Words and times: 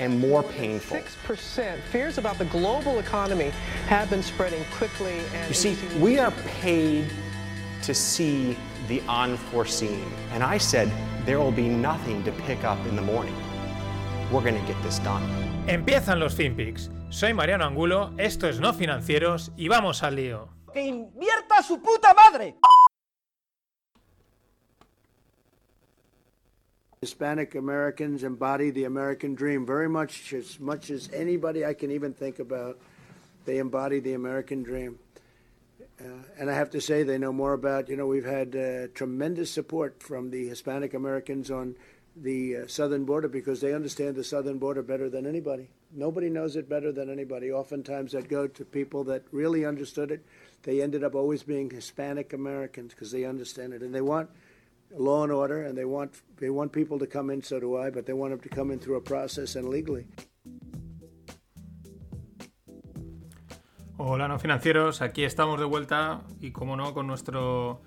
and 0.00 0.18
more 0.18 0.42
painful. 0.42 0.96
6%. 0.98 1.80
Fears 1.90 2.18
about 2.18 2.38
the 2.38 2.44
global 2.46 2.98
economy 2.98 3.50
have 3.86 4.08
been 4.10 4.22
spreading 4.22 4.64
quickly. 4.72 5.20
And 5.34 5.48
You 5.48 5.54
see, 5.54 5.76
we 5.98 6.18
are 6.18 6.32
paid 6.60 7.06
to 7.82 7.94
see 7.94 8.56
the 8.88 9.02
unforeseen. 9.08 10.04
And 10.32 10.42
I 10.42 10.58
said, 10.58 10.90
there 11.24 11.38
will 11.38 11.52
be 11.52 11.68
nothing 11.68 12.22
to 12.24 12.32
pick 12.32 12.64
up 12.64 12.78
in 12.86 12.96
the 12.96 13.02
morning. 13.02 13.34
We're 14.30 14.42
going 14.42 14.60
to 14.60 14.66
get 14.72 14.80
this 14.82 14.98
done. 15.00 15.22
Empiezan 15.66 16.18
los 16.18 16.34
FinPix. 16.34 16.90
Soy 17.10 17.32
Mariano 17.32 17.64
Angulo, 17.64 18.12
esto 18.18 18.48
es 18.48 18.60
No 18.60 18.72
Financieros 18.72 19.50
y 19.56 19.68
vamos 19.68 20.02
al 20.02 20.16
lío. 20.16 20.48
¡Que 20.72 20.82
invierta 20.86 21.62
su 21.62 21.80
puta 21.80 22.12
madre! 22.14 22.56
Hispanic 27.00 27.54
Americans 27.54 28.24
embody 28.24 28.70
the 28.70 28.84
American 28.84 29.34
dream 29.34 29.64
very 29.64 29.88
much, 29.88 30.32
as 30.32 30.58
much 30.58 30.90
as 30.90 31.08
anybody 31.12 31.64
I 31.64 31.74
can 31.74 31.92
even 31.92 32.12
think 32.12 32.40
about. 32.40 32.78
They 33.44 33.58
embody 33.58 34.00
the 34.00 34.14
American 34.14 34.64
dream. 34.64 34.98
Uh, 36.00 36.08
and 36.38 36.50
I 36.50 36.54
have 36.54 36.70
to 36.70 36.80
say, 36.80 37.02
they 37.04 37.18
know 37.18 37.32
more 37.32 37.52
about, 37.52 37.88
you 37.88 37.96
know, 37.96 38.06
we've 38.06 38.24
had 38.24 38.54
uh, 38.54 38.88
tremendous 38.94 39.50
support 39.50 40.02
from 40.02 40.30
the 40.30 40.48
Hispanic 40.48 40.94
Americans 40.94 41.50
on 41.50 41.76
the 42.16 42.56
uh, 42.56 42.66
southern 42.66 43.04
border 43.04 43.28
because 43.28 43.60
they 43.60 43.74
understand 43.74 44.16
the 44.16 44.24
southern 44.24 44.58
border 44.58 44.82
better 44.82 45.08
than 45.08 45.24
anybody. 45.24 45.68
Nobody 45.92 46.28
knows 46.28 46.56
it 46.56 46.68
better 46.68 46.92
than 46.92 47.10
anybody. 47.10 47.52
Oftentimes, 47.52 48.14
I'd 48.14 48.28
go 48.28 48.46
to 48.48 48.64
people 48.64 49.04
that 49.04 49.22
really 49.30 49.64
understood 49.64 50.10
it. 50.10 50.24
They 50.64 50.82
ended 50.82 51.04
up 51.04 51.14
always 51.14 51.44
being 51.44 51.70
Hispanic 51.70 52.32
Americans 52.32 52.92
because 52.92 53.12
they 53.12 53.24
understand 53.24 53.72
it. 53.72 53.82
And 53.82 53.94
they 53.94 54.00
want 54.00 54.30
law 54.96 55.24
and 55.24 55.32
order, 55.32 55.66
and 55.66 55.76
they 55.76 55.84
want 55.84 56.12
they 56.38 56.50
want 56.50 56.72
people 56.72 56.98
to 56.98 57.06
come 57.06 57.32
in. 57.32 57.42
So 57.42 57.60
do 57.60 57.76
I, 57.76 57.90
but 57.90 58.06
they 58.06 58.14
want 58.14 58.32
them 58.32 58.40
to 58.40 58.48
come 58.48 58.72
in 58.72 58.78
through 58.78 58.96
a 58.96 59.02
process 59.02 59.56
and 59.56 59.68
legally. 59.68 60.06
Hola 64.00 64.28
no 64.28 64.38
financieros, 64.38 65.02
aquí 65.02 65.24
estamos 65.24 65.58
de 65.58 65.66
vuelta 65.66 66.22
y 66.40 66.52
como 66.52 66.76
no 66.76 66.94
con 66.94 67.08
nuestro 67.08 67.82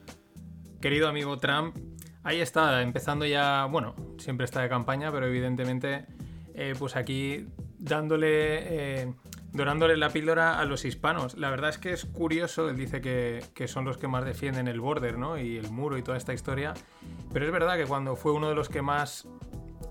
querido 0.82 1.08
amigo 1.08 1.38
Trump. 1.38 1.78
Ahí 2.24 2.42
está, 2.42 2.82
empezando 2.82 3.26
ya, 3.26 3.66
bueno, 3.72 3.96
siempre 4.18 4.44
está 4.44 4.62
de 4.62 4.68
campaña, 4.68 5.10
pero 5.12 5.26
evidentemente 5.26 6.06
eh, 6.54 6.76
pues 6.78 6.96
aquí 6.98 7.48
dándole, 7.80 9.00
eh, 9.02 9.14
dorándole 9.54 9.98
la 9.98 10.10
píldora 10.10 10.60
a 10.60 10.66
los 10.66 10.86
hispanos. 10.86 11.38
La 11.38 11.50
verdad 11.50 11.70
es 11.70 11.78
que 11.78 11.92
es 11.92 12.06
curioso, 12.06 12.70
él 12.70 12.78
dice 12.78 13.02
que, 13.02 13.44
que 13.54 13.68
son 13.68 13.86
los 13.86 13.98
que 13.98 14.08
más 14.08 14.26
defienden 14.26 14.68
el 14.68 14.80
border, 14.80 15.18
¿no? 15.18 15.38
Y 15.38 15.58
el 15.58 15.70
muro 15.72 15.98
y 15.98 16.04
toda 16.04 16.18
esta 16.18 16.34
historia. 16.34 16.74
Pero 17.34 17.46
es 17.46 17.52
verdad 17.52 17.78
que 17.78 17.86
cuando 17.86 18.16
fue 18.16 18.32
uno 18.32 18.50
de 18.50 18.56
los 18.56 18.70
que 18.70 18.82
más 18.82 19.28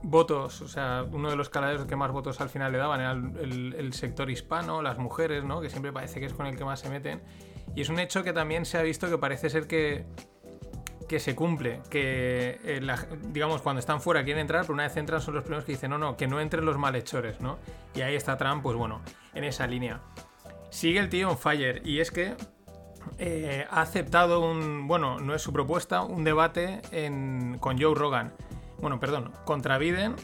votos, 0.03 0.61
o 0.63 0.69
sea, 0.69 1.05
uno 1.11 1.31
de 1.31 1.37
los 1.37 1.49
caladeros 1.49 1.87
que 1.87 1.97
más 1.97 2.11
votos 2.11 2.41
al 2.41 2.49
final 2.49 2.73
le 2.73 2.79
daban 2.79 3.01
era 3.01 3.13
el, 3.13 3.93
sector 3.93 4.31
hispano, 4.31 4.83
las 4.83 4.99
mujeres, 4.99 5.45
¿no? 5.45 5.61
Que 5.61 5.69
siempre 5.69 5.93
parece 5.93 6.21
que 6.21 6.27
es 6.27 6.33
con 6.33 6.47
el 6.47 6.57
que 6.57 6.65
más 6.65 6.81
se 6.81 6.89
meten. 6.89 7.21
Y 7.75 7.83
es 7.83 7.89
un 7.89 7.99
hecho 7.99 8.25
que 8.25 8.33
también 8.33 8.65
se 8.65 8.79
ha 8.79 8.83
visto 8.83 9.09
que 9.09 9.19
parece 9.19 9.51
ser 9.51 9.67
que, 9.67 10.07
que 11.09 11.21
se 11.21 11.35
cumple, 11.35 11.83
que 11.91 12.61
eh, 12.65 12.81
digamos 13.29 13.63
cuando 13.63 13.81
están 13.81 14.01
fuera 14.01 14.25
quieren 14.25 14.43
entrar, 14.43 14.63
pero 14.63 14.75
una 14.75 14.85
vez 14.85 14.97
entran 14.97 15.21
son 15.21 15.35
los 15.35 15.45
primeros 15.45 15.65
que 15.65 15.73
dicen 15.73 15.91
no, 15.91 15.99
no, 15.99 16.17
que 16.17 16.27
no 16.27 16.41
entren 16.41 16.65
los 16.65 16.79
malhechores, 16.79 17.41
¿no? 17.41 17.59
Y 17.95 18.01
ahí 18.01 18.15
está 18.15 18.37
Trump, 18.37 18.63
pues 18.63 18.77
bueno, 18.77 19.03
en 19.35 19.45
esa 19.45 19.67
línea. 19.67 20.01
Sigue 20.71 21.01
el 21.01 21.09
tío 21.09 21.31
on 21.31 21.39
fire 21.39 21.83
y 21.85 22.01
es 22.01 22.11
que 22.11 22.35
eh, 23.19 23.67
ha 23.71 23.81
aceptado 23.83 24.41
un, 24.41 24.87
bueno, 24.87 25.19
no 25.21 25.35
es 25.35 25.43
su 25.43 25.53
propuesta, 25.53 26.03
un 26.03 26.25
debate 26.25 26.81
en- 26.93 27.59
con 27.59 27.81
Joe 27.81 27.95
Rogan. 27.95 28.33
Bueno, 28.81 28.99
perdón, 29.01 29.33
contra 29.45 29.79
Biden, 29.79 30.15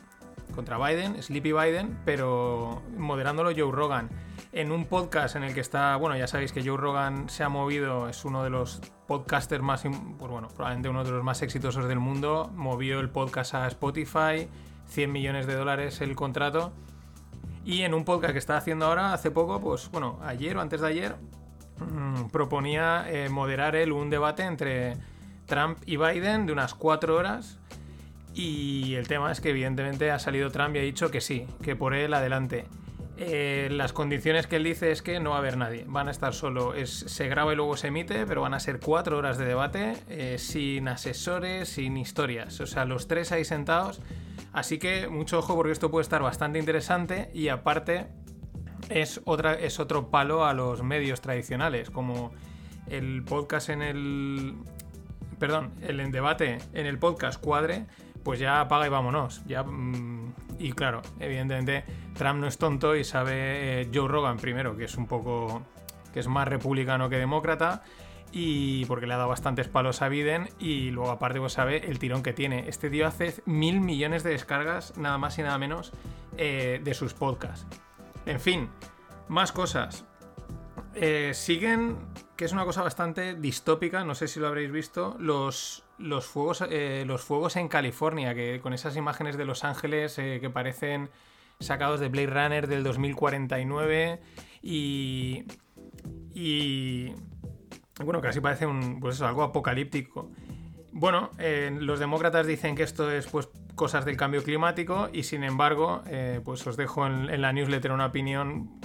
contra 0.54 0.78
Biden, 0.78 1.22
Sleepy 1.22 1.52
Biden, 1.52 1.98
pero 2.04 2.82
moderándolo 2.96 3.50
Joe 3.56 3.72
Rogan. 3.72 4.08
En 4.52 4.72
un 4.72 4.86
podcast 4.86 5.36
en 5.36 5.42
el 5.44 5.52
que 5.52 5.60
está, 5.60 5.96
bueno, 5.96 6.16
ya 6.16 6.26
sabéis 6.26 6.52
que 6.52 6.66
Joe 6.66 6.78
Rogan 6.78 7.28
se 7.28 7.42
ha 7.44 7.48
movido, 7.50 8.08
es 8.08 8.24
uno 8.24 8.42
de 8.42 8.48
los 8.48 8.80
podcasters 9.06 9.62
más, 9.62 9.82
pues 9.82 10.30
bueno, 10.30 10.48
probablemente 10.48 10.88
uno 10.88 11.04
de 11.04 11.10
los 11.10 11.22
más 11.22 11.42
exitosos 11.42 11.86
del 11.88 11.98
mundo, 11.98 12.50
movió 12.54 13.00
el 13.00 13.10
podcast 13.10 13.54
a 13.54 13.66
Spotify, 13.66 14.48
100 14.86 15.12
millones 15.12 15.46
de 15.46 15.54
dólares 15.56 16.00
el 16.00 16.14
contrato. 16.16 16.72
Y 17.66 17.82
en 17.82 17.94
un 17.94 18.04
podcast 18.04 18.32
que 18.32 18.38
está 18.38 18.56
haciendo 18.56 18.86
ahora, 18.86 19.12
hace 19.12 19.32
poco, 19.32 19.60
pues 19.60 19.90
bueno, 19.90 20.20
ayer 20.22 20.56
o 20.56 20.60
antes 20.60 20.80
de 20.80 20.86
ayer, 20.86 21.16
mm, 21.80 22.28
proponía 22.30 23.04
eh, 23.08 23.28
moderar 23.28 23.74
él 23.74 23.90
un 23.90 24.08
debate 24.08 24.44
entre 24.44 24.96
Trump 25.46 25.78
y 25.84 25.96
Biden 25.96 26.46
de 26.46 26.52
unas 26.52 26.74
cuatro 26.74 27.16
horas. 27.16 27.58
Y 28.34 28.94
el 28.94 29.08
tema 29.08 29.32
es 29.32 29.40
que 29.40 29.50
evidentemente 29.50 30.12
ha 30.12 30.20
salido 30.20 30.52
Trump 30.52 30.76
y 30.76 30.78
ha 30.78 30.82
dicho 30.82 31.10
que 31.10 31.20
sí, 31.20 31.44
que 31.60 31.74
por 31.74 31.92
él 31.94 32.14
adelante. 32.14 32.66
Eh, 33.18 33.68
las 33.72 33.92
condiciones 33.92 34.46
que 34.46 34.56
él 34.56 34.64
dice 34.64 34.92
es 34.92 35.02
que 35.02 35.18
no 35.18 35.30
va 35.30 35.36
a 35.36 35.38
haber 35.40 35.56
nadie, 35.56 35.86
van 35.88 36.06
a 36.06 36.12
estar 36.12 36.34
solo, 36.34 36.74
es, 36.74 36.90
se 36.90 37.28
graba 37.28 37.52
y 37.52 37.56
luego 37.56 37.76
se 37.76 37.88
emite, 37.88 38.26
pero 38.26 38.42
van 38.42 38.52
a 38.52 38.60
ser 38.60 38.78
cuatro 38.78 39.16
horas 39.16 39.38
de 39.38 39.46
debate, 39.46 39.94
eh, 40.10 40.36
sin 40.38 40.86
asesores, 40.86 41.70
sin 41.70 41.96
historias, 41.96 42.60
o 42.60 42.66
sea, 42.66 42.84
los 42.84 43.08
tres 43.08 43.32
ahí 43.32 43.46
sentados, 43.46 44.02
así 44.56 44.78
que 44.78 45.06
mucho 45.06 45.38
ojo 45.38 45.54
porque 45.54 45.72
esto 45.72 45.90
puede 45.90 46.02
estar 46.02 46.22
bastante 46.22 46.58
interesante 46.58 47.30
y 47.34 47.48
aparte 47.48 48.06
es, 48.88 49.20
otra, 49.26 49.52
es 49.52 49.78
otro 49.78 50.08
palo 50.10 50.46
a 50.46 50.54
los 50.54 50.82
medios 50.82 51.20
tradicionales, 51.20 51.90
como 51.90 52.32
el 52.88 53.22
podcast 53.22 53.68
en 53.68 53.82
el... 53.82 54.54
Perdón, 55.38 55.74
el 55.82 56.10
debate 56.10 56.58
en 56.72 56.86
el 56.86 56.98
podcast 56.98 57.38
cuadre, 57.38 57.84
pues 58.24 58.40
ya 58.40 58.62
apaga 58.62 58.86
y 58.86 58.88
vámonos. 58.88 59.44
Ya, 59.44 59.62
mm, 59.62 60.32
y 60.58 60.72
claro, 60.72 61.02
evidentemente 61.20 61.84
Trump 62.14 62.40
no 62.40 62.46
es 62.46 62.56
tonto 62.56 62.96
y 62.96 63.04
sabe 63.04 63.82
eh, 63.82 63.90
Joe 63.92 64.08
Rogan 64.08 64.38
primero, 64.38 64.74
que 64.74 64.84
es 64.84 64.96
un 64.96 65.06
poco... 65.06 65.62
que 66.14 66.20
es 66.20 66.28
más 66.28 66.48
republicano 66.48 67.10
que 67.10 67.18
demócrata. 67.18 67.82
Y 68.38 68.84
porque 68.84 69.06
le 69.06 69.14
ha 69.14 69.16
dado 69.16 69.30
bastantes 69.30 69.66
palos 69.66 70.02
a 70.02 70.10
Biden. 70.10 70.50
Y 70.58 70.90
luego 70.90 71.10
aparte 71.10 71.40
pues 71.40 71.54
sabe 71.54 71.88
el 71.88 71.98
tirón 71.98 72.22
que 72.22 72.34
tiene. 72.34 72.68
Este 72.68 72.90
tío 72.90 73.06
hace 73.06 73.34
mil 73.46 73.80
millones 73.80 74.24
de 74.24 74.30
descargas, 74.30 74.98
nada 74.98 75.16
más 75.16 75.38
y 75.38 75.42
nada 75.42 75.56
menos, 75.56 75.90
eh, 76.36 76.78
de 76.84 76.92
sus 76.92 77.14
podcasts. 77.14 77.66
En 78.26 78.38
fin, 78.38 78.68
más 79.28 79.52
cosas. 79.52 80.04
Eh, 80.94 81.30
siguen, 81.32 81.96
que 82.36 82.44
es 82.44 82.52
una 82.52 82.66
cosa 82.66 82.82
bastante 82.82 83.32
distópica, 83.36 84.04
no 84.04 84.14
sé 84.14 84.28
si 84.28 84.38
lo 84.38 84.48
habréis 84.48 84.70
visto, 84.70 85.16
los, 85.18 85.84
los, 85.96 86.26
fuegos, 86.26 86.62
eh, 86.68 87.04
los 87.06 87.22
fuegos 87.22 87.56
en 87.56 87.68
California, 87.68 88.34
que 88.34 88.60
con 88.60 88.74
esas 88.74 88.96
imágenes 88.96 89.38
de 89.38 89.46
Los 89.46 89.64
Ángeles 89.64 90.14
que 90.16 90.50
parecen 90.52 91.08
sacados 91.58 92.00
de 92.00 92.08
Blade 92.10 92.26
Runner 92.26 92.66
del 92.66 92.84
2049 92.84 94.20
y... 94.60 95.44
y 96.34 97.14
bueno, 98.04 98.20
casi 98.20 98.40
parece 98.40 98.66
un, 98.66 99.00
pues 99.00 99.16
eso, 99.16 99.26
algo 99.26 99.42
apocalíptico. 99.42 100.30
Bueno, 100.92 101.30
eh, 101.38 101.76
los 101.78 101.98
demócratas 101.98 102.46
dicen 102.46 102.74
que 102.74 102.82
esto 102.82 103.10
es 103.10 103.26
pues 103.26 103.48
cosas 103.74 104.04
del 104.06 104.16
cambio 104.16 104.42
climático 104.42 105.10
y 105.12 105.24
sin 105.24 105.44
embargo, 105.44 106.02
eh, 106.06 106.40
pues 106.44 106.66
os 106.66 106.76
dejo 106.78 107.06
en, 107.06 107.40
la 107.40 107.52
newsletter 107.52 107.92
una 107.92 108.06
opinión 108.06 108.80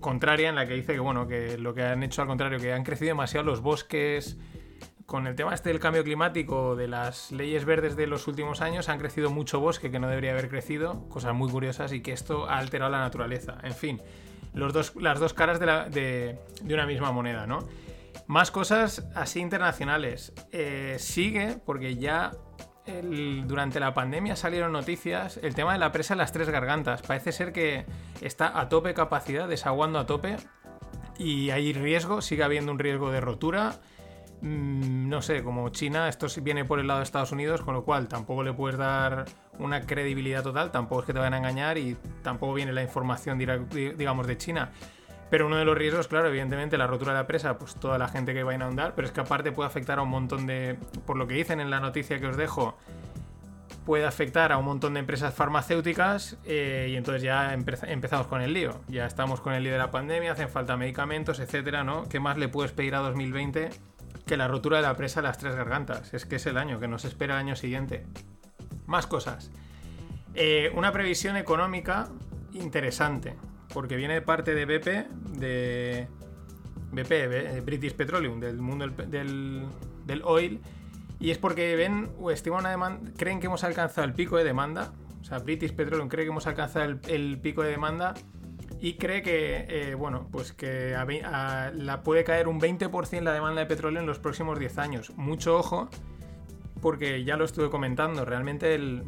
contraria 0.00 0.50
en 0.50 0.56
la 0.56 0.66
que 0.66 0.74
dice 0.74 0.92
que 0.92 1.00
bueno, 1.00 1.26
que 1.26 1.56
lo 1.56 1.72
que 1.72 1.82
han 1.82 2.02
hecho 2.02 2.20
al 2.20 2.28
contrario, 2.28 2.58
que 2.58 2.72
han 2.74 2.84
crecido 2.84 3.08
demasiado 3.08 3.46
los 3.46 3.60
bosques. 3.62 4.38
Con 5.06 5.26
el 5.26 5.34
tema 5.34 5.52
este 5.54 5.70
del 5.70 5.80
cambio 5.80 6.04
climático, 6.04 6.76
de 6.76 6.86
las 6.86 7.32
leyes 7.32 7.64
verdes 7.64 7.96
de 7.96 8.06
los 8.06 8.28
últimos 8.28 8.60
años, 8.60 8.88
han 8.88 8.98
crecido 9.00 9.28
mucho 9.30 9.58
bosque 9.58 9.90
que 9.90 9.98
no 9.98 10.06
debería 10.08 10.30
haber 10.30 10.48
crecido, 10.48 11.08
cosas 11.08 11.34
muy 11.34 11.50
curiosas 11.50 11.92
y 11.92 12.00
que 12.00 12.12
esto 12.12 12.48
ha 12.48 12.58
alterado 12.58 12.92
la 12.92 13.00
naturaleza. 13.00 13.58
En 13.64 13.72
fin, 13.74 14.00
los 14.54 14.72
dos, 14.72 14.94
las 14.94 15.18
dos 15.18 15.34
caras 15.34 15.58
de, 15.58 15.66
la- 15.66 15.88
de- 15.88 16.38
de 16.62 16.74
una 16.74 16.86
misma 16.86 17.10
moneda, 17.10 17.44
¿no? 17.48 17.58
Más 18.30 18.52
cosas 18.52 19.04
así 19.16 19.40
internacionales. 19.40 20.32
Eh, 20.52 20.94
sigue, 21.00 21.58
porque 21.66 21.96
ya 21.96 22.30
durante 23.44 23.80
la 23.80 23.92
pandemia 23.92 24.36
salieron 24.36 24.70
noticias, 24.70 25.40
el 25.42 25.56
tema 25.56 25.72
de 25.72 25.80
la 25.80 25.90
presa 25.90 26.14
de 26.14 26.18
las 26.18 26.30
tres 26.30 26.48
gargantas. 26.48 27.02
Parece 27.02 27.32
ser 27.32 27.52
que 27.52 27.86
está 28.20 28.60
a 28.60 28.68
tope 28.68 28.94
capacidad, 28.94 29.48
desaguando 29.48 29.98
a 29.98 30.06
tope. 30.06 30.36
Y 31.18 31.50
hay 31.50 31.72
riesgo, 31.72 32.22
sigue 32.22 32.44
habiendo 32.44 32.70
un 32.70 32.78
riesgo 32.78 33.10
de 33.10 33.20
rotura. 33.20 33.80
Mm, 34.42 35.08
no 35.08 35.22
sé, 35.22 35.42
como 35.42 35.68
China, 35.70 36.08
esto 36.08 36.28
viene 36.40 36.64
por 36.64 36.78
el 36.78 36.86
lado 36.86 37.00
de 37.00 37.04
Estados 37.06 37.32
Unidos, 37.32 37.62
con 37.62 37.74
lo 37.74 37.84
cual 37.84 38.06
tampoco 38.06 38.44
le 38.44 38.52
puedes 38.52 38.78
dar 38.78 39.24
una 39.58 39.80
credibilidad 39.80 40.44
total, 40.44 40.70
tampoco 40.70 41.00
es 41.00 41.06
que 41.06 41.12
te 41.14 41.18
van 41.18 41.34
a 41.34 41.38
engañar 41.38 41.78
y 41.78 41.96
tampoco 42.22 42.54
viene 42.54 42.72
la 42.72 42.84
información, 42.84 43.38
digamos, 43.38 44.28
de 44.28 44.38
China. 44.38 44.70
Pero 45.30 45.46
uno 45.46 45.56
de 45.56 45.64
los 45.64 45.78
riesgos, 45.78 46.08
claro, 46.08 46.28
evidentemente, 46.28 46.76
la 46.76 46.88
rotura 46.88 47.12
de 47.12 47.20
la 47.20 47.26
presa, 47.26 47.56
pues 47.56 47.76
toda 47.76 47.98
la 47.98 48.08
gente 48.08 48.34
que 48.34 48.42
va 48.42 48.52
a 48.52 48.54
inundar, 48.56 48.94
pero 48.96 49.06
es 49.06 49.12
que 49.12 49.20
aparte 49.20 49.52
puede 49.52 49.68
afectar 49.68 49.98
a 50.00 50.02
un 50.02 50.08
montón 50.08 50.46
de. 50.46 50.76
Por 51.06 51.16
lo 51.16 51.26
que 51.26 51.34
dicen 51.34 51.60
en 51.60 51.70
la 51.70 51.78
noticia 51.78 52.18
que 52.18 52.26
os 52.26 52.36
dejo, 52.36 52.76
puede 53.84 54.06
afectar 54.06 54.52
a 54.52 54.58
un 54.58 54.64
montón 54.64 54.94
de 54.94 55.00
empresas 55.00 55.34
farmacéuticas 55.34 56.36
eh, 56.44 56.88
y 56.90 56.96
entonces 56.96 57.22
ya 57.22 57.54
empezamos 57.54 58.26
con 58.26 58.42
el 58.42 58.52
lío. 58.52 58.80
Ya 58.88 59.06
estamos 59.06 59.40
con 59.40 59.52
el 59.52 59.62
lío 59.62 59.72
de 59.72 59.78
la 59.78 59.90
pandemia, 59.90 60.32
hacen 60.32 60.48
falta 60.48 60.76
medicamentos, 60.76 61.40
etcétera, 61.40 61.84
¿no? 61.84 62.08
¿Qué 62.08 62.20
más 62.20 62.36
le 62.36 62.48
puedes 62.48 62.72
pedir 62.72 62.94
a 62.94 62.98
2020 62.98 63.70
que 64.26 64.36
la 64.36 64.48
rotura 64.48 64.78
de 64.78 64.82
la 64.82 64.96
presa 64.96 65.20
de 65.20 65.28
las 65.28 65.38
tres 65.38 65.54
gargantas? 65.54 66.12
Es 66.12 66.26
que 66.26 66.36
es 66.36 66.46
el 66.46 66.56
año 66.56 66.78
que 66.78 66.88
nos 66.88 67.04
espera 67.04 67.34
el 67.34 67.40
año 67.40 67.56
siguiente. 67.56 68.06
Más 68.86 69.06
cosas. 69.06 69.50
Eh, 70.34 70.70
una 70.74 70.92
previsión 70.92 71.36
económica 71.36 72.08
interesante, 72.52 73.34
porque 73.72 73.96
viene 73.96 74.14
de 74.14 74.22
parte 74.22 74.54
de 74.54 74.64
BP, 74.64 75.38
de 75.38 76.08
BP, 76.92 77.64
British 77.64 77.94
Petroleum, 77.94 78.40
del 78.40 78.58
mundo 78.58 78.86
del, 78.88 79.66
del 80.06 80.22
oil 80.24 80.60
y 81.20 81.30
es 81.30 81.38
porque 81.38 81.76
ven 81.76 82.10
o 82.18 82.30
estiman 82.30 82.60
una 82.60 82.70
demanda, 82.70 83.10
creen 83.16 83.40
que 83.40 83.46
hemos 83.46 83.62
alcanzado 83.62 84.06
el 84.06 84.14
pico 84.14 84.38
de 84.38 84.44
demanda. 84.44 84.92
O 85.20 85.24
sea, 85.24 85.38
British 85.38 85.74
Petroleum 85.74 86.08
cree 86.08 86.24
que 86.24 86.30
hemos 86.30 86.46
alcanzado 86.46 86.98
el, 87.08 87.38
pico 87.38 87.62
de 87.62 87.70
demanda 87.70 88.14
y 88.80 88.94
cree 88.94 89.20
que, 89.20 89.66
eh, 89.68 89.94
bueno, 89.94 90.28
pues 90.32 90.54
que 90.54 90.96
la 91.74 92.02
puede 92.02 92.24
caer 92.24 92.48
un 92.48 92.58
20% 92.58 93.20
la 93.20 93.34
demanda 93.34 93.60
de 93.60 93.66
petróleo 93.66 94.00
en 94.00 94.06
los 94.06 94.18
próximos 94.18 94.58
10 94.58 94.78
años. 94.78 95.12
Mucho 95.16 95.58
ojo, 95.58 95.90
porque 96.80 97.22
ya 97.22 97.36
lo 97.36 97.44
estuve 97.44 97.68
comentando, 97.68 98.24
realmente 98.24 98.74
el, 98.74 99.04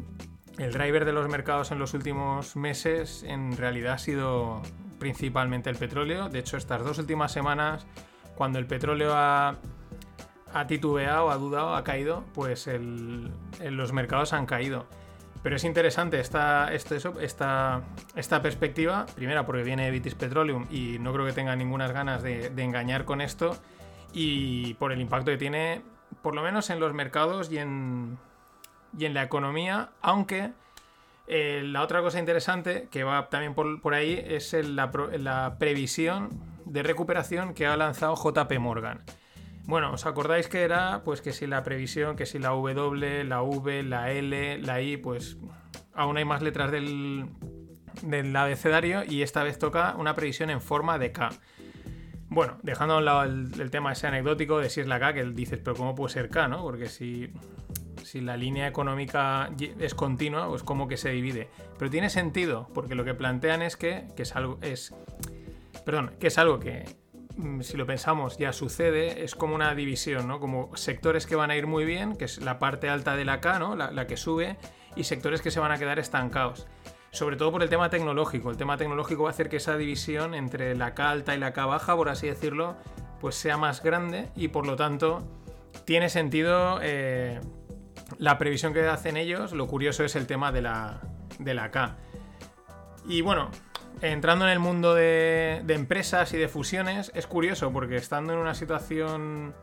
el 0.57 0.71
driver 0.71 1.05
de 1.05 1.13
los 1.13 1.27
mercados 1.29 1.71
en 1.71 1.79
los 1.79 1.93
últimos 1.93 2.55
meses 2.55 3.23
en 3.23 3.57
realidad 3.57 3.93
ha 3.93 3.97
sido 3.97 4.61
principalmente 4.99 5.69
el 5.69 5.75
petróleo. 5.75 6.29
De 6.29 6.39
hecho, 6.39 6.57
estas 6.57 6.83
dos 6.83 6.99
últimas 6.99 7.31
semanas, 7.31 7.85
cuando 8.35 8.59
el 8.59 8.65
petróleo 8.65 9.13
ha 9.15 9.57
titubeado, 10.67 11.31
ha 11.31 11.37
dudado, 11.37 11.75
ha 11.75 11.83
caído, 11.83 12.23
pues 12.33 12.69
los 13.59 13.93
mercados 13.93 14.33
han 14.33 14.45
caído. 14.45 14.85
Pero 15.43 15.57
es 15.57 15.65
interesante 15.65 16.21
esta, 16.21 16.73
este, 16.73 16.97
esta, 17.19 17.81
esta 18.15 18.41
perspectiva, 18.41 19.05
primera 19.13 19.45
porque 19.45 19.63
viene 19.63 19.91
Vitis 19.91 20.15
Petroleum 20.15 20.67
y 20.71 20.99
no 20.99 21.11
creo 21.11 21.25
que 21.25 21.33
tenga 21.33 21.53
ninguna 21.57 21.91
ganas 21.91 22.23
de, 22.23 22.45
engañar 22.57 23.03
con 23.03 23.19
esto, 23.19 23.57
y 24.13 24.75
por 24.75 24.93
el 24.93 25.01
impacto 25.01 25.31
que 25.31 25.37
tiene, 25.37 25.81
por 26.21 26.33
lo 26.33 26.43
menos 26.43 26.69
en 26.69 26.79
los 26.79 26.93
mercados 26.93 27.51
y 27.51 27.57
en, 27.57 28.17
y 28.97 29.05
en 29.05 29.13
la 29.13 29.23
economía, 29.23 29.89
aunque 30.01 30.51
eh, 31.27 31.61
la 31.65 31.81
otra 31.81 32.01
cosa 32.01 32.19
interesante 32.19 32.87
que 32.91 33.03
va 33.03 33.29
también 33.29 33.53
por, 33.53 33.93
ahí 33.93 34.21
es 34.25 34.53
la, 34.53 34.91
la 35.17 35.57
previsión 35.57 36.29
de 36.65 36.83
recuperación 36.83 37.53
que 37.53 37.65
ha 37.65 37.77
lanzado 37.77 38.15
JP 38.15 38.59
Morgan. 38.59 39.03
Bueno, 39.65 39.93
¿os 39.93 40.05
acordáis 40.05 40.47
que 40.47 40.63
era 40.63 41.03
pues 41.05 41.21
que 41.21 41.31
si 41.31 41.47
la 41.47 41.63
previsión, 41.63 42.17
que 42.17 42.25
si 42.25 42.37
la 42.37 42.49
W, 42.49 43.23
la 43.23 43.41
V, 43.41 43.83
la 43.83 44.11
L, 44.11 44.57
la 44.59 44.81
I, 44.81 44.97
pues 44.97 45.37
aún 45.93 46.17
hay 46.17 46.25
más 46.25 46.41
letras 46.41 46.71
del, 46.71 47.29
del 48.01 48.35
abecedario 48.35 49.03
y 49.03 49.21
esta 49.21 49.43
vez 49.43 49.57
toca 49.59 49.95
una 49.97 50.15
previsión 50.15 50.49
en 50.49 50.61
forma 50.61 50.97
de 50.97 51.11
K. 51.11 51.29
Bueno, 52.29 52.57
dejando 52.63 52.95
a 52.95 52.97
un 52.97 53.05
lado 53.05 53.23
el, 53.23 53.69
tema 53.69 53.91
ese 53.91 54.07
anecdótico 54.07 54.57
de 54.57 54.69
si 54.69 54.81
es 54.81 54.87
la 54.87 54.99
K, 54.99 55.13
que 55.13 55.23
dices, 55.23 55.59
pero 55.63 55.75
¿cómo 55.75 55.93
puede 55.93 56.13
ser 56.13 56.29
K, 56.29 56.47
no? 56.47 56.61
Porque 56.63 56.87
si, 56.87 57.31
si 58.03 58.21
la 58.21 58.37
línea 58.37 58.67
económica 58.67 59.49
es 59.79 59.95
continua, 59.95 60.47
pues 60.47 60.63
como 60.63 60.87
que 60.87 60.97
se 60.97 61.09
divide. 61.09 61.49
Pero 61.79 61.89
tiene 61.89 62.09
sentido, 62.09 62.69
porque 62.73 62.95
lo 62.95 63.03
que 63.03 63.13
plantean 63.13 63.61
es 63.61 63.75
que, 63.77 64.05
que 64.15 64.23
es 64.23 64.35
algo. 64.35 64.59
Perdón, 65.85 66.11
que 66.19 66.27
es 66.27 66.37
algo 66.37 66.59
que 66.59 66.85
Mm, 67.35 67.61
si 67.61 67.77
lo 67.77 67.87
pensamos, 67.87 68.37
ya 68.37 68.53
sucede, 68.53 69.23
es 69.23 69.33
como 69.35 69.55
una 69.55 69.73
división, 69.73 70.27
¿no? 70.27 70.39
Como 70.39 70.75
sectores 70.75 71.25
que 71.25 71.35
van 71.35 71.49
a 71.49 71.55
ir 71.55 71.65
muy 71.65 71.83
bien, 71.83 72.15
que 72.15 72.25
es 72.25 72.39
la 72.39 72.59
parte 72.59 72.89
alta 72.89 73.15
de 73.15 73.25
la 73.25 73.41
K, 73.41 73.57
¿no? 73.59 73.75
La, 73.75 74.07
que 74.07 74.17
sube, 74.17 74.57
y 74.95 75.03
sectores 75.05 75.41
que 75.41 75.49
se 75.49 75.59
van 75.59 75.71
a 75.71 75.79
quedar 75.79 75.97
estancados. 75.97 76.67
Sobre 77.11 77.35
todo 77.35 77.51
por 77.51 77.63
el 77.63 77.69
tema 77.69 77.89
tecnológico. 77.89 78.49
El 78.51 78.57
tema 78.57 78.77
tecnológico 78.77 79.23
va 79.23 79.29
a 79.29 79.31
hacer 79.31 79.49
que 79.49 79.57
esa 79.57 79.77
división 79.77 80.35
entre 80.35 80.75
la 80.75 80.93
K 80.93 81.09
alta 81.09 81.35
y 81.35 81.39
la 81.39 81.53
K 81.53 81.65
baja, 81.65 81.95
por 81.95 82.09
así 82.09 82.27
decirlo, 82.27 82.75
pues 83.19 83.35
sea 83.35 83.57
más 83.57 83.83
grande 83.83 84.29
y 84.35 84.49
por 84.49 84.67
lo 84.67 84.75
tanto 84.75 85.23
tiene 85.85 86.09
sentido 86.09 86.79
eh, 86.81 87.39
la 88.23 88.37
previsión 88.37 88.73
que 88.73 88.87
hacen 88.87 89.17
ellos. 89.17 89.51
Lo 89.51 89.67
curioso 89.67 90.05
es 90.05 90.15
el 90.15 90.27
tema 90.27 90.53
de 90.53 90.61
la, 90.61 91.01
de 91.39 91.53
la 91.53 91.71
K. 91.71 91.97
Y 93.05 93.19
bueno, 93.19 93.51
entrando 94.01 94.45
en 94.45 94.51
el 94.51 94.59
mundo 94.59 94.93
de, 94.93 95.61
empresas 95.67 96.33
y 96.33 96.37
de 96.37 96.47
fusiones, 96.47 97.11
es 97.15 97.27
curioso 97.27 97.73
porque 97.73 97.97
estando 97.97 98.31
en 98.31 98.39
una 98.39 98.55
situación, 98.55 99.53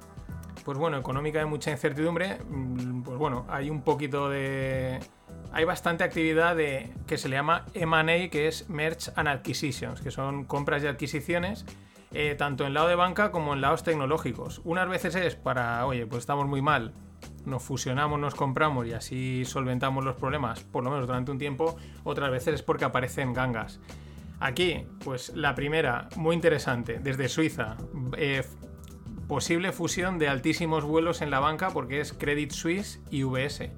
pues 0.63 0.77
bueno, 0.77 0.99
económica 0.99 1.39
de 1.39 1.47
mucha 1.47 1.71
incertidumbre, 1.71 2.37
mm, 2.51 3.01
pues 3.03 3.17
bueno, 3.17 3.47
hay 3.49 3.71
un 3.71 3.81
poquito 3.81 4.29
de... 4.29 5.01
Hay 5.53 5.65
bastante 5.65 6.05
actividad 6.05 6.55
de, 6.55 6.93
que 7.07 7.17
se 7.17 7.31
le 7.31 7.37
llama 7.37 7.65
M&A, 7.73 8.29
que 8.29 8.47
es 8.47 8.69
Merge 8.69 9.11
and 9.17 9.27
Acquisitions, 9.27 10.03
que 10.03 10.11
son 10.11 10.45
compras 10.45 10.83
y 10.83 10.87
adquisiciones, 10.87 11.65
eh, 12.13 12.35
tanto 12.37 12.67
en 12.67 12.75
lado 12.75 12.89
de 12.89 12.95
banca 12.95 13.33
como 13.33 13.55
en 13.55 13.63
lados 13.63 13.85
tecnológicos. 13.85 14.61
Unas 14.65 14.87
veces 14.87 15.15
es 15.15 15.35
para, 15.35 15.87
oye, 15.87 16.07
pues 16.07 16.21
estamos 16.21 16.47
muy 16.47 16.61
mal, 16.61 16.93
nos 17.45 17.63
fusionamos, 17.63 18.19
nos 18.19 18.35
compramos 18.35 18.87
y 18.87 18.93
así 18.93 19.45
solventamos 19.45 20.05
los 20.05 20.17
problemas, 20.17 20.65
por 20.65 20.85
lo 20.85 20.91
menos 20.91 21.07
durante 21.07 21.31
un 21.31 21.39
tiempo, 21.39 21.77
otras 22.05 22.31
veces 22.31 22.55
es 22.55 22.63
porque 22.63 22.85
aparecen 22.85 23.33
gangas. 23.33 23.81
Aquí, 24.41 24.87
pues 25.05 25.31
la 25.37 25.55
primera, 25.55 26.09
muy 26.17 26.35
interesante, 26.35 26.99
desde 26.99 27.29
Suiza. 27.29 27.77
Eh, 28.17 28.43
posible 29.29 29.71
fusión 29.71 30.19
de 30.19 30.29
altísimos 30.29 30.85
vuelos 30.85 31.21
en 31.21 31.31
la 31.31 31.41
banca 31.41 31.71
porque 31.71 32.01
es 32.01 32.13
Credit 32.13 32.51
Suisse 32.51 33.01
y 33.11 33.23
UBS. 33.23 33.71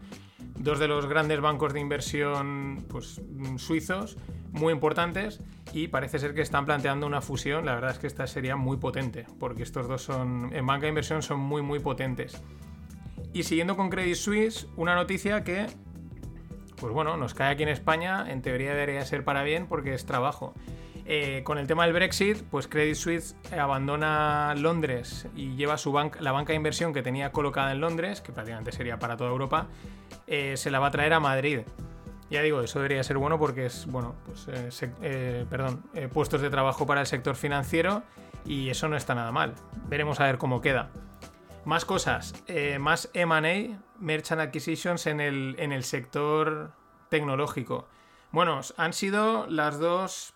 Dos 0.57 0.79
de 0.79 0.89
los 0.89 1.07
grandes 1.07 1.41
bancos 1.41 1.73
de 1.73 1.81
inversión 1.81 2.87
pues, 2.89 3.21
suizos, 3.57 4.17
muy 4.53 4.73
importantes, 4.73 5.41
y 5.73 5.89
parece 5.89 6.19
ser 6.19 6.35
que 6.35 6.43
están 6.43 6.67
planteando 6.67 7.07
una 7.07 7.21
fusión. 7.21 7.67
La 7.67 7.75
verdad 7.75 7.91
es 7.91 7.99
que 7.99 8.07
esta 8.07 8.27
sería 8.27 8.57
muy 8.57 8.77
potente, 8.77 9.27
porque 9.39 9.63
estos 9.63 9.89
dos 9.89 10.03
son, 10.03 10.51
en 10.53 10.67
banca 10.67 10.83
de 10.83 10.91
inversión 10.91 11.23
son 11.23 11.41
muy, 11.41 11.63
muy 11.63 11.81
potentes. 11.81 12.41
Y 13.33 13.45
siguiendo 13.45 13.77
con 13.77 13.91
Credit 13.91 14.15
Suisse, 14.15 14.69
una 14.77 14.95
noticia 14.95 15.43
que 15.45 15.67
pues 16.83 16.93
bueno, 16.93 17.17
nos 17.17 17.33
cae 17.33 17.53
aquí 17.53 17.63
en 17.63 17.69
España, 17.69 18.27
en 18.29 18.43
teoría 18.43 18.75
debería 18.75 19.05
ser 19.05 19.23
para 19.23 19.45
bien 19.45 19.69
porque 19.69 19.95
es 19.95 20.05
trabajo. 20.05 20.53
Eh, 21.05 21.43
con 21.45 21.59
el 21.59 21.69
tema 21.69 21.85
del 21.85 21.93
Brexit, 21.93 22.43
pues 22.51 22.67
Credit 22.67 22.97
Suisse 22.97 23.37
abandona 23.57 24.53
Londres 24.57 25.29
y 25.37 25.55
lleva 25.55 25.79
su 25.79 25.93
la 25.93 26.33
banca 26.33 26.53
de 26.53 26.57
inversión 26.57 26.93
que 26.93 27.03
tenía 27.03 27.31
colocada 27.31 27.71
en 27.71 27.81
Londres, 27.81 28.21
que 28.21 28.33
prácticamente 28.33 28.73
sería 28.73 28.99
para 28.99 29.17
toda 29.17 29.31
Europa, 29.31 29.69
eh, 30.27 30.57
se 30.57 30.73
la 30.73 30.81
va 30.81 30.89
a 30.89 30.91
traer 30.91 31.13
a 31.13 31.21
Madrid. 31.21 31.61
Ya 32.31 32.43
digo, 32.43 32.61
eso 32.63 32.81
debería 32.81 33.05
ser 33.05 33.17
bueno 33.17 33.39
porque 33.39 33.67
es, 33.67 33.87
bueno, 33.87 34.17
pues, 34.27 34.49
eh, 35.03 35.47
perdón, 35.49 35.85
puestos 36.13 36.41
de 36.41 36.51
trabajo 36.51 36.85
para 36.85 37.03
el 37.03 37.07
sector 37.07 37.37
financiero 37.37 38.03
y 38.45 38.71
eso 38.71 38.89
no 38.89 38.97
está 38.97 39.15
nada 39.15 39.31
mal. 39.31 39.55
Veremos 39.89 40.19
a 40.19 40.25
ver 40.25 40.37
cómo 40.37 40.61
queda. 40.61 40.91
Más 41.65 41.85
cosas, 41.85 42.35
eh, 42.49 42.79
más 42.81 43.09
MA, 43.15 43.79
Merchant 44.01 44.41
Acquisitions 44.41 45.07
en 45.07 45.21
el, 45.21 45.55
en 45.59 45.71
el 45.73 45.85
sector 45.85 46.73
tecnológico. 47.09 47.87
Bueno, 48.33 48.61
han 48.77 48.93
sido 48.93 49.47
las 49.47 49.79
dos. 49.79 50.35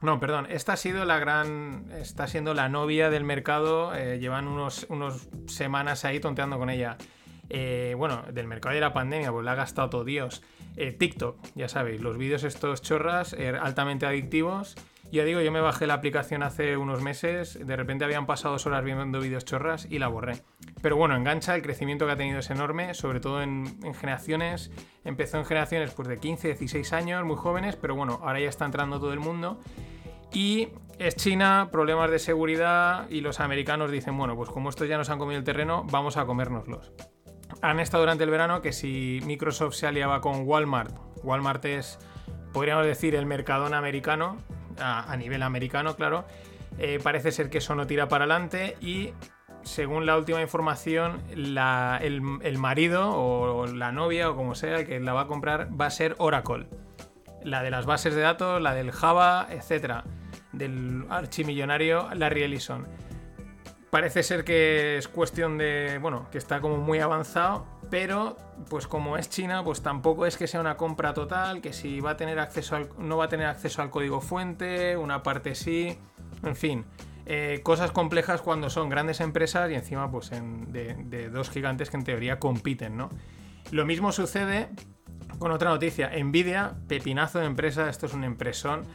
No, 0.00 0.18
perdón, 0.18 0.46
esta 0.48 0.72
ha 0.72 0.76
sido 0.76 1.04
la 1.04 1.18
gran. 1.18 1.90
Está 1.92 2.26
siendo 2.26 2.54
la 2.54 2.70
novia 2.70 3.10
del 3.10 3.24
mercado. 3.24 3.94
Eh, 3.94 4.18
llevan 4.18 4.48
unos, 4.48 4.86
unos 4.88 5.28
semanas 5.46 6.06
ahí 6.06 6.20
tonteando 6.20 6.58
con 6.58 6.70
ella. 6.70 6.96
Eh, 7.50 7.94
bueno, 7.98 8.24
del 8.32 8.46
mercado 8.46 8.74
de 8.74 8.80
la 8.80 8.94
pandemia, 8.94 9.30
pues 9.30 9.44
la 9.44 9.52
ha 9.52 9.56
gastado 9.56 9.90
todo 9.90 10.04
Dios. 10.04 10.42
TikTok, 10.74 11.36
ya 11.54 11.68
sabéis, 11.68 12.00
los 12.00 12.16
vídeos 12.16 12.44
estos 12.44 12.80
chorras, 12.80 13.36
altamente 13.60 14.06
adictivos 14.06 14.74
ya 15.16 15.24
digo, 15.24 15.40
yo 15.42 15.52
me 15.52 15.60
bajé 15.60 15.86
la 15.86 15.94
aplicación 15.94 16.42
hace 16.42 16.76
unos 16.76 17.02
meses, 17.02 17.58
de 17.64 17.76
repente 17.76 18.04
habían 18.04 18.24
pasado 18.24 18.54
dos 18.54 18.66
horas 18.66 18.82
viendo 18.82 19.20
vídeos 19.20 19.44
chorras 19.44 19.86
y 19.90 19.98
la 19.98 20.08
borré. 20.08 20.42
Pero 20.80 20.96
bueno, 20.96 21.14
engancha, 21.14 21.54
el 21.54 21.60
crecimiento 21.60 22.06
que 22.06 22.12
ha 22.12 22.16
tenido 22.16 22.38
es 22.38 22.50
enorme, 22.50 22.94
sobre 22.94 23.20
todo 23.20 23.42
en, 23.42 23.66
generaciones. 23.94 24.70
Empezó 25.04 25.38
en 25.38 25.44
generaciones 25.44 25.92
pues, 25.92 26.08
de 26.08 26.18
15, 26.18 26.48
16 26.48 26.92
años, 26.94 27.24
muy 27.24 27.36
jóvenes, 27.36 27.76
pero 27.76 27.94
bueno, 27.94 28.20
ahora 28.22 28.40
ya 28.40 28.48
está 28.48 28.64
entrando 28.64 28.98
todo 28.98 29.12
el 29.12 29.20
mundo. 29.20 29.60
Y 30.32 30.70
es 30.98 31.14
China, 31.16 31.68
problemas 31.70 32.10
de 32.10 32.18
seguridad 32.18 33.06
y 33.10 33.20
los 33.20 33.40
americanos 33.40 33.90
dicen, 33.90 34.16
bueno, 34.16 34.34
pues 34.34 34.48
como 34.48 34.70
estos 34.70 34.88
ya 34.88 34.96
nos 34.96 35.10
han 35.10 35.18
comido 35.18 35.38
el 35.38 35.44
terreno, 35.44 35.84
vamos 35.90 36.16
a 36.16 36.24
comérnoslos. 36.24 36.92
Han 37.60 37.80
estado 37.80 38.04
durante 38.04 38.24
el 38.24 38.30
verano 38.30 38.62
que 38.62 38.72
si 38.72 39.20
Microsoft 39.26 39.74
se 39.74 39.86
aliaba 39.86 40.22
con 40.22 40.46
Walmart, 40.46 40.96
Walmart 41.22 41.64
es, 41.66 41.98
podríamos 42.52 42.86
decir, 42.86 43.14
el 43.14 43.26
mercadón 43.26 43.74
americano, 43.74 44.38
a, 44.78 45.16
nivel 45.16 45.42
americano, 45.42 45.96
claro. 45.96 46.24
Eh, 46.78 46.98
parece 47.02 47.32
ser 47.32 47.50
que 47.50 47.58
eso 47.58 47.74
no 47.74 47.86
tira 47.86 48.08
para 48.08 48.24
adelante 48.24 48.76
y 48.80 49.12
según 49.62 50.06
la 50.06 50.16
última 50.16 50.40
información, 50.40 51.20
el, 51.30 52.58
marido 52.58 53.10
o 53.14 53.66
la 53.66 53.92
novia 53.92 54.30
o 54.30 54.36
como 54.36 54.54
sea 54.54 54.84
que 54.84 55.00
la 55.00 55.12
va 55.12 55.22
a 55.22 55.26
comprar 55.26 55.68
va 55.78 55.86
a 55.86 55.90
ser 55.90 56.14
Oracle. 56.18 56.66
La 57.44 57.62
de 57.62 57.70
las 57.70 57.86
bases 57.86 58.14
de 58.14 58.20
datos, 58.20 58.60
la 58.60 58.74
del 58.74 58.92
Java, 58.92 59.48
etc. 59.50 60.04
del 60.52 61.04
archimillonario 61.10 62.08
Larry 62.14 62.44
Ellison. 62.44 62.86
Parece 63.90 64.22
ser 64.22 64.44
que 64.44 64.96
es 64.96 65.08
cuestión 65.08 65.58
de, 65.58 65.98
bueno, 66.00 66.28
que 66.30 66.38
está 66.38 66.60
como 66.60 66.78
muy 66.78 66.98
avanzado, 67.00 67.66
pero 67.92 68.38
pues 68.70 68.86
como 68.86 69.18
es 69.18 69.28
China, 69.28 69.62
pues 69.62 69.82
tampoco 69.82 70.24
es 70.24 70.38
que 70.38 70.46
sea 70.46 70.62
una 70.62 70.78
compra 70.78 71.12
total, 71.12 71.60
que 71.60 71.74
si 71.74 72.00
va 72.00 72.12
a 72.12 72.16
tener 72.16 72.38
acceso 72.38 72.74
al, 72.74 72.88
no 72.96 73.18
va 73.18 73.26
a 73.26 73.28
tener 73.28 73.44
acceso 73.44 73.82
al 73.82 73.90
código 73.90 74.22
fuente, 74.22 74.96
una 74.96 75.22
parte 75.22 75.54
sí, 75.54 75.98
en 76.42 76.56
fin, 76.56 76.86
eh, 77.26 77.60
cosas 77.62 77.92
complejas 77.92 78.40
cuando 78.40 78.70
son 78.70 78.88
grandes 78.88 79.20
empresas 79.20 79.70
y 79.70 79.74
encima 79.74 80.10
pues 80.10 80.30
de, 80.30 81.28
dos 81.30 81.50
gigantes 81.50 81.90
que 81.90 81.98
en 81.98 82.04
teoría 82.04 82.38
compiten, 82.38 82.96
¿no? 82.96 83.10
Lo 83.72 83.84
mismo 83.84 84.10
sucede 84.10 84.70
con 85.38 85.52
otra 85.52 85.68
noticia, 85.68 86.12
Nvidia, 86.16 86.72
pepinazo 86.88 87.40
de 87.40 87.44
empresa, 87.44 87.90
esto 87.90 88.06
es 88.06 88.14
un 88.14 88.24
empresón, 88.24 88.86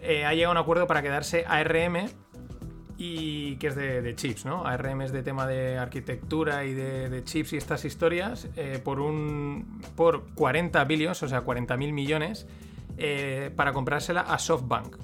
eh, 0.00 0.24
ha 0.24 0.32
llegado 0.32 0.50
a 0.50 0.52
un 0.52 0.58
acuerdo 0.58 0.86
para 0.86 1.02
quedarse 1.02 1.44
ARM 1.48 2.08
y 2.96 3.56
que 3.56 3.68
es 3.68 3.74
de, 3.74 4.14
chips, 4.14 4.44
¿no? 4.44 4.64
ARM 4.64 5.02
es 5.02 5.12
de 5.12 5.22
tema 5.22 5.46
de 5.46 5.78
arquitectura 5.78 6.64
y 6.64 6.74
de, 6.74 7.22
chips 7.24 7.52
y 7.52 7.56
estas 7.56 7.84
historias 7.84 8.48
eh, 8.56 8.80
por 8.82 9.00
un 9.00 9.80
por 9.96 10.26
40 10.34 10.84
billions, 10.84 11.22
o 11.22 11.28
sea, 11.28 11.40
40 11.40 11.76
mil 11.76 11.92
millones 11.92 12.46
eh, 12.96 13.50
para 13.56 13.72
comprársela 13.72 14.20
a 14.20 14.38
SoftBank, 14.38 14.96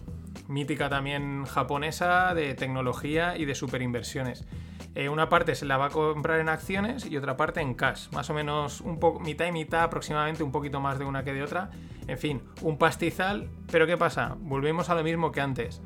mítica 0.49 0.89
también 0.89 1.45
japonesa 1.45 2.35
de 2.35 2.55
tecnología 2.55 3.37
y 3.37 3.45
de 3.45 3.55
superinversiones. 3.55 4.47
Eh, 4.95 5.09
una 5.09 5.29
parte 5.29 5.55
se 5.55 5.67
la 5.67 5.77
va 5.77 5.87
a 5.87 5.91
comprar 5.91 6.41
en 6.41 6.49
acciones 6.49 7.07
y 7.07 7.17
otra 7.17 7.37
parte 7.37 7.61
en 7.61 7.75
cash, 7.75 8.09
más 8.13 8.29
o 8.31 8.35
menos 8.35 8.81
un 8.81 8.99
mitad 9.23 9.47
y 9.47 9.53
mitad, 9.53 9.85
aproximadamente 9.85 10.43
un 10.43 10.51
poquito 10.51 10.81
más 10.81 10.99
de 10.99 11.05
una 11.05 11.23
que 11.23 11.33
de 11.33 11.43
otra. 11.43 11.71
En 12.09 12.19
fin, 12.19 12.43
un 12.63 12.77
pastizal, 12.77 13.49
pero 13.71 13.87
¿qué 13.87 13.97
pasa? 13.97 14.37
Volvemos 14.41 14.91
a 14.91 14.97
lo 14.97 15.05
mismo 15.05 15.31
que 15.31 15.41
antes 15.41 15.81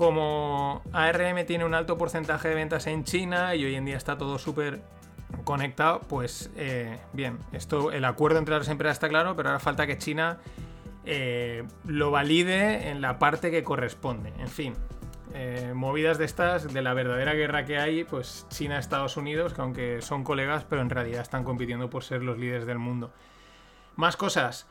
como 0.00 0.80
ARM 0.94 1.44
tiene 1.44 1.66
un 1.66 1.74
alto 1.74 1.98
porcentaje 1.98 2.48
de 2.48 2.54
ventas 2.54 2.86
en 2.86 3.04
China 3.04 3.54
y 3.54 3.66
hoy 3.66 3.74
en 3.74 3.84
día 3.84 3.98
está 3.98 4.16
todo 4.16 4.38
súper 4.38 4.80
conectado, 5.44 6.00
pues 6.08 6.50
eh, 6.56 6.98
bien, 7.12 7.38
esto, 7.52 7.92
el 7.92 8.06
acuerdo 8.06 8.38
entre 8.38 8.56
las 8.56 8.66
empresas 8.70 8.96
está 8.96 9.10
claro, 9.10 9.36
pero 9.36 9.50
ahora 9.50 9.60
falta 9.60 9.86
que 9.86 9.98
China 9.98 10.38
eh, 11.04 11.64
lo 11.84 12.10
valide 12.10 12.88
en 12.88 13.02
la 13.02 13.18
parte 13.18 13.50
que 13.50 13.62
corresponde. 13.62 14.32
En 14.38 14.48
fin, 14.48 14.72
eh, 15.34 15.72
movidas 15.74 16.16
de 16.16 16.24
estas, 16.24 16.72
de 16.72 16.80
la 16.80 16.94
verdadera 16.94 17.34
guerra 17.34 17.66
que 17.66 17.76
hay, 17.76 18.04
pues 18.04 18.46
China-Estados 18.48 19.18
Unidos, 19.18 19.52
que 19.52 19.60
aunque 19.60 20.00
son 20.00 20.24
colegas, 20.24 20.64
pero 20.64 20.80
en 20.80 20.88
realidad 20.88 21.20
están 21.20 21.44
compitiendo 21.44 21.90
por 21.90 22.04
ser 22.04 22.22
los 22.22 22.38
líderes 22.38 22.64
del 22.64 22.78
mundo. 22.78 23.12
Más 23.96 24.16
cosas 24.16 24.66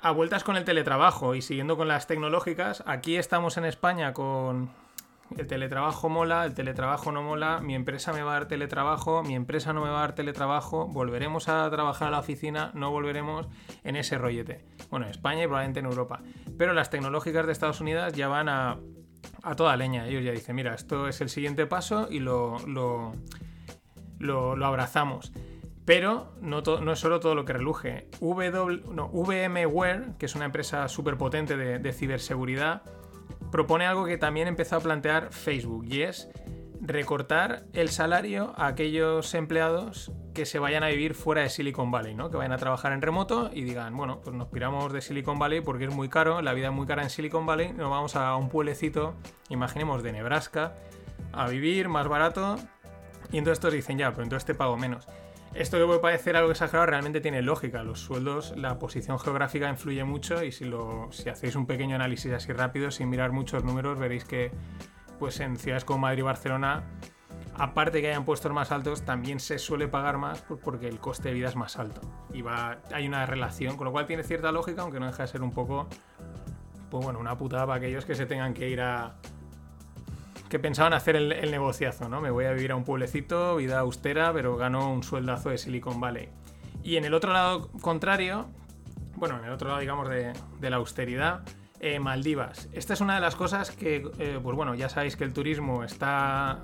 a 0.00 0.10
vueltas 0.12 0.44
con 0.44 0.56
el 0.56 0.64
teletrabajo 0.64 1.34
y 1.34 1.42
siguiendo 1.42 1.76
con 1.76 1.88
las 1.88 2.06
tecnológicas, 2.06 2.84
aquí 2.86 3.16
estamos 3.16 3.56
en 3.56 3.64
España 3.64 4.12
con 4.12 4.70
el 5.36 5.46
teletrabajo 5.46 6.08
mola, 6.08 6.44
el 6.44 6.54
teletrabajo 6.54 7.12
no 7.12 7.22
mola, 7.22 7.60
mi 7.60 7.74
empresa 7.74 8.12
me 8.12 8.22
va 8.22 8.30
a 8.30 8.34
dar 8.34 8.48
teletrabajo, 8.48 9.22
mi 9.22 9.34
empresa 9.34 9.72
no 9.72 9.82
me 9.82 9.90
va 9.90 9.98
a 9.98 10.00
dar 10.00 10.14
teletrabajo, 10.14 10.86
volveremos 10.86 11.48
a 11.48 11.68
trabajar 11.70 12.08
a 12.08 12.10
la 12.12 12.18
oficina, 12.20 12.70
no 12.74 12.90
volveremos 12.90 13.46
en 13.84 13.96
ese 13.96 14.16
rollete. 14.16 14.64
Bueno, 14.90 15.06
en 15.06 15.10
España 15.10 15.42
y 15.42 15.46
probablemente 15.46 15.80
en 15.80 15.86
Europa. 15.86 16.20
Pero 16.56 16.72
las 16.72 16.90
tecnológicas 16.90 17.44
de 17.44 17.52
Estados 17.52 17.80
Unidos 17.80 18.14
ya 18.14 18.28
van 18.28 18.48
a, 18.48 18.78
toda 19.56 19.76
leña. 19.76 20.06
Ellos 20.06 20.24
ya 20.24 20.32
dicen, 20.32 20.56
mira, 20.56 20.74
esto 20.74 21.08
es 21.08 21.20
el 21.20 21.28
siguiente 21.28 21.66
paso 21.66 22.08
y 22.10 22.20
lo, 22.20 22.58
lo, 22.66 23.12
lo 24.18 24.66
abrazamos. 24.66 25.32
Pero 25.88 26.28
no, 26.42 26.58
es 26.92 26.98
solo 26.98 27.18
todo 27.18 27.34
lo 27.34 27.46
que 27.46 27.54
reluje. 27.54 28.08
VMware, 28.20 30.18
que 30.18 30.26
es 30.26 30.34
una 30.34 30.44
empresa 30.44 30.86
súper 30.86 31.16
potente 31.16 31.56
de, 31.56 31.92
ciberseguridad, 31.94 32.82
propone 33.50 33.86
algo 33.86 34.04
que 34.04 34.18
también 34.18 34.48
empezó 34.48 34.76
a 34.76 34.80
plantear 34.80 35.32
Facebook 35.32 35.86
y 35.88 36.02
es 36.02 36.28
recortar 36.82 37.64
el 37.72 37.88
salario 37.88 38.52
a 38.58 38.66
aquellos 38.66 39.32
empleados 39.32 40.12
que 40.34 40.44
se 40.44 40.58
vayan 40.58 40.82
a 40.82 40.88
vivir 40.88 41.14
fuera 41.14 41.40
de 41.40 41.48
Silicon 41.48 41.90
Valley, 41.90 42.14
¿no? 42.14 42.30
Que 42.30 42.36
vayan 42.36 42.52
a 42.52 42.58
trabajar 42.58 42.92
en 42.92 43.00
remoto 43.00 43.50
y 43.50 43.62
digan, 43.62 43.96
bueno, 43.96 44.20
pues 44.22 44.36
nos 44.36 44.48
piramos 44.48 44.92
de 44.92 45.00
Silicon 45.00 45.38
Valley 45.38 45.62
porque 45.62 45.86
es 45.86 45.94
muy 45.94 46.10
caro, 46.10 46.42
la 46.42 46.52
vida 46.52 46.66
es 46.66 46.74
muy 46.74 46.86
cara 46.86 47.02
en 47.02 47.08
Silicon 47.08 47.46
Valley, 47.46 47.72
nos 47.72 47.88
vamos 47.88 48.14
a 48.14 48.36
un 48.36 48.50
pueblecito, 48.50 49.14
imaginemos 49.48 50.02
de 50.02 50.12
Nebraska, 50.12 50.74
a 51.32 51.48
vivir 51.48 51.88
más 51.88 52.06
barato. 52.08 52.56
Y 53.32 53.38
entonces 53.38 53.60
todos 53.60 53.72
dicen, 53.72 53.96
ya, 53.96 54.10
pero 54.10 54.24
entonces 54.24 54.44
te 54.44 54.54
pago 54.54 54.76
menos. 54.76 55.08
Esto 55.54 55.78
que 55.78 55.86
puede 55.86 55.98
parecer 55.98 56.36
algo 56.36 56.50
exagerado 56.50 56.86
realmente 56.86 57.20
tiene 57.20 57.42
lógica. 57.42 57.82
Los 57.82 58.00
sueldos, 58.00 58.54
la 58.56 58.78
posición 58.78 59.18
geográfica 59.18 59.68
influye 59.68 60.04
mucho 60.04 60.44
y 60.44 60.52
si, 60.52 60.64
lo, 60.64 61.08
si 61.10 61.28
hacéis 61.28 61.56
un 61.56 61.66
pequeño 61.66 61.96
análisis 61.96 62.32
así 62.32 62.52
rápido, 62.52 62.90
sin 62.90 63.08
mirar 63.08 63.32
muchos 63.32 63.64
números, 63.64 63.98
veréis 63.98 64.24
que 64.24 64.52
pues 65.18 65.40
en 65.40 65.56
ciudades 65.56 65.84
como 65.84 66.00
Madrid 66.00 66.20
y 66.20 66.22
Barcelona, 66.22 66.84
aparte 67.54 68.00
que 68.00 68.08
hayan 68.08 68.24
puestos 68.24 68.52
más 68.52 68.70
altos, 68.70 69.02
también 69.02 69.40
se 69.40 69.58
suele 69.58 69.88
pagar 69.88 70.18
más 70.18 70.42
porque 70.62 70.86
el 70.86 71.00
coste 71.00 71.30
de 71.30 71.34
vida 71.34 71.48
es 71.48 71.56
más 71.56 71.76
alto. 71.76 72.00
Y 72.32 72.42
va, 72.42 72.78
hay 72.92 73.08
una 73.08 73.26
relación, 73.26 73.76
con 73.76 73.86
lo 73.86 73.92
cual 73.92 74.06
tiene 74.06 74.22
cierta 74.22 74.52
lógica, 74.52 74.82
aunque 74.82 75.00
no 75.00 75.06
deja 75.06 75.24
de 75.24 75.28
ser 75.28 75.42
un 75.42 75.50
poco, 75.50 75.88
pues 76.90 77.04
bueno, 77.04 77.18
una 77.18 77.36
putada 77.36 77.66
para 77.66 77.78
aquellos 77.78 78.04
que 78.04 78.14
se 78.14 78.26
tengan 78.26 78.54
que 78.54 78.68
ir 78.68 78.80
a, 78.80 79.16
que 80.48 80.58
pensaban 80.58 80.92
hacer 80.92 81.16
el, 81.16 81.50
negociazo, 81.50 82.08
¿no? 82.08 82.20
Me 82.20 82.30
voy 82.30 82.46
a 82.46 82.52
vivir 82.52 82.72
a 82.72 82.76
un 82.76 82.84
pueblecito, 82.84 83.56
vida 83.56 83.78
austera, 83.80 84.32
pero 84.32 84.56
gano 84.56 84.92
un 84.92 85.02
sueldazo 85.02 85.50
de 85.50 85.58
Silicon 85.58 86.00
Valley. 86.00 86.28
Y 86.82 86.96
en 86.96 87.04
el 87.04 87.14
otro 87.14 87.32
lado 87.32 87.70
contrario, 87.80 88.46
bueno, 89.16 89.38
en 89.38 89.44
el 89.44 89.52
otro 89.52 89.68
lado, 89.68 89.80
digamos, 89.80 90.08
de, 90.08 90.32
la 90.70 90.76
austeridad, 90.76 91.42
eh, 91.80 92.00
Maldivas. 92.00 92.68
Esta 92.72 92.94
es 92.94 93.00
una 93.00 93.14
de 93.14 93.20
las 93.20 93.36
cosas 93.36 93.70
que, 93.70 94.10
eh, 94.18 94.40
pues 94.42 94.56
bueno, 94.56 94.74
ya 94.74 94.88
sabéis 94.88 95.16
que 95.16 95.24
el 95.24 95.32
turismo 95.32 95.84
está 95.84 96.60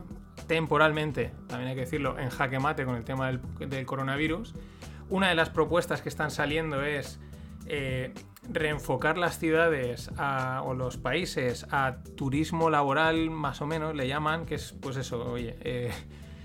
temporalmente, 0.46 1.32
también 1.48 1.70
hay 1.70 1.74
que 1.74 1.82
decirlo, 1.82 2.18
en 2.18 2.30
jaque 2.30 2.58
mate 2.58 2.84
con 2.84 2.96
el 2.96 3.04
tema 3.04 3.30
del 3.30 3.86
coronavirus. 3.86 4.54
Una 5.10 5.28
de 5.28 5.34
las 5.34 5.50
propuestas 5.50 6.00
que 6.02 6.08
están 6.08 6.30
saliendo 6.30 6.82
es 6.82 7.20
eh, 7.66 8.12
reenfocar 8.50 9.16
las 9.16 9.38
ciudades 9.38 10.10
o 10.64 10.74
los 10.74 10.98
países 10.98 11.66
a 11.70 11.96
turismo 12.16 12.70
laboral, 12.70 13.30
más 13.30 13.62
o 13.62 13.66
menos, 13.66 13.94
le 13.94 14.06
llaman, 14.06 14.44
que 14.46 14.56
es 14.56 14.74
pues 14.80 14.96
eso, 14.96 15.24
oye, 15.32 15.56
eh, 15.62 15.92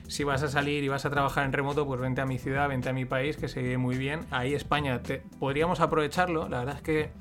si 0.07 0.23
vas 0.23 0.41
a 0.43 0.47
salir 0.47 0.83
y 0.83 0.87
vas 0.87 1.05
a 1.05 1.09
trabajar 1.09 1.45
en 1.45 1.53
remoto, 1.53 1.85
pues 1.85 1.99
vente 1.99 2.21
a 2.21 2.25
mi 2.25 2.37
ciudad, 2.37 2.69
vente 2.69 2.89
a 2.89 2.93
mi 2.93 3.05
país, 3.05 3.37
que 3.37 3.47
se 3.47 3.61
vive 3.61 3.77
muy 3.77 3.97
bien. 3.97 4.21
Ahí 4.31 4.53
España 4.53 5.01
podríamos 5.39 5.81
aprovecharlo, 5.81 6.47
la 6.47 6.59
verdad 6.59 6.77
es 6.77 6.81
que 6.81 7.11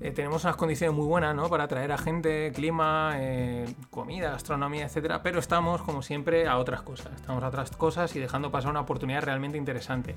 eh, 0.00 0.10
tenemos 0.10 0.44
unas 0.44 0.56
condiciones 0.56 0.94
muy 0.94 1.06
buenas, 1.06 1.34
¿no? 1.34 1.48
Para 1.48 1.64
atraer 1.64 1.92
a 1.92 1.98
gente, 1.98 2.52
clima, 2.52 3.16
comida, 3.90 4.32
gastronomía, 4.32 4.86
etcétera, 4.86 5.22
pero 5.22 5.38
estamos, 5.38 5.82
como 5.82 6.02
siempre, 6.02 6.48
a 6.48 6.58
otras 6.58 6.82
cosas. 6.82 7.14
Estamos 7.14 7.42
a 7.42 7.48
otras 7.48 7.70
cosas 7.70 8.14
y 8.16 8.18
dejando 8.18 8.50
pasar 8.50 8.70
una 8.70 8.80
oportunidad 8.80 9.22
realmente 9.22 9.56
interesante. 9.56 10.16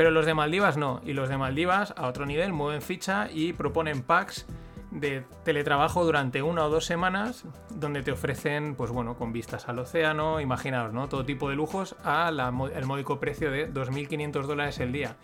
Pero 0.00 0.12
los 0.12 0.24
de 0.24 0.32
Maldivas 0.32 0.78
no. 0.78 1.02
Y 1.04 1.12
los 1.12 1.28
de 1.28 1.36
Maldivas, 1.36 1.92
a 1.94 2.06
otro 2.06 2.24
nivel, 2.24 2.54
mueven 2.54 2.80
ficha 2.80 3.28
y 3.30 3.52
proponen 3.52 4.00
packs 4.00 4.46
de 4.90 5.24
teletrabajo 5.44 6.06
durante 6.06 6.40
una 6.40 6.64
o 6.64 6.70
dos 6.70 6.86
semanas, 6.86 7.44
donde 7.68 8.02
te 8.02 8.10
ofrecen, 8.10 8.76
pues 8.76 8.90
bueno, 8.90 9.18
con 9.18 9.34
vistas 9.34 9.68
al 9.68 9.78
océano, 9.78 10.40
imaginaos, 10.40 10.94
¿no? 10.94 11.10
Todo 11.10 11.26
tipo 11.26 11.50
de 11.50 11.54
lujos 11.56 11.96
al 12.02 12.40
módico 12.86 13.20
precio 13.20 13.50
de 13.50 13.70
2.500 13.70 14.46
dólares 14.46 14.80
el 14.80 14.90
día. 14.90 15.16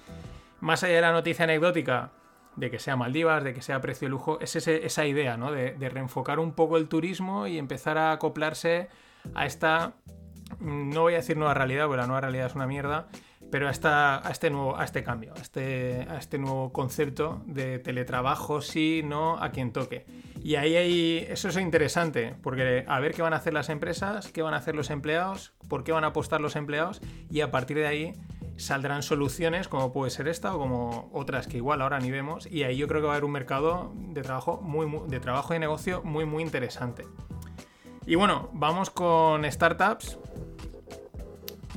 Más 0.60 0.84
allá 0.84 0.96
de 0.96 1.00
la 1.00 1.12
noticia 1.12 1.44
anecdótica 1.44 2.10
de 2.56 2.70
que 2.70 2.78
sea 2.78 2.96
Maldivas, 2.96 3.44
de 3.44 3.54
que 3.54 3.62
sea 3.62 3.80
precio 3.80 4.08
de 4.08 4.10
lujo, 4.10 4.38
es 4.42 4.56
esa 4.56 5.06
idea, 5.06 5.38
¿no? 5.38 5.52
De, 5.52 5.72
de 5.72 5.88
reenfocar 5.88 6.38
un 6.38 6.52
poco 6.52 6.76
el 6.76 6.86
turismo 6.86 7.46
y 7.46 7.56
empezar 7.56 7.96
a 7.96 8.12
acoplarse 8.12 8.90
a 9.34 9.46
esta, 9.46 9.94
no 10.60 11.00
voy 11.00 11.14
a 11.14 11.16
decir 11.16 11.38
nueva 11.38 11.54
realidad, 11.54 11.86
porque 11.86 12.02
la 12.02 12.06
nueva 12.06 12.20
realidad 12.20 12.48
es 12.48 12.54
una 12.54 12.66
mierda, 12.66 13.06
pero 13.50 13.68
a, 13.68 13.70
a, 13.70 14.30
este 14.30 14.50
nuevo, 14.50 14.76
a 14.76 14.84
este 14.84 15.02
cambio, 15.02 15.32
a 15.36 15.40
este, 15.40 16.06
a 16.08 16.18
este 16.18 16.38
nuevo 16.38 16.72
concepto 16.72 17.42
de 17.46 17.78
teletrabajo, 17.78 18.60
sí, 18.60 19.02
no, 19.04 19.38
a 19.38 19.50
quien 19.50 19.72
toque. 19.72 20.04
Y 20.42 20.56
ahí 20.56 20.76
hay, 20.76 21.26
eso 21.28 21.48
es 21.48 21.56
interesante, 21.56 22.34
porque 22.42 22.84
a 22.86 23.00
ver 23.00 23.14
qué 23.14 23.22
van 23.22 23.32
a 23.32 23.36
hacer 23.36 23.52
las 23.52 23.68
empresas, 23.68 24.28
qué 24.28 24.42
van 24.42 24.54
a 24.54 24.58
hacer 24.58 24.74
los 24.74 24.90
empleados, 24.90 25.54
por 25.68 25.84
qué 25.84 25.92
van 25.92 26.04
a 26.04 26.08
apostar 26.08 26.40
los 26.40 26.56
empleados, 26.56 27.00
y 27.30 27.40
a 27.40 27.50
partir 27.50 27.76
de 27.76 27.86
ahí 27.86 28.12
saldrán 28.56 29.02
soluciones 29.02 29.68
como 29.68 29.92
puede 29.92 30.10
ser 30.10 30.28
esta 30.28 30.54
o 30.54 30.58
como 30.58 31.10
otras 31.12 31.46
que 31.46 31.58
igual 31.58 31.82
ahora 31.82 31.98
ni 31.98 32.10
vemos, 32.10 32.46
y 32.46 32.62
ahí 32.62 32.76
yo 32.76 32.88
creo 32.88 33.00
que 33.00 33.06
va 33.06 33.12
a 33.12 33.16
haber 33.16 33.24
un 33.24 33.32
mercado 33.32 33.92
de 33.94 34.22
trabajo, 34.22 34.60
muy, 34.62 34.86
de 35.08 35.20
trabajo 35.20 35.54
y 35.54 35.58
negocio 35.58 36.02
muy, 36.02 36.24
muy 36.24 36.42
interesante. 36.42 37.04
Y 38.06 38.14
bueno, 38.14 38.50
vamos 38.52 38.90
con 38.90 39.50
startups 39.50 40.18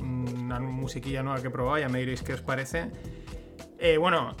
una 0.00 0.58
musiquilla 0.60 1.22
nueva 1.22 1.40
que 1.40 1.48
he 1.48 1.50
ya 1.78 1.88
me 1.88 1.98
diréis 2.00 2.22
qué 2.22 2.34
os 2.34 2.42
parece. 2.42 2.90
Eh, 3.78 3.96
bueno, 3.96 4.36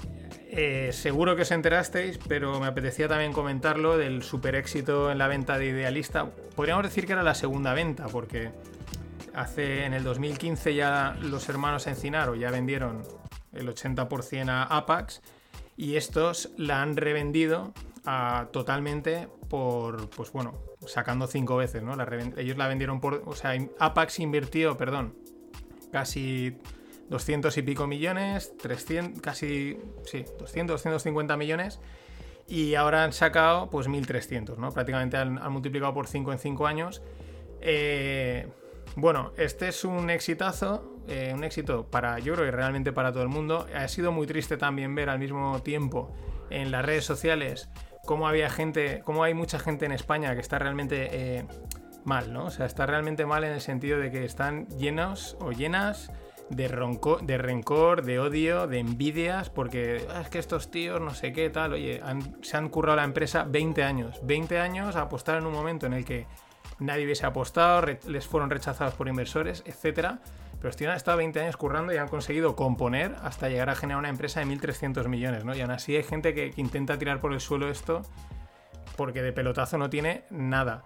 eh, 0.50 0.90
seguro 0.92 1.36
que 1.36 1.42
os 1.42 1.50
enterasteis, 1.50 2.18
pero 2.28 2.58
me 2.60 2.66
apetecía 2.66 3.08
también 3.08 3.32
comentarlo 3.32 3.96
del 3.96 4.22
super 4.22 4.54
éxito 4.54 5.10
en 5.10 5.18
la 5.18 5.28
venta 5.28 5.58
de 5.58 5.66
Idealista. 5.66 6.30
Podríamos 6.56 6.84
decir 6.84 7.06
que 7.06 7.12
era 7.12 7.22
la 7.22 7.34
segunda 7.34 7.72
venta, 7.74 8.06
porque 8.08 8.50
hace 9.34 9.84
en 9.84 9.94
el 9.94 10.02
2015 10.04 10.74
ya 10.74 11.16
los 11.22 11.48
hermanos 11.48 11.86
Encinaro 11.86 12.34
ya 12.34 12.50
vendieron 12.50 13.02
el 13.52 13.68
80% 13.68 14.48
a 14.48 14.62
Apax 14.64 15.22
y 15.76 15.96
estos 15.96 16.50
la 16.56 16.82
han 16.82 16.96
revendido 16.96 17.72
a- 18.04 18.48
totalmente 18.52 19.28
por, 19.48 20.10
pues 20.10 20.32
bueno, 20.32 20.54
sacando 20.86 21.26
cinco 21.26 21.56
veces, 21.56 21.82
¿no? 21.82 21.96
La 21.96 22.06
ellos 22.36 22.56
la 22.56 22.68
vendieron 22.68 23.00
por, 23.00 23.22
o 23.26 23.34
sea, 23.34 23.52
Apax 23.78 24.18
invirtió, 24.20 24.76
perdón, 24.76 25.14
casi 25.92 26.56
200 27.08 27.56
y 27.56 27.62
pico 27.62 27.86
millones, 27.86 28.56
300, 28.58 29.20
casi, 29.20 29.78
sí, 30.04 30.24
200, 30.38 30.74
250 30.74 31.36
millones. 31.36 31.80
Y 32.46 32.74
ahora 32.74 33.04
han 33.04 33.12
sacado 33.12 33.70
pues 33.70 33.88
1.300, 33.88 34.56
¿no? 34.56 34.72
Prácticamente 34.72 35.16
han, 35.16 35.34
multiplicado 35.52 35.94
por 35.94 36.08
5 36.08 36.32
en 36.32 36.38
5 36.38 36.66
años. 36.66 37.02
Eh, 37.60 38.48
bueno, 38.96 39.32
este 39.36 39.68
es 39.68 39.84
un 39.84 40.10
exitazo, 40.10 40.98
eh, 41.06 41.32
un 41.32 41.44
éxito 41.44 41.86
para, 41.86 42.18
yo 42.18 42.34
creo 42.34 42.46
que 42.46 42.50
realmente 42.50 42.92
para 42.92 43.12
todo 43.12 43.22
el 43.22 43.28
mundo. 43.28 43.66
Ha 43.74 43.86
sido 43.88 44.10
muy 44.10 44.26
triste 44.26 44.56
también 44.56 44.94
ver 44.94 45.10
al 45.10 45.18
mismo 45.18 45.60
tiempo 45.62 46.12
en 46.50 46.72
las 46.72 46.84
redes 46.84 47.04
sociales 47.04 47.68
cómo 48.04 48.26
había 48.26 48.50
gente, 48.50 49.02
cómo 49.04 49.22
hay 49.22 49.34
mucha 49.34 49.58
gente 49.58 49.86
en 49.86 49.92
España 49.92 50.34
que 50.34 50.40
está 50.40 50.58
realmente 50.58 51.08
eh, 51.12 51.44
mal, 52.04 52.32
¿no? 52.32 52.46
O 52.46 52.50
sea, 52.50 52.66
está 52.66 52.86
realmente 52.86 53.26
mal 53.26 53.44
en 53.44 53.52
el 53.52 53.60
sentido 53.60 53.98
de 53.98 54.10
que 54.10 54.24
están 54.24 54.66
llenos 54.78 55.36
o 55.40 55.52
llenas 55.52 56.10
de, 56.48 56.68
ronco- 56.68 57.20
de 57.20 57.38
rencor, 57.38 58.02
de 58.02 58.18
odio, 58.18 58.66
de 58.66 58.78
envidias, 58.80 59.50
porque 59.50 60.04
"Ah, 60.12 60.20
es 60.22 60.28
que 60.30 60.38
estos 60.38 60.70
tíos 60.70 61.00
no 61.00 61.14
sé 61.14 61.32
qué 61.32 61.48
tal, 61.50 61.74
oye, 61.74 62.00
se 62.42 62.56
han 62.56 62.68
currado 62.68 62.96
la 62.96 63.04
empresa 63.04 63.44
20 63.44 63.84
años, 63.84 64.20
20 64.24 64.58
años 64.58 64.96
a 64.96 65.02
apostar 65.02 65.38
en 65.38 65.46
un 65.46 65.52
momento 65.52 65.86
en 65.86 65.92
el 65.92 66.04
que 66.04 66.26
nadie 66.80 67.04
hubiese 67.04 67.24
apostado, 67.26 67.86
les 68.08 68.26
fueron 68.26 68.50
rechazados 68.50 68.94
por 68.94 69.06
inversores, 69.06 69.62
etcétera. 69.66 70.18
Pero 70.58 70.68
estos 70.70 70.76
tíos 70.76 70.90
han 70.90 70.96
estado 70.96 71.16
20 71.18 71.40
años 71.40 71.56
currando 71.56 71.90
y 71.92 71.96
han 71.96 72.08
conseguido 72.08 72.54
componer 72.56 73.14
hasta 73.22 73.48
llegar 73.48 73.70
a 73.70 73.74
generar 73.76 73.98
una 73.98 74.10
empresa 74.10 74.40
de 74.40 74.46
1.300 74.46 75.08
millones, 75.08 75.44
¿no? 75.44 75.54
Y 75.56 75.60
aún 75.62 75.70
así 75.70 75.96
hay 75.96 76.02
gente 76.02 76.34
que 76.34 76.52
intenta 76.56 76.98
tirar 76.98 77.20
por 77.20 77.32
el 77.32 77.40
suelo 77.40 77.70
esto 77.70 78.02
porque 78.96 79.22
de 79.22 79.32
pelotazo 79.32 79.78
no 79.78 79.88
tiene 79.88 80.24
nada. 80.30 80.82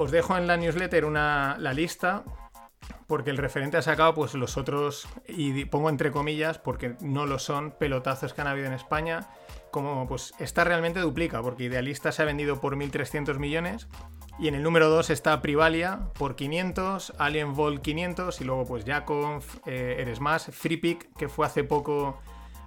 Os 0.00 0.10
dejo 0.10 0.34
en 0.38 0.46
la 0.46 0.56
newsletter 0.56 1.04
una, 1.04 1.58
la 1.58 1.74
lista 1.74 2.24
porque 3.06 3.28
el 3.28 3.36
referente 3.36 3.76
ha 3.76 3.82
sacado 3.82 4.14
pues 4.14 4.32
los 4.32 4.56
otros, 4.56 5.06
y 5.28 5.66
pongo 5.66 5.90
entre 5.90 6.10
comillas 6.10 6.58
porque 6.58 6.94
no 7.02 7.26
lo 7.26 7.38
son, 7.38 7.72
pelotazos 7.72 8.32
que 8.32 8.40
han 8.40 8.46
habido 8.46 8.66
en 8.66 8.72
España, 8.72 9.28
como 9.70 10.08
pues 10.08 10.32
esta 10.38 10.64
realmente 10.64 11.00
duplica, 11.00 11.42
porque 11.42 11.64
Idealista 11.64 12.12
se 12.12 12.22
ha 12.22 12.24
vendido 12.24 12.62
por 12.62 12.76
1.300 12.76 13.38
millones, 13.38 13.88
y 14.38 14.48
en 14.48 14.54
el 14.54 14.62
número 14.62 14.88
2 14.88 15.10
está 15.10 15.42
Privalia 15.42 16.00
por 16.14 16.34
500, 16.34 17.12
Alien 17.18 17.54
Vol 17.54 17.82
500, 17.82 18.40
y 18.40 18.44
luego 18.44 18.64
pues 18.64 18.86
Jaconf, 18.86 19.58
eh, 19.66 19.96
Eres 19.98 20.20
Más, 20.20 20.46
FreePick, 20.46 21.14
que 21.14 21.28
fue 21.28 21.44
hace 21.44 21.62
poco, 21.62 22.18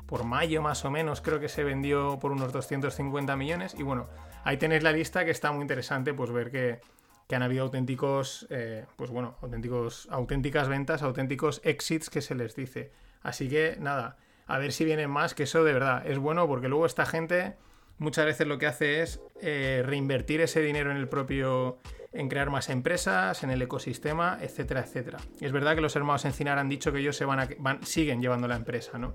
por 0.06 0.24
mayo 0.24 0.62
más 0.62 0.86
o 0.86 0.92
menos, 0.92 1.22
creo 1.22 1.40
que 1.40 1.50
se 1.50 1.64
vendió 1.64 2.20
por 2.20 2.32
unos 2.32 2.54
250 2.54 3.36
millones, 3.38 3.74
y 3.76 3.82
bueno, 3.82 4.08
ahí 4.44 4.58
tenéis 4.58 4.84
la 4.84 4.92
lista 4.92 5.26
que 5.26 5.32
está 5.32 5.52
muy 5.52 5.64
interesante, 5.64 6.14
pues 6.14 6.32
ver 6.32 6.52
que, 6.52 6.80
que 7.28 7.36
han 7.36 7.44
habido 7.44 7.64
auténticos, 7.64 8.48
eh, 8.50 8.86
pues 8.96 9.10
bueno, 9.10 9.38
auténticos, 9.42 10.08
auténticas 10.12 10.68
ventas, 10.68 11.02
auténticos 11.02 11.62
exits 11.64 12.10
que 12.10 12.22
se 12.22 12.36
les 12.36 12.56
dice. 12.56 12.92
Así 13.22 13.50
que 13.50 13.78
nada, 13.80 14.18
a 14.48 14.58
ver 14.58 14.72
si 14.72 14.86
vienen 14.86 15.10
más, 15.10 15.34
que 15.34 15.44
eso 15.44 15.64
de 15.64 15.74
verdad 15.74 16.06
es 16.06 16.20
bueno 16.20 16.48
porque 16.48 16.68
luego 16.68 16.86
esta 16.86 17.06
gente 17.06 17.56
muchas 17.98 18.26
veces 18.26 18.48
lo 18.48 18.58
que 18.58 18.68
hace 18.68 19.02
es 19.02 19.22
eh, 19.42 19.82
reinvertir 19.86 20.42
ese 20.42 20.62
dinero 20.62 20.92
en 20.92 20.98
el 20.98 21.08
propio, 21.08 21.80
en 22.12 22.28
crear 22.28 22.50
más 22.50 22.70
empresas, 22.70 23.44
en 23.44 23.50
el 23.50 23.62
ecosistema, 23.62 24.38
etcétera, 24.42 24.82
etcétera. 24.82 25.20
Y 25.40 25.46
es 25.46 25.52
verdad 25.52 25.76
que 25.76 25.82
los 25.82 25.96
hermanos 25.96 26.26
Encinar 26.26 26.60
han 26.60 26.70
dicho 26.70 26.92
que 26.92 27.00
ellos 27.00 27.16
se 27.16 27.26
van 27.26 27.40
a, 27.40 27.80
siguen 27.84 28.22
llevando 28.22 28.48
la 28.48 28.56
empresa, 28.56 28.98
¿no? 28.98 29.14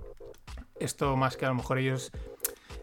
Esto 0.80 1.16
más 1.16 1.36
que 1.36 1.44
a 1.44 1.48
lo 1.48 1.56
mejor 1.56 1.78
ellos 1.78 2.10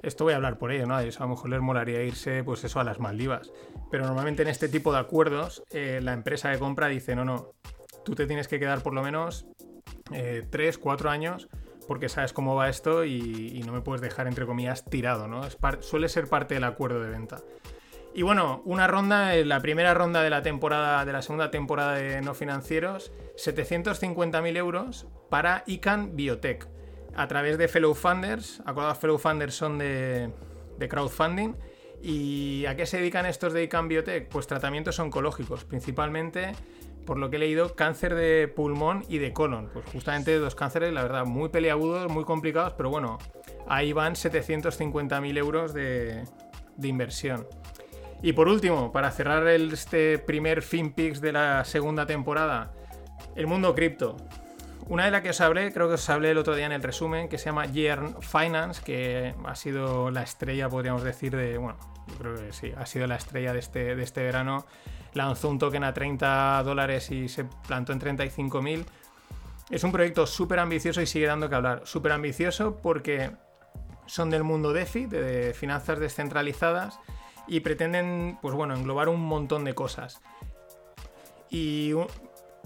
esto 0.04 0.24
voy 0.24 0.34
a 0.34 0.36
hablar 0.38 0.58
por 0.58 0.72
ello, 0.72 0.86
¿no? 0.86 0.96
A 0.96 1.04
lo 1.04 1.28
mejor 1.28 1.50
les 1.50 1.62
molaría 1.62 2.04
irse, 2.04 2.44
pues 2.44 2.64
eso, 2.64 2.80
a 2.80 2.84
las 2.84 3.00
Maldivas. 3.00 3.52
Pero 3.92 4.06
normalmente 4.06 4.44
en 4.44 4.50
este 4.50 4.70
tipo 4.70 4.92
de 4.94 5.00
acuerdos, 5.00 5.64
eh, 5.72 6.00
la 6.02 6.14
empresa 6.14 6.50
de 6.50 6.60
compra 6.60 6.88
dice, 6.88 7.16
no, 7.16 7.26
no, 7.26 7.54
tú 8.04 8.16
te 8.16 8.28
tienes 8.28 8.48
que 8.48 8.60
quedar 8.60 8.82
por 8.82 8.94
lo 8.94 9.02
menos 9.02 9.46
eh, 10.12 10.46
3, 10.50 10.78
4 10.78 11.10
años 11.10 11.50
porque 11.88 12.10
sabes 12.10 12.34
cómo 12.34 12.56
va 12.56 12.70
esto 12.70 13.06
y, 13.06 13.62
no 13.66 13.72
me 13.72 13.82
puedes 13.82 14.02
dejar, 14.02 14.28
entre 14.28 14.46
comillas, 14.46 14.86
tirado, 14.86 15.28
¿no? 15.28 15.46
Es 15.46 15.58
suele 15.82 16.10
ser 16.10 16.28
parte 16.28 16.56
del 16.56 16.64
acuerdo 16.64 17.02
de 17.02 17.10
venta. 17.10 17.42
Y 18.14 18.22
bueno, 18.22 18.62
una 18.66 18.88
ronda, 18.88 19.36
eh, 19.36 19.44
la 19.44 19.60
primera 19.60 19.94
ronda 19.94 20.24
de 20.24 20.30
la 20.30 20.42
temporada, 20.42 21.04
de 21.06 21.12
la 21.12 21.22
segunda 21.22 21.52
temporada 21.52 21.96
de 21.96 22.22
no 22.22 22.34
financieros, 22.34 23.12
750.000 23.36 24.58
euros 24.58 25.08
para 25.30 25.64
ICANN 25.68 26.16
Biotech 26.16 26.68
a 27.16 27.28
través 27.28 27.58
de 27.58 27.68
Fellow 27.68 27.94
Funders. 27.94 28.62
Acordaos, 28.66 28.98
Fellow 28.98 29.18
Funders 29.18 29.56
son 29.56 29.78
de, 29.78 30.32
crowdfunding. 30.90 31.56
¿Y 32.02 32.66
a 32.66 32.76
qué 32.76 32.86
se 32.86 32.98
dedican 32.98 33.26
estos 33.26 33.54
de 33.54 33.64
ICANN 33.64 33.88
Biotech? 33.88 34.28
Pues 34.30 34.48
tratamientos 34.48 35.00
oncológicos, 35.00 35.64
principalmente, 35.64 36.52
por 37.06 37.18
lo 37.18 37.30
que 37.30 37.38
he 37.38 37.40
leído, 37.40 37.76
cáncer 37.76 38.14
de 38.14 38.48
pulmón 38.48 39.04
y 39.08 39.18
de 39.18 39.34
colon. 39.34 39.70
Pues 39.74 39.86
justamente 39.92 40.38
dos 40.38 40.56
cánceres, 40.56 40.94
la 40.94 41.04
verdad, 41.04 41.26
muy 41.26 41.50
peliagudos, 41.50 42.12
muy 42.12 42.24
complicados, 42.24 42.74
pero 42.74 42.90
bueno, 42.90 43.18
ahí 43.68 43.94
van 43.94 44.14
750.000 44.14 45.38
euros 45.38 45.74
de, 45.74 46.26
inversión. 46.84 47.48
Y 48.22 48.34
por 48.34 48.48
último, 48.48 48.92
para 48.92 49.12
cerrar 49.12 49.48
este 49.48 50.20
primer 50.20 50.62
FinPix 50.62 51.22
de 51.22 51.32
la 51.32 51.64
segunda 51.66 52.06
temporada, 52.06 52.72
el 53.36 53.48
mundo 53.48 53.74
cripto. 53.74 54.18
Una 54.88 55.06
de 55.06 55.12
las 55.12 55.22
que 55.22 55.32
os 55.32 55.42
hablé, 55.42 55.74
creo 55.74 55.88
que 55.88 55.96
os 55.96 56.10
hablé 56.10 56.32
el 56.32 56.38
otro 56.38 56.56
día 56.56 56.68
en 56.68 56.72
el 56.72 56.84
resumen, 56.84 57.28
que 57.28 57.40
se 57.40 57.46
llama 57.46 57.66
Yearn 57.66 58.22
Finance, 58.22 58.84
que 58.84 59.34
ha 59.44 59.56
sido 59.56 60.12
la 60.12 60.22
estrella, 60.22 60.70
podríamos 60.70 61.04
decir, 61.04 61.36
de. 61.36 61.58
Bueno, 61.58 61.80
yo 62.08 62.16
creo 62.16 62.36
que 62.36 62.54
sí, 62.54 62.72
ha 62.78 62.86
sido 62.86 63.08
la 63.08 63.16
estrella 63.16 63.52
de 63.52 63.60
este, 63.60 63.96
de 63.96 64.04
este 64.04 64.22
verano. 64.24 64.68
Lanzó 65.14 65.50
un 65.50 65.58
token 65.58 65.84
a 65.84 65.94
30 65.94 66.62
dólares 66.64 67.10
y 67.10 67.28
se 67.30 67.46
plantó 67.46 67.94
en 67.94 68.00
35.000. 68.00 68.86
Es 69.72 69.84
un 69.84 69.92
proyecto 69.92 70.28
súper 70.28 70.60
ambicioso 70.60 71.02
y 71.02 71.08
sigue 71.08 71.26
dando 71.26 71.50
que 71.50 71.56
hablar. 71.56 71.82
Súper 71.86 72.12
ambicioso 72.12 72.78
porque 72.78 73.32
son 74.06 74.30
del 74.30 74.44
mundo 74.44 74.72
DeFi, 74.72 75.08
de 75.08 75.56
finanzas 75.56 76.00
descentralizadas, 76.00 77.00
y 77.48 77.62
pretenden, 77.62 78.38
pues 78.40 78.54
bueno, 78.54 78.76
englobar 78.76 79.10
un 79.10 79.22
montón 79.22 79.64
de 79.64 79.74
cosas. 79.74 80.22
Y 81.50 81.94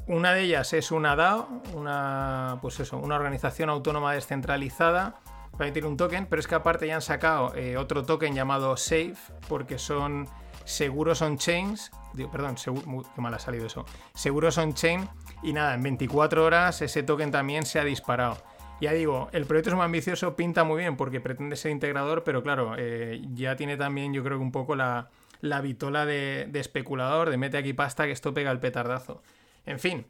una 0.09 0.33
de 0.33 0.41
ellas 0.41 0.73
es 0.73 0.91
una 0.91 1.15
DAO, 1.15 1.47
una, 1.75 2.57
pues 2.61 2.79
eso, 2.79 2.97
una 2.97 3.15
organización 3.15 3.69
autónoma 3.69 4.13
descentralizada 4.13 5.15
para 5.51 5.65
emitir 5.67 5.85
un 5.85 5.97
token, 5.97 6.25
pero 6.25 6.39
es 6.39 6.47
que 6.47 6.55
aparte 6.55 6.87
ya 6.87 6.95
han 6.95 7.01
sacado 7.01 7.53
eh, 7.55 7.77
otro 7.77 8.03
token 8.03 8.33
llamado 8.33 8.75
Safe, 8.75 9.15
porque 9.47 9.77
son 9.77 10.27
seguros 10.65 11.21
on 11.21 11.37
chains, 11.37 11.91
perdón, 12.31 12.55
segu- 12.55 12.83
muy- 12.85 13.05
qué 13.15 13.21
mal 13.21 13.33
ha 13.33 13.39
salido 13.39 13.65
eso, 13.67 13.85
seguros 14.15 14.57
on 14.57 14.73
chain, 14.73 15.07
y 15.43 15.53
nada, 15.53 15.73
en 15.75 15.83
24 15.83 16.43
horas 16.45 16.81
ese 16.81 17.03
token 17.03 17.31
también 17.31 17.65
se 17.65 17.79
ha 17.79 17.83
disparado. 17.83 18.37
Ya 18.81 18.93
digo, 18.93 19.27
el 19.33 19.45
proyecto 19.45 19.71
es 19.71 19.75
muy 19.75 19.83
ambicioso, 19.85 20.35
pinta 20.35 20.63
muy 20.63 20.77
bien 20.79 20.95
porque 20.95 21.19
pretende 21.19 21.55
ser 21.55 21.71
integrador, 21.71 22.23
pero 22.23 22.41
claro, 22.41 22.75
eh, 22.77 23.21
ya 23.33 23.55
tiene 23.57 23.75
también 23.77 24.13
yo 24.13 24.23
creo 24.23 24.37
que 24.37 24.43
un 24.43 24.51
poco 24.53 24.75
la, 24.75 25.09
la 25.41 25.59
vitola 25.61 26.05
de, 26.05 26.47
de 26.49 26.59
especulador, 26.61 27.29
de 27.29 27.37
mete 27.37 27.57
aquí 27.57 27.73
pasta 27.73 28.05
que 28.05 28.11
esto 28.11 28.33
pega 28.33 28.51
el 28.51 28.59
petardazo. 28.59 29.21
En 29.65 29.79
fin, 29.79 30.05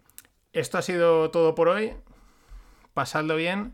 esto 0.54 0.78
ha 0.78 0.82
sido 0.82 1.32
todo 1.32 1.56
por 1.56 1.68
hoy. 1.68 1.94
Pasadlo 2.94 3.36
bien. 3.36 3.74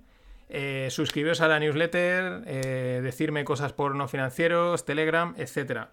Eh, 0.50 0.90
suscribiros 0.92 1.42
a 1.42 1.48
la 1.48 1.60
newsletter, 1.60 2.44
eh, 2.46 3.00
decirme 3.02 3.46
cosas 3.46 3.74
por 3.74 3.96
no 3.96 4.08
financieros, 4.08 4.86
Telegram, 4.86 5.34
etc. 5.38 5.88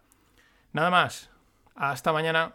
Nada 0.73 0.90
más. 0.90 1.31
Hasta 1.75 2.12
mañana. 2.12 2.53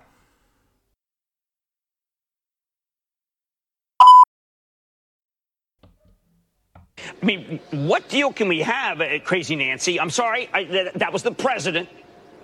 Uh, 7.24 9.20
Crazy 9.24 9.56
Nancy? 9.56 9.98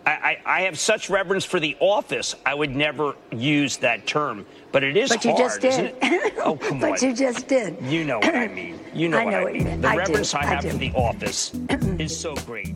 I, 0.06 0.12
I, 0.12 0.38
I 0.46 0.62
have 0.64 0.78
such 0.78 1.10
reverence 1.10 1.46
for 1.46 1.60
the 1.60 1.78
office. 1.80 2.36
I 2.46 2.54
would 2.54 2.76
never 2.76 3.16
use 3.32 3.78
that 3.78 4.06
term, 4.06 4.46
but 4.72 4.84
it 4.84 4.98
is 4.98 5.10
But 5.10 5.24
you 5.24 5.32
hard, 5.32 5.44
just 5.44 5.64
isn't 5.64 6.00
did. 6.02 6.12
it? 6.12 6.34
Oh, 6.44 6.56
come 6.62 6.80
but 6.80 7.02
on. 7.02 7.10
you 7.10 7.16
just 7.16 7.48
did. 7.48 7.78
You 7.82 8.04
know 8.04 8.20
what 8.20 8.36
I 8.36 8.48
mean. 8.60 8.80
You 8.94 9.08
know 9.10 9.20
I 9.20 9.26
what 9.26 9.32
know 9.32 9.40
I 9.40 9.44
what 9.44 9.54
you 9.56 9.60
mean. 9.62 9.70
mean. 9.72 9.82
The 9.82 9.88
I 9.88 9.92
do. 9.94 9.98
reverence 10.00 10.34
I 10.36 10.42
I 10.42 10.46
have 10.46 10.62
do. 10.64 10.70
for 10.72 10.78
the 10.78 10.92
office 10.94 11.52
is 12.00 12.18
so 12.20 12.36
great. 12.46 12.76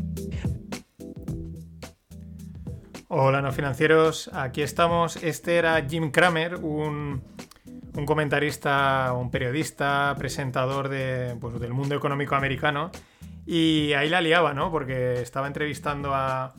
Hola, 3.10 3.42
no 3.42 3.52
financieros. 3.52 4.30
Aquí 4.34 4.62
estamos. 4.62 5.18
Este 5.24 5.58
era 5.58 5.82
Jim 5.88 6.12
Cramer, 6.12 6.56
un, 6.56 7.22
un 7.96 8.06
comentarista, 8.06 9.14
un 9.14 9.32
periodista, 9.32 10.14
presentador 10.18 10.90
de, 10.90 11.36
pues, 11.40 11.60
del 11.60 11.74
mundo 11.74 11.96
económico 11.96 12.36
americano. 12.36 12.92
Y 13.46 13.94
ahí 13.94 14.10
la 14.10 14.20
liaba, 14.20 14.54
¿no? 14.54 14.72
Porque 14.72 15.22
estaba 15.22 15.48
entrevistando 15.48 16.14
a, 16.14 16.54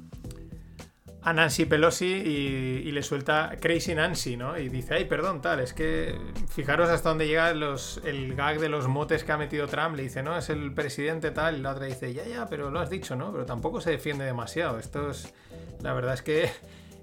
a 1.23 1.33
Nancy 1.33 1.65
Pelosi 1.65 2.07
y, 2.07 2.93
le 2.93 3.03
suelta 3.03 3.57
Crazy 3.61 3.95
Nancy, 3.95 4.37
¿no? 4.37 4.59
Y 4.59 4.69
dice, 4.69 4.95
ay, 4.95 5.05
perdón, 5.05 5.41
tal, 5.43 5.61
es 5.61 5.75
que 5.75 6.17
fijaros 6.49 6.89
hasta 6.89 7.09
dónde 7.09 7.27
llega 7.27 7.53
los, 7.55 8.01
el 8.05 8.35
gag 8.35 8.61
de 8.61 8.69
los 8.69 8.89
motes 8.89 9.25
que 9.25 9.33
ha 9.33 9.37
metido 9.37 9.67
Trump. 9.67 9.97
Le 9.97 10.05
dice, 10.05 10.23
no, 10.23 10.37
es 10.39 10.49
el 10.49 10.73
presidente 10.73 11.31
tal, 11.31 11.59
y 11.59 11.61
la 11.61 11.73
otra 11.73 11.87
dice, 11.87 12.15
ya, 12.15 12.25
ya, 12.25 12.47
pero 12.47 12.71
lo 12.71 12.81
has 12.81 12.91
dicho, 12.91 13.17
¿no? 13.17 13.33
Pero 13.33 13.45
tampoco 13.47 13.81
se 13.81 13.91
defiende 13.91 14.25
demasiado. 14.25 14.79
Esto 14.79 15.11
es, 15.11 15.35
la 15.83 15.93
verdad 15.93 16.15
es 16.15 16.23
que 16.23 16.51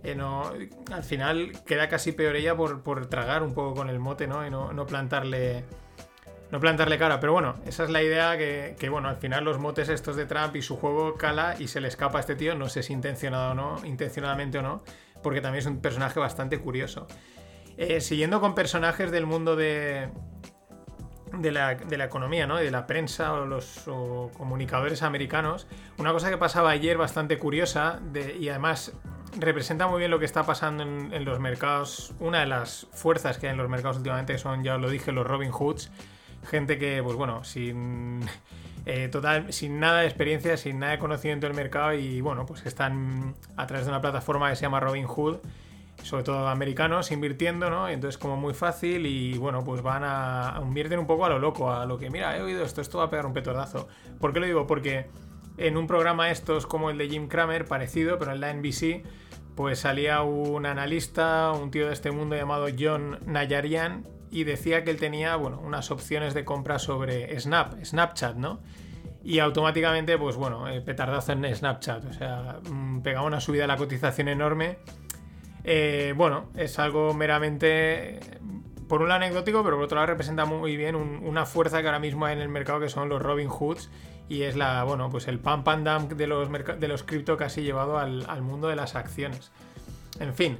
eh, 0.04 0.16
no, 0.16 0.52
al 0.92 1.04
final 1.04 1.52
queda 1.66 1.90
casi 1.90 2.12
peor 2.12 2.36
ella 2.36 2.56
por, 2.56 2.84
por, 2.84 3.08
tragar 3.08 3.44
un 3.44 3.54
poco 3.54 3.76
con 3.76 3.90
el 3.90 4.00
mote, 4.00 4.28
¿no? 4.28 4.46
Y 4.46 4.50
no, 4.50 4.72
no 4.72 4.86
plantarle 4.86 5.66
no 6.56 6.62
plantarle 6.62 6.98
cara, 6.98 7.20
pero 7.20 7.34
bueno, 7.34 7.56
esa 7.66 7.84
es 7.84 7.90
la 7.90 8.02
idea 8.02 8.38
que, 8.38 8.88
bueno, 8.90 9.10
al 9.10 9.18
final 9.18 9.44
los 9.44 9.60
motes 9.60 9.90
estos 9.90 10.16
de 10.16 10.26
Trump 10.26 10.56
y 10.56 10.62
su 10.62 10.78
juego 10.78 11.16
cala 11.16 11.58
y 11.60 11.68
se 11.68 11.82
le 11.82 11.90
escapa 11.90 12.18
a 12.18 12.22
este 12.22 12.38
tío, 12.38 12.56
no 12.56 12.70
sé 12.70 12.82
si 12.82 12.94
intencionado 12.94 13.52
o 13.52 13.56
no, 13.56 13.86
intencionadamente 13.86 14.60
o 14.60 14.62
no, 14.62 14.82
porque 15.22 15.42
también 15.42 15.60
es 15.60 15.66
un 15.66 15.82
personaje 15.82 16.18
bastante 16.18 16.58
curioso. 16.62 17.08
Eh, 17.76 18.00
siguiendo 18.00 18.40
con 18.40 18.56
personajes 18.56 19.12
del 19.12 19.26
mundo 19.26 19.58
de, 19.58 20.08
de 21.34 21.52
la, 21.52 21.74
economía, 22.06 22.48
¿no? 22.48 22.56
de 22.56 22.72
la 22.72 22.88
prensa 22.88 23.34
o 23.34 23.46
los 23.46 23.84
comunicadores 24.38 25.04
americanos, 25.04 25.68
una 25.98 26.14
cosa 26.14 26.30
que 26.30 26.38
pasaba 26.38 26.70
ayer 26.70 26.98
bastante 26.98 27.38
curiosa 27.38 28.00
y 28.40 28.48
además 28.48 28.94
representa 29.38 29.88
muy 29.88 30.00
bien 30.00 30.10
lo 30.10 30.20
que 30.20 30.26
está 30.26 30.46
pasando 30.46 30.84
en, 30.84 31.12
en, 31.12 31.26
los 31.26 31.42
mercados. 31.42 32.14
Una 32.22 32.40
de 32.40 32.46
las 32.46 32.88
fuerzas 32.94 33.40
que 33.40 33.48
hay 33.48 33.52
en 33.52 33.58
los 33.58 33.68
mercados 33.68 33.98
últimamente 33.98 34.38
son, 34.38 34.64
ya 34.64 34.76
os 34.76 34.82
lo 34.82 34.90
dije, 34.90 35.12
los 35.12 35.28
Robin 35.28 35.52
Hoods 35.52 35.92
gente 36.46 36.78
que, 36.78 37.02
pues 37.04 37.16
bueno, 37.16 37.44
sin, 37.44 38.22
eh, 38.86 39.08
total, 39.10 39.52
sin 39.52 39.80
nada 39.80 40.02
de 40.02 40.08
experiencia, 40.08 40.58
sin 40.58 40.80
nada 40.80 40.94
de 40.94 41.00
conocimiento 41.00 41.48
del 41.48 41.56
mercado 41.56 41.94
y 41.94 42.22
bueno, 42.22 42.46
pues 42.46 42.66
están 42.66 43.36
a 43.58 43.68
través 43.68 43.86
de 43.86 43.92
una 43.92 44.02
plataforma 44.02 44.50
que 44.50 44.56
se 44.56 44.64
llama 44.64 44.80
Robin 44.80 45.06
Hood, 45.06 45.38
sobre 46.04 46.24
todo 46.24 46.48
americanos, 46.48 47.12
invirtiendo, 47.12 47.70
¿no? 47.70 47.90
Entonces 47.90 48.18
como 48.18 48.38
muy 48.38 48.54
fácil 48.54 49.06
y 49.06 49.38
bueno, 49.38 49.64
pues 49.64 49.82
van 49.82 50.04
a, 50.06 50.60
invierten 50.62 51.00
un 51.00 51.08
poco 51.08 51.26
a 51.26 51.30
lo 51.30 51.40
loco, 51.40 51.72
a 51.72 51.86
lo 51.86 51.98
que, 51.98 52.10
mira, 52.10 52.38
he 52.38 52.42
oído 52.42 52.64
esto, 52.64 52.82
esto 52.82 53.00
va 53.00 53.06
a 53.06 53.10
pegar 53.10 53.26
un 53.26 53.34
petordazo. 53.34 53.88
¿Por 54.20 54.34
qué 54.34 54.40
lo 54.40 54.46
digo? 54.46 54.68
Porque 54.68 55.08
en 55.58 55.78
un 55.78 55.88
programa 55.88 56.30
estos 56.30 56.68
como 56.68 56.90
el 56.90 56.98
de 56.98 57.10
Jim 57.10 57.28
Cramer, 57.28 57.66
parecido, 57.66 58.20
pero 58.20 58.34
en 58.34 58.42
la 58.42 58.54
NBC, 58.54 59.04
pues 59.56 59.80
salía 59.80 60.22
un 60.22 60.66
analista, 60.66 61.52
un 61.54 61.72
tío 61.72 61.88
de 61.88 61.94
este 61.94 62.12
mundo 62.12 62.36
llamado 62.36 62.68
John 62.78 63.20
Nayarian, 63.26 64.06
y 64.32 64.44
decía 64.44 64.84
que 64.84 64.92
él 64.92 64.98
tenía, 64.98 65.36
bueno, 65.36 65.60
unas 65.64 65.92
opciones 65.92 66.34
de 66.34 66.46
compra 66.46 66.80
sobre 66.80 67.40
Snap, 67.40 67.84
Snapchat, 67.84 68.36
¿no? 68.36 68.60
Y 69.24 69.40
automáticamente, 69.40 70.18
pues 70.18 70.36
bueno, 70.36 70.68
eh, 70.68 70.82
petardazo 70.82 71.32
en 71.32 71.56
Snapchat, 71.56 72.06
o 72.06 72.14
sea, 72.14 72.60
mm, 72.70 73.02
pegaba 73.02 73.26
una 73.26 73.42
subida 73.42 73.64
a 73.64 73.68
la 73.68 73.78
cotización 73.78 74.28
enorme. 74.28 74.78
Eh, 75.64 76.14
bueno, 76.16 76.50
es 76.56 76.78
algo 76.78 77.14
meramente, 77.14 78.20
por 78.88 79.02
un 79.02 79.10
lado 79.10 79.24
anecdótico, 79.24 79.64
pero 79.64 79.78
por 79.78 79.86
otro 79.86 79.96
lado 79.96 80.08
representa 80.08 80.46
muy 80.46 80.78
bien 80.78 80.96
una 80.96 81.46
fuerza 81.46 81.82
que 81.82 81.88
ahora 81.88 82.00
mismo 82.00 82.26
hay 82.26 82.34
en 82.34 82.42
el 82.42 82.50
mercado 82.50 82.80
que 82.80 82.90
son 82.90 83.10
los 83.10 83.22
Robin 83.22 83.50
Hoods 83.50 83.90
y 84.30 84.44
es 84.44 84.56
la, 84.56 84.84
bueno, 84.84 85.10
pues 85.10 85.28
el 85.28 85.40
pam 85.40 85.64
pam 85.64 85.84
dump 85.84 86.12
de 86.14 86.28
los, 86.28 86.50
de 86.52 86.88
los 86.88 87.04
cripto 87.04 87.36
casi 87.36 87.64
llevado 87.64 87.98
al 87.98 88.42
mundo 88.44 88.68
de 88.68 88.76
las 88.76 88.96
acciones. 88.96 89.52
En 90.20 90.34
fin, 90.34 90.60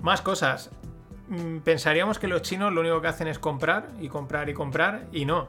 más 0.00 0.22
cosas. 0.22 0.70
Mm, 1.28 1.58
pensaríamos 1.58 2.18
que 2.18 2.26
los 2.26 2.42
chinos 2.42 2.72
lo 2.72 2.80
único 2.80 3.00
que 3.02 3.08
hacen 3.08 3.28
es 3.28 3.38
comprar 3.38 3.90
y 4.00 4.08
comprar 4.08 4.48
y 4.48 4.54
comprar 4.54 5.06
y 5.12 5.24
no. 5.24 5.48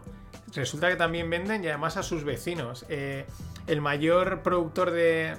Resulta 0.54 0.90
que 0.90 0.96
también 0.96 1.30
venden 1.30 1.64
y 1.64 1.68
además 1.68 1.98
a 1.98 2.04
sus 2.04 2.24
vecinos. 2.24 2.86
Eh, 2.90 3.26
el 3.68 3.82
mayor 3.82 4.42
productor 4.42 4.92
de, 4.92 5.38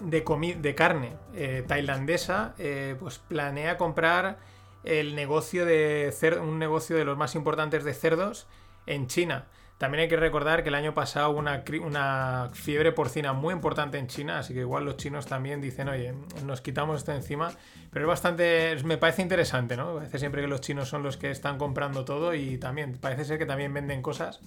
de, 0.00 0.74
carne 0.74 1.12
eh, 1.34 1.64
tailandesa 1.66 2.54
eh, 2.58 2.96
pues 2.98 3.18
planea 3.18 3.76
comprar 3.76 4.38
el 4.84 5.14
negocio 5.14 5.66
de 5.66 6.14
un 6.40 6.58
negocio 6.58 6.96
de 6.96 7.04
los 7.04 7.18
más 7.18 7.34
importantes 7.34 7.84
de 7.84 7.92
cerdos 7.92 8.46
en 8.86 9.08
China. 9.08 9.46
También 9.80 10.02
hay 10.02 10.08
que 10.08 10.16
recordar 10.18 10.62
que 10.62 10.68
el 10.68 10.74
año 10.74 10.92
pasado 10.92 11.30
hubo 11.30 11.38
una, 11.38 12.50
fiebre 12.52 12.92
porcina 12.92 13.32
muy 13.32 13.54
importante 13.54 13.96
en 13.96 14.08
China, 14.08 14.40
así 14.40 14.52
que 14.52 14.60
igual 14.60 14.84
los 14.84 14.98
chinos 14.98 15.24
también 15.24 15.62
dicen, 15.62 15.88
oye, 15.88 16.12
nos 16.44 16.60
quitamos 16.60 16.98
esto 16.98 17.12
encima. 17.12 17.50
Pero 17.90 18.04
es 18.04 18.06
bastante, 18.06 18.76
me 18.84 18.98
parece 18.98 19.22
interesante, 19.22 19.78
¿no? 19.78 19.94
Parece 19.94 20.18
siempre 20.18 20.42
que 20.42 20.48
los 20.48 20.60
chinos 20.60 20.90
son 20.90 21.02
los 21.02 21.16
que 21.16 21.30
están 21.30 21.56
comprando 21.56 22.04
todo 22.04 22.34
y 22.34 22.58
también, 22.58 22.98
parece 23.00 23.24
ser 23.24 23.38
que 23.38 23.46
también 23.46 23.72
venden 23.72 24.02
cosas. 24.02 24.42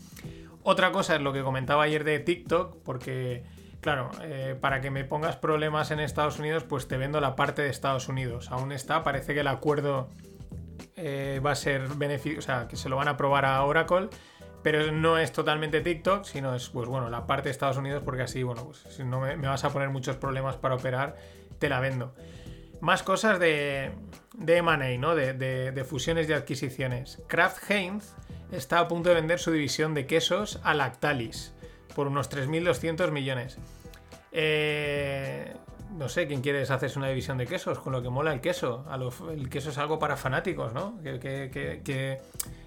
Otra 0.62 0.92
cosa 0.92 1.16
es 1.16 1.22
lo 1.22 1.34
que 1.34 1.42
comentaba 1.42 1.82
ayer 1.82 2.04
de 2.04 2.20
TikTok, 2.20 2.84
porque, 2.84 3.44
claro, 3.82 4.12
eh, 4.22 4.56
para 4.62 4.82
que 4.82 4.92
me 4.92 5.04
pongas 5.04 5.36
problemas 5.36 5.90
en 5.90 6.00
Estados 6.00 6.38
Unidos, 6.38 6.64
pues 6.64 6.88
te 6.88 6.98
vendo 6.98 7.20
la 7.20 7.36
parte 7.36 7.64
de 7.64 7.70
Estados 7.70 8.08
Unidos. 8.08 8.52
Aún 8.52 8.72
está, 8.72 9.02
parece 9.02 9.34
que 9.34 9.40
el 9.40 9.48
acuerdo 9.48 10.12
eh, 10.96 11.42
va 11.44 11.54
a 11.54 11.56
ser 11.56 11.88
beneficio, 11.96 12.38
o 12.38 12.44
sea, 12.44 12.68
que 12.68 12.76
se 12.76 12.88
lo 12.88 12.98
van 12.98 13.08
a 13.08 13.12
aprobar 13.12 13.46
a 13.46 13.64
Oracle 13.64 14.10
pero 14.64 14.92
no 14.92 15.18
es 15.18 15.34
totalmente 15.34 15.82
TikTok, 15.82 16.24
sino 16.24 16.56
es, 16.56 16.70
pues 16.70 16.88
bueno, 16.88 17.10
la 17.10 17.28
parte 17.28 17.50
de 17.50 17.52
Estados 17.52 17.78
Unidos, 17.78 18.02
porque 18.04 18.24
así, 18.24 18.42
bueno, 18.44 18.66
pues 18.66 18.86
si 18.90 19.04
no 19.04 19.20
me, 19.20 19.36
vas 19.36 19.64
a 19.66 19.72
poner 19.72 19.90
muchos 19.90 20.16
problemas 20.16 20.56
para 20.56 20.76
operar, 20.76 21.18
te 21.60 21.68
la 21.68 21.82
vendo. 21.82 22.16
Más 22.80 23.04
cosas 23.04 23.40
de, 23.40 23.92
de 24.34 24.58
M&A, 24.58 24.98
¿no? 24.98 25.16
De, 25.16 25.34
de, 25.34 25.84
fusiones 25.84 26.30
y 26.30 26.34
adquisiciones. 26.34 27.22
Kraft 27.28 27.70
Heinz 27.70 28.14
está 28.52 28.80
a 28.80 28.88
punto 28.88 29.10
de 29.10 29.16
vender 29.16 29.40
su 29.40 29.52
división 29.52 29.94
de 29.94 30.06
quesos 30.08 30.60
a 30.64 30.74
Lactalis 30.74 31.54
por 31.96 32.08
unos 32.08 32.32
3.200 32.32 33.12
millones. 33.12 33.58
Eh, 34.32 35.54
no 35.98 36.10
sé, 36.10 36.28
¿quién 36.28 36.42
quiere 36.42 36.62
hacerse 36.64 36.98
una 36.98 37.10
división 37.10 37.38
de 37.38 37.48
quesos? 37.48 37.80
Con 37.80 37.94
lo 37.94 38.02
que 38.02 38.10
mola 38.10 38.34
el 38.34 38.42
queso. 38.42 38.86
el 39.32 39.50
queso 39.50 39.70
es 39.70 39.78
algo 39.78 40.00
para 40.00 40.18
fanáticos, 40.18 40.74
¿no? 40.74 41.00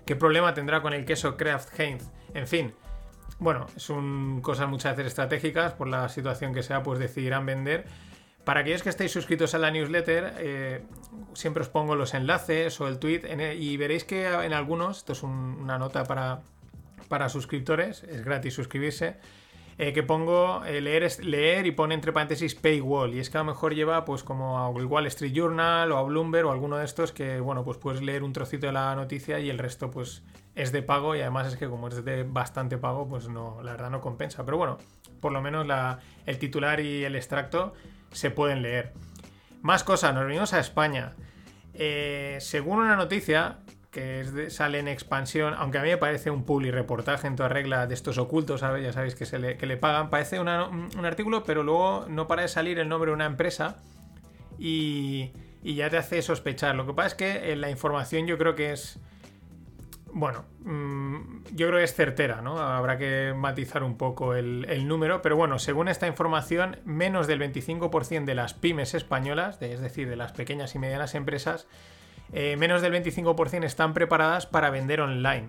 ¿Qué, 0.06 0.14
problema 0.16 0.54
tendrá 0.54 0.80
con 0.82 0.92
el 0.92 1.04
queso 1.04 1.36
Kraft 1.36 1.78
Heinz? 1.78 2.04
En 2.32 2.46
fin. 2.46 2.72
Bueno, 3.38 3.66
son 3.76 4.40
cosas 4.40 4.68
muchas 4.68 4.96
veces 4.96 5.12
estratégicas. 5.12 5.72
Por 5.72 5.88
la 5.88 6.08
situación 6.08 6.54
que 6.54 6.62
sea, 6.62 6.82
pues 6.82 6.98
decidirán 6.98 7.44
vender. 7.44 7.84
Para 8.44 8.60
aquellos 8.60 8.84
que 8.84 8.88
estéis 8.88 9.10
suscritos 9.10 9.54
a 9.54 9.58
la 9.58 9.72
newsletter, 9.72 10.34
eh, 10.38 10.84
siempre 11.34 11.62
os 11.62 11.68
pongo 11.68 11.96
los 11.96 12.14
enlaces 12.14 12.80
o 12.80 12.86
el 12.86 13.00
tweet 13.00 13.22
y 13.58 13.76
veréis 13.76 14.04
que 14.04 14.28
en 14.28 14.52
algunos, 14.52 14.98
esto 14.98 15.12
es 15.14 15.24
una 15.24 15.78
nota 15.78 16.04
para, 16.04 16.42
para 17.08 17.28
suscriptores, 17.28 18.04
es 18.04 18.24
gratis 18.24 18.54
suscribirse 18.54 19.16
eh, 19.78 19.92
que 19.92 20.02
pongo 20.02 20.64
eh, 20.64 20.80
leer, 20.80 21.24
leer 21.24 21.66
y 21.66 21.70
pone 21.70 21.94
entre 21.94 22.12
paréntesis 22.12 22.54
paywall. 22.54 23.14
Y 23.14 23.18
es 23.18 23.28
que 23.28 23.36
a 23.36 23.40
lo 23.40 23.46
mejor 23.46 23.74
lleva 23.74 24.04
pues 24.04 24.22
como 24.22 24.58
a 24.58 24.70
Wall 24.70 25.06
Street 25.06 25.32
Journal 25.32 25.92
o 25.92 25.98
a 25.98 26.02
Bloomberg 26.02 26.46
o 26.46 26.52
alguno 26.52 26.78
de 26.78 26.84
estos 26.84 27.12
que, 27.12 27.40
bueno, 27.40 27.64
pues 27.64 27.76
puedes 27.76 28.00
leer 28.00 28.22
un 28.22 28.32
trocito 28.32 28.66
de 28.66 28.72
la 28.72 28.94
noticia 28.94 29.38
y 29.38 29.50
el 29.50 29.58
resto 29.58 29.90
pues 29.90 30.22
es 30.54 30.72
de 30.72 30.82
pago 30.82 31.14
y 31.14 31.20
además 31.20 31.48
es 31.48 31.56
que 31.56 31.68
como 31.68 31.88
es 31.88 32.02
de 32.04 32.22
bastante 32.22 32.78
pago 32.78 33.06
pues 33.06 33.28
no, 33.28 33.60
la 33.62 33.72
verdad 33.72 33.90
no 33.90 34.00
compensa. 34.00 34.44
Pero 34.44 34.56
bueno, 34.56 34.78
por 35.20 35.32
lo 35.32 35.42
menos 35.42 35.66
la, 35.66 35.98
el 36.24 36.38
titular 36.38 36.80
y 36.80 37.04
el 37.04 37.14
extracto 37.14 37.74
se 38.12 38.30
pueden 38.30 38.62
leer. 38.62 38.94
Más 39.60 39.84
cosas, 39.84 40.14
nos 40.14 40.26
venimos 40.26 40.54
a 40.54 40.60
España. 40.60 41.14
Eh, 41.74 42.38
según 42.40 42.78
una 42.78 42.96
noticia, 42.96 43.58
que 43.96 44.50
sale 44.50 44.78
en 44.78 44.88
expansión, 44.88 45.54
aunque 45.56 45.78
a 45.78 45.82
mí 45.82 45.88
me 45.88 45.96
parece 45.96 46.30
un 46.30 46.44
publi 46.44 46.70
reportaje 46.70 47.26
en 47.28 47.34
toda 47.34 47.48
regla 47.48 47.86
de 47.86 47.94
estos 47.94 48.18
ocultos, 48.18 48.60
ya 48.60 48.92
sabéis 48.92 49.14
que, 49.14 49.24
se 49.24 49.38
le, 49.38 49.76
pagan, 49.78 50.10
parece 50.10 50.38
un, 50.38 50.48
artículo, 50.48 51.44
pero 51.44 51.62
luego 51.62 52.04
no 52.06 52.26
para 52.28 52.42
de 52.42 52.48
salir 52.48 52.78
el 52.78 52.90
nombre 52.90 53.10
de 53.10 53.14
una 53.14 53.24
empresa 53.24 53.78
y, 54.58 55.30
y, 55.62 55.76
ya 55.76 55.88
te 55.88 55.96
hace 55.96 56.20
sospechar. 56.20 56.74
Lo 56.74 56.86
que 56.86 56.92
pasa 56.92 57.06
es 57.06 57.14
que 57.14 57.52
en 57.52 57.62
la 57.62 57.70
información 57.70 58.26
yo 58.26 58.36
creo 58.36 58.54
que 58.54 58.72
es... 58.72 58.98
Bueno, 60.12 60.44
mm, 60.60 61.44
yo 61.52 61.68
creo 61.68 61.78
que 61.78 61.84
es 61.84 61.94
certera, 61.94 62.42
¿no? 62.42 62.58
Habrá 62.58 62.98
que 62.98 63.32
matizar 63.34 63.82
un 63.82 63.96
poco 63.96 64.34
el 64.34 64.86
número, 64.86 65.22
pero 65.22 65.36
bueno, 65.36 65.58
según 65.58 65.88
esta 65.88 66.06
información, 66.06 66.76
menos 66.84 67.26
del 67.26 67.40
25% 67.40 68.26
de 68.26 68.34
las 68.34 68.52
pymes 68.52 68.92
españolas, 68.92 69.56
es 69.62 69.80
decir, 69.80 70.06
de 70.06 70.16
las 70.16 70.32
pequeñas 70.32 70.74
y 70.74 70.78
medianas 70.78 71.14
empresas, 71.14 71.66
eh, 72.32 72.56
menos 72.56 72.82
del 72.82 72.92
25% 72.92 73.64
están 73.64 73.94
preparadas 73.94 74.46
para 74.46 74.70
vender 74.70 75.00
online. 75.00 75.48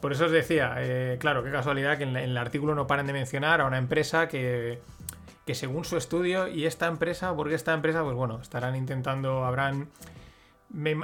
Por 0.00 0.12
eso 0.12 0.26
os 0.26 0.30
decía, 0.30 0.74
eh, 0.78 1.16
claro, 1.18 1.42
qué 1.42 1.50
casualidad 1.50 1.98
que 1.98 2.04
en, 2.04 2.16
el 2.16 2.36
artículo 2.36 2.74
no 2.74 2.86
paran 2.86 3.06
de 3.06 3.12
mencionar 3.12 3.60
a 3.60 3.66
una 3.66 3.78
empresa 3.78 4.28
que, 4.28 4.80
que 5.44 5.54
según 5.54 5.84
su 5.84 5.96
estudio, 5.96 6.46
y 6.46 6.66
esta 6.66 6.86
empresa, 6.86 7.34
porque 7.34 7.54
esta 7.54 7.74
empresa, 7.74 8.04
pues 8.04 8.14
bueno, 8.14 8.40
estarán 8.40 8.76
intentando, 8.76 9.44
habrán... 9.44 9.88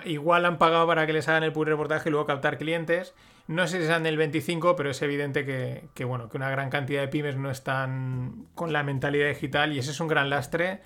igual 0.04 0.44
han 0.46 0.58
pagado 0.58 0.86
para 0.86 1.06
que 1.06 1.12
les 1.12 1.28
hagan 1.28 1.42
el 1.42 1.52
pull 1.52 1.66
reportaje 1.66 2.08
y 2.08 2.12
luego 2.12 2.26
captar 2.26 2.56
clientes. 2.56 3.14
No 3.46 3.66
sé 3.66 3.80
si 3.80 3.86
sean 3.86 4.04
del 4.04 4.16
25, 4.16 4.76
pero 4.76 4.90
es 4.90 5.02
evidente 5.02 5.44
que, 5.44 5.88
que, 5.92 6.04
bueno, 6.04 6.28
que 6.28 6.36
una 6.36 6.48
gran 6.48 6.70
cantidad 6.70 7.02
de 7.02 7.08
pymes 7.08 7.36
no 7.36 7.50
están 7.50 8.46
con 8.54 8.72
la 8.72 8.84
mentalidad 8.84 9.28
digital 9.28 9.72
y 9.72 9.80
ese 9.80 9.90
es 9.90 10.00
un 10.00 10.08
gran 10.08 10.30
lastre 10.30 10.80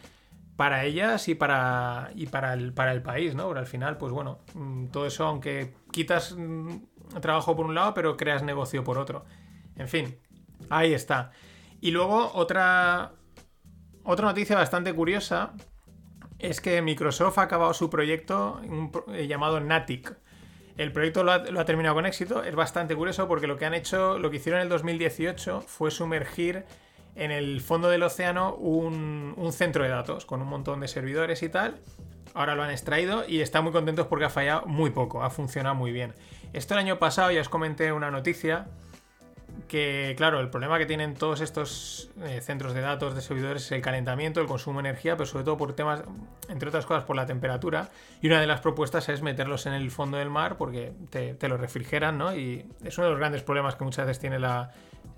para 0.59 0.85
ellas 0.85 1.29
y 1.29 1.37
para, 1.37 2.11
y 2.17 2.27
para, 2.27 2.53
el, 2.53 2.73
para 2.73 2.91
el 2.91 3.01
país, 3.01 3.37
¿no? 3.37 3.49
Al 3.53 3.67
final, 3.69 3.97
pues 3.97 4.13
bueno, 4.13 4.41
mm, 4.55 4.87
todo 4.87 5.07
eso, 5.07 5.25
aunque 5.25 5.77
quitas 5.93 6.35
mm, 6.37 6.79
trabajo 7.21 7.55
por 7.55 7.67
un 7.67 7.77
lado, 7.77 7.95
pero 7.95 8.17
creas 8.17 8.43
negocio 8.43 8.83
por 8.83 8.99
otro. 8.99 9.25
En 9.77 9.87
fin, 9.87 10.19
ahí 10.69 10.95
está. 10.95 11.31
Y 11.81 11.93
luego 11.93 12.33
otra, 12.35 13.13
otra 14.03 14.27
noticia 14.27 14.57
bastante 14.57 14.93
curiosa 14.93 15.53
es 16.41 16.61
que 16.61 16.83
Microsoft 16.83 17.39
ha 17.39 17.43
acabado 17.43 17.73
su 17.73 17.89
proyecto 17.89 18.61
eh, 19.13 19.29
llamado 19.29 19.61
Natic. 19.61 20.17
El 20.77 20.91
proyecto 20.91 21.23
lo 21.23 21.31
ha, 21.31 21.65
terminado 21.67 21.95
con 21.95 22.05
éxito. 22.05 22.43
Es 22.43 22.57
bastante 22.57 22.97
curioso 22.97 23.29
porque 23.29 23.47
lo 23.47 23.59
que 23.59 23.65
han 23.65 23.75
hecho, 23.75 24.19
lo 24.19 24.29
que 24.29 24.39
hicieron 24.39 24.61
en 24.61 24.65
el 24.65 24.71
2018 24.71 25.61
fue 25.61 25.93
sumergir 25.93 26.65
en 27.19 27.33
el 27.33 27.61
fondo 27.61 27.91
del 27.91 28.03
océano 28.05 28.55
un, 28.55 29.35
centro 29.53 29.83
de 29.83 29.91
datos 29.91 30.25
con 30.25 30.41
un 30.41 30.49
montón 30.49 30.81
de 30.81 30.89
servidores 30.89 31.43
y 31.43 31.49
tal. 31.49 31.81
Ahora 32.33 32.55
lo 32.55 32.63
han 32.63 32.71
extraído 32.71 33.25
y 33.27 33.41
están 33.41 33.65
muy 33.65 33.73
contentos 33.73 34.07
porque 34.07 34.27
ha 34.27 34.31
fallado 34.31 34.67
muy 34.67 34.91
poco, 34.91 35.23
ha 35.23 35.31
funcionado 35.31 35.75
muy 35.75 35.91
bien. 35.91 36.15
Esto 36.53 36.75
el 36.75 36.81
año 36.81 36.99
pasado 36.99 37.33
ya 37.33 37.41
os 37.41 37.49
comenté 37.49 37.93
una 37.93 38.11
noticia 38.11 38.69
que, 39.67 40.15
claro, 40.17 40.39
el 40.41 40.49
problema 40.49 40.79
que 40.79 40.87
tienen 40.87 41.15
todos 41.15 41.41
estos 41.41 42.11
eh, 42.23 42.41
centros 42.41 42.73
de 42.73 42.83
datos 42.83 43.17
de 43.17 43.21
servidores 43.21 43.65
es 43.65 43.73
el 43.73 43.83
calentamiento, 43.83 44.41
el 44.41 44.47
consumo 44.47 44.81
de 44.81 44.89
energía, 44.89 45.17
pero 45.17 45.27
sobre 45.27 45.45
todo 45.45 45.57
por 45.57 45.75
temas, 45.75 46.03
entre 46.49 46.69
otras 46.69 46.87
cosas, 46.87 47.03
por 47.03 47.17
la 47.17 47.27
temperatura. 47.27 47.89
Y 48.23 48.29
una 48.29 48.41
de 48.41 48.47
las 48.47 48.61
propuestas 48.61 49.09
es 49.09 49.23
meterlos 49.23 49.67
en 49.67 49.73
el 49.73 49.91
fondo 49.91 50.19
del 50.19 50.31
mar 50.31 50.57
porque 50.57 50.93
te, 51.11 51.35
te 51.35 51.49
lo 51.49 51.57
refrigeran, 51.57 52.17
¿no? 52.17 52.37
Y 52.37 52.65
es 52.85 52.97
uno 52.99 53.07
de 53.07 53.11
los 53.11 53.19
grandes 53.19 53.43
problemas 53.43 53.75
que 53.75 53.85
muchas 53.85 54.07
veces 54.07 54.21
tiene 54.21 54.39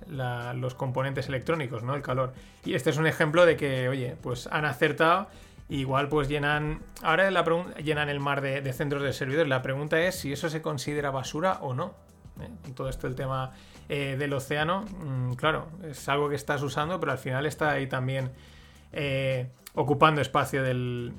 los 0.09 0.75
componentes 0.75 1.29
electrónicos, 1.29 1.83
¿no? 1.83 1.95
El 1.95 2.03
calor. 2.03 2.33
Y 2.65 2.75
este 2.75 2.91
es 2.91 2.97
un 2.99 3.07
ejemplo 3.07 3.47
de 3.47 3.57
que, 3.57 3.89
oye, 3.89 4.17
pues 4.21 4.47
han 4.49 4.65
acertado. 4.65 5.29
Igual 5.71 6.09
pues 6.09 6.29
llenan. 6.29 6.81
Ahora 7.01 7.31
la 7.31 7.45
llenan 7.83 8.09
el 8.09 8.19
mar 8.19 8.41
de, 8.41 8.73
centros 8.73 9.03
de 9.03 9.13
servidores. 9.13 9.49
La 9.49 9.63
pregunta 9.63 10.01
es 10.01 10.17
si 10.17 10.33
eso 10.33 10.49
se 10.51 10.61
considera 10.61 11.13
basura 11.13 11.59
o 11.61 11.75
no. 11.75 11.95
¿eh? 12.41 12.73
Todo 12.75 12.89
esto 12.89 13.07
el 13.07 13.15
tema 13.15 13.53
eh, 13.89 14.17
del 14.19 14.33
océano, 14.33 14.83
mm, 14.83 15.35
claro, 15.35 15.69
es 15.85 16.09
algo 16.09 16.29
que 16.29 16.35
estás 16.35 16.63
usando, 16.63 16.99
pero 16.99 17.13
al 17.13 17.19
final 17.19 17.47
está 17.47 17.71
ahí 17.71 17.87
también 17.87 18.33
eh, 18.93 19.49
ocupando 19.75 20.21
espacio 20.21 20.65
del, 20.65 21.13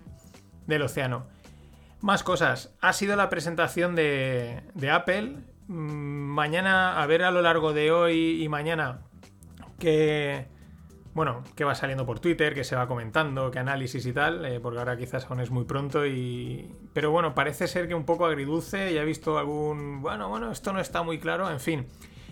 del, 0.68 0.82
océano. 0.82 1.28
Más 2.02 2.22
cosas. 2.22 2.74
Ha 2.82 2.92
sido 2.92 3.16
la 3.16 3.30
presentación 3.30 3.96
de, 3.96 4.64
de 4.74 4.90
Apple. 4.90 5.36
Mm, 5.72 6.28
mañana, 6.34 7.02
a 7.02 7.06
ver 7.06 7.24
a 7.24 7.32
lo 7.32 7.42
largo 7.42 7.72
de 7.72 7.92
hoy 7.92 8.44
y 8.44 8.50
mañana, 8.50 9.04
que 9.80 10.46
bueno, 11.14 11.44
que 11.56 11.64
va 11.64 11.76
saliendo 11.76 12.06
por 12.06 12.20
Twitter, 12.20 12.54
que 12.54 12.66
se 12.66 12.76
va 12.76 12.90
comentando, 12.90 13.52
que 13.52 13.60
análisis 13.60 14.06
y 14.06 14.12
tal, 14.12 14.44
eh, 14.46 14.60
porque 14.60 14.80
ahora 14.80 14.98
quizás 14.98 15.26
aún 15.30 15.40
es 15.40 15.50
muy 15.50 15.64
pronto 15.64 16.06
y... 16.06 16.76
Pero 16.94 17.12
bueno, 17.12 17.34
parece 17.34 17.70
ser 17.70 17.88
que 17.88 17.96
un 17.96 18.04
poco 18.04 18.26
agridulce, 18.26 18.94
ya 18.94 19.02
he 19.02 19.06
visto 19.06 19.38
algún... 19.38 20.02
Bueno, 20.02 20.28
bueno, 20.28 20.52
esto 20.52 20.74
no 20.74 20.82
está 20.82 21.04
muy 21.04 21.20
claro, 21.20 21.50
en 21.50 21.62
fin. 21.62 21.88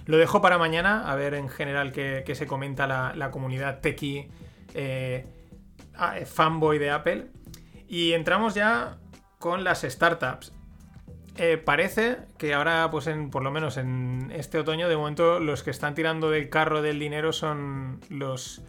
Lo 0.06 0.18
dejo 0.18 0.42
para 0.42 0.58
mañana, 0.58 1.10
a 1.10 1.16
ver 1.16 1.34
en 1.34 1.48
general 1.48 1.94
qué, 1.94 2.30
se 2.36 2.46
comenta 2.46 2.88
la, 2.88 3.32
comunidad 3.32 3.80
techie 3.80 4.30
eh, 4.74 5.26
fanboy 6.26 6.78
de 6.78 6.90
Apple. 6.90 7.28
Y 7.88 8.12
entramos 8.12 8.54
ya 8.54 8.98
con 9.40 9.64
las 9.64 9.84
startups. 9.84 10.54
Eh, 11.42 11.58
parece 11.58 12.18
que 12.38 12.54
ahora, 12.54 12.90
pues 12.92 13.08
en, 13.08 13.30
por 13.30 13.44
lo 13.44 13.50
menos 13.50 13.78
en 13.78 14.30
este 14.36 14.60
otoño, 14.60 14.90
de 14.90 14.98
momento 14.98 15.40
los 15.40 15.64
que 15.64 15.72
están 15.72 15.96
tirando 15.96 16.30
del 16.30 16.50
carro 16.50 16.82
del 16.82 17.00
dinero 17.00 17.32
son 17.32 18.02
los... 18.10 18.62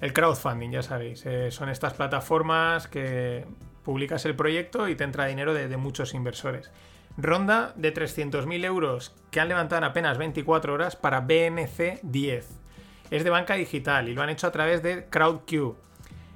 El 0.00 0.12
crowdfunding, 0.12 0.70
ya 0.70 0.82
sabéis. 0.82 1.26
Eh, 1.26 1.50
son 1.50 1.68
estas 1.70 1.94
plataformas 1.94 2.86
que 2.86 3.46
publicas 3.82 4.24
el 4.26 4.36
proyecto 4.36 4.88
y 4.88 4.94
te 4.94 5.02
entra 5.02 5.26
dinero 5.26 5.52
de, 5.52 5.76
muchos 5.76 6.14
inversores. 6.14 6.70
Ronda 7.16 7.72
de 7.74 7.92
300.000 7.92 8.64
euros 8.64 9.12
que 9.32 9.40
han 9.40 9.48
levantado 9.48 9.78
en 9.78 9.90
apenas 9.90 10.18
24 10.18 10.72
horas 10.72 10.94
para 10.94 11.22
BNC 11.22 11.98
10. 12.04 12.48
Es 13.10 13.24
de 13.24 13.30
banca 13.30 13.54
digital 13.54 14.08
y 14.08 14.14
lo 14.14 14.22
han 14.22 14.30
hecho 14.30 14.46
a 14.46 14.52
través 14.52 14.84
de 14.84 15.06
CrowdQ. 15.10 15.74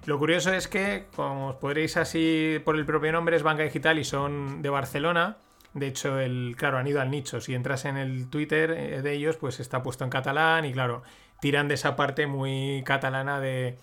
Lo 0.06 0.18
curioso 0.18 0.52
es 0.52 0.66
que, 0.66 1.06
como 1.14 1.50
os 1.50 1.56
podréis 1.56 1.96
así 1.96 2.60
por 2.64 2.74
el 2.74 2.84
propio 2.84 3.12
nombre, 3.12 3.36
es 3.36 3.44
banca 3.44 3.62
digital 3.62 4.00
y 4.00 4.04
son 4.04 4.60
de 4.60 4.68
Barcelona. 4.68 5.36
De 5.74 5.86
hecho, 5.86 6.18
el, 6.18 6.54
claro, 6.56 6.78
han 6.78 6.86
ido 6.86 7.00
al 7.00 7.10
nicho. 7.10 7.40
Si 7.40 7.54
entras 7.54 7.84
en 7.84 7.96
el 7.96 8.28
Twitter 8.28 8.70
eh, 8.72 9.02
de 9.02 9.12
ellos, 9.12 9.36
pues 9.36 9.60
está 9.60 9.82
puesto 9.82 10.04
en 10.04 10.10
catalán 10.10 10.64
y 10.64 10.72
claro, 10.72 11.02
tiran 11.40 11.68
de 11.68 11.74
esa 11.74 11.96
parte 11.96 12.26
muy 12.26 12.82
catalana 12.84 13.40
de 13.40 13.78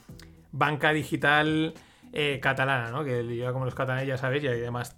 banca 0.51 0.93
digital 0.93 1.73
eh, 2.11 2.39
catalana, 2.41 2.89
¿no? 2.91 3.03
Que 3.03 3.35
yo 3.35 3.51
como 3.53 3.65
los 3.65 3.75
catalanes 3.75 4.07
ya 4.07 4.17
sabéis, 4.17 4.43
y 4.43 4.47
además 4.47 4.97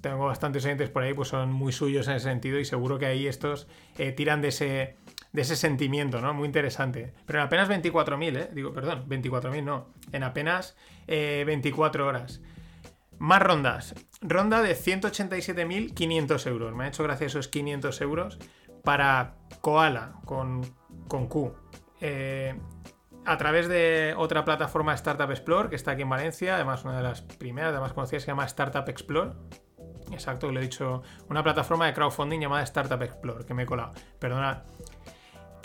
tengo 0.00 0.26
bastantes 0.26 0.64
oyentes 0.64 0.90
por 0.90 1.02
ahí, 1.02 1.14
pues 1.14 1.28
son 1.28 1.50
muy 1.52 1.72
suyos 1.72 2.08
en 2.08 2.16
ese 2.16 2.28
sentido 2.28 2.58
y 2.58 2.64
seguro 2.64 2.98
que 2.98 3.06
ahí 3.06 3.26
estos 3.26 3.68
eh, 3.98 4.12
tiran 4.12 4.42
de 4.42 4.48
ese, 4.48 4.96
de 5.32 5.42
ese 5.42 5.56
sentimiento, 5.56 6.20
¿no? 6.20 6.34
Muy 6.34 6.46
interesante. 6.46 7.12
Pero 7.26 7.40
en 7.40 7.46
apenas 7.46 7.68
24.000, 7.70 8.36
¿eh? 8.36 8.50
Digo, 8.52 8.72
perdón, 8.72 9.04
24.000 9.08 9.62
no, 9.62 9.88
en 10.12 10.22
apenas 10.24 10.76
24 11.06 12.06
horas. 12.06 12.40
Más 13.22 13.40
rondas. 13.40 13.94
Ronda 14.20 14.62
de 14.62 14.74
187.500 14.74 16.44
euros. 16.48 16.74
Me 16.74 16.82
ha 16.82 16.88
hecho 16.88 17.04
gracia 17.04 17.28
esos 17.28 17.46
500 17.46 18.00
euros 18.00 18.40
para 18.82 19.36
Koala 19.60 20.14
con, 20.24 20.62
con 21.06 21.28
Q. 21.28 21.54
Eh, 22.00 22.58
a 23.24 23.36
través 23.38 23.68
de 23.68 24.14
otra 24.16 24.44
plataforma 24.44 24.92
Startup 24.94 25.30
Explore 25.30 25.68
que 25.68 25.76
está 25.76 25.92
aquí 25.92 26.02
en 26.02 26.08
Valencia, 26.08 26.56
además 26.56 26.84
una 26.84 26.96
de 26.96 27.04
las 27.04 27.22
primeras, 27.22 27.70
además 27.70 27.92
conocidas, 27.92 28.24
se 28.24 28.26
llama 28.32 28.44
Startup 28.44 28.88
Explore. 28.88 29.34
Exacto, 30.10 30.50
le 30.50 30.58
he 30.58 30.62
dicho, 30.64 31.04
una 31.30 31.44
plataforma 31.44 31.86
de 31.86 31.94
crowdfunding 31.94 32.40
llamada 32.40 32.64
Startup 32.64 33.00
Explore, 33.00 33.46
que 33.46 33.54
me 33.54 33.62
he 33.62 33.66
colado. 33.66 33.92
Perdona. 34.18 34.64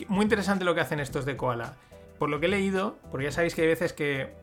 Muy 0.10 0.22
interesante 0.22 0.64
lo 0.64 0.76
que 0.76 0.82
hacen 0.82 1.00
estos 1.00 1.26
de 1.26 1.36
Koala. 1.36 1.74
Por 2.20 2.30
lo 2.30 2.40
que 2.40 2.46
he 2.46 2.50
leído, 2.50 3.00
porque 3.10 3.26
ya 3.26 3.32
sabéis 3.32 3.56
que 3.56 3.64
hay 3.64 3.68
veces 3.68 3.94
que 3.94 4.36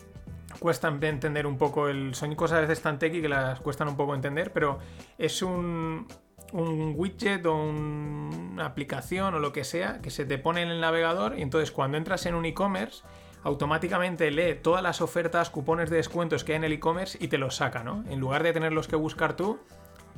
cuestan 0.58 1.02
entender 1.02 1.46
un 1.46 1.58
poco 1.58 1.88
el. 1.88 2.14
Son 2.14 2.34
cosas 2.34 2.58
a 2.58 2.60
veces 2.62 2.82
tan 2.82 2.98
que 2.98 3.28
las 3.28 3.60
cuestan 3.60 3.88
un 3.88 3.96
poco 3.96 4.14
entender, 4.14 4.52
pero 4.52 4.78
es 5.18 5.42
un, 5.42 6.06
un 6.52 6.94
widget 6.96 7.44
o 7.46 7.54
una 7.54 8.66
aplicación 8.66 9.34
o 9.34 9.38
lo 9.38 9.52
que 9.52 9.64
sea 9.64 10.00
que 10.00 10.10
se 10.10 10.24
te 10.24 10.38
pone 10.38 10.62
en 10.62 10.68
el 10.68 10.80
navegador 10.80 11.38
y 11.38 11.42
entonces 11.42 11.70
cuando 11.70 11.98
entras 11.98 12.26
en 12.26 12.34
un 12.34 12.44
e-commerce 12.44 13.02
automáticamente 13.42 14.30
lee 14.30 14.54
todas 14.54 14.82
las 14.82 15.00
ofertas, 15.00 15.50
cupones 15.50 15.90
de 15.90 15.96
descuentos 15.96 16.44
que 16.44 16.52
hay 16.52 16.56
en 16.56 16.64
el 16.64 16.72
e-commerce 16.72 17.18
y 17.20 17.28
te 17.28 17.38
los 17.38 17.56
saca, 17.56 17.84
¿no? 17.84 18.02
En 18.08 18.18
lugar 18.18 18.42
de 18.42 18.52
tenerlos 18.52 18.88
que 18.88 18.96
buscar 18.96 19.36
tú, 19.36 19.58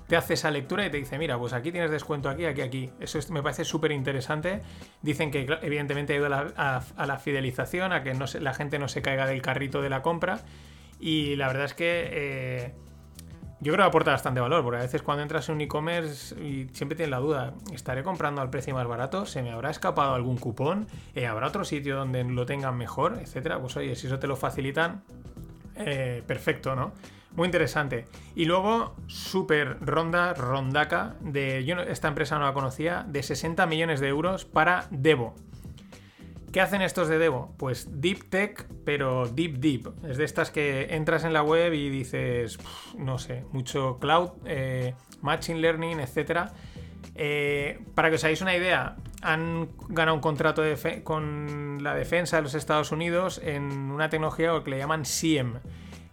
te 0.07 0.17
hace 0.17 0.35
esa 0.35 0.51
lectura 0.51 0.87
y 0.87 0.91
te 0.91 0.99
dice, 0.99 1.19
mira, 1.19 1.39
pues 1.39 1.53
aquí 1.53 1.73
tienes 1.73 1.91
descuento 1.91 2.29
aquí, 2.29 2.45
aquí, 2.45 2.61
aquí. 2.61 2.91
Eso 3.01 3.19
me 3.33 3.43
parece 3.43 3.65
súper 3.65 3.93
interesante. 3.93 4.63
Dicen 5.03 5.31
que 5.31 5.47
evidentemente 5.63 6.15
ayuda 6.15 6.53
a 6.57 7.07
la, 7.07 7.19
fidelización, 7.19 7.93
a 7.93 8.03
que 8.03 8.15
la 8.15 8.55
gente 8.55 8.79
no 8.79 8.89
se 8.89 9.03
caiga 9.03 9.27
del 9.27 9.43
carrito 9.43 9.83
de 9.83 9.91
la 9.91 10.03
compra. 10.03 10.41
Y 11.01 11.37
la 11.37 11.49
verdad 11.49 11.65
es 11.65 11.75
que 11.75 12.09
eh, 12.13 12.75
yo 13.61 13.73
creo 13.73 13.85
que 13.85 13.89
aporta 13.89 14.13
bastante 14.13 14.41
valor, 14.41 14.63
porque 14.63 14.79
a 14.79 14.83
veces 14.83 15.03
cuando 15.03 15.23
entras 15.23 15.49
en 15.49 15.57
un 15.57 15.61
e-commerce 15.63 16.35
y 16.41 16.69
siempre 16.73 16.95
tienes 16.95 17.11
la 17.11 17.19
duda, 17.19 17.55
¿estaré 17.73 18.03
comprando 18.03 18.41
al 18.41 18.51
precio 18.51 18.75
más 18.75 18.87
barato? 18.87 19.27
¿Se 19.27 19.43
me 19.43 19.51
habrá 19.51 19.71
escapado 19.71 20.15
algún 20.15 20.37
cupón? 20.37 20.87
Eh, 21.15 21.27
¿Habrá 21.27 21.49
otro 21.49 21.65
sitio 21.65 21.97
donde 21.97 22.23
lo 22.23 22.47
tengan 22.47 22.77
mejor? 22.77 23.19
Etcétera. 23.21 23.59
Pues 23.61 23.77
oye, 23.77 23.97
si 23.97 24.07
eso 24.07 24.19
te 24.19 24.27
lo 24.27 24.37
facilitan, 24.37 25.03
eh, 25.75 26.23
perfecto, 26.27 26.77
¿no? 26.77 26.93
Muy 27.37 27.47
interesante. 27.47 28.07
Y 28.35 28.47
luego, 28.47 28.97
super 29.07 29.77
ronda, 29.81 30.33
rondaca, 30.33 31.17
de. 31.21 31.59
Esta 31.89 32.09
empresa 32.09 32.39
no 32.39 32.47
la 32.47 32.55
conocía, 32.55 33.05
de 33.07 33.23
60 33.23 33.67
millones 33.67 34.01
de 34.01 34.09
euros 34.09 34.47
para 34.47 34.87
Devo. 34.91 35.35
¿Qué 36.51 36.63
hacen 36.63 36.81
estos 36.81 37.09
de 37.09 37.19
Devo? 37.19 37.55
Pues 37.59 38.01
Deep 38.01 38.31
Tech, 38.31 38.67
pero 38.87 39.29
Deep 39.29 39.59
Deep. 39.59 40.07
Es 40.09 40.17
de 40.17 40.25
estas 40.25 40.51
que 40.51 40.95
entras 40.95 41.25
en 41.25 41.35
la 41.35 41.43
web 41.43 41.75
y 41.75 41.91
dices, 41.91 42.59
no 42.97 43.19
sé, 43.19 43.45
mucho 43.53 43.99
cloud, 43.99 44.31
eh, 44.47 44.95
machine 45.21 45.61
learning, 45.61 46.01
etc. 46.01 46.49
Eh, 47.15 47.85
para 47.95 48.09
que 48.09 48.15
os 48.15 48.25
hagáis 48.25 48.41
una 48.41 48.57
idea, 48.57 48.97
han 49.21 49.69
ganado 49.89 50.15
un 50.15 50.23
contrato 50.23 50.63
con 51.05 51.83
la 51.83 51.95
defensa 51.95 52.37
de 52.37 52.45
los 52.45 52.55
Estados 52.55 52.91
Unidos 52.91 53.39
en 53.45 53.91
una 53.91 54.09
tecnología 54.09 54.53
que 54.65 54.71
le 54.71 54.79
llaman 54.79 55.05
SIEM 55.05 55.59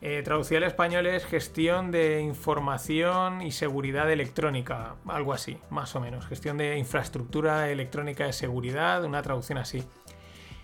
eh, 0.05 0.21
traducida 0.21 0.57
al 0.57 0.65
español 0.65 1.05
es 1.05 1.25
gestión 1.25 1.89
de 1.89 2.19
información 2.19 3.41
y 3.41 3.51
seguridad 3.51 4.11
electrónica, 4.11 4.95
algo 5.07 5.31
así, 5.31 5.57
más 5.69 5.95
o 5.95 6.01
menos. 6.01 6.27
Gestión 6.27 6.57
de 6.57 6.77
infraestructura 6.77 7.69
electrónica 7.69 8.25
de 8.25 8.33
seguridad, 8.33 9.05
una 9.05 9.21
traducción 9.21 9.59
así. 9.59 9.81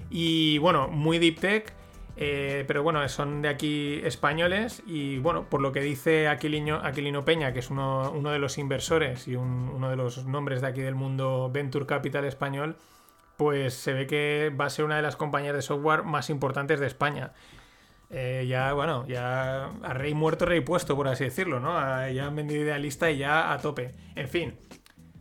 Y 0.09 0.57
bueno, 0.57 0.89
muy 0.89 1.19
deep 1.19 1.39
tech, 1.39 1.73
eh, 2.17 2.65
pero 2.67 2.83
bueno, 2.83 3.07
son 3.07 3.41
de 3.41 3.47
aquí 3.47 4.01
españoles 4.03 4.83
y 4.85 5.19
bueno, 5.19 5.45
por 5.49 5.61
lo 5.61 5.71
que 5.71 5.79
dice 5.79 6.27
Aquilino, 6.27 6.81
Aquilino 6.83 7.23
Peña, 7.23 7.53
que 7.53 7.59
es 7.59 7.69
uno, 7.69 8.11
de 8.11 8.39
los 8.39 8.57
inversores 8.57 9.25
y 9.29 9.37
uno 9.37 9.89
de 9.89 9.95
los 9.95 10.25
nombres 10.25 10.59
de 10.59 10.67
aquí 10.67 10.81
del 10.81 10.95
mundo 10.95 11.49
Venture 11.49 11.85
Capital 11.85 12.25
español, 12.25 12.75
pues 13.37 13.73
se 13.73 13.93
ve 13.93 14.05
que 14.05 14.53
va 14.59 14.65
a 14.65 14.69
ser 14.69 14.83
una 14.83 14.97
de 14.97 15.01
las 15.01 15.15
compañías 15.15 15.55
de 15.55 15.61
software 15.61 16.03
más 16.03 16.29
importantes 16.29 16.81
de 16.81 16.87
España. 16.87 17.31
Eh, 18.11 18.45
ya, 18.47 18.73
bueno, 18.73 19.05
ya 19.07 19.65
a 19.65 19.93
rey 19.93 20.13
muerto, 20.13 20.45
rey 20.45 20.61
puesto, 20.61 20.95
por 20.95 21.07
así 21.07 21.25
decirlo, 21.25 21.59
¿no? 21.59 21.73
ya 22.09 22.25
han 22.25 22.35
vendido 22.35 22.63
idealista 22.63 23.11
y 23.11 23.19
ya 23.19 23.53
a 23.53 23.59
tope. 23.59 23.91
En 24.15 24.27
fin, 24.27 24.55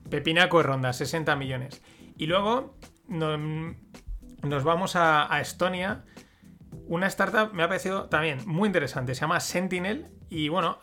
Pepinaco 0.09 0.59
de 0.59 0.63
ronda, 0.63 0.93
60 0.93 1.37
millones. 1.37 1.83
Y 2.17 2.27
luego 2.27 2.75
nos 3.09 4.65
vamos 4.65 4.97
a, 4.97 5.29
Estonia. 5.41 6.05
Una 6.87 7.07
startup 7.07 7.53
me 7.53 7.63
ha 7.63 7.69
parecido 7.69 8.09
también 8.09 8.41
muy 8.47 8.67
interesante. 8.67 9.15
Se 9.15 9.23
llama 9.23 9.41
Sentinel 9.41 10.07
Y 10.31 10.49
bueno, 10.49 10.79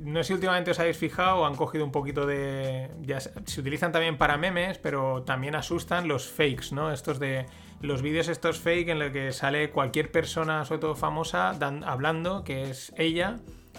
no 0.00 0.22
sé 0.22 0.28
si 0.28 0.32
últimamente 0.34 0.70
os 0.70 0.80
habéis 0.80 0.96
fijado 0.96 1.46
han 1.46 1.54
cogido 1.54 1.84
un 1.84 1.92
poquito 1.92 2.26
de. 2.26 2.90
Ya 3.00 3.20
se 3.20 3.60
utilizan 3.60 3.92
también 3.92 4.18
para 4.18 4.36
memes, 4.36 4.78
pero 4.78 5.22
también 5.22 5.54
asustan 5.54 6.08
los 6.08 6.28
fakes, 6.28 6.72
¿no? 6.72 6.92
Estos 6.92 7.18
de. 7.18 7.46
Los 7.80 8.02
vídeos 8.02 8.28
estos 8.28 8.58
fake 8.58 8.88
en 8.88 8.98
los 8.98 9.12
que 9.12 9.32
sale 9.32 9.70
cualquier 9.70 10.10
persona, 10.10 10.64
sobre 10.64 10.80
todo 10.80 10.94
famosa, 10.96 11.50
hablando, 11.86 12.42
que 12.42 12.70
es 12.70 12.92
ella, 12.96 13.36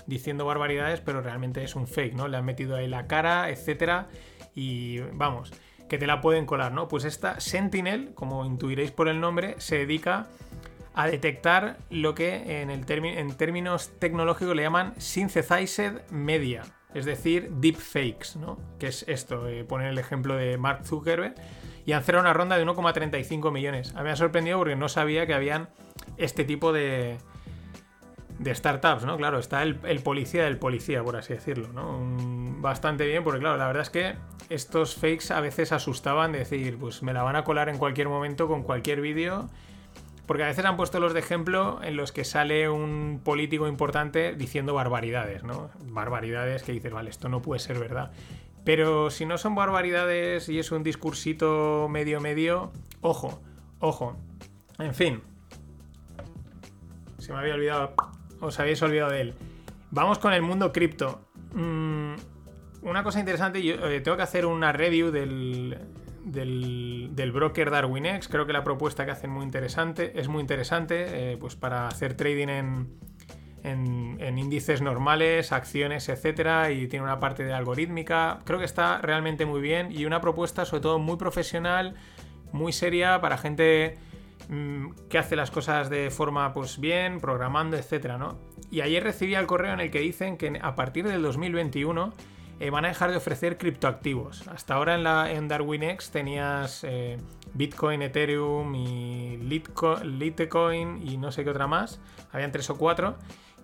diciendo 0.08 0.46
barbaridades, 0.46 1.02
pero 1.02 1.22
realmente 1.22 1.64
es 1.64 1.76
un 1.76 1.86
fake, 1.86 2.14
¿no? 2.14 2.28
Le 2.28 2.38
han 2.38 2.46
metido 2.46 2.76
ahí 2.76 2.88
la 2.88 3.08
cara, 3.08 3.50
etcétera. 3.50 4.08
Y 4.56 5.00
vamos, 5.14 5.52
que 5.90 5.98
te 5.98 6.08
la 6.08 6.22
pueden 6.22 6.46
colar, 6.46 6.72
¿no? 6.72 6.88
Pues 6.88 7.04
esta 7.04 7.42
Sentinel, 7.42 8.14
como 8.16 8.46
intuiréis 8.46 8.92
por 8.92 9.10
el 9.10 9.20
nombre, 9.20 9.56
se 9.58 9.80
dedica 9.80 10.28
a 10.94 11.08
detectar 11.08 11.78
lo 11.90 12.16
que 12.16 12.62
en, 12.62 12.70
el 12.70 12.86
en 12.90 13.34
términos 13.36 13.92
tecnológicos 14.00 14.56
le 14.56 14.64
llaman 14.64 14.94
synthesized 14.98 16.10
media, 16.10 16.64
es 16.94 17.06
decir, 17.06 17.52
deepfakes, 17.52 18.38
¿no? 18.38 18.58
Que 18.80 18.88
es 18.88 19.04
esto, 19.08 19.48
eh, 19.48 19.64
poner 19.64 19.88
el 19.88 19.98
ejemplo 19.98 20.36
de 20.36 20.58
Mark 20.58 20.86
Zuckerberg, 20.86 21.36
y 21.90 21.94
han 21.94 22.04
cerrado 22.04 22.22
una 22.22 22.34
ronda 22.34 22.56
de 22.56 22.64
1,35 22.68 23.52
millones. 23.52 23.96
A 23.96 24.00
mí 24.00 24.04
me 24.04 24.12
ha 24.12 24.16
sorprendido 24.16 24.60
porque 24.60 24.76
no 24.76 24.90
sabía 24.90 25.26
que 25.26 25.34
habían 25.34 25.70
este 26.18 26.46
tipo 26.46 26.72
de, 26.72 27.18
de 28.38 28.54
startups, 28.54 29.06
¿no? 29.06 29.18
Claro, 29.18 29.40
está 29.40 29.64
el, 29.64 29.76
policía 30.04 30.44
del 30.44 30.60
policía, 30.60 31.04
por 31.04 31.16
así 31.16 31.34
decirlo, 31.34 31.70
¿no? 31.74 31.98
bastante 32.62 33.08
bien, 33.08 33.24
porque 33.24 33.40
claro, 33.40 33.58
la 33.58 33.66
verdad 33.66 33.82
es 33.82 33.90
que 33.90 34.14
estos 34.50 34.94
fakes 34.94 35.34
a 35.34 35.40
veces 35.40 35.72
asustaban 35.72 36.32
de 36.32 36.40
decir, 36.40 36.78
pues 36.78 37.02
me 37.02 37.12
la 37.12 37.24
van 37.24 37.36
a 37.36 37.44
colar 37.44 37.70
en 37.70 37.80
cualquier 37.80 38.08
momento 38.08 38.48
con 38.48 38.62
cualquier 38.62 39.02
vídeo 39.02 39.50
porque 40.28 40.44
a 40.44 40.46
veces 40.46 40.64
han 40.64 40.78
puesto 40.78 41.00
los 41.00 41.16
de 41.16 41.22
ejemplo 41.22 41.80
en 41.82 41.96
los 41.96 42.12
que 42.12 42.24
sale 42.24 42.70
un 42.70 43.20
político 43.24 43.68
importante 43.68 44.36
diciendo 44.36 44.76
barbaridades, 44.76 45.44
¿no? 45.44 45.72
Barbaridades 45.86 46.62
que 46.62 46.72
dices, 46.72 46.94
vale, 46.94 47.10
esto 47.10 47.30
no 47.30 47.42
puede 47.42 47.58
ser 47.58 47.80
verdad. 47.80 48.12
Pero 48.70 49.10
si 49.10 49.26
no 49.26 49.40
son 49.40 49.56
barbaridades 49.56 50.48
y 50.48 50.60
es 50.60 50.72
un 50.72 50.84
discursito 50.84 51.88
medio 51.90 52.22
medio, 52.22 52.72
ojo, 53.02 53.42
ojo. 53.80 54.16
En 54.78 54.94
fin. 54.94 55.24
Se 57.18 57.34
me 57.34 57.40
había 57.40 57.56
olvidado. 57.56 57.96
Os 58.40 58.60
habéis 58.60 58.80
olvidado 58.84 59.10
de 59.10 59.22
él. 59.22 59.34
Vamos 59.90 60.20
con 60.20 60.34
el 60.34 60.44
mundo 60.44 60.72
cripto. 60.72 61.20
Mm, 61.52 62.14
una 62.84 63.02
cosa 63.02 63.20
interesante, 63.20 63.64
yo 63.64 63.74
eh, 63.88 64.02
tengo 64.02 64.18
que 64.18 64.22
hacer 64.22 64.46
una 64.46 64.72
review 64.72 65.10
del, 65.10 65.80
del, 66.24 67.32
broker 67.32 67.72
DarwinX. 67.72 68.28
Creo 68.28 68.46
que 68.46 68.54
la 68.54 68.64
propuesta 68.64 69.04
que 69.04 69.10
hacen 69.10 69.32
muy 69.32 69.46
interesante, 69.46 70.12
es 70.14 70.28
muy 70.28 70.42
interesante, 70.42 71.32
eh, 71.32 71.38
pues 71.38 71.56
para 71.56 71.88
hacer 71.88 72.14
trading 72.14 72.50
en, 72.50 73.00
en, 73.64 74.38
índices 74.38 74.82
normales, 74.82 75.52
acciones, 75.52 76.10
etcétera, 76.10 76.72
y 76.72 76.88
tiene 76.88 77.06
una 77.06 77.20
parte 77.20 77.44
de 77.44 77.54
algorítmica. 77.54 78.40
Creo 78.46 78.60
que 78.60 78.66
está 78.66 79.00
realmente 79.00 79.46
muy 79.46 79.62
bien 79.62 79.92
y 79.92 80.06
una 80.06 80.22
propuesta, 80.22 80.66
sobre 80.66 80.82
todo, 80.82 81.00
muy 81.00 81.18
profesional, 81.18 81.96
muy 82.52 82.74
seria 82.74 83.22
para 83.22 83.38
gente 83.38 83.98
mm, 84.50 84.92
que 85.10 85.18
hace 85.18 85.36
las 85.36 85.52
cosas 85.52 85.90
de 85.90 86.10
forma 86.10 86.54
pues 86.54 86.80
bien, 86.80 87.20
programando, 87.20 87.78
etcétera, 87.78 88.18
¿no? 88.18 88.40
Y 88.72 88.82
ayer 88.82 89.04
recibí 89.04 89.36
el 89.36 89.48
correo 89.48 89.74
en 89.74 89.80
el 89.80 89.92
que 89.92 90.00
dicen 90.00 90.38
que 90.38 90.60
a 90.62 90.76
partir 90.76 91.08
del 91.08 91.22
2021 91.22 92.14
eh, 92.60 92.70
van 92.72 92.84
a 92.84 92.90
dejar 92.90 93.12
de 93.12 93.18
ofrecer 93.18 93.58
criptoactivos. 93.58 94.48
Hasta 94.50 94.74
ahora 94.74 94.96
en, 94.96 95.04
la, 95.04 95.32
en 95.32 95.48
DarwinX 95.48 96.12
tenías 96.12 96.84
eh, 96.84 97.18
Bitcoin, 97.54 98.02
Ethereum 98.02 98.76
y 98.76 99.38
Litecoin 99.38 101.08
y 101.08 101.18
no 101.18 101.32
sé 101.32 101.46
qué 101.46 101.52
otra 101.52 101.68
más. 101.68 102.02
Habían 102.32 102.52
tres 102.52 102.70
o 102.70 102.78
cuatro. 102.78 103.16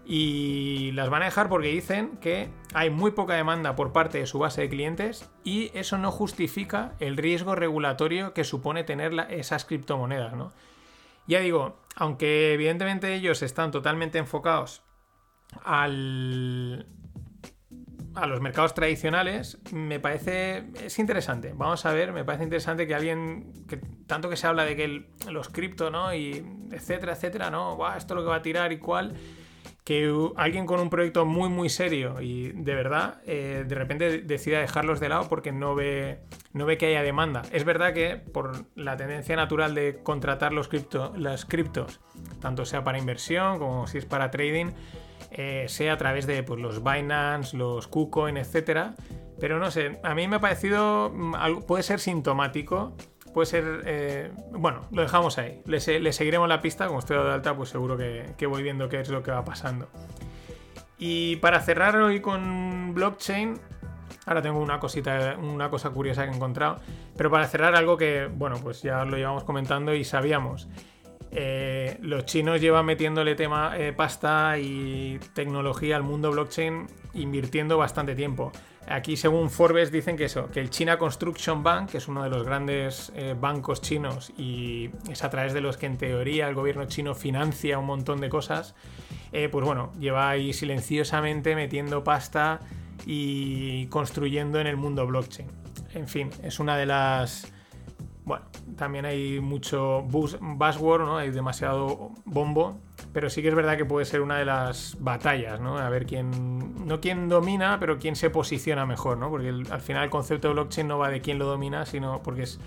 Y 0.06 0.92
las 0.92 1.10
van 1.10 1.24
a 1.24 1.26
dejar 1.26 1.50
porque 1.50 1.70
dicen 1.70 2.18
que 2.18 2.50
hay 2.74 2.92
muy 2.92 3.12
poca 3.12 3.34
demanda 3.34 3.76
por 3.76 3.92
parte 3.92 4.20
de 4.20 4.28
su 4.28 4.38
base 4.38 4.62
de 4.62 4.70
clientes 4.70 5.30
y 5.44 5.72
eso 5.74 5.98
no 5.98 6.12
justifica 6.12 6.94
el 7.00 7.18
riesgo 7.18 7.56
regulatorio 7.56 8.34
que 8.34 8.44
supone 8.44 8.84
tener 8.84 9.14
esas 9.32 9.66
criptomonedas, 9.66 10.34
¿no? 10.34 10.52
Ya 11.28 11.40
digo, 11.40 11.80
aunque 11.96 12.54
evidentemente 12.54 13.16
ellos 13.16 13.42
están 13.42 13.72
totalmente 13.72 14.20
enfocados 14.20 14.84
al, 15.64 16.86
a 18.14 18.28
los 18.28 18.42
mercados 18.42 18.74
tradicionales, 18.74 19.58
me 19.72 20.00
parece 20.00 20.66
es 20.84 21.00
interesante. 21.00 21.54
Vamos 21.56 21.86
a 21.86 21.94
ver, 21.94 22.14
me 22.14 22.24
parece 22.24 22.44
interesante 22.44 22.88
que 22.88 22.96
alguien 22.96 23.66
tanto 24.08 24.30
que 24.30 24.38
se 24.38 24.48
habla 24.48 24.66
de 24.66 24.76
que 24.76 25.06
los 25.32 25.50
cripto, 25.50 25.90
¿no? 25.90 26.14
Y 26.14 26.46
etcétera, 26.72 27.14
etcétera, 27.14 27.50
¿no? 27.50 27.78
esto 27.96 28.14
es 28.14 28.16
lo 28.16 28.24
que 28.24 28.30
va 28.30 28.36
a 28.36 28.42
tirar 28.42 28.72
y 28.72 28.78
cual. 28.78 29.16
Que 29.86 30.12
alguien 30.36 30.66
con 30.66 30.80
un 30.80 30.90
proyecto 30.90 31.26
muy, 31.26 31.48
muy 31.48 31.70
serio 31.70 32.20
y 32.20 32.50
de 32.54 32.74
verdad, 32.74 33.22
eh, 33.28 33.66
de 33.68 33.76
repente 33.76 34.18
decida 34.24 34.60
dejarlos 34.60 35.00
de 35.00 35.10
lado 35.10 35.30
porque 35.30 35.52
no 35.52 35.76
ve, 35.76 36.22
no 36.54 36.66
ve 36.66 36.80
que 36.80 36.88
haya 36.88 37.04
demanda. 37.04 37.44
Es 37.52 37.66
verdad 37.66 37.94
que 37.94 38.18
por 38.18 38.66
la 38.76 38.98
tendencia 38.98 39.36
natural 39.36 39.76
de 39.76 40.00
contratar 40.02 40.54
los 40.54 40.68
cripto, 40.70 41.14
las 41.16 41.46
criptos, 41.46 42.02
tanto 42.42 42.66
sea 42.66 42.84
para 42.84 42.98
inversión 42.98 43.60
como 43.60 43.86
si 43.86 44.00
es 44.00 44.06
para 44.06 44.32
trading, 44.32 44.72
eh, 45.30 45.66
sea 45.68 45.94
a 45.94 45.98
través 45.98 46.26
de 46.26 46.42
pues, 46.42 46.60
los 46.60 46.84
Binance, 46.84 47.56
los 47.56 47.88
KuCoin, 47.88 48.38
etcétera. 48.38 48.96
Pero 49.40 49.60
no 49.60 49.70
sé, 49.70 50.00
a 50.02 50.16
mí 50.16 50.28
me 50.28 50.38
ha 50.38 50.40
parecido, 50.40 51.12
mm, 51.14 51.62
puede 51.68 51.84
ser 51.84 52.00
sintomático, 52.00 52.96
puede 53.36 53.48
ser, 53.48 53.82
eh, 53.86 54.32
bueno, 54.52 54.88
lo 54.92 55.02
dejamos 55.02 55.38
ahí. 55.40 55.62
Le, 55.66 55.82
seguiremos 55.82 56.48
la 56.48 56.62
pista, 56.62 56.88
como 56.88 57.00
estoy 57.00 57.18
de 57.18 57.34
alta, 57.34 57.54
pues 57.54 57.68
seguro 57.68 57.98
que, 57.98 58.48
voy 58.48 58.64
viendo 58.64 58.88
qué 58.88 59.02
es 59.02 59.10
lo 59.10 59.22
que 59.24 59.32
va 59.32 59.44
pasando. 59.44 59.90
Y 60.98 61.36
para 61.36 61.60
cerrar 61.60 61.98
hoy 61.98 62.22
con 62.22 62.94
blockchain, 62.94 63.60
ahora 64.26 64.42
tengo 64.42 64.62
una 64.62 64.80
cosita, 64.80 65.36
una 65.38 65.70
cosa 65.70 65.90
curiosa 65.90 66.24
que 66.24 66.32
he 66.32 66.34
encontrado, 66.34 66.80
pero 67.18 67.30
para 67.30 67.46
cerrar 67.46 67.76
algo 67.76 67.98
que, 67.98 68.30
bueno, 68.34 68.56
pues 68.64 68.82
ya 68.82 69.04
lo 69.04 69.18
llevamos 69.18 69.44
comentando 69.44 69.94
y 69.94 70.06
sabíamos. 70.06 70.70
Eh, 71.32 71.98
los 72.00 72.24
chinos 72.24 72.62
llevan 72.62 72.86
metiéndole 72.86 73.36
tema 73.36 73.74
eh, 73.78 73.92
pasta 73.92 74.58
y 74.60 75.20
tecnología 75.34 75.98
al 75.98 76.04
mundo 76.04 76.32
blockchain 76.32 76.88
invirtiendo 77.16 77.78
bastante 77.78 78.16
tiempo. 78.16 78.52
Aquí, 78.88 79.18
según 79.18 79.50
Forbes, 79.50 79.92
dicen 79.92 80.16
que 80.16 80.26
eso, 80.26 80.48
que 80.48 80.60
el 80.60 80.70
China 80.70 81.00
Construction 81.00 81.64
Bank, 81.64 81.90
que 81.90 81.98
es 81.98 82.08
uno 82.08 82.24
de 82.24 82.30
los 82.30 82.44
grandes 82.44 83.12
eh, 83.16 83.36
bancos 83.40 83.82
chinos 83.82 84.32
y 84.38 84.92
es 85.10 85.24
a 85.24 85.30
través 85.30 85.54
de 85.54 85.62
los 85.62 85.78
que 85.78 85.88
en 85.88 85.98
teoría 85.98 86.48
el 86.48 86.54
gobierno 86.54 86.86
chino 86.86 87.16
financia 87.16 87.80
un 87.80 87.88
montón 87.88 88.22
de 88.22 88.30
cosas, 88.30 88.76
pues 89.32 89.66
bueno, 89.66 89.92
lleva 90.00 90.30
ahí 90.30 90.54
silenciosamente 90.54 91.56
metiendo 91.56 92.06
pasta 92.06 92.62
y 93.06 93.88
construyendo 93.88 94.62
en 94.62 94.68
el 94.68 94.78
mundo 94.78 95.06
blockchain. 95.06 95.50
En 95.94 96.08
fin, 96.08 96.30
es 96.42 96.60
una 96.60 96.78
de 96.78 96.86
las 96.86 97.52
bueno, 98.26 98.46
también 98.76 99.06
hay 99.06 99.40
mucho 99.40 100.02
buzzword, 100.02 101.02
¿no? 101.02 101.18
Hay 101.18 101.30
demasiado 101.30 102.12
bombo, 102.26 102.80
pero 103.14 103.30
sí 103.30 103.44
que 103.44 103.50
es 103.50 103.56
verdad 103.56 103.78
que 103.78 103.86
puede 103.86 104.06
ser 104.06 104.22
una 104.22 104.40
de 104.40 104.46
las 104.46 104.98
batallas, 105.00 105.62
¿no? 105.62 105.78
A 105.78 105.90
ver 105.90 106.08
quién, 106.08 106.88
no 106.88 107.00
quién 107.00 107.30
domina, 107.30 107.78
pero 107.80 108.00
quién 108.00 108.16
se 108.16 108.32
posiciona 108.32 108.88
mejor, 108.88 109.20
¿no? 109.20 109.30
Porque 109.30 109.50
al 109.50 109.82
final 109.82 110.04
el 110.04 110.10
concepto 110.10 110.48
de 110.48 110.56
blockchain 110.56 110.88
no 110.88 110.98
va 110.98 111.10
de 111.10 111.22
quién 111.22 111.38
lo 111.38 111.46
domina, 111.46 111.86
sino 111.86 112.24
porque 112.24 112.44
es, 112.44 112.60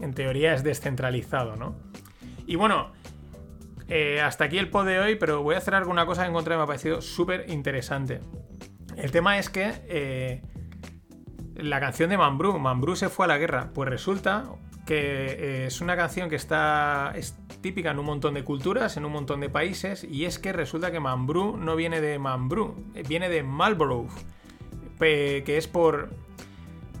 en 0.00 0.14
teoría 0.14 0.52
es 0.52 0.64
descentralizado, 0.64 1.54
¿no? 1.54 1.76
Y 2.46 2.56
bueno, 2.56 2.90
eh, 3.86 4.20
hasta 4.20 4.44
aquí 4.44 4.58
el 4.58 4.68
pod 4.68 4.84
de 4.86 4.98
hoy, 4.98 5.14
pero 5.14 5.44
voy 5.44 5.54
a 5.54 5.60
cerrar 5.60 5.84
con 5.84 5.92
una 5.92 6.06
cosa 6.06 6.22
que 6.22 6.30
encontré 6.30 6.54
que 6.54 6.58
me 6.58 6.64
ha 6.64 6.66
parecido 6.66 7.00
súper 7.00 7.48
interesante. 7.50 8.20
El 8.96 9.12
tema 9.12 9.38
es 9.38 9.48
que 9.48 9.74
eh, 9.86 10.42
la 11.54 11.78
canción 11.78 12.10
de 12.10 12.18
Mambrú, 12.18 12.58
Mambrú 12.58 12.96
se 12.96 13.08
fue 13.08 13.26
a 13.26 13.28
la 13.28 13.38
guerra, 13.38 13.70
pues 13.72 13.88
resulta, 13.88 14.44
que 14.88 14.94
eh, 14.94 15.66
es 15.66 15.82
una 15.82 15.96
canción 15.96 16.30
que 16.30 16.36
está 16.36 17.12
es 17.14 17.36
típica 17.60 17.90
en 17.90 17.98
un 17.98 18.06
montón 18.06 18.32
de 18.32 18.42
culturas, 18.42 18.96
en 18.96 19.04
un 19.04 19.12
montón 19.12 19.38
de 19.40 19.50
países, 19.50 20.02
y 20.02 20.24
es 20.24 20.38
que 20.38 20.50
resulta 20.50 20.90
que 20.90 20.98
Mambrú 20.98 21.58
no 21.58 21.76
viene 21.76 22.00
de 22.00 22.18
Mambrú, 22.18 22.74
eh, 22.94 23.02
viene 23.06 23.28
de 23.28 23.42
Marlborough, 23.42 24.08
que 24.98 25.44
es 25.46 25.68
por 25.68 26.08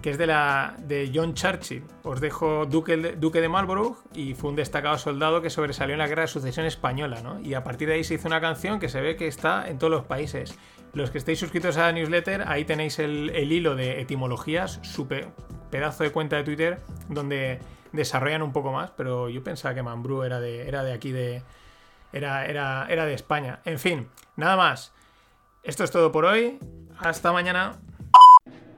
que 0.02 0.10
es 0.10 0.18
de 0.18 0.26
la 0.26 0.76
de 0.78 1.10
John 1.12 1.32
Churchill. 1.32 1.82
Os 2.02 2.20
dejo 2.20 2.66
Duque, 2.66 2.96
Duque 3.16 3.40
de 3.40 3.48
Marlborough 3.48 3.96
y 4.14 4.34
fue 4.34 4.50
un 4.50 4.56
destacado 4.56 4.98
soldado 4.98 5.40
que 5.40 5.48
sobresalió 5.48 5.94
en 5.94 5.98
la 5.98 6.06
Guerra 6.06 6.22
de 6.22 6.28
Sucesión 6.28 6.66
española, 6.66 7.22
¿no? 7.22 7.40
Y 7.40 7.54
a 7.54 7.64
partir 7.64 7.88
de 7.88 7.94
ahí 7.94 8.04
se 8.04 8.14
hizo 8.14 8.28
una 8.28 8.40
canción 8.40 8.80
que 8.80 8.90
se 8.90 9.00
ve 9.00 9.16
que 9.16 9.26
está 9.26 9.66
en 9.66 9.78
todos 9.78 9.90
los 9.90 10.04
países. 10.04 10.58
Los 10.92 11.10
que 11.10 11.18
estéis 11.18 11.38
suscritos 11.38 11.78
a 11.78 11.86
la 11.86 11.92
newsletter, 11.92 12.44
ahí 12.46 12.66
tenéis 12.66 12.98
el, 12.98 13.30
el 13.30 13.50
hilo 13.50 13.74
de 13.74 14.02
etimologías, 14.02 14.78
su 14.82 15.08
pedazo 15.08 16.04
de 16.04 16.10
cuenta 16.10 16.36
de 16.36 16.44
Twitter, 16.44 16.80
donde 17.08 17.58
desarrollan 17.92 18.42
un 18.42 18.52
poco 18.52 18.72
más, 18.72 18.90
pero 18.90 19.28
yo 19.28 19.42
pensaba 19.42 19.74
que 19.74 19.82
Mambrú 19.82 20.22
era 20.22 20.40
de, 20.40 20.68
era 20.68 20.82
de 20.84 20.92
aquí 20.92 21.12
de. 21.12 21.42
Era, 22.10 22.46
era, 22.46 22.86
era 22.88 23.04
de 23.04 23.12
España. 23.12 23.60
En 23.66 23.78
fin, 23.78 24.08
nada 24.36 24.56
más. 24.56 24.92
Esto 25.62 25.84
es 25.84 25.90
todo 25.90 26.10
por 26.10 26.24
hoy. 26.24 26.58
Hasta 26.98 27.32
mañana. 27.32 27.76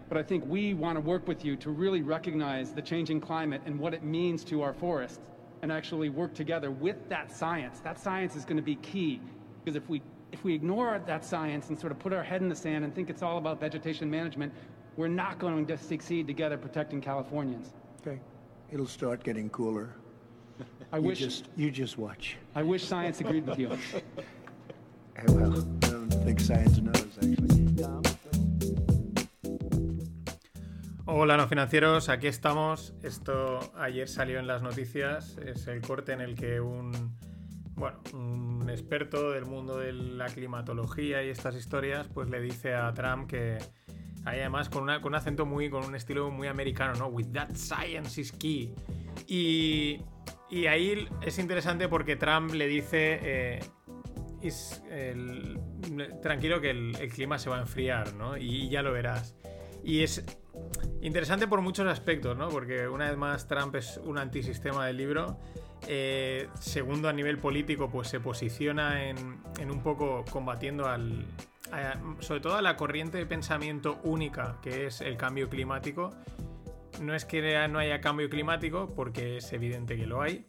But 0.08 0.18
I 0.18 0.24
think 0.24 0.44
we 0.48 0.74
want 0.74 0.96
to 0.96 1.00
work 1.00 1.28
with 1.28 1.44
you 1.44 1.54
to 1.58 1.70
really 1.70 2.02
recognize 2.02 2.72
the 2.72 2.82
changing 2.82 3.20
climate 3.20 3.62
and 3.66 3.78
what 3.78 3.94
it 3.94 4.02
means 4.02 4.42
to 4.46 4.62
our 4.62 4.72
forests 4.72 5.20
and 5.62 5.70
actually 5.70 6.08
work 6.08 6.34
together 6.34 6.72
with 6.72 6.96
that 7.08 7.30
science. 7.30 7.78
That 7.80 7.98
science 8.00 8.34
is 8.34 8.44
going 8.44 8.56
to 8.56 8.62
be 8.62 8.74
key 8.76 9.20
because 9.62 9.76
if 9.76 9.88
we 9.88 10.02
if 10.32 10.44
we 10.44 10.54
ignore 10.54 11.00
that 11.06 11.24
science 11.24 11.68
and 11.68 11.78
sort 11.78 11.92
of 11.92 11.98
put 11.98 12.12
our 12.12 12.22
head 12.22 12.40
in 12.40 12.48
the 12.48 12.54
sand 12.54 12.84
and 12.84 12.94
think 12.94 13.10
it's 13.10 13.22
all 13.22 13.38
about 13.38 13.60
vegetation 13.60 14.10
management, 14.10 14.52
we're 14.96 15.08
not 15.08 15.38
going 15.38 15.66
to 15.66 15.76
succeed 15.76 16.26
together 16.26 16.56
protecting 16.56 17.00
Californians. 17.00 17.74
Okay. 18.00 18.20
It'll 18.72 18.86
start 18.86 19.24
getting 19.24 19.50
cooler. 19.50 19.88
I 20.92 20.98
You 20.98 21.02
wish 21.02 21.18
just, 21.18 21.48
you 21.56 21.72
just 21.72 21.98
watch. 21.98 22.36
I 22.54 22.62
wish 22.62 22.84
science 22.84 23.20
agreed 23.20 23.46
with 23.46 23.58
you. 23.58 23.68
Well, 25.26 25.42
I 25.42 25.88
don't 25.88 26.10
think 26.24 26.38
science 26.40 26.78
knows, 26.78 27.18
actually. 27.18 27.60
Hola 31.06 31.36
no 31.36 31.48
financieros, 31.48 32.08
aquí 32.08 32.28
estamos. 32.28 32.92
Esto 33.02 33.58
ayer 33.76 34.08
salió 34.08 34.38
en 34.38 34.46
las 34.46 34.62
noticias. 34.62 35.36
Es 35.38 35.66
el 35.66 35.80
corte 35.80 36.12
en 36.12 36.20
el 36.20 36.36
que 36.36 36.60
un 36.60 36.92
bueno, 37.74 37.98
un 38.12 38.68
experto 38.70 39.32
del 39.32 39.46
mundo 39.46 39.78
de 39.78 39.92
la 39.92 40.26
climatología 40.26 41.24
y 41.24 41.30
estas 41.30 41.56
historias, 41.56 42.06
pues 42.06 42.28
le 42.30 42.40
dice 42.40 42.74
a 42.74 42.92
Trump 42.94 43.28
que 43.28 43.58
ahí 44.24 44.40
además 44.40 44.68
con, 44.68 44.82
una- 44.84 45.00
con 45.00 45.12
un 45.12 45.16
acento 45.16 45.46
muy, 45.46 45.70
con 45.70 45.84
un 45.84 45.94
estilo 45.94 46.30
muy 46.30 46.48
americano, 46.48 46.94
¿no? 46.94 47.06
With 47.08 47.28
that 47.32 47.50
science 47.54 48.20
is 48.20 48.32
key. 48.32 48.74
Y, 49.26 50.00
y 50.50 50.66
ahí 50.66 51.08
es 51.22 51.38
interesante 51.38 51.88
porque 51.88 52.16
Trump 52.16 52.52
le 52.52 52.66
dice, 52.66 53.18
eh, 53.22 53.60
"Is- 54.42 54.82
el- 54.90 55.58
tranquilo 56.22 56.60
que 56.60 56.70
el, 56.70 56.96
el 56.96 57.08
clima 57.10 57.38
se 57.38 57.50
va 57.50 57.58
a 57.58 57.60
enfriar, 57.60 58.14
¿no? 58.14 58.36
Y 58.36 58.68
ya 58.68 58.82
lo 58.82 58.92
verás. 58.92 59.36
Y 59.82 60.02
es 60.02 60.24
interesante 61.00 61.46
por 61.46 61.62
muchos 61.62 61.86
aspectos, 61.86 62.36
¿no? 62.36 62.48
Porque 62.50 62.86
una 62.88 63.08
vez 63.08 63.16
más 63.16 63.46
Trump 63.46 63.74
es 63.76 63.98
un 64.04 64.18
antisistema 64.18 64.86
del 64.86 64.96
libro. 64.98 65.38
Eh, 65.88 66.46
segundo, 66.60 67.08
a 67.08 67.12
nivel 67.14 67.38
político, 67.38 67.88
pues 67.90 68.08
se 68.08 68.20
posiciona 68.20 69.08
en, 69.08 69.16
en 69.58 69.70
un 69.70 69.82
poco 69.82 70.24
combatiendo 70.30 70.86
al. 70.86 71.24
A- 71.72 71.98
sobre 72.20 72.40
todo 72.40 72.56
a 72.56 72.62
la 72.62 72.76
corriente 72.76 73.18
de 73.18 73.26
pensamiento 73.26 74.00
única 74.04 74.58
que 74.62 74.86
es 74.86 75.00
el 75.00 75.16
cambio 75.16 75.48
climático. 75.48 76.10
No 77.00 77.14
es 77.14 77.24
que 77.24 77.68
no 77.68 77.78
haya 77.78 78.00
cambio 78.00 78.28
climático, 78.28 78.88
porque 78.94 79.38
es 79.38 79.52
evidente 79.52 79.96
que 79.96 80.06
lo 80.06 80.20
hay. 80.20 80.44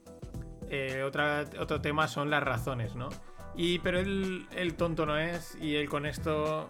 Eh, 0.69 1.03
otro 1.03 1.81
tema 1.81 2.07
son 2.07 2.29
las 2.29 2.43
razones, 2.43 2.95
¿no? 2.95 3.09
Y, 3.55 3.79
pero 3.79 3.99
él, 3.99 4.47
él 4.55 4.75
tonto 4.75 5.05
no 5.05 5.17
es, 5.17 5.57
y 5.61 5.75
él 5.75 5.89
con 5.89 6.05
esto, 6.05 6.69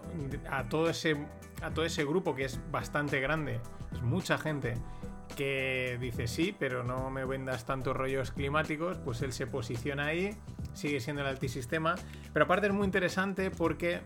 a 0.49 0.63
todo, 0.67 0.89
ese, 0.89 1.15
a 1.61 1.71
todo 1.71 1.85
ese 1.85 2.03
grupo 2.05 2.35
que 2.35 2.45
es 2.45 2.59
bastante 2.71 3.19
grande, 3.19 3.59
es 3.93 4.01
mucha 4.01 4.37
gente, 4.39 4.73
que 5.35 5.97
dice 5.99 6.27
sí, 6.27 6.55
pero 6.57 6.83
no 6.83 7.09
me 7.09 7.23
vendas 7.25 7.65
tantos 7.65 7.95
rollos 7.95 8.31
climáticos, 8.31 8.97
pues 8.97 9.21
él 9.21 9.31
se 9.31 9.47
posiciona 9.47 10.07
ahí, 10.07 10.35
sigue 10.73 10.99
siendo 10.99 11.21
el 11.21 11.27
altisistema. 11.27 11.95
Pero 12.33 12.45
aparte 12.45 12.67
es 12.67 12.73
muy 12.73 12.85
interesante 12.85 13.51
porque 13.51 14.01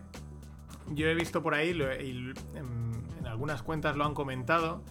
yo 0.90 1.06
he 1.08 1.14
visto 1.14 1.42
por 1.42 1.54
ahí, 1.54 1.70
y 1.70 2.12
en, 2.56 3.04
en 3.18 3.26
algunas 3.26 3.62
cuentas 3.62 3.96
lo 3.96 4.04
han 4.04 4.14
comentado, 4.14 4.82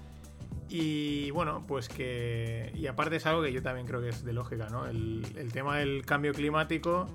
y 0.67 1.29
bueno, 1.31 1.63
pues 1.67 1.89
que. 1.89 2.71
Y 2.75 2.87
aparte 2.87 3.17
es 3.17 3.25
algo 3.25 3.43
que 3.43 3.51
yo 3.51 3.61
también 3.61 3.85
creo 3.85 4.01
que 4.01 4.09
es 4.09 4.23
de 4.23 4.33
lógica, 4.33 4.67
¿no? 4.69 4.87
El, 4.87 5.25
el 5.37 5.51
tema 5.51 5.77
del 5.77 6.05
cambio 6.05 6.33
climático, 6.33 7.07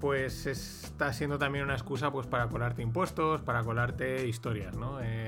pues 0.00 0.46
está 0.46 1.12
siendo 1.12 1.38
también 1.38 1.64
una 1.64 1.74
excusa 1.74 2.10
pues 2.10 2.26
para 2.26 2.48
colarte 2.48 2.82
impuestos, 2.82 3.40
para 3.40 3.62
colarte 3.62 4.26
historias, 4.28 4.76
¿no? 4.76 5.00
Eh, 5.00 5.26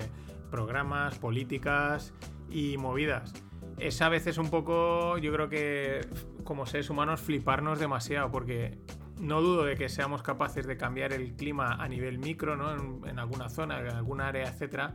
programas, 0.51 1.19
políticas 1.19 2.13
y 2.51 2.77
movidas. 2.77 3.33
Es 3.79 4.03
a 4.03 4.09
veces 4.09 4.37
un 4.37 4.51
poco, 4.51 5.19
yo 5.19 5.33
creo 5.33 5.49
que 5.49 6.07
como 6.45 6.67
seres 6.67 6.91
humanos 6.91 7.21
fliparnos 7.21 7.79
demasiado, 7.79 8.31
porque 8.31 8.79
no 9.19 9.41
dudo 9.41 9.65
de 9.65 9.77
que 9.77 9.89
seamos 9.89 10.23
capaces 10.23 10.67
de 10.67 10.77
cambiar 10.77 11.13
el 11.13 11.35
clima 11.35 11.75
a 11.75 11.89
nivel 11.89 12.19
micro, 12.19 12.57
¿no? 12.57 13.07
En, 13.07 13.19
alguna 13.19 13.49
zona, 13.49 13.81
en 13.81 13.89
alguna 13.89 14.29
área, 14.29 14.49
etcétera. 14.49 14.95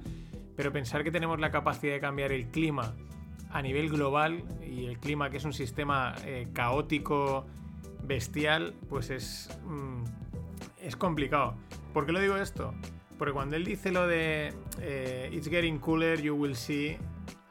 Pero 0.56 0.72
pensar 0.72 1.04
que 1.04 1.12
tenemos 1.12 1.40
la 1.40 1.52
capacidad 1.52 1.94
de 1.94 2.00
cambiar 2.00 2.32
el 2.32 2.48
clima 2.48 2.94
a 3.50 3.62
nivel 3.62 3.90
global 3.90 4.44
y 4.62 4.86
el 4.86 5.00
clima 5.00 5.30
que 5.30 5.38
es 5.38 5.46
un 5.46 5.54
sistema 5.54 6.16
eh, 6.26 6.48
caótico, 6.54 7.46
bestial, 8.04 8.74
pues 8.90 9.10
es, 9.10 9.50
mm, 9.66 10.04
es 10.82 10.96
complicado. 10.96 11.56
¿Por 11.94 12.06
qué 12.06 12.12
lo 12.12 12.20
digo 12.20 12.38
esto? 12.38 12.74
Porque 13.18 13.34
cuando 13.34 13.56
él 13.56 13.66
dice 13.66 13.92
lo 13.92 14.08
de 14.08 14.54
eh, 14.80 15.30
It's 15.34 15.50
getting 15.50 15.80
cooler, 15.80 16.22
you 16.22 16.36
will 16.36 16.56
see, 16.56 16.98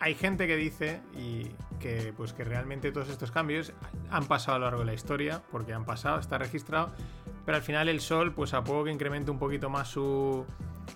hay 0.00 0.14
gente 0.14 0.46
que 0.46 0.56
dice 0.56 1.00
y 1.14 1.50
que 1.80 2.12
pues 2.16 2.32
que 2.32 2.44
realmente 2.44 2.92
todos 2.92 3.08
estos 3.08 3.30
cambios 3.30 3.72
han 4.10 4.26
pasado 4.26 4.56
a 4.56 4.58
lo 4.58 4.64
largo 4.66 4.80
de 4.80 4.86
la 4.86 4.94
historia, 4.94 5.42
porque 5.50 5.72
han 5.72 5.84
pasado, 5.84 6.18
está 6.18 6.38
registrado, 6.38 6.92
pero 7.44 7.56
al 7.56 7.62
final 7.62 7.88
el 7.88 8.00
Sol, 8.00 8.32
pues 8.34 8.54
a 8.54 8.62
poco 8.62 8.84
que 8.84 8.90
incremente 8.90 9.30
un 9.30 9.38
poquito 9.38 9.70
más 9.70 9.88
su, 9.88 10.44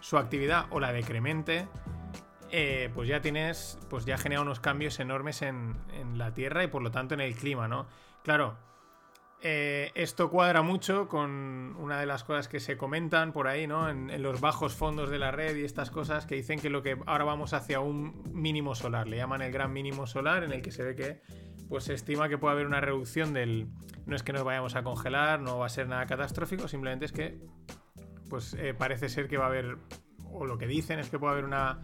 su 0.00 0.18
actividad 0.18 0.66
o 0.70 0.80
la 0.80 0.92
decremente, 0.92 1.66
eh, 2.50 2.90
pues 2.94 3.08
ya 3.08 3.20
tienes, 3.20 3.78
pues 3.88 4.04
ya 4.04 4.18
genera 4.18 4.42
unos 4.42 4.60
cambios 4.60 5.00
enormes 5.00 5.42
en, 5.42 5.76
en 5.94 6.18
la 6.18 6.34
Tierra 6.34 6.62
y 6.64 6.68
por 6.68 6.82
lo 6.82 6.90
tanto 6.90 7.14
en 7.14 7.20
el 7.20 7.34
clima, 7.34 7.68
¿no? 7.68 7.86
Claro, 8.22 8.56
eh, 9.44 9.90
esto 9.96 10.30
cuadra 10.30 10.62
mucho 10.62 11.08
con 11.08 11.74
una 11.78 11.98
de 11.98 12.06
las 12.06 12.22
cosas 12.22 12.46
que 12.46 12.60
se 12.60 12.76
comentan 12.76 13.32
por 13.32 13.48
ahí, 13.48 13.66
¿no? 13.66 13.88
En, 13.88 14.22
los 14.22 14.40
bajos 14.40 14.74
fondos 14.74 15.10
de 15.10 15.18
la 15.18 15.32
red 15.32 15.56
y 15.56 15.64
estas 15.64 15.90
cosas 15.90 16.26
que 16.26 16.36
dicen 16.36 16.60
que 16.60 16.70
lo 16.70 16.82
que 16.82 16.96
ahora 17.06 17.24
vamos 17.24 17.52
hacia 17.52 17.80
un 17.80 18.22
mínimo 18.32 18.76
solar, 18.76 19.08
le 19.08 19.16
llaman 19.16 19.42
el 19.42 19.50
gran 19.50 19.72
mínimo 19.72 20.06
solar, 20.06 20.44
en 20.44 20.52
el 20.52 20.62
que 20.62 20.70
se 20.70 20.84
ve 20.84 20.94
que 20.94 21.22
pues 21.68 21.84
se 21.84 21.94
estima 21.94 22.28
que 22.28 22.38
puede 22.38 22.52
haber 22.54 22.66
una 22.66 22.80
reducción 22.80 23.32
del. 23.32 23.68
No 24.06 24.14
es 24.14 24.22
que 24.22 24.32
nos 24.32 24.44
vayamos 24.44 24.76
a 24.76 24.84
congelar, 24.84 25.40
no 25.40 25.58
va 25.58 25.66
a 25.66 25.70
ser 25.70 25.88
nada 25.88 26.06
catastrófico, 26.06 26.68
simplemente 26.68 27.06
es 27.06 27.12
que 27.12 27.40
pues 28.30 28.54
eh, 28.54 28.74
parece 28.74 29.08
ser 29.08 29.26
que 29.26 29.38
va 29.38 29.46
a 29.46 29.48
haber, 29.48 29.76
o 30.30 30.46
lo 30.46 30.56
que 30.56 30.66
dicen 30.66 31.00
es 31.00 31.10
que 31.10 31.18
puede 31.18 31.32
haber 31.32 31.44
una, 31.44 31.82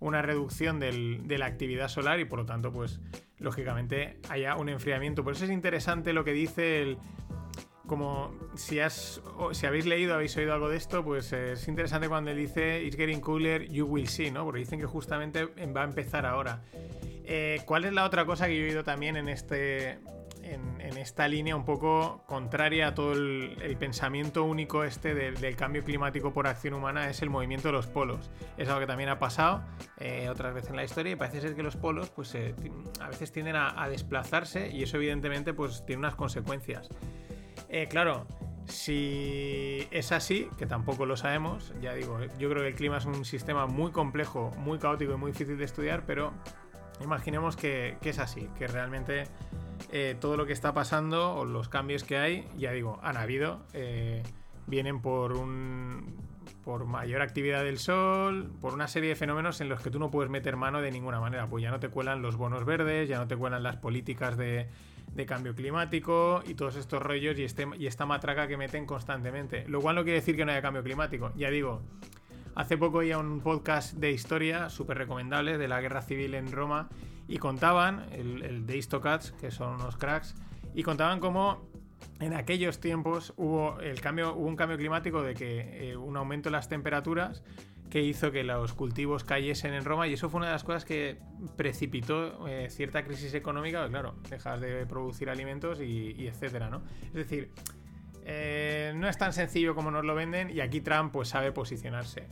una 0.00 0.22
reducción 0.22 0.78
del- 0.80 1.26
de 1.26 1.38
la 1.38 1.46
actividad 1.46 1.88
solar 1.88 2.20
y 2.20 2.24
por 2.24 2.38
lo 2.40 2.46
tanto, 2.46 2.72
pues 2.72 3.00
lógicamente 3.38 4.18
haya 4.28 4.56
un 4.56 4.68
enfriamiento. 4.68 5.24
Por 5.24 5.34
eso 5.34 5.44
es 5.44 5.50
interesante 5.50 6.12
lo 6.12 6.24
que 6.24 6.32
dice 6.32 6.82
el... 6.82 6.98
Como 7.86 8.34
si, 8.54 8.80
has, 8.80 9.22
si 9.52 9.64
habéis 9.64 9.86
leído, 9.86 10.14
habéis 10.14 10.36
oído 10.36 10.52
algo 10.52 10.68
de 10.68 10.76
esto, 10.76 11.02
pues 11.02 11.32
es 11.32 11.66
interesante 11.68 12.06
cuando 12.06 12.30
él 12.30 12.36
dice 12.36 12.84
It's 12.84 12.96
getting 12.96 13.20
cooler, 13.22 13.66
you 13.70 13.86
will 13.86 14.06
see, 14.08 14.30
¿no? 14.30 14.44
Porque 14.44 14.58
dicen 14.60 14.78
que 14.78 14.84
justamente 14.84 15.46
va 15.74 15.80
a 15.80 15.84
empezar 15.84 16.26
ahora. 16.26 16.60
Eh, 17.24 17.62
¿Cuál 17.64 17.86
es 17.86 17.94
la 17.94 18.04
otra 18.04 18.26
cosa 18.26 18.46
que 18.46 18.58
yo 18.58 18.64
he 18.64 18.68
oído 18.68 18.84
también 18.84 19.16
en 19.16 19.30
este, 19.30 20.00
en, 20.52 20.98
esta 20.98 21.28
línea 21.28 21.54
un 21.54 21.64
poco 21.64 22.22
contraria 22.26 22.88
a 22.88 22.94
todo 22.94 23.12
el, 23.12 23.76
pensamiento 23.78 24.44
único 24.44 24.82
este 24.84 25.14
del, 25.14 25.56
cambio 25.56 25.84
climático 25.84 26.32
por 26.32 26.46
acción 26.46 26.74
humana 26.74 27.08
es 27.08 27.22
el 27.22 27.30
movimiento 27.30 27.68
de 27.68 27.72
los 27.72 27.86
polos. 27.86 28.30
Es 28.56 28.68
algo 28.68 28.80
que 28.80 28.86
también 28.86 29.08
ha 29.08 29.18
pasado 29.18 29.62
eh, 29.98 30.28
otras 30.28 30.54
veces 30.54 30.70
en 30.70 30.76
la 30.76 30.84
historia 30.84 31.12
y 31.12 31.16
parece 31.16 31.40
ser 31.40 31.54
que 31.54 31.62
los 31.62 31.76
polos 31.76 32.10
pues 32.10 32.34
eh, 32.34 32.54
a 33.00 33.08
veces 33.08 33.30
tienden 33.32 33.56
a, 33.56 33.80
a 33.80 33.88
desplazarse 33.88 34.70
y 34.70 34.82
eso 34.82 34.96
evidentemente 34.96 35.54
pues 35.54 35.84
tiene 35.86 36.00
unas 36.00 36.14
consecuencias. 36.14 36.88
Eh, 37.68 37.86
claro, 37.88 38.26
si 38.68 39.86
es 39.90 40.12
así, 40.12 40.48
que 40.58 40.66
tampoco 40.66 41.06
lo 41.06 41.16
sabemos, 41.16 41.72
ya 41.80 41.94
digo, 41.94 42.18
yo 42.38 42.50
creo 42.50 42.62
que 42.62 42.68
el 42.68 42.74
clima 42.74 42.98
es 42.98 43.06
un 43.06 43.24
sistema 43.24 43.66
muy 43.66 43.90
complejo, 43.92 44.50
muy 44.58 44.78
caótico 44.78 45.12
y 45.14 45.16
muy 45.16 45.32
difícil 45.32 45.58
de 45.58 45.64
estudiar, 45.64 46.04
pero 46.06 46.32
imaginemos 47.04 47.56
que, 47.56 47.96
que 48.00 48.10
es 48.10 48.18
así, 48.18 48.48
que 48.58 48.66
realmente 48.66 49.24
eh, 49.92 50.16
todo 50.20 50.36
lo 50.36 50.46
que 50.46 50.52
está 50.52 50.72
pasando 50.74 51.34
o 51.34 51.44
los 51.44 51.68
cambios 51.68 52.04
que 52.04 52.18
hay, 52.18 52.48
ya 52.56 52.72
digo, 52.72 52.98
han 53.02 53.16
habido, 53.16 53.60
eh, 53.72 54.22
vienen 54.66 55.00
por 55.00 55.32
un 55.32 56.28
por 56.64 56.84
mayor 56.84 57.22
actividad 57.22 57.64
del 57.64 57.78
sol, 57.78 58.50
por 58.60 58.74
una 58.74 58.88
serie 58.88 59.10
de 59.10 59.16
fenómenos 59.16 59.60
en 59.62 59.70
los 59.70 59.80
que 59.80 59.90
tú 59.90 59.98
no 59.98 60.10
puedes 60.10 60.30
meter 60.30 60.56
mano 60.56 60.82
de 60.82 60.90
ninguna 60.90 61.18
manera, 61.18 61.46
pues 61.46 61.62
ya 61.62 61.70
no 61.70 61.80
te 61.80 61.88
cuelan 61.88 62.20
los 62.20 62.36
bonos 62.36 62.64
verdes, 62.66 63.08
ya 63.08 63.18
no 63.18 63.26
te 63.26 63.36
cuelan 63.36 63.62
las 63.62 63.76
políticas 63.76 64.36
de, 64.36 64.68
de 65.14 65.26
cambio 65.26 65.54
climático 65.54 66.42
y 66.46 66.54
todos 66.54 66.76
estos 66.76 67.02
rollos 67.02 67.38
y, 67.38 67.44
este, 67.44 67.66
y 67.78 67.86
esta 67.86 68.06
matraca 68.06 68.46
que 68.48 68.56
meten 68.56 68.84
constantemente. 68.84 69.66
Lo 69.66 69.80
cual 69.80 69.96
no 69.96 70.04
quiere 70.04 70.20
decir 70.20 70.36
que 70.36 70.44
no 70.44 70.52
haya 70.52 70.62
cambio 70.62 70.82
climático, 70.82 71.32
ya 71.36 71.50
digo, 71.50 71.82
Hace 72.58 72.76
poco 72.76 72.98
oía 72.98 73.18
un 73.18 73.40
podcast 73.40 73.94
de 73.94 74.10
historia 74.10 74.68
súper 74.68 74.98
recomendable 74.98 75.58
de 75.58 75.68
la 75.68 75.80
guerra 75.80 76.02
civil 76.02 76.34
en 76.34 76.50
Roma 76.50 76.88
y 77.28 77.36
contaban, 77.38 78.06
el, 78.10 78.42
el 78.42 78.66
de 78.66 78.76
Histocats, 78.76 79.30
que 79.30 79.52
son 79.52 79.74
unos 79.74 79.96
cracks, 79.96 80.34
y 80.74 80.82
contaban 80.82 81.20
cómo 81.20 81.70
en 82.18 82.34
aquellos 82.34 82.80
tiempos 82.80 83.32
hubo, 83.36 83.78
el 83.78 84.00
cambio, 84.00 84.34
hubo 84.34 84.48
un 84.48 84.56
cambio 84.56 84.76
climático 84.76 85.22
de 85.22 85.34
que 85.34 85.90
eh, 85.90 85.96
un 85.96 86.16
aumento 86.16 86.48
en 86.48 86.54
las 86.54 86.68
temperaturas 86.68 87.44
que 87.90 88.02
hizo 88.02 88.32
que 88.32 88.42
los 88.42 88.72
cultivos 88.72 89.22
cayesen 89.22 89.72
en 89.72 89.84
Roma 89.84 90.08
y 90.08 90.14
eso 90.14 90.28
fue 90.28 90.38
una 90.38 90.48
de 90.48 90.54
las 90.54 90.64
cosas 90.64 90.84
que 90.84 91.20
precipitó 91.56 92.48
eh, 92.48 92.70
cierta 92.70 93.04
crisis 93.04 93.34
económica, 93.34 93.88
claro, 93.88 94.16
dejas 94.28 94.60
de 94.60 94.84
producir 94.84 95.30
alimentos 95.30 95.80
y, 95.80 96.12
y 96.18 96.26
etcétera, 96.26 96.68
¿no? 96.68 96.82
Es 97.04 97.14
decir, 97.14 97.52
eh, 98.30 98.92
no 98.94 99.08
es 99.08 99.16
tan 99.16 99.32
sencillo 99.32 99.74
como 99.74 99.90
nos 99.90 100.04
lo 100.04 100.14
venden 100.14 100.50
y 100.50 100.60
aquí 100.60 100.82
Trump 100.82 101.12
pues 101.12 101.30
sabe 101.30 101.50
posicionarse. 101.50 102.28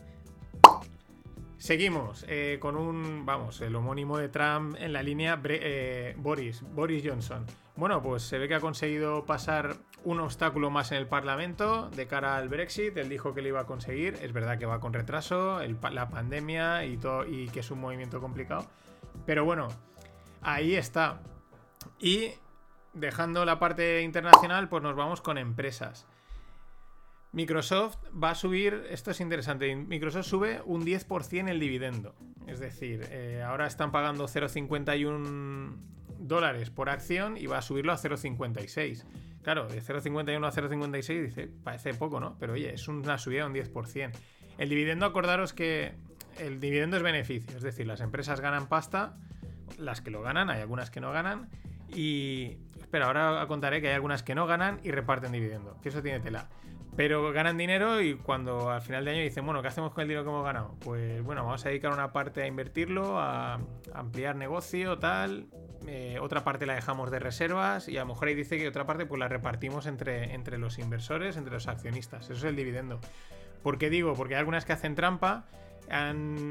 Seguimos 1.57 2.27
eh, 2.29 2.59
con 2.61 2.77
un, 2.77 3.25
vamos, 3.25 3.63
el 3.63 3.75
homónimo 3.75 4.19
de 4.19 4.29
Trump 4.29 4.77
en 4.79 4.93
la 4.93 5.03
línea 5.03 5.41
eh, 5.43 6.15
Boris, 6.19 6.63
Boris 6.75 7.03
Johnson. 7.03 7.47
Bueno, 7.77 8.03
pues 8.03 8.23
se 8.25 8.37
ve 8.37 8.47
que 8.47 8.55
ha 8.55 8.61
conseguido 8.61 9.25
pasar 9.25 9.75
un 10.05 10.21
obstáculo 10.21 10.69
más 10.69 10.93
en 10.93 10.99
el 10.99 11.07
Parlamento 11.07 11.89
de 11.89 12.07
cara 12.07 12.37
al 12.37 12.51
Brexit. 12.51 12.95
Él 12.99 13.09
dijo 13.09 13.33
que 13.33 13.41
lo 13.41 13.49
iba 13.49 13.61
a 13.61 13.67
conseguir. 13.67 14.19
Es 14.21 14.35
verdad 14.35 14.59
que 14.59 14.67
va 14.67 14.81
con 14.81 14.93
retraso, 14.93 15.61
la 15.63 16.11
pandemia 16.11 16.85
y, 16.85 16.99
todo, 16.99 17.25
y 17.27 17.49
que 17.49 17.61
es 17.61 17.71
un 17.71 17.81
movimiento 17.81 18.21
complicado. 18.21 18.67
Pero 19.25 19.47
bueno, 19.47 19.69
ahí 20.43 20.75
está. 20.75 21.23
Y 21.99 22.33
dejando 22.97 23.45
la 23.45 23.59
parte 23.59 24.03
internacional, 24.03 24.69
pues 24.69 24.83
nos 24.83 24.97
vamos 24.97 25.21
con 25.21 25.39
empresas. 25.39 26.07
Microsoft 27.33 27.99
va 28.13 28.31
a 28.31 28.35
subir, 28.35 28.87
esto 28.89 29.11
es 29.11 29.21
interesante, 29.21 29.75
Microsoft 29.77 30.27
sube 30.27 30.63
un 30.65 30.87
10% 30.87 31.49
el 31.49 31.61
dividendo. 31.61 32.15
Es 32.47 32.61
decir, 32.61 33.07
eh, 33.11 33.43
ahora 33.47 33.67
están 33.67 33.93
pagando 33.93 34.27
0,51 34.27 35.77
dólares 36.19 36.71
por 36.71 36.89
acción 36.89 37.37
y 37.37 37.47
va 37.47 37.59
a 37.59 37.63
subirlo 37.63 37.93
a 37.93 37.99
0,56. 37.99 39.05
Claro, 39.43 39.69
de 39.69 39.83
0,51 39.83 40.47
a 40.47 40.51
0,56 40.51 41.23
dice, 41.23 41.49
parece 41.63 41.93
poco, 41.95 42.21
¿no? 42.21 42.37
Pero 42.39 42.55
oye, 42.55 42.73
es 42.73 42.89
una 42.89 43.19
subida 43.19 43.43
de 43.43 43.47
un 43.49 43.55
10%. 43.55 44.13
El 44.57 44.69
dividendo, 44.71 45.05
acordaros 45.05 45.53
que 45.53 45.93
el 46.39 46.59
dividendo 46.59 46.97
es 46.97 47.03
beneficio, 47.03 47.57
es 47.57 47.63
decir, 47.63 47.87
las 47.87 48.01
empresas 48.01 48.41
ganan 48.41 48.69
pasta, 48.69 49.19
las 49.79 50.01
que 50.01 50.11
lo 50.11 50.23
ganan, 50.23 50.49
hay 50.49 50.63
algunas 50.63 50.91
que 50.91 51.01
no 51.01 51.13
ganan, 51.13 51.51
y... 51.95 52.57
Espera, 52.87 53.07
ahora 53.07 53.45
contaré 53.49 53.81
que 53.81 53.89
hay 53.89 53.95
algunas 53.95 54.23
que 54.23 54.37
no 54.37 54.47
ganan 54.47 54.79
y 54.85 54.93
reparten 54.93 55.33
dividendo, 55.33 55.77
que 55.83 55.89
eso 55.89 56.03
tiene 56.03 56.21
tela. 56.21 56.49
Pero 56.95 57.33
ganan 57.33 57.59
dinero 57.59 58.01
y 58.01 58.15
cuando 58.15 58.71
al 58.71 58.81
final 58.81 59.05
de 59.05 59.11
año 59.11 59.23
dicen, 59.23 59.45
bueno, 59.45 59.61
¿qué 59.61 59.67
hacemos 59.67 59.93
con 59.93 60.03
el 60.03 60.09
dinero 60.09 60.23
que 60.23 60.31
hemos 60.31 60.45
ganado? 60.45 60.77
Pues 60.81 61.21
bueno, 61.25 61.45
vamos 61.45 61.67
a 61.67 61.69
dedicar 61.69 61.93
una 61.93 62.13
parte 62.13 62.43
a 62.43 62.47
invertirlo, 62.47 63.19
a 63.19 63.59
ampliar 63.93 64.37
negocio, 64.37 64.99
tal. 64.99 65.49
Eh, 65.89 66.19
otra 66.21 66.45
parte 66.45 66.65
la 66.65 66.75
dejamos 66.75 67.11
de 67.11 67.19
reservas 67.19 67.89
y 67.89 67.97
a 67.97 68.01
lo 68.03 68.07
mejor 68.07 68.29
ahí 68.29 68.35
dice 68.37 68.57
que 68.57 68.69
otra 68.69 68.87
parte 68.87 69.05
pues 69.05 69.19
la 69.19 69.27
repartimos 69.27 69.87
entre, 69.87 70.33
entre 70.33 70.57
los 70.57 70.79
inversores, 70.79 71.37
entre 71.37 71.53
los 71.53 71.67
accionistas. 71.67 72.27
Eso 72.27 72.35
es 72.35 72.45
el 72.45 72.55
dividendo. 72.55 73.01
¿Por 73.65 73.79
qué 73.79 73.91
digo? 73.91 74.15
Porque 74.15 74.35
hay 74.35 74.39
algunas 74.39 74.65
que 74.65 74.73
hacen 74.73 74.95
trampa 74.95 75.47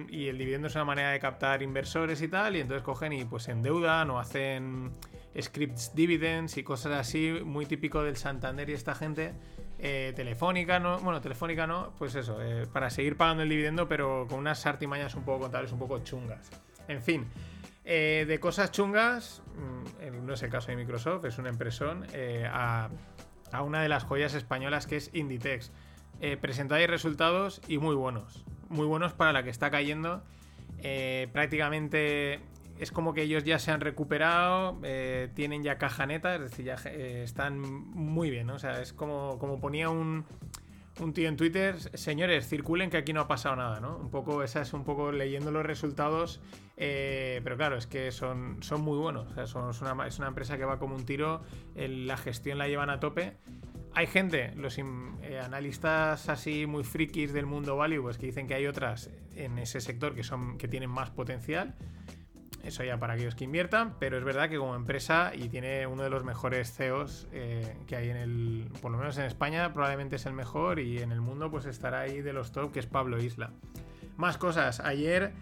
y 0.10 0.28
el 0.28 0.38
dividendo 0.38 0.68
es 0.68 0.76
una 0.76 0.86
manera 0.86 1.12
de 1.12 1.20
captar 1.20 1.62
inversores 1.62 2.22
y 2.22 2.28
tal, 2.28 2.56
y 2.56 2.60
entonces 2.60 2.84
cogen 2.84 3.14
y 3.14 3.26
pues 3.26 3.48
endeudan 3.48 4.10
o 4.10 4.20
hacen 4.20 4.92
scripts 5.40 5.94
dividends 5.96 6.58
y 6.58 6.64
cosas 6.64 6.94
así, 6.94 7.32
muy 7.44 7.66
típico 7.66 8.04
del 8.04 8.18
Santander 8.18 8.70
y 8.70 8.74
esta 8.74 8.96
gente 8.96 9.34
eh, 9.78 10.14
telefónica, 10.16 10.80
no, 10.80 11.00
bueno, 11.00 11.20
Telefónica 11.22 11.68
no, 11.68 11.94
pues 11.98 12.16
eso, 12.16 12.42
eh, 12.42 12.66
para 12.72 12.90
seguir 12.90 13.18
pagando 13.18 13.44
el 13.44 13.50
dividendo, 13.50 13.88
pero 13.88 14.26
con 14.30 14.40
unas 14.40 14.66
artimañas 14.66 15.16
un 15.16 15.24
poco 15.24 15.42
contables, 15.42 15.72
un 15.72 15.80
poco 15.80 16.00
chungas. 16.00 16.50
En 16.88 17.02
fin, 17.02 17.26
eh, 17.84 18.26
de 18.28 18.40
cosas 18.40 18.72
chungas, 18.72 19.42
mm, 19.56 20.26
no 20.26 20.34
es 20.34 20.44
el 20.44 20.50
caso 20.50 20.68
de 20.68 20.78
Microsoft, 20.78 21.26
es 21.26 21.38
una 21.38 21.50
impresión, 21.50 22.06
a, 22.50 22.90
a, 23.52 23.62
una 23.62 23.82
de 23.82 23.90
las 23.90 24.04
joyas 24.04 24.34
españolas 24.34 24.88
que 24.88 24.98
es 24.98 25.10
Inditex. 25.14 25.72
presentáis 26.40 26.90
resultados 26.90 27.62
y 27.68 27.78
muy 27.78 27.96
buenos, 27.96 28.46
muy 28.70 28.88
buenos 28.88 29.14
para 29.14 29.34
la 29.34 29.44
que 29.44 29.50
está 29.50 29.70
cayendo. 29.70 30.24
prácticamente 31.34 32.40
es 32.80 32.92
como 32.92 33.14
que 33.14 33.24
ellos 33.24 33.44
ya 33.44 33.60
se 33.60 33.72
han 33.72 33.82
recuperado, 33.82 34.80
eh, 34.84 35.30
tienen 35.34 35.64
ya 35.64 35.78
caja 35.78 36.06
neta, 36.06 36.36
es 36.36 36.42
decir, 36.42 36.66
ya 36.66 36.76
eh, 36.86 37.24
están 37.24 37.60
muy 37.60 38.30
bien, 38.30 38.48
¿no? 38.48 38.56
O 38.56 38.60
sea, 38.60 38.82
es 38.82 38.92
como, 38.92 39.40
como 39.40 39.60
ponía 39.60 39.90
un, 39.90 40.26
un, 41.00 41.14
tío 41.14 41.30
en 41.30 41.38
Twitter, 41.38 41.80
señores, 41.98 42.48
circulen 42.48 42.90
que 42.90 42.98
aquí 42.98 43.14
no 43.14 43.22
ha 43.22 43.28
pasado 43.28 43.56
nada, 43.56 43.80
¿no? 43.80 43.98
Un 43.98 44.10
poco, 44.10 44.44
esa 44.44 44.62
es 44.62 44.74
un 44.74 44.84
poco 44.84 45.12
leyendo 45.12 45.52
los 45.52 45.66
resultados, 45.66 46.42
eh, 46.76 47.40
pero 47.44 47.56
claro, 47.56 47.78
es 47.78 47.88
que 47.88 48.12
son, 48.12 48.62
son 48.62 48.82
muy 48.82 48.98
buenos, 48.98 49.32
o 49.32 49.34
sea, 49.36 49.48
son, 49.48 49.70
es, 49.70 49.82
una, 49.82 50.08
es, 50.08 50.20
una, 50.20 50.28
empresa 50.28 50.58
que 50.58 50.66
va 50.66 50.78
como 50.78 50.96
un 50.96 51.06
tiro, 51.06 51.44
la 51.76 52.18
gestión 52.18 52.58
la 52.58 52.68
llevan 52.68 52.90
a 52.90 53.00
tope. 53.00 53.38
Hay 53.98 54.08
gente, 54.08 54.52
los 54.58 54.78
analistas 55.42 56.28
así 56.28 56.66
muy 56.66 56.84
frikis 56.84 57.32
del 57.32 57.46
mundo 57.46 57.78
value, 57.78 58.02
pues 58.02 58.18
que 58.18 58.26
dicen 58.26 58.46
que 58.46 58.54
hay 58.54 58.68
otras 58.68 59.10
en 59.38 59.58
ese 59.58 59.80
sector 59.80 60.14
que, 60.14 60.24
son, 60.24 60.58
que 60.58 60.68
tienen 60.68 60.90
más 60.90 61.12
potencial. 61.12 61.76
Eso 62.66 62.84
ya 62.84 62.98
para 62.98 63.14
aquellos 63.14 63.36
que 63.36 63.44
inviertan, 63.44 63.94
pero 64.00 64.18
es 64.18 64.24
verdad 64.24 64.50
que 64.50 64.58
como 64.58 64.76
empresa 64.76 65.32
y 65.36 65.50
tiene 65.50 65.86
uno 65.86 66.02
de 66.02 66.10
los 66.10 66.24
mejores 66.24 66.74
CEOs 66.74 67.28
eh, 67.32 67.78
que 67.86 67.96
hay 67.96 68.10
en 68.10 68.18
el, 68.18 68.72
por 68.82 68.92
lo 68.92 68.98
menos 68.98 69.20
en 69.20 69.26
España, 69.26 69.72
probablemente 69.72 70.16
es 70.16 70.26
el 70.26 70.34
mejor 70.34 70.80
y 70.80 70.98
en 70.98 71.12
el 71.12 71.22
mundo 71.22 71.52
pues 71.52 71.66
estará 71.66 72.00
ahí 72.00 72.22
de 72.22 72.34
los 72.34 72.52
top, 72.52 72.72
que 72.72 72.80
es 72.80 72.88
Pablo 72.88 73.22
Isla. 73.22 73.52
Más 74.18 74.40
cosas, 74.40 74.80
ayer 74.80 75.34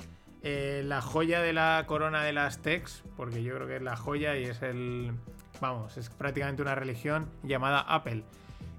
eh, 0.41 0.83
la 0.85 1.01
joya 1.01 1.41
de 1.41 1.53
la 1.53 1.85
corona 1.87 2.23
de 2.23 2.33
las 2.33 2.61
techs, 2.61 3.05
porque 3.15 3.41
yo 3.41 3.55
creo 3.55 3.67
que 3.67 3.77
es 3.77 3.81
la 3.81 3.95
joya 3.95 4.35
y 4.37 4.43
es 4.43 4.61
el, 4.61 5.13
vamos, 5.61 5.95
es 5.95 6.09
prácticamente 6.09 6.61
una 6.61 6.75
religión 6.75 7.29
llamada 7.41 7.79
Apple. 7.79 8.25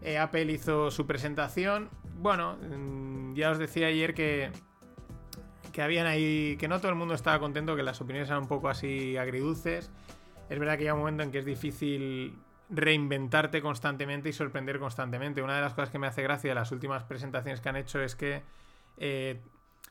Eh, 0.03 0.19
Apple 0.19 0.53
hizo 0.53 0.91
su 0.91 1.07
presentación, 1.07 1.89
bueno, 2.19 2.59
mm, 2.59 3.33
ya 3.33 3.51
os 3.51 3.59
decía 3.59 3.87
ayer 3.87 4.13
que 4.13 4.51
que 5.75 5.83
habían 5.83 6.07
ahí, 6.07 6.57
que 6.57 6.69
no 6.69 6.79
todo 6.79 6.91
el 6.91 6.95
mundo 6.95 7.15
estaba 7.15 7.41
contento, 7.41 7.75
que 7.75 7.83
las 7.83 8.01
opiniones 8.01 8.29
eran 8.29 8.43
un 8.43 8.49
poco 8.49 8.69
así 8.69 9.17
agridulces. 9.17 9.91
Es 10.49 10.59
verdad 10.61 10.79
que 10.79 10.85
hay 10.85 10.91
un 10.91 11.01
momento 11.01 11.25
en 11.25 11.33
que 11.33 11.39
es 11.39 11.45
difícil 11.45 12.39
reinventarte 12.71 13.61
constantemente 13.61 14.29
y 14.29 14.33
sorprender 14.33 14.79
constantemente. 14.79 15.43
Una 15.43 15.57
de 15.57 15.63
las 15.63 15.75
cosas 15.75 15.91
que 15.91 15.99
me 15.99 16.07
hace 16.07 16.23
gracia 16.23 16.51
de 16.51 16.55
las 16.55 16.71
últimas 16.71 17.03
presentaciones 17.03 17.61
que 17.61 17.69
han 17.69 17.75
hecho 17.75 18.01
es 18.01 18.15
que 18.15 18.43
eh, 18.99 19.41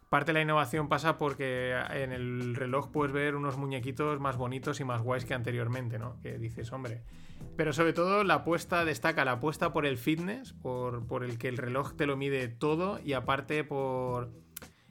parte 0.08 0.28
de 0.32 0.36
la 0.36 0.42
innovación 0.44 0.88
pasa 0.88 1.18
porque 1.18 1.78
en 1.90 2.14
el 2.14 2.56
reloj 2.56 2.90
puedes 2.90 3.12
ver 3.12 3.36
unos 3.36 3.58
muñequitos 3.58 4.22
más 4.22 4.38
bonitos 4.38 4.80
y 4.80 4.86
más 4.86 5.02
guays 5.02 5.26
que 5.26 5.34
anteriormente, 5.34 6.00
¿no? 6.00 6.18
Que 6.22 6.38
dices, 6.38 6.72
hombre. 6.72 7.02
Pero 7.58 7.74
sobre 7.74 7.92
todo 7.92 8.24
la 8.24 8.36
apuesta 8.36 8.86
destaca 8.86 9.26
la 9.26 9.34
apuesta 9.34 9.74
por 9.74 9.86
el 9.86 9.98
fitness, 9.98 10.54
por, 10.54 11.06
por 11.08 11.26
el 11.26 11.38
que 11.38 11.50
el 11.50 11.58
reloj 11.58 11.98
te 11.98 12.06
lo 12.06 12.16
mide 12.16 12.48
todo 12.48 13.02
y 13.04 13.12
aparte 13.12 13.66
por 13.66 14.32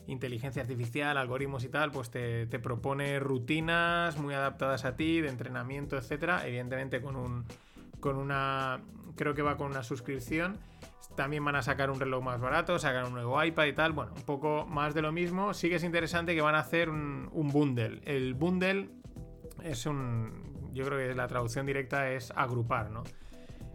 inteligencia 0.07 0.63
artificial, 0.63 1.17
algoritmos 1.17 1.65
y 1.65 1.69
tal, 1.69 1.91
pues 1.91 2.11
te, 2.11 2.47
propone 2.59 3.19
rutinas 3.21 4.19
muy 4.19 4.35
adaptadas 4.35 4.85
a 4.85 4.97
ti, 4.97 5.21
de 5.21 5.29
entrenamiento, 5.29 5.97
etcétera. 5.97 6.47
Evidentemente 6.47 7.01
con 7.01 7.17
un. 7.17 7.45
con 8.01 8.17
una. 8.17 8.81
Creo 9.17 9.35
que 9.35 9.43
va 9.43 9.57
con 9.57 9.71
una 9.71 9.83
suscripción. 9.83 10.59
También 11.17 11.45
van 11.45 11.57
a 11.57 11.63
sacar 11.63 11.91
un 11.91 12.01
reloj 12.01 12.25
más 12.25 12.41
barato, 12.41 12.79
sacar 12.79 13.05
un 13.05 13.13
nuevo 13.13 13.43
iPad 13.43 13.67
y 13.67 13.73
tal. 13.75 13.93
Bueno, 13.93 14.13
un 14.17 14.23
poco 14.23 14.65
más 14.67 14.95
de 14.95 15.03
lo 15.03 15.13
mismo. 15.13 15.53
Sí 15.53 15.69
que 15.69 15.77
es 15.77 15.85
interesante 15.85 16.35
que 16.35 16.41
van 16.41 16.55
a 16.55 16.61
hacer 16.61 16.89
un, 16.89 17.29
un 17.33 17.49
bundle. 17.49 18.01
El 18.05 18.35
bundle 18.35 18.89
es 19.63 19.87
un. 19.87 20.71
Yo 20.73 20.87
creo 20.87 20.99
que 20.99 21.15
la 21.15 21.29
traducción 21.29 21.67
directa 21.67 22.11
es 22.11 22.33
agrupar, 22.35 22.91
¿no? 22.91 23.05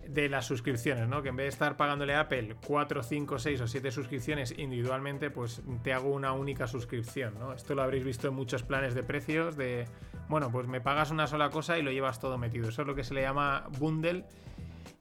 De 0.10 0.30
las 0.30 0.46
suscripciones, 0.46 1.08
¿no? 1.08 1.22
Que 1.22 1.30
en 1.30 1.36
vez 1.36 1.46
de 1.46 1.50
estar 1.50 1.78
pagándole 1.78 2.14
a 2.14 2.22
Apple 2.22 2.56
4, 2.66 3.04
5, 3.04 3.40
6 3.40 3.62
o 3.62 3.68
7 3.68 3.92
suscripciones 3.92 4.54
individualmente, 4.58 5.30
pues 5.30 5.62
te 5.84 5.94
hago 5.94 6.10
una 6.10 6.34
única 6.34 6.68
suscripción, 6.68 7.38
¿no? 7.40 7.54
Esto 7.54 7.76
lo 7.76 7.84
habréis 7.84 8.04
visto 8.04 8.28
en 8.28 8.34
muchos 8.34 8.64
planes 8.64 8.94
de 8.96 9.04
precios 9.04 9.58
de, 9.58 9.86
bueno, 10.30 10.52
pues 10.52 10.68
me 10.68 10.82
pagas 10.82 11.12
una 11.12 11.28
sola 11.28 11.50
cosa 11.50 11.78
y 11.78 11.82
lo 11.82 11.92
llevas 11.92 12.20
todo 12.20 12.38
metido. 12.38 12.70
Eso 12.70 12.82
es 12.82 12.88
lo 12.88 12.96
que 12.96 13.04
se 13.04 13.14
le 13.14 13.22
llama 13.22 13.66
bundle. 13.80 14.26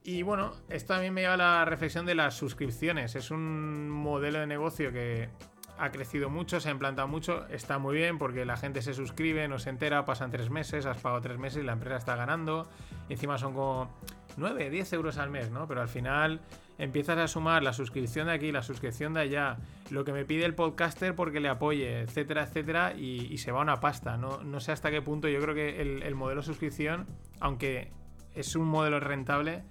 Y 0.03 0.23
bueno, 0.23 0.53
esto 0.69 0.93
también 0.93 1.13
me 1.13 1.21
lleva 1.21 1.33
a 1.33 1.37
la 1.37 1.65
reflexión 1.65 2.05
de 2.05 2.15
las 2.15 2.35
suscripciones. 2.35 3.15
Es 3.15 3.31
un 3.31 3.89
modelo 3.89 4.39
de 4.39 4.47
negocio 4.47 4.91
que 4.91 5.29
ha 5.77 5.91
crecido 5.91 6.29
mucho, 6.29 6.59
se 6.59 6.69
ha 6.69 6.71
implantado 6.71 7.07
mucho, 7.07 7.45
está 7.49 7.77
muy 7.77 7.95
bien 7.95 8.17
porque 8.17 8.45
la 8.45 8.57
gente 8.57 8.81
se 8.81 8.93
suscribe, 8.93 9.47
no 9.47 9.59
se 9.59 9.69
entera, 9.69 10.05
pasan 10.05 10.31
tres 10.31 10.49
meses, 10.49 10.85
has 10.85 10.97
pagado 10.97 11.21
tres 11.21 11.37
meses 11.37 11.63
y 11.63 11.65
la 11.65 11.73
empresa 11.73 11.97
está 11.97 12.15
ganando. 12.15 12.67
Encima 13.09 13.37
son 13.37 13.53
como 13.53 13.89
9, 14.37 14.69
10 14.69 14.93
euros 14.93 15.17
al 15.17 15.29
mes, 15.29 15.51
¿no? 15.51 15.67
Pero 15.67 15.81
al 15.81 15.89
final 15.89 16.41
empiezas 16.77 17.17
a 17.17 17.27
sumar 17.27 17.63
la 17.63 17.73
suscripción 17.73 18.27
de 18.27 18.33
aquí, 18.33 18.51
la 18.51 18.61
suscripción 18.61 19.13
de 19.13 19.21
allá, 19.21 19.57
lo 19.89 20.05
que 20.05 20.13
me 20.13 20.25
pide 20.25 20.45
el 20.45 20.53
podcaster 20.53 21.15
porque 21.15 21.39
le 21.39 21.49
apoye, 21.49 22.01
etcétera, 22.01 22.43
etcétera, 22.43 22.93
y, 22.93 23.37
se 23.39 23.51
va 23.51 23.61
una 23.61 23.79
pasta. 23.79 24.17
No, 24.17 24.43
no, 24.43 24.59
sé 24.59 24.71
hasta 24.71 24.91
qué 24.91 25.01
punto, 25.01 25.27
yo 25.27 25.41
creo 25.41 25.55
que 25.55 25.81
el, 25.81 26.15
modelo 26.15 26.41
suscripción, 26.43 27.07
aunque 27.39 27.91
es 28.35 28.55
un 28.55 28.67
modelo 28.67 28.99
rentable, 28.99 29.63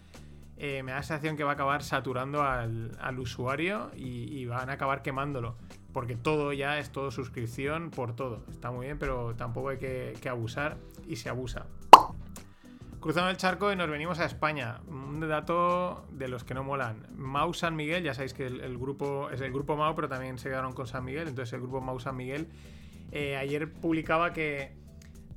eh, 0.57 0.83
me 0.83 0.93
da 0.93 0.99
la 0.99 1.03
sensación 1.03 1.37
que 1.37 1.45
va 1.45 1.51
a 1.51 1.55
acabar 1.55 1.83
saturando 1.83 2.43
al, 2.43 3.19
usuario 3.19 3.91
y, 3.95 4.45
van 4.47 4.71
a 4.71 4.75
acabar 4.75 5.03
quemándolo. 5.03 5.57
Porque 5.93 6.15
todo 6.15 6.53
ya 6.53 6.79
es 6.79 6.91
todo 6.91 7.11
suscripción 7.11 7.91
por 7.91 8.15
todo. 8.15 8.45
Está 8.51 8.71
muy 8.71 8.85
bien, 8.85 8.99
pero 8.99 9.35
tampoco 9.35 9.71
hay 9.71 9.79
que, 9.79 10.13
que 10.21 10.29
abusar 10.29 10.77
y 11.09 11.17
se 11.17 11.31
abusa. 11.31 11.67
Cruzamos 13.07 13.31
el 13.31 13.37
charco 13.37 13.73
y 13.73 13.77
nos 13.77 13.89
venimos 13.89 14.19
a 14.19 14.25
España. 14.25 14.81
Un 14.89 15.21
dato 15.21 16.09
de 16.11 16.27
los 16.27 16.43
que 16.43 16.55
no 16.55 16.65
molan. 16.65 17.07
Mau 17.15 17.55
San 17.55 17.77
Miguel, 17.77 18.03
ya 18.03 18.15
sabéis 18.15 18.35
que 18.35 18.49
el, 18.49 18.79
grupo 18.79 19.31
es 19.31 19.41
el 19.41 19.53
grupo 19.53 19.77
Mau, 19.77 19.95
pero 19.95 20.09
también 20.09 20.41
se 20.41 20.49
quedaron 20.49 20.73
con 20.73 20.89
San 20.89 21.05
Miguel. 21.05 21.29
Entonces 21.29 21.53
el 21.53 21.61
grupo 21.61 21.81
Mau 21.81 22.01
San 22.01 22.17
Miguel 22.17 22.49
eh, 23.13 23.37
ayer 23.37 23.73
publicaba 23.73 24.33
que 24.33 24.73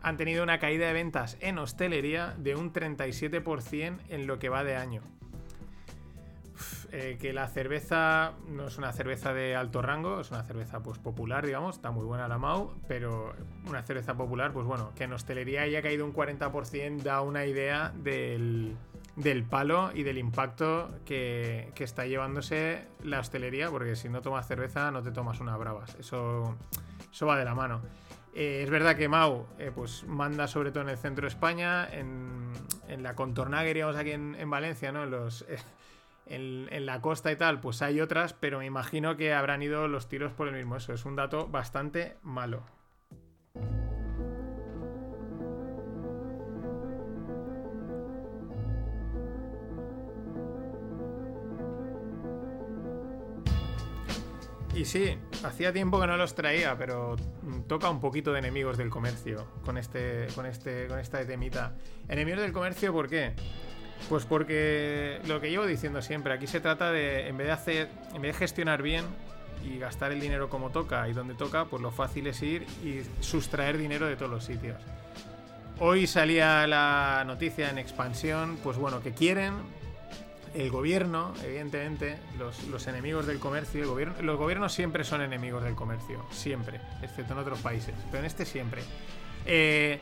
han 0.01 0.17
tenido 0.17 0.41
una 0.41 0.57
caída 0.57 0.88
de 0.88 0.93
ventas 0.93 1.38
en 1.41 1.59
hostelería 1.59 2.34
de 2.39 2.55
un 2.55 2.74
37% 2.74 3.99
en 4.09 4.26
lo 4.26 4.39
que 4.39 4.49
va 4.49 4.63
de 4.63 4.76
año. 4.76 5.03
Eh, 6.91 7.18
que 7.20 7.34
la 7.34 7.47
cerveza 7.47 8.34
no 8.47 8.68
es 8.68 8.78
una 8.78 8.91
cerveza 8.93 9.34
de 9.34 9.55
alto 9.55 9.82
rango, 9.82 10.20
es 10.20 10.32
una 10.32 10.43
cerveza 10.43 10.82
pues 10.82 10.99
popular, 10.99 11.45
digamos, 11.45 11.76
está 11.76 11.91
muy 11.91 12.05
buena 12.05 12.28
la 12.28 12.38
Mau, 12.38 12.74
pero 12.88 13.34
una 13.68 13.84
cerveza 13.84 14.16
popular, 14.16 14.51
pues 14.51 14.66
bueno, 14.66 14.91
que 14.95 15.05
en 15.05 15.14
hostelería 15.14 15.62
haya 15.64 15.82
caído 15.82 16.05
un 16.05 16.14
40% 16.14 17.01
da 17.01 17.22
una 17.22 17.45
idea 17.45 17.93
del, 17.95 18.76
del 19.16 19.43
palo 19.43 19.91
y 19.93 20.03
del 20.03 20.18
impacto 20.18 20.89
que, 21.05 21.72
que 21.76 21.84
está 21.84 22.05
llevándose 22.05 22.88
la 23.03 23.20
hostelería, 23.20 23.70
porque 23.70 23.95
si 23.95 24.10
no 24.10 24.22
tomas 24.22 24.47
cerveza 24.47 24.91
no 24.91 25.01
te 25.03 25.12
tomas 25.12 25.39
una 25.39 25.55
bravas, 25.57 25.95
eso, 25.99 26.55
eso 27.12 27.26
va 27.26 27.38
de 27.38 27.45
la 27.45 27.55
mano. 27.55 27.82
Eh, 28.34 28.62
es 28.64 28.70
verdad 28.70 28.95
que 28.95 29.10
Mau 29.10 29.47
eh, 29.57 29.72
pues 29.74 30.05
manda 30.05 30.47
sobre 30.47 30.72
todo 30.72 30.84
en 30.84 30.89
el 30.89 30.97
centro 30.97 31.24
de 31.24 31.30
España, 31.30 31.88
en, 31.91 32.51
en 32.88 33.03
la 33.03 33.16
contornaga, 33.16 33.64
diríamos 33.64 33.95
aquí 33.95 34.12
en, 34.12 34.36
en 34.36 34.49
Valencia, 34.49 34.91
¿no? 34.91 35.03
Eh, 35.03 35.57
en, 36.30 36.86
la 36.86 37.01
costa 37.01 37.32
y 37.32 37.36
tal, 37.36 37.59
pues 37.59 37.82
hay 37.82 38.01
otras, 38.01 38.34
pero 38.34 38.59
me 38.59 38.65
imagino 38.65 39.17
que 39.17 39.34
habrán 39.34 39.61
ido 39.61 39.88
los 39.88 40.07
tiros 40.07 40.32
por 40.32 40.47
el 40.47 40.55
mismo. 40.55 40.77
Eso 40.77 40.93
es 40.93 41.05
un 41.05 41.15
dato 41.15 41.47
bastante 41.47 42.17
malo. 42.21 42.63
Y 54.75 54.86
sí, 54.86 55.17
hacía 55.43 55.73
tiempo 55.73 55.99
que 55.99 56.07
no 56.07 56.15
los 56.15 56.36
traía, 56.36 56.77
pero 56.77 57.17
toca 57.67 57.89
un 57.89 57.99
poquito 57.99 58.32
de 58.32 58.39
enemigos 58.39 58.77
del 58.77 58.89
comercio 58.89 59.45
con 59.65 59.77
este, 59.77 60.27
con 60.36 60.45
este, 60.45 60.88
con 60.88 60.99
esta 60.99 61.25
temita. 61.25 61.75
Enemigos 62.07 62.39
del 62.41 62.53
comercio, 62.53 62.93
¿por 62.93 63.09
qué? 63.09 63.34
Pues 64.07 64.25
porque 64.25 65.19
lo 65.27 65.41
que 65.41 65.49
llevo 65.49 65.65
diciendo 65.65 66.01
siempre, 66.01 66.33
aquí 66.33 66.47
se 66.47 66.59
trata 66.59 66.91
de, 66.91 67.27
en 67.27 67.37
vez 67.37 67.47
de 67.47 67.53
hacer, 67.53 67.89
en 68.13 68.21
vez 68.21 68.33
de 68.33 68.39
gestionar 68.39 68.81
bien 68.81 69.05
y 69.63 69.77
gastar 69.77 70.11
el 70.11 70.19
dinero 70.19 70.49
como 70.49 70.69
toca 70.69 71.07
y 71.09 71.13
donde 71.13 71.35
toca, 71.35 71.65
pues 71.65 71.81
lo 71.81 71.91
fácil 71.91 72.27
es 72.27 72.41
ir 72.41 72.65
y 72.83 73.01
sustraer 73.21 73.77
dinero 73.77 74.07
de 74.07 74.15
todos 74.15 74.31
los 74.31 74.45
sitios. 74.45 74.77
Hoy 75.79 76.07
salía 76.07 76.65
la 76.67 77.23
noticia 77.25 77.69
en 77.69 77.77
expansión, 77.77 78.57
pues 78.63 78.77
bueno, 78.77 79.01
que 79.01 79.13
quieren 79.13 79.53
el 80.53 80.71
gobierno, 80.71 81.33
evidentemente, 81.43 82.17
los, 82.37 82.63
los 82.67 82.87
enemigos 82.87 83.27
del 83.27 83.39
comercio, 83.39 83.83
el 83.83 83.87
gobierno, 83.87 84.15
los 84.21 84.37
gobiernos 84.37 84.73
siempre 84.73 85.03
son 85.03 85.21
enemigos 85.21 85.63
del 85.63 85.75
comercio, 85.75 86.25
siempre, 86.31 86.81
excepto 87.01 87.33
en 87.33 87.39
otros 87.39 87.59
países, 87.59 87.93
pero 88.09 88.19
en 88.19 88.25
este 88.25 88.45
siempre. 88.45 88.81
Eh, 89.45 89.99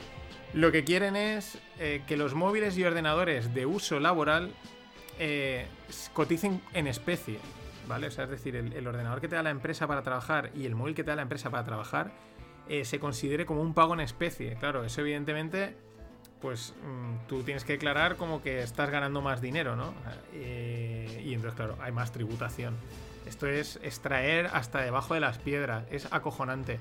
lo 0.53 0.71
que 0.71 0.83
quieren 0.83 1.15
es 1.15 1.59
eh, 1.79 2.03
que 2.07 2.17
los 2.17 2.33
móviles 2.33 2.77
y 2.77 2.83
ordenadores 2.83 3.53
de 3.53 3.65
uso 3.65 3.99
laboral 3.99 4.51
eh, 5.19 5.67
coticen 6.13 6.61
en 6.73 6.87
especie, 6.87 7.39
¿vale? 7.87 8.07
O 8.07 8.11
sea, 8.11 8.25
es 8.25 8.29
decir, 8.29 8.55
el, 8.55 8.87
ordenador 8.87 9.21
que 9.21 9.27
te 9.27 9.35
da 9.35 9.43
la 9.43 9.49
empresa 9.49 9.87
para 9.87 10.03
trabajar 10.03 10.51
y 10.55 10.65
el 10.65 10.75
móvil 10.75 10.95
que 10.95 11.03
te 11.03 11.09
da 11.09 11.15
la 11.15 11.23
empresa 11.23 11.49
para 11.49 11.63
trabajar 11.63 12.11
eh, 12.69 12.85
se 12.85 12.99
considere 12.99 13.45
como 13.45 13.61
un 13.61 13.73
pago 13.73 13.93
en 13.93 13.99
especie. 13.99 14.55
Claro, 14.55 14.83
eso 14.83 15.01
evidentemente 15.01 15.75
pues 16.41 16.75
mmm, 16.83 17.27
tú 17.27 17.41
tienes 17.41 17.63
que 17.63 17.73
declarar 17.73 18.15
como 18.15 18.43
que 18.43 18.61
estás 18.61 18.89
ganando 18.91 19.21
más 19.21 19.41
dinero, 19.41 19.75
¿no? 19.75 19.93
Y 20.33 21.33
entonces, 21.33 21.55
claro, 21.55 21.77
hay 21.81 21.91
más 21.91 22.11
tributación. 22.11 22.75
Esto 23.27 23.47
es 23.47 23.79
extraer 23.83 24.47
hasta 24.53 24.81
debajo 24.81 25.13
de 25.13 25.19
las 25.19 25.39
piedras, 25.39 25.85
es 25.91 26.07
acojonante. 26.11 26.79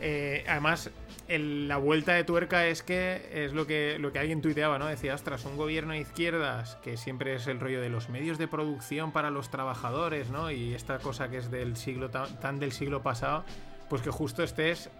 Eh, 0.00 0.44
además, 0.48 0.90
la 1.28 1.76
vuelta 1.76 2.12
de 2.12 2.24
tuerca 2.24 2.66
es 2.66 2.82
que 2.82 3.28
es 3.32 3.52
lo 3.52 3.66
que, 3.66 3.98
lo 3.98 4.12
que 4.12 4.18
alguien 4.18 4.42
tuiteaba, 4.42 4.78
¿no? 4.78 4.86
Decía, 4.86 5.14
ostras, 5.14 5.44
un 5.44 5.56
gobierno 5.56 5.92
de 5.92 6.00
izquierdas, 6.00 6.76
que 6.82 6.96
siempre 6.96 7.34
es 7.34 7.46
el 7.46 7.58
rollo 7.60 7.80
de 7.80 7.88
los 7.88 8.08
medios 8.08 8.38
de 8.38 8.48
producción 8.48 9.12
para 9.12 9.30
los 9.30 9.50
trabajadores, 9.50 10.30
¿no? 10.30 10.50
Y 10.50 10.74
esta 10.74 10.98
cosa 10.98 11.28
que 11.28 11.38
es 11.38 11.50
del 11.50 11.76
siglo 11.76 12.10
tan, 12.10 12.58
del 12.60 12.72
siglo 12.72 13.02
pasado, 13.02 13.44
pues 13.88 14.02
que 14.02 14.10
justo 14.10 14.42
estés. 14.42 14.90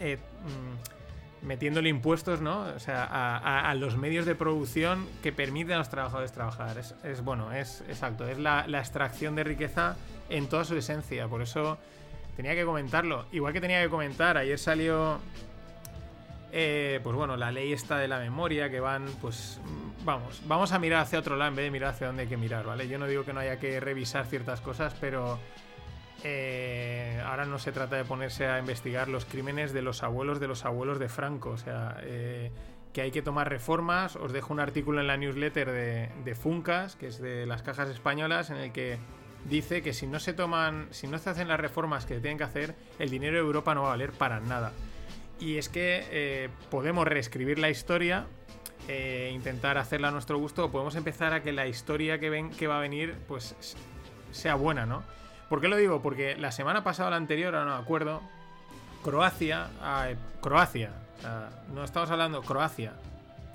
Eh, 0.00 0.18
mmm, 0.44 0.98
metiéndole 1.42 1.88
impuestos, 1.88 2.40
¿no? 2.40 2.62
O 2.62 2.78
sea, 2.80 3.04
a, 3.04 3.74
los 3.74 3.96
medios 3.96 4.26
de 4.26 4.34
producción 4.34 5.06
que 5.22 5.32
permiten 5.32 5.74
a 5.74 5.78
los 5.78 5.88
trabajadores 5.88 6.32
trabajar. 6.32 6.78
Es, 6.78 6.94
es 7.04 7.22
bueno, 7.22 7.52
es 7.52 7.82
exacto, 7.88 8.26
es 8.26 8.38
la, 8.38 8.66
la, 8.66 8.80
extracción 8.80 9.36
de 9.36 9.44
riqueza 9.44 9.96
en 10.30 10.48
toda 10.48 10.64
su 10.64 10.76
esencia. 10.76 11.28
Por 11.28 11.42
eso 11.42 11.78
tenía 12.38 12.54
que 12.54 12.64
comentarlo. 12.64 13.26
Igual 13.32 13.52
que 13.52 13.60
tenía 13.60 13.82
que 13.82 13.88
comentar, 13.88 14.36
ayer 14.36 14.60
salió. 14.60 15.18
Eh, 16.52 17.00
pues 17.02 17.16
bueno, 17.16 17.36
la 17.36 17.50
ley 17.50 17.72
esta 17.72 17.98
de 17.98 18.06
la 18.06 18.20
memoria 18.20 18.70
que 18.70 18.78
van, 18.78 19.06
pues 19.20 19.60
vamos, 20.04 20.40
vamos 20.46 20.70
a 20.70 20.78
mirar 20.78 21.02
hacia 21.02 21.18
otro 21.18 21.34
lado 21.34 21.50
en 21.50 21.56
vez 21.56 21.64
de 21.64 21.72
mirar 21.72 21.94
hacia 21.94 22.06
donde 22.06 22.22
hay 22.22 22.28
que 22.28 22.36
mirar, 22.36 22.64
¿vale? 22.64 22.86
Yo 22.86 22.96
no 22.96 23.08
digo 23.08 23.24
que 23.24 23.32
no 23.32 23.40
haya 23.40 23.58
que 23.58 23.80
revisar 23.80 24.24
ciertas 24.26 24.60
cosas, 24.60 24.94
pero 25.00 25.40
eh, 26.22 27.20
ahora 27.26 27.44
no 27.44 27.58
se 27.58 27.72
trata 27.72 27.96
de 27.96 28.04
ponerse 28.04 28.46
a 28.46 28.60
investigar 28.60 29.08
los 29.08 29.24
crímenes 29.24 29.72
de 29.72 29.82
los 29.82 30.04
abuelos 30.04 30.38
de 30.38 30.46
los 30.46 30.64
abuelos 30.64 31.00
de 31.00 31.08
Franco. 31.08 31.50
O 31.50 31.58
sea, 31.58 31.98
eh, 32.02 32.52
que 32.92 33.00
hay 33.00 33.10
que 33.10 33.20
tomar 33.20 33.48
reformas. 33.48 34.14
Os 34.14 34.32
dejo 34.32 34.52
un 34.52 34.60
artículo 34.60 35.00
en 35.00 35.08
la 35.08 35.16
newsletter 35.16 35.72
de, 35.72 36.08
de, 36.24 36.34
Funcas, 36.36 36.94
que 36.94 37.08
es 37.08 37.20
de 37.20 37.46
las 37.46 37.62
cajas 37.62 37.88
españolas, 37.88 38.50
en 38.50 38.58
el 38.58 38.70
que 38.70 38.98
dice 39.44 39.82
que 39.82 39.92
si 39.92 40.06
no 40.06 40.20
se 40.20 40.32
toman, 40.32 40.88
si 40.90 41.06
no 41.06 41.18
se 41.18 41.30
hacen 41.30 41.48
las 41.48 41.60
reformas 41.60 42.06
que 42.06 42.20
tienen 42.20 42.38
que 42.38 42.44
hacer, 42.44 42.74
el 42.98 43.10
dinero 43.10 43.34
de 43.34 43.40
Europa 43.40 43.74
no 43.74 43.82
va 43.82 43.88
a 43.88 43.90
valer 43.90 44.12
para 44.12 44.40
nada. 44.40 44.72
Y 45.40 45.58
es 45.58 45.68
que 45.68 46.06
eh, 46.10 46.48
podemos 46.70 47.06
reescribir 47.06 47.58
la 47.58 47.70
historia. 47.70 48.26
Eh, 48.86 49.32
intentar 49.34 49.76
hacerla 49.76 50.08
a 50.08 50.10
nuestro 50.10 50.38
gusto 50.38 50.64
o 50.64 50.70
podemos 50.70 50.96
empezar 50.96 51.34
a 51.34 51.42
que 51.42 51.52
la 51.52 51.66
historia 51.66 52.18
que, 52.18 52.30
ven, 52.30 52.50
que 52.50 52.66
va 52.66 52.78
a 52.78 52.80
venir 52.80 53.16
pues 53.28 53.54
sea 54.32 54.54
buena, 54.54 54.86
¿no? 54.86 55.02
¿Por 55.50 55.60
qué 55.60 55.68
lo 55.68 55.76
digo? 55.76 56.00
Porque 56.00 56.36
la 56.36 56.52
semana 56.52 56.84
pasada 56.84 57.10
la 57.10 57.16
anterior, 57.16 57.54
ahora 57.54 57.68
no 57.68 57.76
me 57.76 57.82
acuerdo, 57.82 58.22
Croacia, 59.02 59.68
Croacia, 60.40 60.90
no 61.74 61.84
estamos 61.84 62.10
hablando 62.10 62.42
Croacia, 62.42 62.94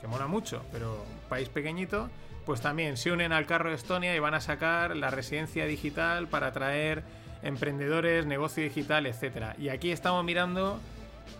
que 0.01 0.07
mola 0.07 0.27
mucho, 0.27 0.63
pero 0.71 1.03
país 1.29 1.49
pequeñito, 1.49 2.09
pues 2.45 2.61
también 2.61 2.97
se 2.97 3.11
unen 3.11 3.31
al 3.31 3.45
carro 3.45 3.69
de 3.69 3.75
Estonia 3.75 4.15
y 4.15 4.19
van 4.19 4.33
a 4.33 4.41
sacar 4.41 4.95
la 4.95 5.09
residencia 5.09 5.65
digital 5.65 6.27
para 6.27 6.47
atraer 6.47 7.03
emprendedores, 7.41 8.25
negocio 8.25 8.63
digital, 8.63 9.05
etc. 9.05 9.57
Y 9.57 9.69
aquí 9.69 9.91
estamos 9.91 10.23
mirando 10.23 10.79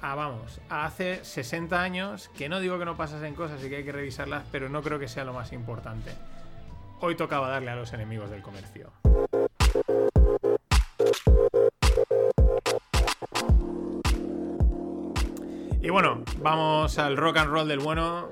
a, 0.01 0.15
vamos, 0.15 0.59
a 0.69 0.85
hace 0.85 1.23
60 1.23 1.81
años, 1.81 2.29
que 2.37 2.49
no 2.49 2.59
digo 2.59 2.79
que 2.79 2.85
no 2.85 2.97
pasasen 2.97 3.35
cosas 3.35 3.63
y 3.63 3.69
que 3.69 3.77
hay 3.77 3.83
que 3.83 3.91
revisarlas, 3.91 4.43
pero 4.51 4.69
no 4.69 4.81
creo 4.81 4.99
que 4.99 5.07
sea 5.07 5.23
lo 5.23 5.33
más 5.33 5.51
importante. 5.53 6.11
Hoy 6.99 7.15
tocaba 7.15 7.49
darle 7.49 7.71
a 7.71 7.75
los 7.75 7.91
enemigos 7.93 8.29
del 8.29 8.41
comercio. 8.41 8.91
Y 15.81 15.89
bueno, 15.89 16.23
vamos 16.37 16.97
al 16.97 17.17
rock 17.17 17.37
and 17.37 17.51
roll 17.51 17.67
del 17.67 17.79
bueno. 17.79 18.29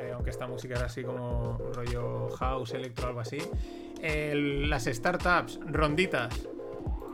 Eh, 0.00 0.12
aunque 0.14 0.30
esta 0.30 0.46
música 0.46 0.74
era 0.74 0.86
así 0.86 1.02
como 1.02 1.58
rollo 1.72 2.28
house, 2.30 2.72
electro, 2.74 3.08
algo 3.08 3.20
así. 3.20 3.38
Las 4.02 4.84
startups, 4.84 5.58
ronditas. 5.66 6.34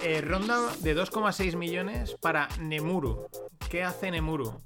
Eh, 0.02 0.20
ronda 0.20 0.58
de 0.80 0.96
2,6 0.96 1.56
millones 1.56 2.16
para 2.20 2.48
Nemuru. 2.60 3.26
¿Qué 3.70 3.82
hace 3.82 4.10
Nemuru? 4.10 4.60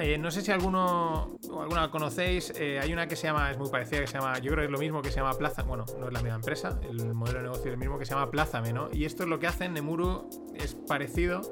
Eh, 0.00 0.16
no 0.16 0.30
sé 0.30 0.42
si 0.42 0.52
alguno 0.52 1.36
o 1.50 1.62
alguna 1.62 1.90
conocéis. 1.90 2.52
Hay 2.80 2.92
una 2.92 3.06
que 3.06 3.16
se 3.16 3.26
llama, 3.26 3.50
es 3.50 3.58
muy 3.58 3.68
parecida, 3.68 4.00
que 4.00 4.06
se 4.06 4.14
llama, 4.14 4.38
yo 4.38 4.52
creo 4.52 4.58
que 4.58 4.64
es 4.66 4.70
lo 4.70 4.78
mismo, 4.78 5.02
que 5.02 5.10
se 5.10 5.16
llama 5.16 5.34
Plaza. 5.34 5.62
Bueno, 5.64 5.84
no 5.98 6.06
es 6.06 6.12
la 6.12 6.22
misma 6.22 6.36
empresa, 6.36 6.80
el 6.88 7.12
modelo 7.14 7.38
de 7.38 7.44
negocio 7.44 7.66
es 7.66 7.72
el 7.72 7.78
mismo, 7.78 7.98
que 7.98 8.06
se 8.06 8.14
llama 8.14 8.30
Plázame, 8.30 8.72
¿no? 8.72 8.88
Y 8.92 9.04
esto 9.04 9.24
es 9.24 9.28
lo 9.28 9.38
que 9.38 9.48
hacen. 9.48 9.74
Nemuru 9.74 10.30
es 10.54 10.74
parecido 10.74 11.42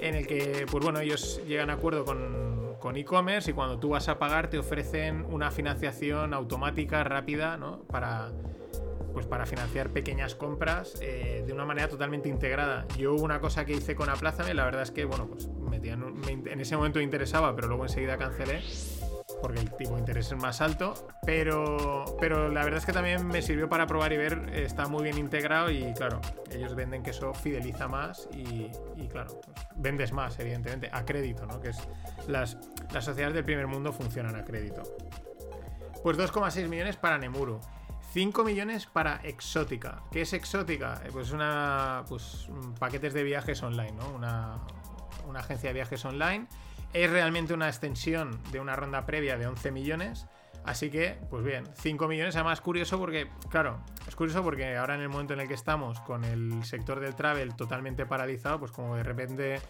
en 0.00 0.14
el 0.14 0.26
que, 0.26 0.66
pues 0.70 0.82
bueno, 0.82 1.00
ellos 1.00 1.40
llegan 1.46 1.70
a 1.70 1.74
acuerdo 1.74 2.04
con, 2.04 2.65
con 2.80 2.96
e-commerce 2.96 3.50
y 3.50 3.54
cuando 3.54 3.78
tú 3.78 3.90
vas 3.90 4.08
a 4.08 4.18
pagar 4.18 4.48
te 4.48 4.58
ofrecen 4.58 5.24
una 5.28 5.50
financiación 5.50 6.34
automática, 6.34 7.04
rápida, 7.04 7.56
¿no? 7.56 7.80
Para, 7.84 8.32
pues 9.12 9.26
para 9.26 9.46
financiar 9.46 9.90
pequeñas 9.90 10.34
compras 10.34 10.98
eh, 11.00 11.42
de 11.46 11.52
una 11.52 11.64
manera 11.64 11.88
totalmente 11.88 12.28
integrada. 12.28 12.86
Yo 12.98 13.14
una 13.14 13.40
cosa 13.40 13.64
que 13.64 13.72
hice 13.72 13.94
con 13.94 14.10
Aplázame, 14.10 14.54
la 14.54 14.64
verdad 14.64 14.82
es 14.82 14.90
que, 14.90 15.04
bueno, 15.04 15.26
pues 15.26 15.48
me, 15.48 15.78
me, 15.78 16.52
en 16.52 16.60
ese 16.60 16.76
momento 16.76 16.98
me 16.98 17.04
interesaba, 17.04 17.54
pero 17.54 17.68
luego 17.68 17.84
enseguida 17.84 18.18
cancelé 18.18 18.62
porque 19.40 19.60
el 19.60 19.72
tipo 19.72 19.94
de 19.94 20.00
interés 20.00 20.32
es 20.32 20.38
más 20.38 20.60
alto, 20.60 20.94
pero, 21.24 22.04
pero 22.20 22.48
la 22.48 22.64
verdad 22.64 22.78
es 22.78 22.86
que 22.86 22.92
también 22.92 23.26
me 23.26 23.42
sirvió 23.42 23.68
para 23.68 23.86
probar 23.86 24.12
y 24.12 24.16
ver, 24.16 24.50
está 24.54 24.86
muy 24.86 25.04
bien 25.04 25.18
integrado 25.18 25.70
y 25.70 25.92
claro, 25.94 26.20
ellos 26.50 26.74
venden 26.74 27.02
que 27.02 27.10
eso 27.10 27.34
fideliza 27.34 27.88
más 27.88 28.28
y, 28.32 28.70
y 28.96 29.08
claro, 29.08 29.40
pues 29.44 29.56
vendes 29.76 30.12
más, 30.12 30.38
evidentemente, 30.38 30.88
a 30.92 31.04
crédito, 31.04 31.46
¿no? 31.46 31.60
Que 31.60 31.70
es 31.70 31.78
las, 32.28 32.56
las 32.92 33.04
sociedades 33.04 33.34
del 33.34 33.44
primer 33.44 33.66
mundo 33.66 33.92
funcionan 33.92 34.36
a 34.36 34.44
crédito. 34.44 34.82
Pues 36.02 36.16
2,6 36.16 36.68
millones 36.68 36.96
para 36.96 37.18
Nemuru. 37.18 37.60
5 38.12 38.44
millones 38.44 38.86
para 38.86 39.16
Exótica. 39.24 40.02
¿Qué 40.10 40.22
es 40.22 40.32
Exótica? 40.32 41.02
Pues 41.12 41.32
una. 41.32 42.04
Pues 42.08 42.48
paquetes 42.78 43.12
de 43.12 43.22
viajes 43.22 43.62
online, 43.62 43.92
¿no? 43.92 44.08
Una, 44.10 44.58
una 45.26 45.40
agencia 45.40 45.70
de 45.70 45.74
viajes 45.74 46.04
online 46.04 46.46
es 46.96 47.10
realmente 47.10 47.52
una 47.52 47.68
extensión 47.68 48.40
de 48.50 48.58
una 48.58 48.74
ronda 48.74 49.04
previa 49.04 49.36
de 49.36 49.46
11 49.46 49.70
millones. 49.70 50.26
Así 50.64 50.90
que, 50.90 51.18
pues 51.30 51.44
bien, 51.44 51.64
5 51.74 52.08
millones. 52.08 52.34
Además, 52.36 52.60
curioso 52.60 52.98
porque, 52.98 53.28
claro, 53.50 53.78
es 54.08 54.16
curioso 54.16 54.42
porque 54.42 54.76
ahora 54.76 54.94
en 54.94 55.02
el 55.02 55.08
momento 55.08 55.34
en 55.34 55.40
el 55.40 55.48
que 55.48 55.54
estamos 55.54 56.00
con 56.00 56.24
el 56.24 56.64
sector 56.64 56.98
del 56.98 57.14
travel 57.14 57.54
totalmente 57.54 58.06
paralizado, 58.06 58.58
pues 58.58 58.72
como 58.72 58.96
de 58.96 59.02
repente, 59.02 59.60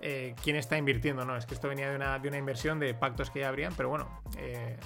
eh, 0.00 0.34
¿quién 0.42 0.56
está 0.56 0.76
invirtiendo? 0.76 1.24
No, 1.24 1.36
es 1.36 1.46
que 1.46 1.54
esto 1.54 1.68
venía 1.68 1.88
de 1.88 1.96
una, 1.96 2.18
de 2.18 2.28
una 2.28 2.36
inversión 2.36 2.78
de 2.80 2.92
pactos 2.94 3.30
que 3.30 3.40
ya 3.40 3.48
habrían, 3.48 3.72
pero 3.74 3.88
bueno, 3.88 4.20
eh, 4.36 4.76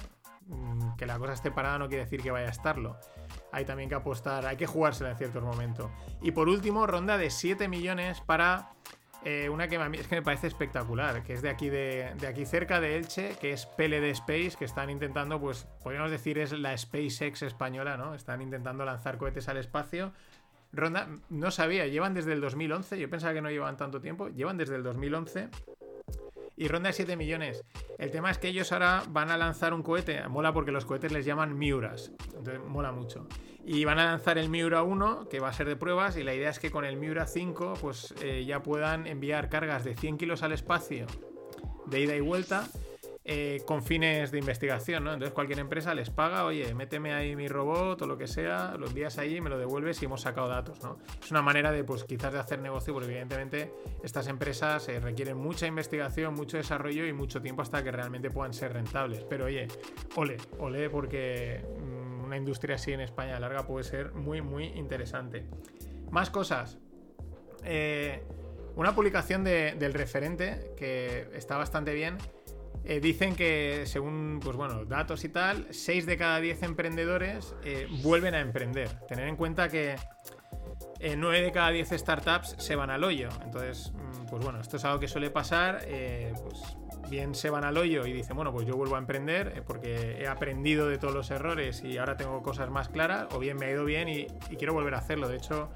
mm, 0.47 0.95
que 0.95 1.05
la 1.05 1.17
cosa 1.17 1.33
esté 1.33 1.51
parada 1.51 1.79
no 1.79 1.89
quiere 1.89 2.03
decir 2.03 2.21
que 2.21 2.31
vaya 2.31 2.47
a 2.47 2.51
estarlo. 2.51 2.97
Hay 3.51 3.65
también 3.65 3.89
que 3.89 3.95
apostar, 3.95 4.45
hay 4.45 4.55
que 4.55 4.67
jugársela 4.67 5.09
en 5.09 5.17
ciertos 5.17 5.43
momentos. 5.43 5.91
Y 6.21 6.31
por 6.31 6.47
último, 6.47 6.85
ronda 6.85 7.17
de 7.17 7.31
7 7.31 7.67
millones 7.67 8.21
para 8.21 8.69
eh, 9.23 9.49
una 9.49 9.67
que 9.67 9.75
es 9.75 10.07
que 10.07 10.15
me 10.15 10.21
parece 10.21 10.47
espectacular, 10.47 11.23
que 11.23 11.33
es 11.33 11.41
de 11.41 11.49
aquí, 11.49 11.69
de, 11.69 12.11
de, 12.19 12.27
aquí 12.27 12.45
cerca 12.45 12.79
de 12.79 12.97
Elche, 12.97 13.35
que 13.39 13.53
es 13.53 13.65
PLD 13.65 14.09
Space, 14.11 14.53
que 14.57 14.65
están 14.65 14.89
intentando, 14.89 15.39
pues, 15.39 15.67
podríamos 15.83 16.09
decir, 16.09 16.39
es 16.39 16.51
la 16.51 16.75
SpaceX 16.77 17.43
española, 17.43 17.97
¿no? 17.97 18.15
Están 18.15 18.41
intentando 18.41 18.83
lanzar 18.83 19.17
cohetes 19.17 19.47
al 19.47 19.57
espacio. 19.57 20.11
Ronda, 20.73 21.07
no 21.29 21.51
sabía, 21.51 21.85
llevan 21.87 22.13
desde 22.13 22.33
el 22.33 22.41
2011, 22.41 22.97
yo 22.97 23.09
pensaba 23.09 23.33
que 23.33 23.41
no 23.41 23.49
llevaban 23.49 23.77
tanto 23.77 24.01
tiempo, 24.01 24.29
llevan 24.29 24.57
desde 24.57 24.75
el 24.75 24.83
2011 24.83 25.49
y 26.61 26.67
ronda 26.67 26.89
de 26.89 26.93
7 26.93 27.17
millones. 27.17 27.63
El 27.97 28.11
tema 28.11 28.29
es 28.29 28.37
que 28.37 28.47
ellos 28.47 28.71
ahora 28.71 29.01
van 29.09 29.31
a 29.31 29.37
lanzar 29.37 29.73
un 29.73 29.81
cohete, 29.81 30.27
mola 30.27 30.53
porque 30.53 30.71
los 30.71 30.85
cohetes 30.85 31.11
les 31.11 31.25
llaman 31.25 31.57
Miuras, 31.57 32.11
entonces 32.37 32.59
mola 32.67 32.91
mucho. 32.91 33.27
Y 33.65 33.83
van 33.83 33.97
a 33.97 34.05
lanzar 34.05 34.37
el 34.37 34.47
Miura 34.47 34.83
1, 34.83 35.27
que 35.27 35.39
va 35.39 35.49
a 35.49 35.53
ser 35.53 35.67
de 35.67 35.75
pruebas, 35.75 36.17
y 36.17 36.23
la 36.23 36.35
idea 36.35 36.51
es 36.51 36.59
que 36.59 36.69
con 36.69 36.85
el 36.85 36.97
Miura 36.97 37.25
5 37.25 37.73
pues 37.81 38.13
eh, 38.21 38.45
ya 38.45 38.61
puedan 38.61 39.07
enviar 39.07 39.49
cargas 39.49 39.83
de 39.83 39.95
100 39.95 40.19
kilos 40.19 40.43
al 40.43 40.51
espacio 40.51 41.07
de 41.87 42.01
ida 42.01 42.15
y 42.15 42.21
vuelta 42.21 42.67
eh, 43.23 43.61
con 43.67 43.83
fines 43.83 44.31
de 44.31 44.39
investigación, 44.39 45.03
¿no? 45.03 45.13
Entonces 45.13 45.33
cualquier 45.33 45.59
empresa 45.59 45.93
les 45.93 46.09
paga, 46.09 46.43
oye, 46.43 46.73
méteme 46.73 47.13
ahí 47.13 47.35
mi 47.35 47.47
robot 47.47 48.01
o 48.01 48.07
lo 48.07 48.17
que 48.17 48.25
sea, 48.25 48.75
lo 48.79 48.87
envías 48.87 49.19
ahí, 49.19 49.39
me 49.39 49.49
lo 49.49 49.59
devuelves 49.59 50.01
y 50.01 50.05
hemos 50.05 50.21
sacado 50.21 50.47
datos, 50.47 50.81
¿no? 50.81 50.97
Es 51.21 51.29
una 51.29 51.43
manera 51.43 51.71
de, 51.71 51.83
pues 51.83 52.03
quizás 52.03 52.33
de 52.33 52.39
hacer 52.39 52.59
negocio, 52.59 52.93
porque 52.93 53.09
evidentemente 53.09 53.71
estas 54.03 54.27
empresas 54.27 54.89
eh, 54.89 54.99
requieren 54.99 55.37
mucha 55.37 55.67
investigación, 55.67 56.33
mucho 56.33 56.57
desarrollo 56.57 57.05
y 57.05 57.13
mucho 57.13 57.43
tiempo 57.43 57.61
hasta 57.61 57.83
que 57.83 57.91
realmente 57.91 58.31
puedan 58.31 58.55
ser 58.55 58.73
rentables. 58.73 59.23
Pero 59.29 59.45
oye, 59.45 59.67
ole, 60.15 60.37
ole, 60.57 60.89
porque 60.89 61.63
mmm, 61.79 62.23
una 62.23 62.37
industria 62.37 62.75
así 62.77 62.91
en 62.91 63.01
España 63.01 63.39
larga 63.39 63.67
puede 63.67 63.83
ser 63.83 64.13
muy, 64.13 64.41
muy 64.41 64.65
interesante. 64.65 65.45
Más 66.09 66.31
cosas. 66.31 66.79
Eh, 67.63 68.23
una 68.75 68.95
publicación 68.95 69.43
de, 69.43 69.75
del 69.77 69.93
referente 69.93 70.73
que 70.75 71.27
está 71.33 71.57
bastante 71.57 71.93
bien 71.93 72.17
eh, 72.83 72.99
dicen 72.99 73.35
que, 73.35 73.83
según 73.85 74.39
pues 74.43 74.55
bueno, 74.55 74.85
datos 74.85 75.23
y 75.23 75.29
tal, 75.29 75.67
6 75.69 76.05
de 76.05 76.17
cada 76.17 76.39
10 76.39 76.63
emprendedores 76.63 77.55
eh, 77.63 77.87
vuelven 78.01 78.33
a 78.33 78.39
emprender. 78.39 78.89
Tener 79.07 79.27
en 79.27 79.35
cuenta 79.35 79.69
que 79.69 79.95
eh, 80.99 81.15
9 81.15 81.41
de 81.41 81.51
cada 81.51 81.69
10 81.71 81.89
startups 81.91 82.55
se 82.57 82.75
van 82.75 82.89
al 82.89 83.03
hoyo. 83.03 83.29
Entonces, 83.43 83.91
mm, 83.93 84.25
pues 84.29 84.43
bueno, 84.43 84.59
esto 84.59 84.77
es 84.77 84.85
algo 84.85 84.99
que 84.99 85.07
suele 85.07 85.29
pasar. 85.29 85.81
Eh, 85.85 86.33
pues 86.43 86.77
bien 87.09 87.35
se 87.35 87.49
van 87.49 87.63
al 87.63 87.77
hoyo 87.77 88.05
y 88.05 88.13
dicen, 88.13 88.35
bueno, 88.35 88.51
pues 88.51 88.65
yo 88.65 88.75
vuelvo 88.75 88.95
a 88.95 88.99
emprender 88.99 89.63
porque 89.65 90.17
he 90.19 90.27
aprendido 90.27 90.87
de 90.87 90.97
todos 90.97 91.13
los 91.13 91.29
errores 91.29 91.83
y 91.83 91.97
ahora 91.97 92.17
tengo 92.17 92.41
cosas 92.41 92.69
más 92.69 92.87
claras, 92.87 93.27
o 93.33 93.39
bien 93.39 93.57
me 93.57 93.65
ha 93.65 93.71
ido 93.71 93.83
bien 93.83 94.07
y, 94.07 94.27
y 94.49 94.55
quiero 94.55 94.73
volver 94.73 94.95
a 94.95 94.99
hacerlo. 94.99 95.27
De 95.27 95.37
hecho, 95.37 95.69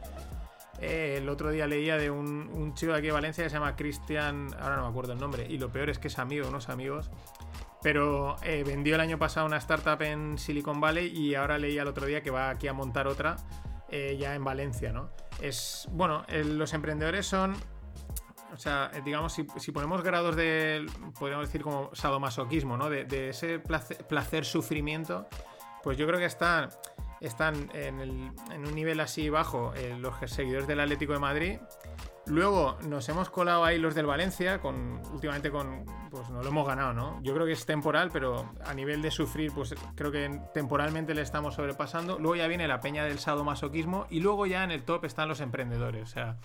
eh, 0.79 1.15
el 1.17 1.29
otro 1.29 1.51
día 1.51 1.67
leía 1.67 1.97
de 1.97 2.09
un, 2.09 2.49
un, 2.53 2.73
chico 2.73 2.91
de 2.91 2.99
aquí 2.99 3.07
de 3.07 3.13
Valencia 3.13 3.43
que 3.43 3.49
se 3.49 3.55
llama 3.55 3.75
Cristian, 3.75 4.49
ahora 4.59 4.77
no 4.77 4.83
me 4.83 4.89
acuerdo 4.89 5.13
el 5.13 5.19
nombre, 5.19 5.45
y 5.49 5.57
lo 5.57 5.71
peor 5.71 5.89
es 5.89 5.99
que 5.99 6.07
es 6.09 6.19
amigo, 6.19 6.47
unos 6.47 6.69
amigos, 6.69 7.09
pero 7.81 8.35
eh, 8.43 8.63
vendió 8.65 8.95
el 8.95 9.01
año 9.01 9.17
pasado 9.17 9.45
una 9.45 9.57
startup 9.57 10.01
en 10.01 10.37
Silicon 10.37 10.81
Valley 10.81 11.07
y 11.07 11.35
ahora 11.35 11.57
leía 11.57 11.83
el 11.83 11.87
otro 11.87 12.05
día 12.05 12.21
que 12.21 12.31
va 12.31 12.49
aquí 12.49 12.67
a 12.67 12.73
montar 12.73 13.07
otra 13.07 13.37
eh, 13.89 14.17
ya 14.19 14.35
en 14.35 14.43
Valencia, 14.43 14.91
¿no? 14.91 15.11
Es, 15.41 15.87
bueno, 15.91 16.25
los 16.29 16.73
emprendedores 16.73 17.25
son 17.27 17.55
o 18.53 18.57
sea, 18.57 18.89
digamos, 19.03 19.33
si, 19.33 19.71
ponemos 19.73 20.01
grados 20.01 20.35
de, 20.37 20.85
podríamos 21.19 21.47
decir 21.47 21.61
como 21.61 21.93
sadomasoquismo, 21.93 22.77
¿no? 22.77 22.89
De, 22.89 23.03
de 23.03 23.29
ese 23.29 23.59
placer, 23.59 23.97
placer, 24.07 24.45
sufrimiento, 24.45 25.27
pues 25.83 25.97
yo 25.97 26.07
creo 26.07 26.19
que 26.19 26.25
está 26.25 26.69
están 27.21 27.69
en, 27.73 27.99
el, 27.99 28.31
en, 28.51 28.65
un 28.65 28.75
nivel 28.75 28.99
así 28.99 29.29
bajo 29.29 29.73
eh, 29.75 29.95
los 29.97 30.15
seguidores 30.29 30.67
del 30.67 30.79
Atlético 30.79 31.13
de 31.13 31.19
Madrid. 31.19 31.59
Luego 32.27 32.77
nos 32.87 33.07
hemos 33.09 33.29
colado 33.29 33.63
ahí 33.63 33.77
los 33.77 33.93
del 33.93 34.07
Valencia, 34.07 34.59
con 34.59 34.99
últimamente 35.13 35.51
con 35.51 35.85
pues 36.09 36.29
no 36.29 36.41
lo 36.41 36.49
hemos 36.49 36.67
ganado, 36.67 36.93
¿no? 36.93 37.19
Yo 37.21 37.35
creo 37.35 37.45
que 37.45 37.51
es 37.51 37.65
temporal, 37.67 38.09
pero 38.11 38.51
a 38.65 38.73
nivel 38.73 39.03
de 39.03 39.11
sufrir, 39.11 39.51
pues 39.53 39.75
creo 39.95 40.11
que 40.11 40.41
temporalmente 40.53 41.13
le 41.13 41.21
estamos 41.21 41.53
sobrepasando. 41.53 42.17
Luego 42.17 42.35
ya 42.35 42.47
viene 42.47 42.67
la 42.67 42.79
peña 42.79 43.03
del 43.03 43.19
sadomasoquismo 43.19 44.07
y 44.09 44.21
luego 44.21 44.47
ya 44.47 44.63
en 44.63 44.71
el 44.71 44.83
top 44.83 45.05
están 45.05 45.29
los 45.29 45.39
emprendedores, 45.39 46.03
o 46.03 46.07
sea, 46.07 46.37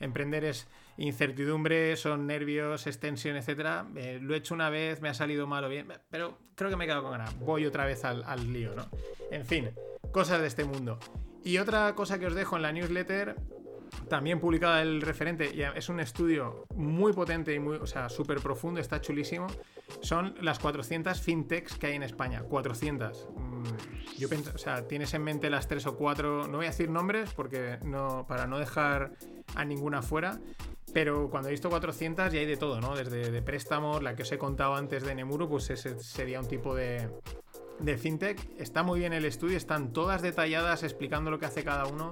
emprender 0.00 0.44
es 0.44 0.66
incertidumbre, 0.96 1.96
son 1.96 2.26
nervios, 2.26 2.86
extensión, 2.86 3.36
etcétera. 3.36 3.86
Eh, 3.94 4.18
lo 4.20 4.34
he 4.34 4.38
hecho 4.38 4.54
una 4.54 4.68
vez, 4.68 5.00
me 5.00 5.08
ha 5.08 5.14
salido 5.14 5.46
mal 5.46 5.64
o 5.64 5.68
bien, 5.68 5.86
pero 6.10 6.38
creo 6.56 6.70
que 6.70 6.76
me 6.76 6.84
he 6.84 6.86
quedado 6.88 7.04
con 7.04 7.12
ganas. 7.12 7.38
Voy 7.38 7.66
otra 7.66 7.84
vez 7.84 8.04
al, 8.04 8.24
al 8.24 8.52
lío, 8.52 8.74
¿no? 8.74 8.86
En 9.30 9.46
fin, 9.46 9.70
cosas 10.12 10.40
de 10.40 10.46
este 10.46 10.64
mundo. 10.64 10.98
Y 11.42 11.58
otra 11.58 11.94
cosa 11.94 12.18
que 12.18 12.26
os 12.26 12.34
dejo 12.34 12.56
en 12.56 12.62
la 12.62 12.72
newsletter, 12.72 13.36
también 14.08 14.40
publicada 14.40 14.82
el 14.82 15.00
referente, 15.02 15.54
y 15.54 15.62
es 15.62 15.88
un 15.88 16.00
estudio 16.00 16.66
muy 16.74 17.12
potente 17.12 17.54
y 17.54 17.58
muy, 17.58 17.76
o 17.76 17.86
sea, 17.86 18.08
súper 18.08 18.40
profundo, 18.40 18.80
está 18.80 19.00
chulísimo. 19.00 19.46
Son 20.02 20.34
las 20.40 20.58
400 20.58 21.20
fintechs 21.20 21.76
que 21.76 21.88
hay 21.88 21.94
en 21.94 22.02
España. 22.02 22.42
400. 22.42 23.28
Yo 24.18 24.28
pienso, 24.28 24.52
o 24.54 24.58
sea, 24.58 24.86
tienes 24.86 25.14
en 25.14 25.22
mente 25.22 25.48
las 25.50 25.66
3 25.66 25.86
o 25.86 25.96
4, 25.96 26.48
no 26.48 26.58
voy 26.58 26.66
a 26.66 26.70
decir 26.70 26.90
nombres 26.90 27.32
porque 27.34 27.78
no, 27.82 28.26
para 28.28 28.46
no 28.46 28.58
dejar 28.58 29.12
a 29.54 29.64
ninguna 29.64 30.02
fuera, 30.02 30.38
pero 30.92 31.30
cuando 31.30 31.48
he 31.48 31.52
visto 31.52 31.70
400 31.70 32.32
ya 32.32 32.40
hay 32.40 32.46
de 32.46 32.56
todo, 32.56 32.80
¿no? 32.80 32.94
Desde 32.94 33.30
de 33.30 33.42
préstamos, 33.42 34.02
la 34.02 34.14
que 34.14 34.22
os 34.22 34.32
he 34.32 34.38
contado 34.38 34.74
antes 34.74 35.04
de 35.04 35.14
Nemuru, 35.14 35.48
pues 35.48 35.70
ese 35.70 35.98
sería 36.00 36.40
un 36.40 36.48
tipo 36.48 36.74
de, 36.74 37.08
de 37.82 37.98
fintech. 37.98 38.38
Está 38.58 38.82
muy 38.82 39.00
bien 39.00 39.12
el 39.12 39.24
estudio, 39.24 39.56
están 39.56 39.92
todas 39.92 40.22
detalladas 40.22 40.82
explicando 40.82 41.30
lo 41.30 41.38
que 41.38 41.46
hace 41.46 41.64
cada 41.64 41.86
uno. 41.86 42.10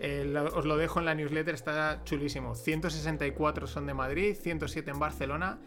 Eh, 0.00 0.24
lo, 0.26 0.44
os 0.44 0.64
lo 0.64 0.76
dejo 0.76 0.98
en 0.98 1.04
la 1.04 1.14
newsletter, 1.14 1.54
está 1.54 2.02
chulísimo. 2.04 2.54
164 2.54 3.66
son 3.66 3.86
de 3.86 3.94
Madrid, 3.94 4.34
107 4.34 4.90
en 4.90 4.98
Barcelona 4.98 5.58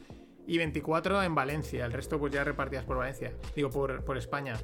y 0.48 0.58
24 0.58 1.24
en 1.24 1.36
Valencia. 1.36 1.86
El 1.86 1.94
resto 1.94 2.20
pues 2.20 2.34
ya 2.34 2.44
repartidas 2.44 2.86
por 2.86 2.98
Valencia, 2.98 3.34
digo 3.56 3.70
por, 3.70 4.04
por 4.04 4.18
España. 4.18 4.58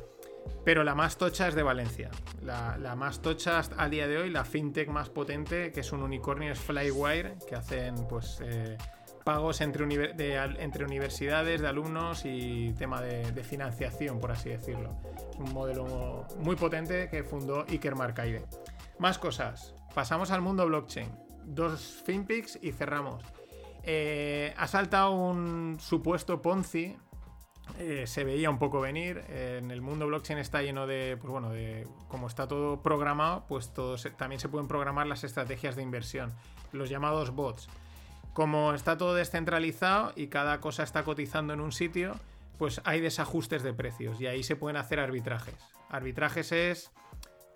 Pero 0.65 0.83
la 0.83 0.95
más 0.95 1.17
tocha 1.17 1.47
es 1.47 1.55
de 1.55 1.63
Valencia. 1.63 2.09
La, 2.43 2.77
la, 2.77 2.95
más 2.95 3.21
tocha 3.21 3.61
a 3.77 3.89
día 3.89 4.07
de 4.07 4.17
hoy, 4.17 4.29
la 4.29 4.43
fintech 4.43 4.89
más 4.89 5.09
potente, 5.09 5.71
que 5.71 5.81
es 5.81 5.91
un 5.91 6.01
unicornio, 6.01 6.51
es 6.51 6.59
Flywire, 6.59 7.35
que 7.47 7.55
hacen 7.55 7.95
pues 8.07 8.39
eh, 8.41 8.77
pagos 9.29 9.61
entre, 9.61 9.83
uni 9.83 9.95
de, 9.95 10.37
entre, 10.57 10.83
universidades, 10.85 11.61
de 11.61 11.67
alumnos 11.67 12.25
y 12.25 12.73
tema 12.79 12.99
de, 12.99 13.43
financiación, 13.43 14.19
por 14.19 14.31
así 14.31 14.49
decirlo. 14.49 14.95
Un 15.37 15.53
modelo 15.53 16.25
muy 16.39 16.55
potente 16.55 17.09
que 17.09 17.23
fundó 17.23 17.63
Iker 17.69 17.93
Marcaide. 17.93 18.43
Más 18.97 19.19
cosas. 19.19 19.75
Pasamos 19.93 20.31
al 20.31 20.41
mundo 20.41 20.65
blockchain. 20.65 21.11
Dos 21.45 22.01
FinPix 22.03 22.57
y 22.63 22.71
cerramos. 22.71 23.23
Eh, 23.83 24.51
ha 24.57 24.65
saltado 24.65 25.11
un 25.11 25.77
supuesto 25.79 26.41
Ponzi 26.41 26.97
eh, 27.77 28.07
se 28.07 28.23
veía 28.23 28.49
un 28.49 28.57
poco 28.57 28.81
venir. 28.81 29.23
En 29.29 29.69
el 29.69 29.81
mundo 29.81 30.07
blockchain 30.07 30.39
está 30.39 30.63
lleno 30.63 30.87
de, 30.87 31.17
pues 31.21 31.31
bueno, 31.31 31.51
de 31.51 31.87
como 32.07 32.25
está 32.25 32.47
todo 32.47 32.81
programado, 32.81 33.45
pues 33.47 33.75
todo 33.75 33.95
también 34.17 34.39
se 34.39 34.49
pueden 34.49 34.67
programar 34.67 35.05
las 35.05 35.23
estrategias 35.23 35.75
de 35.75 35.83
inversión, 35.83 36.33
los 36.71 36.89
llamados 36.89 37.29
bots. 37.29 37.69
Como 38.39 38.73
está 38.73 38.97
todo 38.97 39.15
descentralizado 39.15 40.13
y 40.15 40.27
cada 40.27 40.61
cosa 40.61 40.83
está 40.83 41.03
cotizando 41.03 41.51
en 41.51 41.59
un 41.59 41.73
sitio, 41.73 42.15
pues 42.57 42.79
hay 42.85 43.01
desajustes 43.01 43.63
de 43.63 43.73
precios 43.73 44.21
y 44.21 44.27
ahí 44.27 44.43
se 44.43 44.55
pueden 44.55 44.77
hacer 44.77 45.01
arbitrajes. 45.01 45.55
Arbitrajes 45.89 46.53
es 46.53 46.91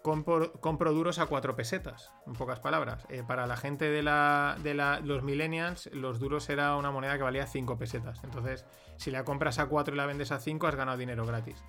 compro, 0.01 0.93
duros 0.93 1.19
a 1.19 1.27
cuatro 1.27 1.55
pesetas, 1.55 2.11
en 2.27 2.34
pocas 2.34 2.59
palabras. 2.59 3.05
Eh, 3.07 3.23
para 3.25 3.47
la 3.47 3.55
gente 3.55 3.86
de, 3.86 4.03
los 4.03 5.23
millennials, 5.23 5.89
los 5.93 6.19
duros 6.19 6.49
era 6.49 6.75
una 6.75 6.91
moneda 6.91 7.15
que 7.15 7.23
valía 7.23 7.47
5 7.47 7.77
pesetas. 7.77 8.21
Entonces, 8.25 8.65
si 8.97 9.09
la 9.09 9.23
compras 9.23 9.59
a 9.59 9.67
4 9.67 9.93
y 9.93 9.97
la 9.97 10.05
vendes 10.05 10.34
a 10.34 10.39
5, 10.39 10.67
has 10.67 10.75
ganado 10.75 10.97
dinero 10.97 11.25
gratis. 11.25 11.63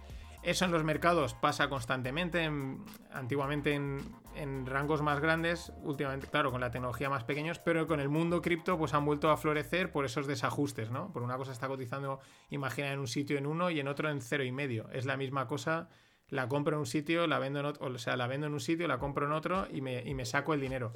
Eso 0.45 0.66
en 0.66 0.72
los 0.72 0.84
mercados 0.84 1.34
pasa 1.34 1.68
constantemente, 1.68 2.45
en, 2.45 2.84
antiguamente 3.12 3.74
en, 3.74 4.66
rangos 4.66 5.01
más 5.01 5.20
grandes, 5.20 5.72
últimamente, 5.82 6.26
claro, 6.26 6.51
con 6.51 6.61
la 6.61 6.70
tecnología 6.70 7.09
más 7.09 7.24
pequeños, 7.24 7.59
pero 7.59 7.86
con 7.86 7.99
el 7.99 8.09
mundo 8.09 8.42
cripto 8.42 8.76
pues 8.76 8.92
han 8.92 9.07
vuelto 9.07 9.30
a 9.30 9.36
florecer 9.36 9.90
por 9.90 10.05
esos 10.05 10.26
desajustes, 10.26 10.90
¿no? 10.90 11.12
Por 11.12 11.22
una 11.22 11.36
cosa 11.36 11.53
está 11.53 11.68
cotizando, 11.68 12.20
imagina, 12.51 12.92
en 12.92 12.99
un 12.99 13.07
sitio 13.07 13.38
en 13.38 13.47
uno 13.47 13.70
y 13.70 13.80
en 13.80 13.88
otro 13.88 14.11
en 14.11 14.20
cero 14.20 14.45
y 14.45 14.53
medio. 14.53 14.88
Es 14.90 15.07
la 15.07 15.16
misma 15.16 15.47
cosa 15.47 15.88
la 16.28 16.49
compro 16.49 16.74
en 16.74 16.80
un 16.80 16.86
sitio, 16.86 17.26
la 17.26 17.38
vendo 17.38 17.61
en 17.61 17.66
otro, 17.66 17.86
o 17.86 17.99
sea, 17.99 18.16
la 18.16 18.26
vendo 18.26 18.47
en 18.47 18.55
un 18.55 18.61
sitio, 18.61 18.88
la 18.88 18.99
compro 18.99 19.26
en 19.26 19.32
otro 19.32 19.66
y 19.70 19.80
me, 19.80 20.03
y 20.03 20.14
me 20.14 20.24
saco 20.24 20.53
el 20.53 20.61
dinero. 20.61 20.92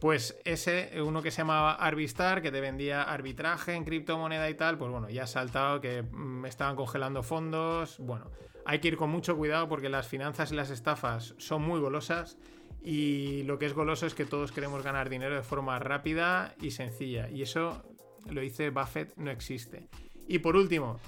Pues 0.00 0.40
ese, 0.44 1.00
uno 1.02 1.20
que 1.22 1.30
se 1.30 1.38
llamaba 1.38 1.74
Arbistar, 1.74 2.40
que 2.40 2.50
te 2.50 2.60
vendía 2.60 3.02
arbitraje 3.02 3.74
en 3.74 3.84
criptomoneda 3.84 4.48
y 4.48 4.54
tal, 4.54 4.78
pues 4.78 4.90
bueno, 4.90 5.10
ya 5.10 5.24
ha 5.24 5.26
saltado 5.26 5.80
que 5.80 6.02
me 6.02 6.48
estaban 6.48 6.74
congelando 6.74 7.22
fondos. 7.22 7.98
Bueno, 7.98 8.30
hay 8.64 8.78
que 8.80 8.88
ir 8.88 8.96
con 8.96 9.10
mucho 9.10 9.36
cuidado 9.36 9.68
porque 9.68 9.88
las 9.88 10.08
finanzas 10.08 10.52
y 10.52 10.54
las 10.54 10.70
estafas 10.70 11.34
son 11.38 11.62
muy 11.62 11.80
golosas 11.80 12.38
y 12.82 13.42
lo 13.44 13.58
que 13.58 13.66
es 13.66 13.74
goloso 13.74 14.06
es 14.06 14.14
que 14.14 14.24
todos 14.24 14.52
queremos 14.52 14.82
ganar 14.82 15.08
dinero 15.10 15.34
de 15.34 15.42
forma 15.42 15.78
rápida 15.78 16.54
y 16.60 16.70
sencilla. 16.70 17.28
Y 17.28 17.42
eso 17.42 17.82
lo 18.30 18.40
dice 18.40 18.70
Buffett, 18.70 19.16
no 19.16 19.30
existe. 19.30 19.88
Y 20.26 20.38
por 20.38 20.56
último, 20.56 20.98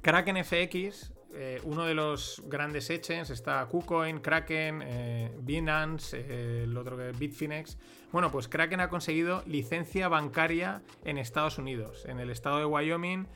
Kraken 0.00 0.42
FX, 0.44 1.12
eh, 1.34 1.60
uno 1.64 1.84
de 1.84 1.94
los 1.94 2.42
grandes 2.46 2.88
exchanges, 2.90 3.30
está 3.30 3.66
KuCoin, 3.66 4.20
Kraken, 4.20 4.82
eh, 4.84 5.36
Binance, 5.40 6.16
eh, 6.18 6.62
el 6.64 6.76
otro 6.76 6.96
que 6.96 7.10
es 7.10 7.18
Bitfinex. 7.18 7.78
Bueno, 8.10 8.30
pues 8.30 8.48
Kraken 8.48 8.80
ha 8.80 8.88
conseguido 8.88 9.42
licencia 9.46 10.08
bancaria 10.08 10.82
en 11.04 11.18
Estados 11.18 11.58
Unidos, 11.58 12.04
en 12.06 12.20
el 12.20 12.30
estado 12.30 12.58
de 12.58 12.64
Wyoming. 12.64 13.26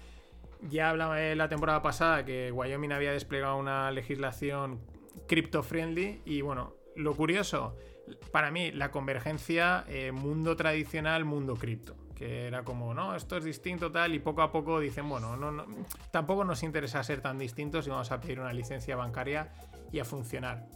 Ya 0.63 0.91
hablaba 0.91 1.19
la 1.21 1.49
temporada 1.49 1.83
pasada 1.83 2.25
que 2.25 2.51
Wyoming 2.53 2.93
había 2.93 3.13
desplegado 3.13 3.57
una 3.57 3.91
legislación 3.91 4.81
crypto-friendly 5.29 6.23
y 6.25 6.41
bueno, 6.41 6.75
lo 6.95 7.15
curioso, 7.15 7.77
para 8.33 8.51
mí, 8.51 8.73
la 8.73 8.91
convergencia 8.91 9.85
mundo 10.13 10.57
tradicional, 10.57 11.25
mundo 11.25 11.55
cripto 11.55 11.97
que 12.17 12.47
era 12.47 12.65
como, 12.65 12.95
no, 12.95 13.15
esto 13.15 13.37
es 13.37 13.45
distinto 13.45 13.93
tal, 13.93 14.15
y 14.15 14.19
poco 14.19 14.43
a 14.43 14.51
poco 14.51 14.81
dicen, 14.81 15.09
bueno, 15.09 15.37
no, 15.37 15.53
no, 15.53 15.67
tampoco 16.11 16.43
nos 16.45 16.63
interesa 16.63 17.05
ser 17.05 17.21
tan 17.21 17.39
distintos 17.39 17.87
y 17.87 17.91
vamos 17.91 18.11
a 18.11 18.21
pedir 18.21 18.41
una 18.41 18.53
licencia 18.53 18.97
bancaria 18.97 19.53
y 19.93 20.01
a 20.01 20.05
funcionar. 20.05 20.67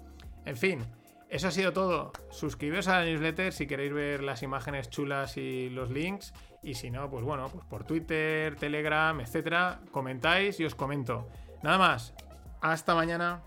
En 0.45 0.57
fin, 0.57 0.85
eso 1.28 1.49
ha 1.49 1.51
sido 1.51 1.72
todo. 1.72 2.12
Suscribiros 2.31 2.89
a 2.89 3.01
la 3.01 3.07
newsletter 3.07 3.53
si 3.53 3.66
queréis 3.66 3.93
ver 3.93 4.22
las 4.22 4.43
imágenes 4.43 4.91
chulas 4.91 5.37
y 5.37 5.70
los 5.70 5.91
links. 5.91 6.33
Y 6.62 6.74
si 6.74 6.90
no, 6.90 7.08
pues 7.11 7.24
bueno, 7.24 7.48
pues 7.48 7.64
por 7.64 7.84
Twitter, 7.84 8.54
Telegram, 8.56 9.18
etcétera, 9.20 9.80
comentáis 9.90 10.61
y 10.61 10.64
os 10.64 10.74
comento. 10.74 11.28
Nada 11.62 11.78
más. 11.78 12.14
Hasta 12.61 12.94
mañana. 12.94 13.42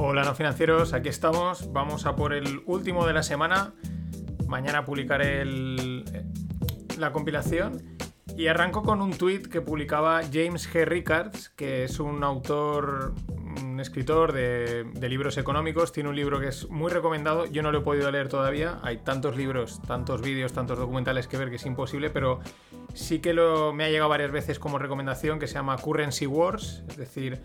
Hola 0.00 0.22
no 0.24 0.34
financieros, 0.34 0.92
aquí 0.92 1.08
estamos. 1.08 1.72
Vamos 1.72 2.04
a 2.04 2.14
por 2.14 2.34
el 2.34 2.62
último 2.66 3.06
de 3.06 3.14
la 3.14 3.22
semana. 3.22 3.74
Mañana 4.46 4.84
publicaré 4.84 5.44
la 6.98 7.12
compilación. 7.12 7.97
Y 8.38 8.46
arranco 8.46 8.84
con 8.84 9.02
un 9.02 9.18
tweet 9.18 9.42
que 9.50 9.60
publicaba 9.60 10.20
James 10.22 10.72
G. 10.72 10.84
Rickards, 10.84 11.48
que 11.48 11.82
es 11.82 11.98
un 11.98 12.22
autor, 12.22 13.12
un 13.60 13.80
escritor 13.80 14.32
de, 14.32 14.86
libros 15.08 15.38
económicos. 15.38 15.90
Tiene 15.90 16.08
un 16.08 16.14
libro 16.14 16.38
que 16.38 16.46
es 16.46 16.70
muy 16.70 16.88
recomendado. 16.92 17.46
Yo 17.46 17.64
no 17.64 17.72
lo 17.72 17.80
he 17.80 17.80
podido 17.80 18.12
leer 18.12 18.28
todavía. 18.28 18.78
Hay 18.84 18.98
tantos 18.98 19.36
libros, 19.36 19.82
tantos 19.82 20.22
vídeos, 20.22 20.52
tantos 20.52 20.78
documentales 20.78 21.26
que 21.26 21.36
ver 21.36 21.50
que 21.50 21.56
es 21.56 21.66
imposible, 21.66 22.10
pero 22.10 22.38
sí 22.94 23.18
que 23.18 23.34
me 23.74 23.82
ha 23.82 23.90
llegado 23.90 24.08
varias 24.08 24.30
veces 24.30 24.60
como 24.60 24.78
recomendación 24.78 25.40
que 25.40 25.48
se 25.48 25.54
llama 25.54 25.76
Currency 25.76 26.28
Wars, 26.28 26.84
es 26.90 26.96
decir, 26.96 27.40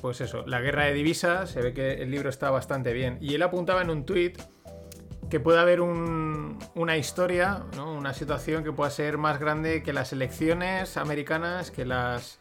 pues 0.00 0.22
eso, 0.22 0.46
la 0.46 0.62
guerra 0.62 0.86
de 0.86 0.94
divisas, 0.94 1.50
se 1.50 1.60
ve 1.60 1.74
que 1.74 2.02
el 2.02 2.10
libro 2.10 2.30
está 2.30 2.50
bastante 2.50 2.94
bien. 2.94 3.18
Y 3.20 3.34
él 3.34 3.42
apuntaba 3.42 3.82
en 3.82 3.90
un 3.90 4.06
tuit 4.06 4.40
que 5.32 5.40
puede 5.40 5.58
haber 5.58 5.80
una 5.80 6.98
historia, 6.98 7.64
una 7.78 8.12
situación 8.12 8.64
que 8.64 8.70
pueda 8.70 8.90
ser 8.90 9.16
más 9.16 9.40
grande 9.40 9.82
que 9.82 9.94
las 9.94 10.12
elecciones 10.12 10.98
americanas, 10.98 11.70
que 11.70 11.86
las, 11.86 12.38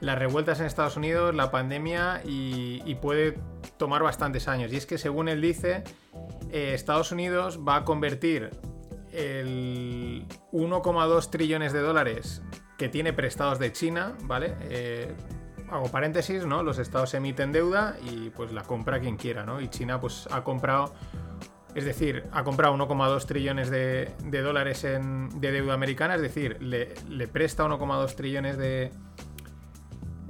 las 0.00 0.18
revueltas 0.18 0.58
en 0.58 0.66
Estados 0.66 0.96
Unidos, 0.96 1.32
la 1.32 1.52
pandemia 1.52 2.22
y, 2.24 2.92
puede 3.00 3.38
tomar 3.76 4.02
bastantes 4.02 4.48
años. 4.48 4.72
Y 4.72 4.76
es 4.78 4.84
que 4.84 4.98
según 4.98 5.28
él 5.28 5.40
dice, 5.40 5.84
eh, 6.50 6.72
Estados 6.74 7.12
Unidos 7.12 7.60
va 7.60 7.76
a 7.76 7.84
convertir 7.84 8.50
el 9.12 10.26
1,2 10.50 11.30
trillones 11.30 11.72
de 11.72 11.78
dólares 11.82 12.42
que 12.78 12.88
tiene 12.88 13.12
prestados 13.12 13.60
de 13.60 13.70
China, 13.70 14.16
¿vale? 14.24 14.56
Eh, 14.62 15.14
hago 15.70 15.88
paréntesis, 15.88 16.46
¿no? 16.46 16.62
Los 16.62 16.78
estados 16.78 17.14
emiten 17.14 17.52
deuda 17.52 17.96
y 18.02 18.30
pues 18.30 18.52
la 18.52 18.62
compra 18.62 19.00
quien 19.00 19.16
quiera, 19.16 19.44
¿no? 19.44 19.60
Y 19.60 19.68
China 19.68 20.00
pues 20.00 20.28
ha 20.30 20.42
comprado, 20.42 20.94
es 21.74 21.84
decir, 21.84 22.24
ha 22.32 22.44
comprado 22.44 22.74
1,2 22.76 23.26
trillones 23.26 23.70
de, 23.70 24.12
dólares 24.42 24.82
de 24.82 25.52
deuda 25.52 25.74
americana, 25.74 26.14
es 26.14 26.22
decir, 26.22 26.62
le, 26.62 27.28
presta 27.28 27.64
1,2 27.64 28.14
trillones 28.14 28.56
de, 28.56 28.90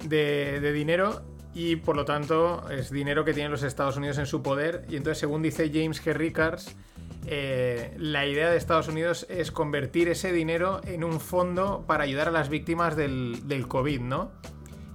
de, 0.09 0.72
dinero 0.72 1.22
y 1.55 1.76
por 1.76 1.97
lo 1.97 2.05
tanto 2.05 2.68
es 2.70 2.90
dinero 2.90 3.24
que 3.24 3.32
tienen 3.32 3.53
los 3.53 3.62
Estados 3.62 3.97
Unidos 3.97 4.18
en 4.18 4.26
su 4.26 4.42
poder. 4.42 4.84
Y 4.88 4.97
entonces, 4.97 5.18
según 5.18 5.42
dice 5.42 5.70
James 5.72 6.05
G. 6.05 6.14
Rickards, 6.14 6.76
eh, 7.26 7.95
la 7.99 8.26
idea 8.26 8.51
de 8.51 8.57
Estados 8.57 8.88
Unidos 8.88 9.26
es 9.28 9.51
convertir 9.51 10.09
ese 10.09 10.32
dinero 10.32 10.80
en 10.84 11.05
un 11.05 11.20
fondo 11.20 11.84
para 11.86 12.05
ayudar 12.05 12.28
a 12.28 12.32
las 12.32 12.49
víctimas 12.49 12.97
del, 12.97 13.47
del 13.47 13.68
COVID, 13.68 14.01
¿no? 14.01 14.32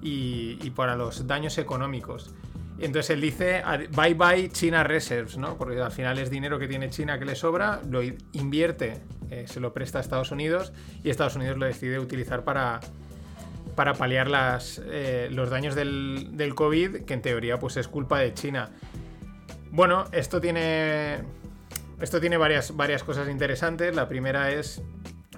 y, 0.02 0.70
para 0.72 0.96
los 0.96 1.28
daños 1.28 1.58
económicos. 1.58 2.32
Y 2.80 2.86
entonces 2.86 3.10
él 3.10 3.22
dice, 3.22 3.62
bye 3.92 4.14
bye 4.14 4.50
China 4.50 4.84
Reserves, 4.84 5.38
¿no? 5.38 5.58
Porque 5.58 5.82
al 5.82 5.92
final 5.92 6.18
es 6.18 6.30
dinero 6.30 6.58
que 6.58 6.68
tiene 6.68 6.90
China 6.90 7.20
que 7.20 7.26
le 7.26 7.36
sobra, 7.36 7.82
lo 7.90 8.02
invierte, 8.32 9.02
eh, 9.30 9.46
se 9.48 9.60
lo 9.60 9.74
presta 9.74 9.98
a 9.98 10.02
Estados 10.02 10.32
Unidos 10.32 10.72
y 11.04 11.10
Estados 11.10 11.36
Unidos 11.36 11.58
lo 11.58 11.66
decide 11.66 12.00
utilizar 12.00 12.46
para, 12.46 12.80
para 13.76 13.96
paliar 13.96 14.30
las, 14.30 14.82
eh, 14.86 15.28
los 15.30 15.50
daños 15.50 15.76
del, 15.76 16.30
del, 16.32 16.56
COVID, 16.56 17.04
que 17.04 17.14
en 17.14 17.22
teoría 17.22 17.60
pues 17.60 17.76
es 17.76 17.90
culpa 17.90 18.20
de 18.20 18.34
China. 18.34 18.70
Bueno, 19.72 20.06
esto 20.14 20.40
tiene, 20.40 21.20
esto 22.00 22.22
tiene 22.22 22.38
varias, 22.38 22.78
varias 22.78 23.04
cosas 23.04 23.28
interesantes. 23.28 23.94
La 23.94 24.08
primera 24.08 24.52
es 24.52 24.82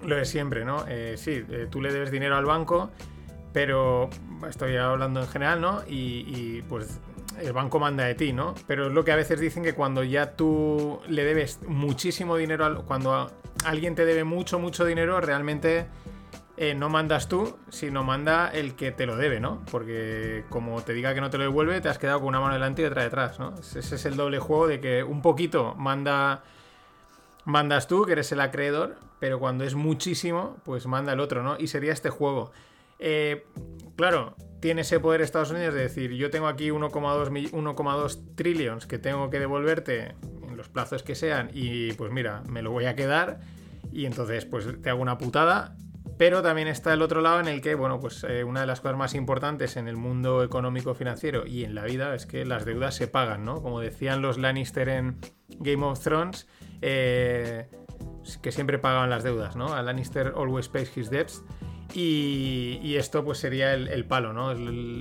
lo 0.05 0.15
de 0.15 0.25
siempre, 0.25 0.63
¿no? 0.63 0.85
Eh, 0.87 1.15
sí, 1.17 1.43
tú 1.71 1.81
le 1.81 1.91
debes 1.91 2.11
dinero 2.11 2.37
al 2.37 2.45
banco 2.45 2.91
pero 3.53 4.09
estoy 4.47 4.77
hablando 4.77 5.21
en 5.21 5.27
general, 5.27 5.61
¿no? 5.61 5.81
Y, 5.87 6.61
pues 6.63 6.99
el 7.41 7.53
banco 7.53 7.79
manda 7.79 8.05
de 8.05 8.15
ti, 8.15 8.33
¿no? 8.33 8.53
Pero 8.67 8.87
es 8.87 8.93
lo 8.93 9.03
que 9.03 9.11
a 9.11 9.15
veces 9.15 9.39
dicen 9.39 9.63
que 9.63 9.73
cuando 9.73 10.03
ya 10.03 10.35
tú 10.35 10.99
le 11.07 11.23
debes 11.23 11.59
muchísimo 11.67 12.37
dinero, 12.37 12.83
cuando 12.85 13.31
alguien 13.65 13.95
te 13.95 14.05
debe 14.05 14.23
mucho, 14.23 14.59
mucho 14.59 14.85
dinero, 14.85 15.21
realmente 15.21 15.87
eh, 16.57 16.75
no 16.75 16.89
mandas 16.89 17.27
tú, 17.27 17.57
sino 17.69 18.03
manda 18.03 18.49
el 18.49 18.75
que 18.75 18.91
te 18.91 19.05
lo 19.05 19.15
debe, 19.15 19.39
¿no? 19.39 19.63
Porque 19.71 20.43
como 20.49 20.81
te 20.83 20.93
diga 20.93 21.13
que 21.13 21.21
no 21.21 21.29
te 21.29 21.37
lo 21.37 21.43
devuelve, 21.43 21.81
te 21.81 21.89
has 21.89 21.97
quedado 21.97 22.19
con 22.19 22.29
una 22.29 22.39
mano 22.39 22.53
delante 22.53 22.81
y 22.81 22.85
otra 22.85 23.03
detrás, 23.03 23.39
¿no? 23.39 23.55
Ese 23.59 23.79
es 23.79 24.05
el 24.05 24.15
doble 24.15 24.39
juego 24.39 24.67
de 24.67 24.79
que 24.79 25.03
un 25.03 25.21
poquito 25.21 25.75
manda 25.75 26.43
mandas 27.45 27.87
tú, 27.87 28.05
que 28.05 28.11
eres 28.13 28.31
el 28.31 28.41
acreedor, 28.41 28.97
pero 29.19 29.39
cuando 29.39 29.63
es 29.63 29.75
muchísimo, 29.75 30.57
pues 30.63 30.85
manda 30.85 31.13
el 31.13 31.19
otro, 31.19 31.43
¿no? 31.43 31.57
Y 31.57 31.67
sería 31.67 31.93
este 31.93 32.09
juego. 32.09 32.51
Eh, 32.99 33.45
claro, 33.95 34.35
tiene 34.61 34.81
ese 34.81 34.99
poder 34.99 35.21
Estados 35.21 35.51
Unidos 35.51 35.73
de 35.73 35.81
decir, 35.81 36.11
yo 36.11 36.29
tengo 36.29 36.47
aquí 36.47 36.69
1,2 36.69 38.35
trillions 38.35 38.85
que 38.85 38.99
tengo 38.99 39.29
que 39.29 39.39
devolverte 39.39 40.15
en 40.47 40.55
los 40.55 40.69
plazos 40.69 41.03
que 41.03 41.15
sean 41.15 41.49
y 41.51 41.93
pues 41.93 42.11
mira, 42.11 42.43
me 42.47 42.61
lo 42.61 42.71
voy 42.71 42.85
a 42.85 42.95
quedar 42.95 43.41
y 43.91 44.05
entonces 44.05 44.45
pues 44.45 44.81
te 44.81 44.89
hago 44.89 45.01
una 45.01 45.17
putada. 45.17 45.75
Pero 46.17 46.43
también 46.43 46.67
está 46.67 46.93
el 46.93 47.01
otro 47.01 47.21
lado 47.21 47.39
en 47.39 47.47
el 47.47 47.61
que, 47.61 47.73
bueno, 47.73 47.99
pues 47.99 48.23
eh, 48.23 48.43
una 48.43 48.61
de 48.61 48.67
las 48.67 48.79
cosas 48.79 48.95
más 48.95 49.15
importantes 49.15 49.75
en 49.75 49.87
el 49.87 49.97
mundo 49.97 50.43
económico 50.43 50.93
financiero 50.93 51.47
y 51.47 51.63
en 51.63 51.73
la 51.73 51.83
vida 51.83 52.13
es 52.13 52.27
que 52.27 52.45
las 52.45 52.63
deudas 52.63 52.93
se 52.93 53.07
pagan, 53.07 53.43
¿no? 53.43 53.63
Como 53.63 53.79
decían 53.79 54.21
los 54.21 54.37
Lannister 54.37 54.87
en 54.89 55.17
Game 55.57 55.83
of 55.83 55.99
Thrones, 55.99 56.47
eh, 56.83 57.67
que 58.43 58.51
siempre 58.51 58.77
pagaban 58.77 59.09
las 59.09 59.23
deudas, 59.23 59.55
¿no? 59.55 59.73
A 59.73 59.81
Lannister 59.81 60.33
always 60.37 60.69
pays 60.69 60.95
his 60.95 61.09
debts. 61.09 61.43
Y, 61.93 62.95
esto 62.95 63.23
pues 63.23 63.39
sería 63.39 63.73
el, 63.73 64.05
palo, 64.05 64.33
¿no? 64.33 64.53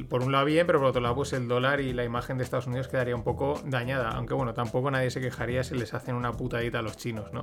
por 0.08 0.22
un 0.22 0.32
lado 0.32 0.44
bien, 0.44 0.66
pero 0.66 0.78
por 0.78 0.88
otro 0.88 1.00
lado 1.00 1.14
pues 1.16 1.32
el 1.32 1.48
dólar 1.48 1.80
y 1.80 1.92
la 1.92 2.04
imagen 2.04 2.38
de 2.38 2.44
Estados 2.44 2.66
Unidos 2.66 2.88
quedaría 2.88 3.14
un 3.14 3.22
poco 3.22 3.60
dañada. 3.64 4.10
Aunque 4.10 4.34
bueno, 4.34 4.54
tampoco 4.54 4.90
nadie 4.90 5.10
se 5.10 5.20
quejaría 5.20 5.62
si 5.62 5.74
les 5.74 5.94
hacen 5.94 6.14
una 6.14 6.32
putadita 6.32 6.78
a 6.78 6.82
los 6.82 6.96
chinos, 6.96 7.32
¿no? 7.32 7.42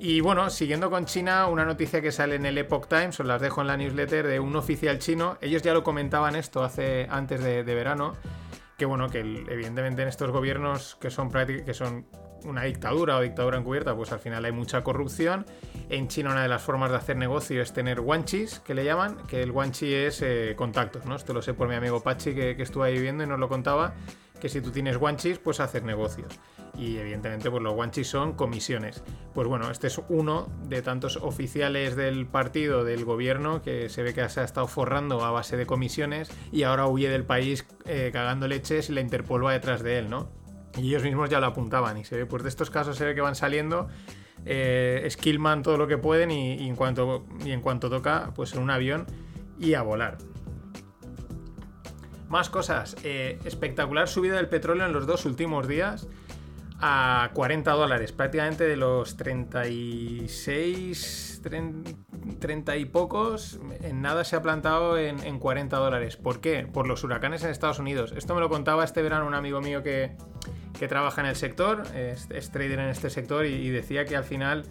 Y 0.00 0.20
bueno, 0.20 0.50
siguiendo 0.50 0.90
con 0.90 1.06
China, 1.06 1.46
una 1.46 1.64
noticia 1.64 2.02
que 2.02 2.12
sale 2.12 2.34
en 2.34 2.46
el 2.46 2.58
Epoch 2.58 2.88
Times, 2.88 3.18
os 3.20 3.26
las 3.26 3.40
dejo 3.40 3.60
en 3.60 3.68
la 3.68 3.76
newsletter 3.76 4.26
de 4.26 4.40
un 4.40 4.54
oficial 4.56 4.98
chino. 4.98 5.38
Ellos 5.40 5.62
ya 5.62 5.72
lo 5.72 5.82
comentaban 5.82 6.36
esto 6.36 6.62
hace 6.62 7.06
antes 7.10 7.42
de, 7.42 7.62
verano, 7.62 8.14
que 8.76 8.84
bueno, 8.84 9.08
que 9.08 9.20
evidentemente 9.20 10.02
en 10.02 10.08
estos 10.08 10.30
gobiernos 10.30 10.96
que 10.96 11.10
son, 11.10 11.30
que 11.30 11.74
son 11.74 12.06
una 12.44 12.64
dictadura 12.64 13.16
o 13.16 13.20
dictadura 13.22 13.56
encubierta, 13.56 13.96
pues 13.96 14.12
al 14.12 14.18
final 14.18 14.44
hay 14.44 14.52
mucha 14.52 14.82
corrupción. 14.82 15.46
En 15.90 16.08
China 16.08 16.32
una 16.32 16.42
de 16.42 16.48
las 16.48 16.62
formas 16.62 16.90
de 16.90 16.96
hacer 16.96 17.16
negocio 17.16 17.60
es 17.60 17.72
tener 17.72 18.00
guanchis, 18.00 18.60
que 18.60 18.74
le 18.74 18.84
llaman, 18.84 19.18
que 19.26 19.42
el 19.42 19.52
guanchi 19.52 19.92
es 19.92 20.22
eh, 20.22 20.54
contactos, 20.56 21.04
¿no? 21.04 21.14
Esto 21.14 21.34
lo 21.34 21.42
sé 21.42 21.52
por 21.52 21.68
mi 21.68 21.74
amigo 21.74 22.02
Pachi 22.02 22.34
que, 22.34 22.50
estuvo 22.58 22.84
ahí 22.84 22.94
viviendo 22.94 23.22
y 23.22 23.26
nos 23.26 23.38
lo 23.38 23.48
contaba, 23.48 23.94
que 24.40 24.48
si 24.48 24.60
tú 24.60 24.70
tienes 24.70 24.96
guanchis, 24.96 25.38
pues 25.38 25.60
haces 25.60 25.82
negocios. 25.82 26.28
Y 26.76 26.96
evidentemente, 26.96 27.50
pues 27.50 27.62
los 27.62 27.74
guanchis 27.74 28.08
son 28.08 28.32
comisiones. 28.32 29.02
Pues 29.34 29.46
bueno, 29.46 29.70
este 29.70 29.86
es 29.86 30.00
uno 30.08 30.48
de 30.64 30.82
tantos 30.82 31.18
oficiales 31.18 31.96
del 31.96 32.26
partido, 32.26 32.82
del 32.82 33.04
gobierno, 33.04 33.62
que 33.62 33.88
se 33.88 34.02
ve 34.02 34.14
que 34.14 34.28
se 34.28 34.40
ha 34.40 34.44
estado 34.44 34.66
forrando 34.66 35.22
a 35.22 35.30
base 35.30 35.56
de 35.56 35.66
comisiones 35.66 36.30
y 36.50 36.64
ahora 36.64 36.86
huye 36.86 37.10
del 37.10 37.24
país 37.24 37.66
eh, 37.84 38.10
cagando 38.12 38.48
leches 38.48 38.88
y 38.88 38.92
la 38.92 39.02
Interpol 39.02 39.44
va 39.44 39.52
detrás 39.52 39.82
de 39.82 39.98
él, 39.98 40.10
¿no? 40.10 40.30
Y 40.76 40.88
ellos 40.88 41.04
mismos 41.04 41.30
ya 41.30 41.38
lo 41.40 41.46
apuntaban. 41.46 41.98
Y 41.98 42.04
se 42.04 42.16
ve, 42.16 42.26
pues 42.26 42.42
de 42.42 42.48
estos 42.48 42.70
casos 42.70 42.96
se 42.96 43.04
ve 43.04 43.14
que 43.14 43.20
van 43.20 43.36
saliendo. 43.36 43.88
Eh, 44.46 45.06
skillman 45.10 45.62
todo 45.62 45.78
lo 45.78 45.86
que 45.86 45.98
pueden 45.98 46.30
y, 46.30 46.68
en 46.68 46.76
cuanto, 46.76 47.24
y 47.44 47.52
en 47.52 47.60
cuanto 47.60 47.88
toca, 47.88 48.32
pues 48.34 48.54
en 48.54 48.60
un 48.60 48.70
avión 48.70 49.06
y 49.58 49.74
a 49.74 49.82
volar. 49.82 50.18
Más 52.28 52.50
cosas. 52.50 52.96
Eh, 53.04 53.38
espectacular 53.44 54.08
subida 54.08 54.36
del 54.36 54.48
petróleo 54.48 54.86
en 54.86 54.92
los 54.92 55.06
dos 55.06 55.24
últimos 55.24 55.68
días 55.68 56.08
a 56.80 57.30
40 57.32 57.70
dólares, 57.72 58.12
prácticamente 58.12 58.64
de 58.64 58.76
los 58.76 59.16
36, 59.16 61.40
30, 62.38 62.76
y 62.76 62.84
pocos, 62.84 63.58
en 63.80 64.02
nada 64.02 64.24
se 64.24 64.36
ha 64.36 64.42
plantado 64.42 64.98
en, 64.98 65.38
40 65.38 65.76
dólares. 65.76 66.16
¿Por 66.16 66.40
qué? 66.40 66.68
Por 66.70 66.86
los 66.86 67.04
huracanes 67.04 67.44
en 67.44 67.50
Estados 67.50 67.78
Unidos. 67.78 68.12
Esto 68.16 68.34
me 68.34 68.40
lo 68.40 68.48
contaba 68.48 68.84
este 68.84 69.00
verano 69.00 69.26
un 69.26 69.34
amigo 69.34 69.60
mío 69.60 69.82
que, 69.82 70.16
trabaja 70.88 71.20
en 71.20 71.28
el 71.28 71.36
sector, 71.36 71.82
es, 71.94 72.28
trader 72.50 72.78
en 72.78 72.88
este 72.88 73.10
sector 73.10 73.46
y, 73.46 73.70
decía 73.70 74.04
que 74.04 74.16
al 74.16 74.24
final 74.24 74.64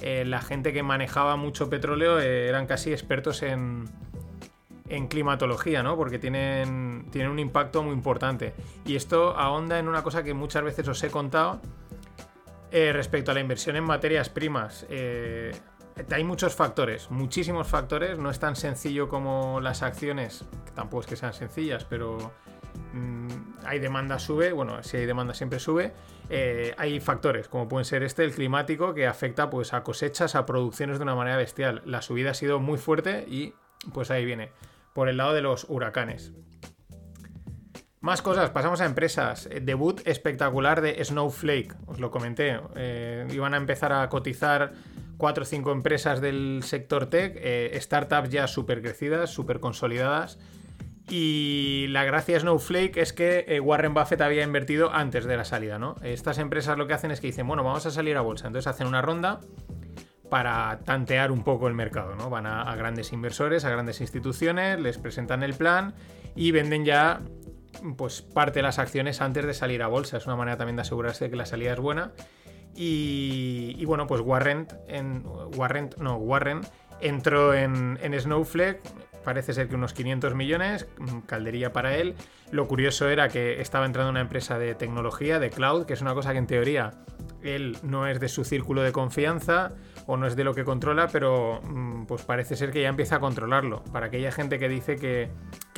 eh, 0.00 0.24
la 0.24 0.40
gente 0.40 0.72
que 0.72 0.82
manejaba 0.82 1.36
mucho 1.36 1.70
petróleo 1.70 2.18
eh, 2.18 2.48
eran 2.48 2.66
casi 2.66 2.92
expertos 2.92 3.42
en 3.42 3.88
en 4.88 5.08
climatología, 5.08 5.82
¿no? 5.82 5.96
Porque 5.96 6.18
tienen, 6.18 7.06
tienen 7.10 7.30
un 7.30 7.38
impacto 7.38 7.82
muy 7.82 7.94
importante. 7.94 8.52
Y 8.84 8.94
esto 8.94 9.34
ahonda 9.38 9.78
en 9.78 9.88
una 9.88 10.02
cosa 10.02 10.22
que 10.22 10.34
muchas 10.34 10.62
veces 10.64 10.86
os 10.86 11.02
he 11.02 11.08
contado 11.08 11.62
eh, 12.70 12.92
respecto 12.92 13.30
a 13.30 13.34
la 13.34 13.40
inversión 13.40 13.76
en 13.76 13.84
materias 13.84 14.28
primas. 14.28 14.84
Hay 16.10 16.24
muchos 16.24 16.54
factores, 16.54 17.10
muchísimos 17.10 17.68
factores. 17.68 18.18
No 18.18 18.28
es 18.28 18.38
tan 18.38 18.54
sencillo 18.54 19.08
como 19.08 19.62
las 19.62 19.82
acciones, 19.82 20.44
que 20.66 20.72
tampoco 20.72 21.00
es 21.02 21.06
que 21.06 21.16
sean 21.16 21.32
sencillas, 21.32 21.84
pero 21.84 22.32
hay 23.64 23.78
demanda 23.78 24.18
sube. 24.18 24.52
Bueno, 24.52 24.82
si 24.82 24.96
hay 24.96 25.06
demanda 25.06 25.34
siempre 25.34 25.58
sube. 25.58 25.92
Eh, 26.30 26.74
hay 26.78 27.00
factores, 27.00 27.48
como 27.48 27.68
pueden 27.68 27.84
ser 27.84 28.02
este, 28.02 28.24
el 28.24 28.32
climático, 28.32 28.94
que 28.94 29.06
afecta 29.06 29.50
pues, 29.50 29.72
a 29.72 29.82
cosechas, 29.82 30.34
a 30.34 30.46
producciones 30.46 30.98
de 30.98 31.02
una 31.02 31.14
manera 31.14 31.36
bestial. 31.36 31.82
La 31.84 32.02
subida 32.02 32.30
ha 32.30 32.34
sido 32.34 32.60
muy 32.60 32.78
fuerte 32.78 33.24
y 33.28 33.54
pues 33.92 34.10
ahí 34.10 34.24
viene 34.24 34.50
por 34.92 35.08
el 35.08 35.16
lado 35.16 35.34
de 35.34 35.42
los 35.42 35.66
huracanes. 35.68 36.32
Más 38.00 38.20
cosas, 38.20 38.50
pasamos 38.50 38.80
a 38.80 38.86
empresas. 38.86 39.46
Eh, 39.46 39.60
debut 39.60 40.00
espectacular 40.06 40.80
de 40.80 41.02
Snowflake, 41.04 41.74
os 41.86 42.00
lo 42.00 42.10
comenté. 42.10 42.60
Eh, 42.74 43.26
iban 43.32 43.54
a 43.54 43.56
empezar 43.56 43.92
a 43.92 44.08
cotizar 44.08 44.72
4 45.18 45.42
o 45.42 45.46
5 45.46 45.72
empresas 45.72 46.20
del 46.20 46.62
sector 46.64 47.06
tech, 47.06 47.38
startups 47.80 48.30
ya 48.30 48.48
súper 48.48 48.82
crecidas, 48.82 49.30
súper 49.30 49.60
consolidadas. 49.60 50.38
Y 51.08 51.86
la 51.88 52.04
gracia 52.04 52.38
Snowflake 52.38 52.96
es 52.96 53.12
que 53.12 53.60
Warren 53.62 53.92
Buffett 53.92 54.20
había 54.20 54.44
invertido 54.44 54.92
antes 54.92 55.24
de 55.24 55.36
la 55.36 55.44
salida, 55.44 55.78
¿no? 55.78 55.96
Estas 56.02 56.38
empresas 56.38 56.78
lo 56.78 56.86
que 56.86 56.94
hacen 56.94 57.10
es 57.10 57.20
que 57.20 57.26
dicen, 57.26 57.46
bueno, 57.46 57.64
vamos 57.64 57.84
a 57.86 57.90
salir 57.90 58.16
a 58.16 58.20
bolsa. 58.20 58.46
Entonces 58.46 58.68
hacen 58.68 58.86
una 58.86 59.02
ronda 59.02 59.40
para 60.32 60.78
tantear 60.84 61.30
un 61.30 61.44
poco 61.44 61.68
el 61.68 61.74
mercado, 61.74 62.14
¿no? 62.14 62.30
Van 62.30 62.46
a, 62.46 62.74
grandes 62.76 63.12
inversores, 63.12 63.66
a 63.66 63.70
grandes 63.70 64.00
instituciones, 64.00 64.80
les 64.80 64.96
presentan 64.96 65.42
el 65.42 65.52
plan 65.54 65.94
y 66.34 66.52
venden 66.52 66.86
ya 66.86 67.20
pues 67.98 68.22
parte 68.22 68.60
de 68.60 68.62
las 68.62 68.78
acciones 68.78 69.20
antes 69.20 69.44
de 69.44 69.52
salir 69.52 69.82
a 69.82 69.88
bolsa. 69.88 70.16
Es 70.16 70.26
una 70.26 70.36
manera 70.36 70.56
también 70.56 70.76
de 70.76 70.82
asegurarse 70.82 71.26
de 71.26 71.30
que 71.30 71.36
la 71.36 71.44
salida 71.46 71.72
es 71.72 71.80
buena. 71.80 72.12
Y, 72.74 73.84
bueno, 73.84 74.06
pues 74.06 74.22
Warren, 74.22 74.68
en, 74.88 75.24
Warren, 75.56 75.90
no, 75.98 76.16
Warren 76.16 76.62
entró 77.02 77.52
en, 77.52 77.98
en 78.00 78.18
Snowflake, 78.18 78.80
parece 79.22 79.52
ser 79.52 79.68
que 79.68 79.74
unos 79.74 79.92
500 79.92 80.34
millones, 80.34 80.86
caldería 81.26 81.72
para 81.72 81.96
él. 81.96 82.14
Lo 82.50 82.68
curioso 82.68 83.08
era 83.08 83.28
que 83.28 83.60
estaba 83.60 83.86
entrando 83.86 84.10
en 84.10 84.14
una 84.14 84.20
empresa 84.20 84.58
de 84.58 84.74
tecnología, 84.74 85.38
de 85.38 85.50
cloud, 85.50 85.86
que 85.86 85.94
es 85.94 86.00
una 86.00 86.14
cosa 86.14 86.32
que 86.32 86.38
en 86.38 86.46
teoría 86.46 86.92
él 87.42 87.76
no 87.82 88.06
es 88.06 88.20
de 88.20 88.28
su 88.28 88.44
círculo 88.44 88.82
de 88.82 88.92
confianza 88.92 89.72
o 90.06 90.16
no 90.16 90.26
es 90.26 90.36
de 90.36 90.44
lo 90.44 90.54
que 90.54 90.64
controla, 90.64 91.08
pero 91.08 91.60
mm, 91.62 92.06
pues 92.06 92.22
parece 92.22 92.56
ser 92.56 92.70
que 92.70 92.82
ya 92.82 92.88
empieza 92.88 93.16
a 93.16 93.20
controlarlo. 93.20 93.82
Para 93.92 94.06
aquella 94.06 94.32
gente 94.32 94.58
que 94.58 94.68
dice 94.68 94.96
que, 94.96 95.30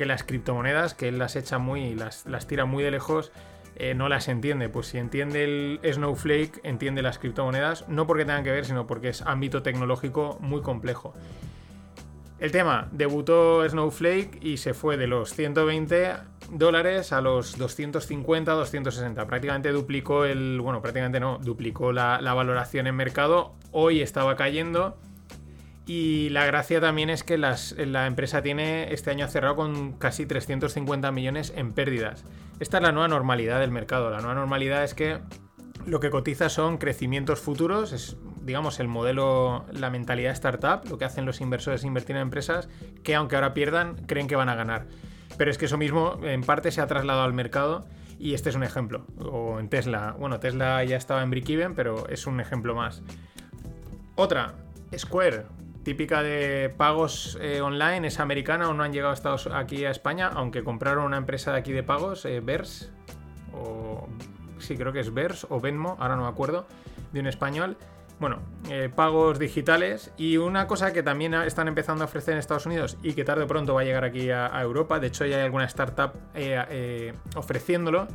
las 0.05 0.23
criptomonedas, 0.23 0.93
que 0.93 1.07
él 1.07 1.17
las 1.17 1.35
echa 1.35 1.57
muy, 1.57 1.95
las, 1.95 2.25
las 2.25 2.47
tira 2.47 2.65
muy 2.65 2.83
de 2.83 2.91
lejos, 2.91 3.31
eh, 3.75 3.93
no 3.93 4.09
las 4.09 4.27
entiende. 4.27 4.69
Pues 4.69 4.87
si 4.87 4.97
entiende 4.97 5.43
el 5.43 5.79
Snowflake, 5.83 6.61
entiende 6.63 7.01
las 7.01 7.19
criptomonedas, 7.19 7.87
no 7.89 8.07
porque 8.07 8.25
tengan 8.25 8.43
que 8.43 8.51
ver, 8.51 8.65
sino 8.65 8.87
porque 8.87 9.09
es 9.09 9.21
ámbito 9.21 9.61
tecnológico 9.61 10.37
muy 10.41 10.61
complejo. 10.61 11.13
El 12.37 12.51
tema, 12.51 12.89
debutó 12.91 13.67
Snowflake 13.67 14.39
y 14.41 14.57
se 14.57 14.73
fue 14.73 14.97
de 14.97 15.07
los 15.07 15.33
120 15.33 16.15
dólares 16.51 17.13
a 17.13 17.21
los 17.21 17.57
250, 17.57 18.51
260. 18.51 19.25
Prácticamente 19.25 19.71
duplicó 19.71 20.25
el. 20.25 20.59
Bueno, 20.61 20.81
prácticamente 20.81 21.19
no, 21.19 21.39
duplicó 21.41 21.93
la, 21.93 22.19
valoración 22.33 22.87
en 22.87 22.95
mercado. 22.95 23.53
Hoy 23.71 24.01
estaba 24.01 24.35
cayendo. 24.35 24.97
Y 25.87 26.29
la 26.29 26.47
gracia 26.47 26.81
también 26.81 27.11
es 27.11 27.23
que 27.23 27.37
la 27.37 28.07
empresa 28.07 28.41
tiene 28.41 28.91
este 28.91 29.11
año 29.11 29.27
cerrado 29.27 29.55
con 29.55 29.93
casi 29.93 30.25
350 30.25 31.11
millones 31.11 31.53
en 31.55 31.73
pérdidas. 31.73 32.25
Esta 32.59 32.77
es 32.77 32.83
la 32.83 32.91
nueva 32.91 33.07
normalidad 33.07 33.59
del 33.59 33.69
mercado. 33.69 34.09
La 34.09 34.17
nueva 34.17 34.33
normalidad 34.33 34.83
es 34.83 34.95
que 34.95 35.19
lo 35.85 35.99
que 35.99 36.09
cotiza 36.09 36.49
son 36.49 36.79
crecimientos 36.79 37.39
futuros, 37.39 38.17
digamos 38.45 38.79
el 38.79 38.87
modelo, 38.87 39.65
la 39.73 39.89
mentalidad 39.89 40.31
startup, 40.33 40.87
lo 40.89 40.97
que 40.97 41.05
hacen 41.05 41.25
los 41.25 41.41
inversores 41.41 41.81
es 41.81 41.85
invertir 41.85 42.15
en 42.15 42.21
empresas 42.21 42.69
que 43.03 43.15
aunque 43.15 43.35
ahora 43.35 43.53
pierdan, 43.53 43.95
creen 44.05 44.27
que 44.27 44.35
van 44.35 44.49
a 44.49 44.55
ganar. 44.55 44.85
Pero 45.37 45.51
es 45.51 45.57
que 45.57 45.65
eso 45.65 45.77
mismo 45.77 46.19
en 46.23 46.41
parte 46.41 46.71
se 46.71 46.79
ha 46.79 46.87
trasladado 46.87 47.25
al 47.25 47.33
mercado 47.33 47.85
y 48.19 48.35
este 48.35 48.49
es 48.49 48.55
un 48.55 48.63
ejemplo. 48.63 49.05
O 49.19 49.59
en 49.59 49.67
Tesla. 49.67 50.15
Bueno, 50.17 50.39
Tesla 50.39 50.83
ya 50.83 50.95
estaba 50.95 51.23
en 51.23 51.31
break-even, 51.31 51.73
pero 51.73 52.07
es 52.07 52.27
un 52.27 52.39
ejemplo 52.39 52.75
más. 52.75 53.01
Otra, 54.15 54.53
Square, 54.95 55.45
típica 55.83 56.21
de 56.21 56.73
pagos 56.77 57.37
eh, 57.41 57.61
online, 57.61 58.07
es 58.07 58.19
americana 58.19 58.69
o 58.69 58.73
no 58.73 58.83
han 58.83 58.93
llegado 58.93 59.11
Estados, 59.11 59.47
aquí 59.47 59.85
a 59.85 59.91
España, 59.91 60.29
aunque 60.33 60.63
compraron 60.63 61.03
una 61.03 61.17
empresa 61.17 61.51
de 61.51 61.59
aquí 61.59 61.73
de 61.73 61.83
pagos, 61.83 62.25
eh, 62.25 62.39
Vers, 62.39 62.91
o 63.53 64.07
sí, 64.59 64.77
creo 64.77 64.93
que 64.93 64.99
es 64.99 65.13
Vers 65.13 65.47
o 65.49 65.59
Venmo, 65.59 65.97
ahora 65.99 66.15
no 66.15 66.23
me 66.23 66.29
acuerdo, 66.29 66.65
de 67.11 67.19
un 67.19 67.27
español. 67.27 67.77
Bueno, 68.17 68.39
eh, 68.69 68.89
pagos 68.93 69.39
digitales 69.39 70.11
y 70.15 70.37
una 70.37 70.67
cosa 70.67 70.93
que 70.93 71.03
también 71.03 71.33
están 71.33 71.67
empezando 71.67 72.03
a 72.03 72.05
ofrecer 72.05 72.33
en 72.33 72.39
Estados 72.39 72.65
Unidos 72.65 72.97
y 73.03 73.13
que 73.13 73.25
tarde 73.25 73.43
o 73.43 73.47
pronto 73.47 73.73
va 73.73 73.81
a 73.81 73.83
llegar 73.83 74.05
aquí 74.05 74.29
a, 74.29 74.61
Europa, 74.61 74.99
de 75.01 75.07
hecho 75.07 75.25
ya 75.25 75.37
hay 75.37 75.43
alguna 75.43 75.65
startup 75.65 76.13
eh, 76.33 76.63
eh, 76.69 77.13
ofreciéndolo, 77.35 78.07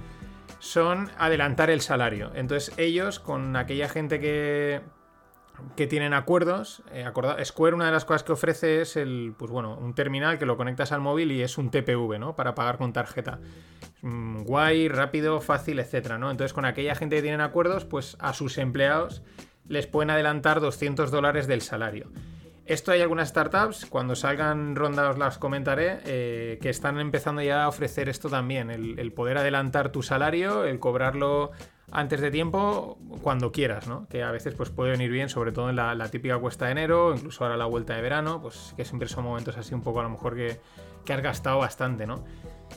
son 0.59 1.11
adelantar 1.18 1.68
el 1.68 1.82
salario. 1.82 2.32
Entonces 2.34 2.72
ellos, 2.78 3.20
con 3.20 3.57
aquella 3.57 3.90
gente 3.90 4.20
que, 4.20 4.80
que 5.76 5.86
tienen 5.86 6.14
acuerdos, 6.14 6.82
Square 7.44 7.74
una 7.74 7.86
de 7.86 7.92
las 7.92 8.07
cosas 8.07 8.22
que 8.22 8.32
ofrece 8.32 8.80
es 8.80 8.96
el, 8.96 9.34
pues 9.38 9.51
bueno, 9.51 9.76
un 9.76 9.94
terminal 9.94 10.38
que 10.38 10.46
lo 10.46 10.57
conectas 10.57 10.92
al 10.92 11.03
móvil 11.03 11.30
y 11.30 11.42
es 11.42 11.59
un 11.59 11.70
TPV, 11.70 12.18
¿no? 12.18 12.36
Para 12.36 12.55
pagar 12.55 12.78
con 12.78 12.94
tarjeta. 12.94 13.38
guay, 14.03 14.88
rápido, 14.88 15.42
fácil, 15.42 15.78
etcétera, 15.78 16.16
¿no? 16.16 16.30
Entonces 16.30 16.55
con 16.55 16.64
aquella 16.64 16.94
gente 16.94 17.16
que 17.16 17.22
tienen 17.22 17.42
acuerdos, 17.42 17.84
pues 17.84 18.16
a 18.18 18.32
sus 18.32 18.57
empleados 18.57 19.22
les 19.71 19.87
pueden 19.87 20.11
adelantar 20.11 20.61
200 20.61 21.12
dólares 21.12 21.47
del 21.47 21.62
salario. 21.62 22.09
Esto 22.66 22.91
hay 22.91 23.01
algunas 23.01 23.29
startups, 23.29 23.87
cuando 23.87 24.16
salgan 24.16 24.75
rondas 24.75 25.16
las 25.16 25.39
comentaré, 25.39 26.01
eh, 26.05 26.59
que 26.61 26.68
están 26.68 26.99
empezando 26.99 27.41
ya 27.41 27.64
a 27.64 27.68
ofrecer 27.68 28.09
esto 28.09 28.29
también, 28.29 28.71
el, 28.71 29.12
poder 29.12 29.39
adelantar 29.39 29.91
tu 29.91 30.03
salario, 30.03 30.64
el 30.64 30.81
cobrarlo 30.81 31.53
antes 31.93 32.21
de 32.21 32.33
tiempo, 32.33 32.99
cuando 33.23 33.53
quieras, 33.53 33.87
¿no? 33.87 34.09
Que 34.09 34.25
a 34.25 34.33
veces 34.33 34.55
pues, 34.55 34.71
puede 34.71 34.91
venir 34.91 35.11
bien, 35.11 35.29
sobre 35.29 35.53
todo 35.53 35.71
en 35.71 35.77
la, 35.77 36.09
típica 36.11 36.37
cuesta 36.39 36.66
de 36.66 36.73
enero, 36.73 37.14
incluso 37.14 37.45
ahora 37.45 37.57
la 37.57 37.66
vuelta 37.66 37.95
de 37.95 38.03
verano, 38.03 38.43
pues 38.43 38.75
que 38.77 38.85
siempre 38.85 39.09
son 39.09 39.25
momentos 39.25 39.57
así 39.57 39.73
un 39.73 39.83
poco 39.83 40.01
a 40.01 40.03
lo 40.03 40.11
mejor 40.11 40.35
que, 40.35 40.61
que 41.05 41.12
has 41.12 41.23
gastado 41.23 41.59
bastante, 41.59 42.07
¿no? 42.07 42.25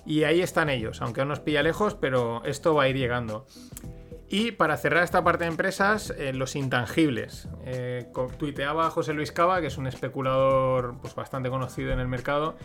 Y 0.06 0.24
ahí 0.26 0.42
están 0.42 0.70
ellos, 0.70 1.02
aunque 1.02 1.22
aún 1.22 1.30
nos 1.30 1.40
pilla 1.40 1.64
lejos, 1.64 1.96
pero 1.96 2.44
esto 2.46 2.76
va 2.76 2.84
a 2.84 2.88
ir 2.88 2.98
llegando. 2.98 3.46
Y 4.34 4.50
para 4.50 4.78
cerrar 4.78 5.04
esta 5.04 5.24
parte 5.24 5.44
de 5.44 5.52
empresas, 5.52 6.12
eh, 6.18 6.34
los 6.34 6.56
intangibles. 6.56 7.48
Eh, 7.66 8.08
tuiteaba 8.40 8.90
José 8.90 9.14
Luis 9.14 9.32
Cava, 9.32 9.62
que 9.62 9.68
es 9.68 9.78
un 9.78 9.86
especulador 9.86 10.96
pues, 11.00 11.14
bastante 11.14 11.52
conocido 11.52 11.94
en 11.94 12.00
el 12.00 12.08
mercado, 12.08 12.56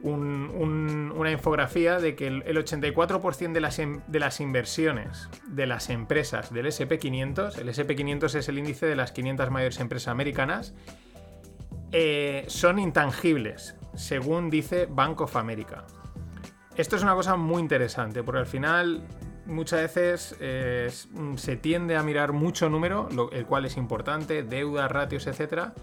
una 0.00 1.30
infografía 1.30 2.00
de 2.00 2.16
que 2.16 2.26
el, 2.26 2.42
84% 2.42 3.52
de 3.52 3.60
las, 3.60 3.76
de 3.76 4.18
las, 4.18 4.40
inversiones 4.40 5.28
de 5.46 5.68
las 5.68 5.88
empresas 5.88 6.52
del 6.52 6.66
SP500, 6.66 7.58
el 7.58 7.68
SP500 7.68 8.34
es 8.34 8.48
el 8.48 8.58
índice 8.58 8.86
de 8.86 8.96
las 8.96 9.12
500 9.12 9.50
mayores 9.50 9.78
empresas 9.78 10.08
americanas, 10.08 10.74
eh, 11.92 12.44
son 12.48 12.80
intangibles, 12.80 13.76
según 13.94 14.50
dice 14.50 14.88
Bank 14.90 15.20
of 15.20 15.36
America. 15.36 15.86
Esto 16.76 16.96
es 16.96 17.04
una 17.04 17.14
cosa 17.14 17.36
muy 17.36 17.62
interesante, 17.62 18.24
porque 18.24 18.40
al 18.40 18.46
final 18.46 19.06
muchas 19.46 19.80
veces 19.80 20.36
eh, 20.40 20.90
se 21.36 21.56
tiende 21.56 21.96
a 21.96 22.02
mirar 22.02 22.32
mucho 22.32 22.68
número, 22.68 23.08
el 23.32 23.46
cual 23.46 23.64
es 23.64 23.76
importante, 23.76 24.42
deuda, 24.42 24.88
ratios, 24.88 25.26
etcétera. 25.26 25.74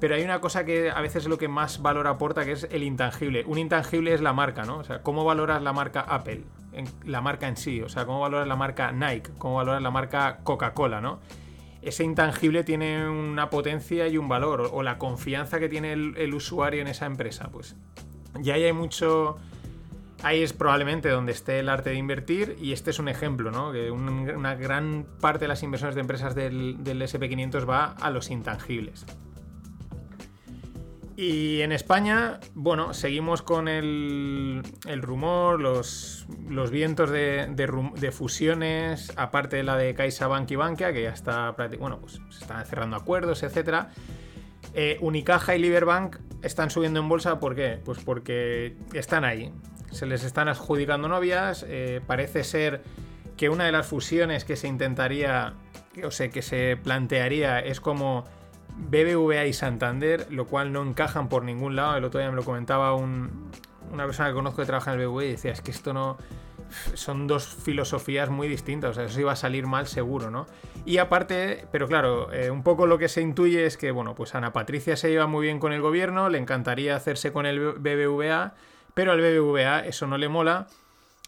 Pero 0.00 0.14
hay 0.14 0.22
una 0.22 0.40
cosa 0.40 0.64
que 0.64 0.90
a 0.90 1.00
veces 1.00 1.24
es 1.24 1.28
lo 1.28 1.38
que 1.38 1.48
más 1.48 1.82
valor 1.82 2.06
aporta, 2.06 2.44
que 2.44 2.52
es 2.52 2.68
el 2.70 2.84
intangible. 2.84 3.44
Un 3.46 3.58
intangible 3.58 4.14
es 4.14 4.20
la 4.20 4.32
marca, 4.32 4.64
¿no? 4.64 4.78
O 4.78 4.84
sea, 4.84 5.02
¿cómo 5.02 5.24
valoras 5.24 5.62
la 5.62 5.72
marca 5.72 6.00
Apple? 6.00 6.44
la 7.04 7.20
marca 7.20 7.48
en 7.48 7.56
sí. 7.56 7.80
O 7.82 7.88
sea, 7.88 8.06
¿cómo 8.06 8.20
valoras 8.20 8.46
la 8.46 8.56
marca 8.56 8.92
Nike? 8.92 9.30
¿Cómo 9.38 9.56
valoras 9.56 9.82
la 9.82 9.90
marca 9.90 10.38
Coca-Cola, 10.44 11.00
¿no? 11.00 11.18
Ese 11.82 12.04
intangible 12.04 12.64
tiene 12.64 13.08
una 13.08 13.50
potencia 13.50 14.06
y 14.08 14.18
un 14.18 14.28
valor. 14.28 14.70
O, 14.72 14.82
la 14.82 14.98
confianza 14.98 15.58
que 15.58 15.68
tiene 15.68 15.92
el, 15.92 16.34
usuario 16.34 16.80
en 16.80 16.88
esa 16.88 17.06
empresa. 17.06 17.48
Pues 17.50 17.76
ya 18.40 18.54
hay 18.54 18.72
mucho 18.72 19.38
ahí 20.22 20.42
es 20.42 20.52
probablemente 20.52 21.08
donde 21.08 21.32
esté 21.32 21.60
el 21.60 21.68
arte 21.68 21.90
de 21.90 21.96
invertir 21.96 22.56
y 22.60 22.72
este 22.72 22.90
es 22.90 22.98
un 22.98 23.08
ejemplo, 23.08 23.50
¿no? 23.50 23.72
Que 23.72 23.90
una 23.90 24.54
gran 24.54 25.06
parte 25.20 25.40
de 25.40 25.48
las 25.48 25.62
inversiones 25.62 25.94
de 25.94 26.00
empresas 26.00 26.34
del, 26.34 26.82
del 26.82 27.02
SP500 27.02 27.68
va 27.68 27.92
a 27.92 28.10
los 28.10 28.30
intangibles. 28.30 29.06
Y 31.20 31.62
en 31.62 31.72
España, 31.72 32.38
bueno, 32.54 32.94
seguimos 32.94 33.42
con 33.42 33.66
el, 33.66 34.62
rumor, 35.02 35.58
los, 35.58 36.24
vientos 36.70 37.10
de, 37.10 38.12
fusiones, 38.12 39.12
aparte 39.16 39.56
de 39.56 39.64
la 39.64 39.76
de 39.76 39.94
CaixaBank 39.94 40.48
y 40.48 40.54
Bankia, 40.54 40.92
que 40.92 41.02
ya 41.02 41.10
está 41.10 41.56
bueno, 41.80 41.98
pues 41.98 42.20
se 42.30 42.42
están 42.42 42.64
cerrando 42.64 42.94
acuerdos, 42.94 43.42
etc. 43.42 43.86
Eh, 44.74 44.96
Unicaja 45.00 45.56
y 45.56 45.58
Liberbank 45.58 46.18
están 46.42 46.70
subiendo 46.70 47.00
en 47.00 47.08
bolsa, 47.08 47.40
¿por 47.40 47.56
qué? 47.56 47.80
Pues 47.84 47.98
porque 47.98 48.76
están 48.92 49.24
ahí, 49.24 49.52
se 49.90 50.06
les 50.06 50.24
están 50.24 50.48
adjudicando 50.48 51.08
novias, 51.08 51.64
eh, 51.68 52.00
parece 52.06 52.44
ser 52.44 52.82
que 53.36 53.48
una 53.48 53.64
de 53.64 53.72
las 53.72 53.86
fusiones 53.86 54.44
que 54.44 54.56
se 54.56 54.68
intentaría, 54.68 55.54
o 56.04 56.10
sea, 56.10 56.28
que 56.28 56.42
se 56.42 56.76
plantearía 56.76 57.60
es 57.60 57.80
como 57.80 58.24
BBVA 58.76 59.46
y 59.46 59.52
Santander, 59.52 60.26
lo 60.30 60.46
cual 60.46 60.72
no 60.72 60.82
encajan 60.82 61.28
por 61.28 61.44
ningún 61.44 61.76
lado. 61.76 61.96
El 61.96 62.04
otro 62.04 62.20
día 62.20 62.30
me 62.30 62.36
lo 62.36 62.44
comentaba 62.44 62.94
una 62.94 64.06
persona 64.06 64.28
que 64.28 64.34
conozco 64.34 64.62
que 64.62 64.66
trabaja 64.66 64.92
en 64.92 65.00
el 65.00 65.06
BBVA 65.06 65.24
y 65.24 65.30
decía, 65.32 65.52
es 65.52 65.60
que 65.60 65.70
esto 65.70 65.92
no... 65.92 66.18
Son 66.92 67.26
dos 67.26 67.46
filosofías 67.46 68.28
muy 68.28 68.46
distintas, 68.46 68.90
o 68.90 68.94
sea, 68.94 69.04
eso 69.04 69.18
iba 69.20 69.32
a 69.32 69.36
salir 69.36 69.66
mal 69.66 69.86
seguro, 69.86 70.30
¿no? 70.30 70.46
Y 70.84 70.98
aparte, 70.98 71.66
pero 71.72 71.88
claro, 71.88 72.30
eh, 72.30 72.50
un 72.50 72.62
poco 72.62 72.86
lo 72.86 72.98
que 72.98 73.08
se 73.08 73.22
intuye 73.22 73.64
es 73.64 73.78
que, 73.78 73.90
bueno, 73.90 74.14
pues 74.14 74.34
Ana 74.34 74.52
Patricia 74.52 74.94
se 74.96 75.08
lleva 75.08 75.26
muy 75.26 75.46
bien 75.46 75.60
con 75.60 75.72
el 75.72 75.80
gobierno, 75.80 76.28
le 76.28 76.36
encantaría 76.36 76.94
hacerse 76.94 77.32
con 77.32 77.46
el 77.46 77.72
BBVA, 77.72 78.52
pero 78.98 79.12
al 79.12 79.20
BBVA 79.20 79.86
eso 79.86 80.08
no 80.08 80.18
le 80.18 80.28
mola 80.28 80.66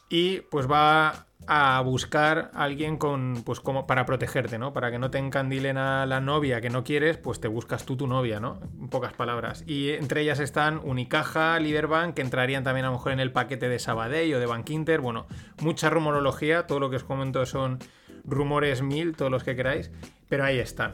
y 0.08 0.40
pues 0.40 0.68
va 0.68 1.26
a 1.46 1.80
buscar 1.82 2.50
a 2.52 2.64
alguien 2.64 2.96
con, 2.96 3.44
pues 3.46 3.60
como 3.60 3.86
para 3.86 4.06
protegerte, 4.06 4.58
¿no? 4.58 4.72
Para 4.72 4.90
que 4.90 4.98
no 4.98 5.12
te 5.12 5.18
encandilen 5.18 5.78
a 5.78 6.04
la 6.04 6.20
novia 6.20 6.60
que 6.60 6.68
no 6.68 6.82
quieres, 6.82 7.16
pues 7.16 7.38
te 7.38 7.46
buscas 7.46 7.86
tú 7.86 7.96
tu 7.96 8.08
novia, 8.08 8.40
¿no? 8.40 8.58
En 8.80 8.88
pocas 8.88 9.12
palabras. 9.12 9.62
Y 9.68 9.90
entre 9.90 10.22
ellas 10.22 10.40
están 10.40 10.80
Unicaja, 10.82 11.60
Liberbank, 11.60 12.14
que 12.16 12.22
entrarían 12.22 12.64
también 12.64 12.86
a 12.86 12.88
lo 12.88 12.94
mejor 12.94 13.12
en 13.12 13.20
el 13.20 13.30
paquete 13.30 13.68
de 13.68 13.78
Sabadell 13.78 14.34
o 14.34 14.40
de 14.40 14.46
Bank 14.46 14.68
Inter. 14.70 15.00
Bueno, 15.00 15.28
mucha 15.60 15.90
rumorología, 15.90 16.66
todo 16.66 16.80
lo 16.80 16.90
que 16.90 16.96
os 16.96 17.04
comento 17.04 17.46
son 17.46 17.78
rumores 18.24 18.82
mil, 18.82 19.14
todos 19.14 19.30
los 19.30 19.44
que 19.44 19.54
queráis, 19.54 19.92
pero 20.28 20.42
ahí 20.42 20.58
están. 20.58 20.90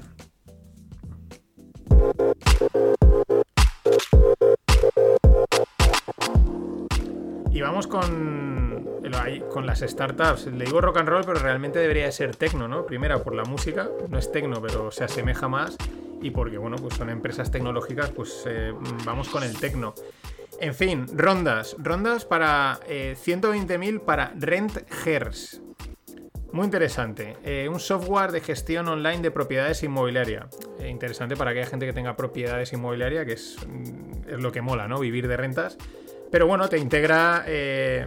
Vamos 7.66 7.86
con, 7.86 9.00
con 9.50 9.66
las 9.66 9.80
startups. 9.80 10.46
Le 10.46 10.64
digo 10.64 10.80
rock 10.80 10.98
and 10.98 11.08
roll, 11.08 11.24
pero 11.24 11.38
realmente 11.40 11.78
debería 11.78 12.10
ser 12.12 12.36
tecno, 12.36 12.68
¿no? 12.68 12.86
Primera, 12.86 13.22
por 13.22 13.34
la 13.34 13.44
música, 13.44 13.88
no 14.08 14.18
es 14.18 14.30
tecno, 14.30 14.62
pero 14.62 14.90
se 14.90 15.04
asemeja 15.04 15.48
más. 15.48 15.76
Y 16.22 16.30
porque, 16.30 16.58
bueno, 16.58 16.76
pues 16.76 16.94
son 16.94 17.10
empresas 17.10 17.50
tecnológicas, 17.50 18.10
pues 18.10 18.44
eh, 18.46 18.72
vamos 19.04 19.28
con 19.28 19.42
el 19.42 19.58
tecno. 19.58 19.94
En 20.60 20.74
fin, 20.74 21.06
rondas. 21.12 21.76
Rondas 21.78 22.24
para 22.24 22.78
120.000 22.86 23.96
eh, 23.96 24.00
para 24.00 24.32
Rent 24.38 24.78
Hers. 25.04 25.60
Muy 26.52 26.64
interesante. 26.64 27.36
Eh, 27.44 27.68
un 27.68 27.80
software 27.80 28.32
de 28.32 28.40
gestión 28.40 28.88
online 28.88 29.20
de 29.20 29.30
propiedades 29.30 29.82
inmobiliarias. 29.82 30.46
interesante 30.88 31.36
para 31.36 31.50
aquella 31.50 31.66
gente 31.66 31.84
que 31.84 31.92
tenga 31.92 32.16
propiedades 32.16 32.72
inmobiliarias, 32.72 33.26
que 33.26 33.32
es, 33.32 33.56
mm, 33.66 34.30
es 34.30 34.40
lo 34.40 34.52
que 34.52 34.62
mola, 34.62 34.88
¿no? 34.88 34.98
Vivir 34.98 35.28
de 35.28 35.36
rentas. 35.36 35.76
Pero 36.30 36.46
bueno, 36.46 36.68
te 36.68 36.78
integra. 36.78 37.44
Eh, 37.46 38.06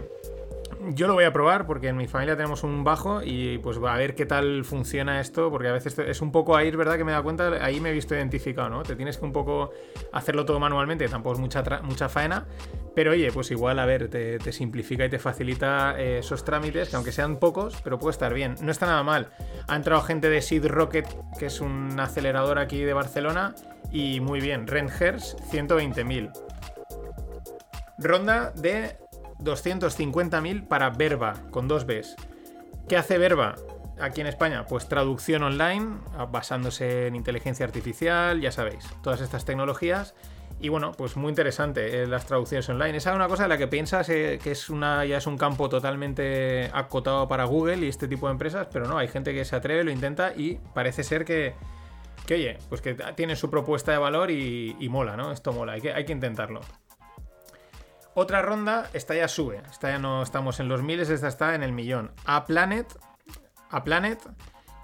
yo 0.88 1.06
lo 1.06 1.14
voy 1.14 1.24
a 1.24 1.32
probar 1.32 1.66
porque 1.66 1.88
en 1.88 1.96
mi 1.96 2.06
familia 2.06 2.36
tenemos 2.36 2.62
un 2.62 2.84
bajo 2.84 3.20
y 3.22 3.58
pues 3.58 3.76
a 3.76 3.96
ver 3.96 4.14
qué 4.14 4.24
tal 4.24 4.64
funciona 4.64 5.20
esto, 5.20 5.50
porque 5.50 5.68
a 5.68 5.72
veces 5.72 5.98
es 5.98 6.20
un 6.22 6.32
poco 6.32 6.56
ahí, 6.56 6.70
¿verdad? 6.70 6.96
Que 6.96 7.04
me 7.04 7.12
da 7.12 7.22
cuenta, 7.22 7.50
ahí 7.62 7.80
me 7.80 7.90
he 7.90 7.92
visto 7.92 8.14
identificado, 8.14 8.70
¿no? 8.70 8.82
Te 8.82 8.96
tienes 8.96 9.18
que 9.18 9.24
un 9.24 9.32
poco 9.32 9.72
hacerlo 10.12 10.44
todo 10.44 10.58
manualmente, 10.58 11.06
tampoco 11.08 11.34
es 11.34 11.40
mucha, 11.40 11.62
mucha 11.82 12.08
faena, 12.08 12.46
pero 12.94 13.12
oye, 13.12 13.30
pues 13.30 13.50
igual, 13.50 13.78
a 13.78 13.86
ver, 13.86 14.08
te, 14.08 14.52
simplifica 14.52 15.04
y 15.04 15.10
te 15.10 15.18
facilita 15.18 15.94
eh, 15.98 16.18
esos 16.18 16.44
trámites, 16.44 16.88
que 16.88 16.96
aunque 16.96 17.12
sean 17.12 17.36
pocos, 17.36 17.76
pero 17.84 17.98
puede 17.98 18.12
estar 18.12 18.32
bien. 18.32 18.56
No 18.62 18.72
está 18.72 18.86
nada 18.86 19.02
mal. 19.02 19.28
Ha 19.68 19.76
entrado 19.76 20.02
gente 20.02 20.30
de 20.30 20.40
Seed 20.40 20.66
Rocket, 20.66 21.06
que 21.38 21.46
es 21.46 21.60
un 21.60 21.98
acelerador 22.00 22.58
aquí 22.58 22.82
de 22.82 22.94
Barcelona, 22.94 23.54
y 23.92 24.20
muy 24.20 24.40
bien, 24.40 24.66
Rengers, 24.66 25.36
120.000. 25.50 26.49
Ronda 28.00 28.52
de 28.52 28.96
250.000 29.40 30.66
para 30.66 30.90
Verba, 30.90 31.34
con 31.50 31.68
dos 31.68 31.86
Bs. 31.86 32.16
¿Qué 32.88 32.96
hace 32.96 33.18
Verba 33.18 33.56
aquí 34.00 34.20
en 34.20 34.26
España? 34.26 34.64
Pues 34.66 34.88
traducción 34.88 35.42
online, 35.42 35.98
basándose 36.30 37.06
en 37.06 37.16
inteligencia 37.16 37.66
artificial, 37.66 38.40
ya 38.40 38.52
sabéis, 38.52 38.88
todas 39.02 39.20
estas 39.20 39.44
tecnologías. 39.44 40.14
Y 40.62 40.68
bueno, 40.68 40.92
pues 40.92 41.16
muy 41.16 41.30
interesante 41.30 42.02
eh, 42.02 42.06
las 42.06 42.26
traducciones 42.26 42.68
online. 42.68 42.98
Esa 42.98 43.10
es 43.10 43.16
una 43.16 43.28
cosa 43.28 43.44
de 43.44 43.48
la 43.48 43.56
que 43.56 43.66
piensas 43.66 44.08
eh, 44.10 44.38
que 44.42 44.50
es 44.50 44.68
una, 44.68 45.06
ya 45.06 45.16
es 45.16 45.26
un 45.26 45.38
campo 45.38 45.70
totalmente 45.70 46.70
acotado 46.74 47.28
para 47.28 47.44
Google 47.44 47.78
y 47.78 47.88
este 47.88 48.08
tipo 48.08 48.26
de 48.26 48.32
empresas, 48.32 48.66
pero 48.70 48.86
no, 48.86 48.98
hay 48.98 49.08
gente 49.08 49.32
que 49.32 49.44
se 49.46 49.56
atreve, 49.56 49.84
lo 49.84 49.90
intenta 49.90 50.34
y 50.36 50.58
parece 50.74 51.02
ser 51.02 51.24
que, 51.24 51.54
que 52.26 52.34
oye, 52.34 52.58
pues 52.68 52.82
que 52.82 52.94
tiene 53.16 53.36
su 53.36 53.48
propuesta 53.48 53.92
de 53.92 53.98
valor 53.98 54.30
y, 54.30 54.88
mola, 54.90 55.16
¿no? 55.16 55.32
Esto 55.32 55.52
mola, 55.52 55.72
hay 55.72 55.80
que, 55.80 55.94
hay 55.94 56.04
que 56.04 56.12
intentarlo. 56.12 56.60
Otra 58.20 58.42
ronda, 58.42 58.90
esta 58.92 59.14
ya 59.14 59.28
sube. 59.28 59.62
Esta 59.70 59.88
ya 59.88 59.98
no 59.98 60.22
estamos 60.22 60.60
en 60.60 60.68
los 60.68 60.82
miles, 60.82 61.08
esta 61.08 61.26
está 61.26 61.54
en 61.54 61.62
el 61.62 61.72
millón. 61.72 62.10
A 62.26 62.44
Planet, 62.44 62.86
a 63.70 63.82
Planet, 63.82 64.18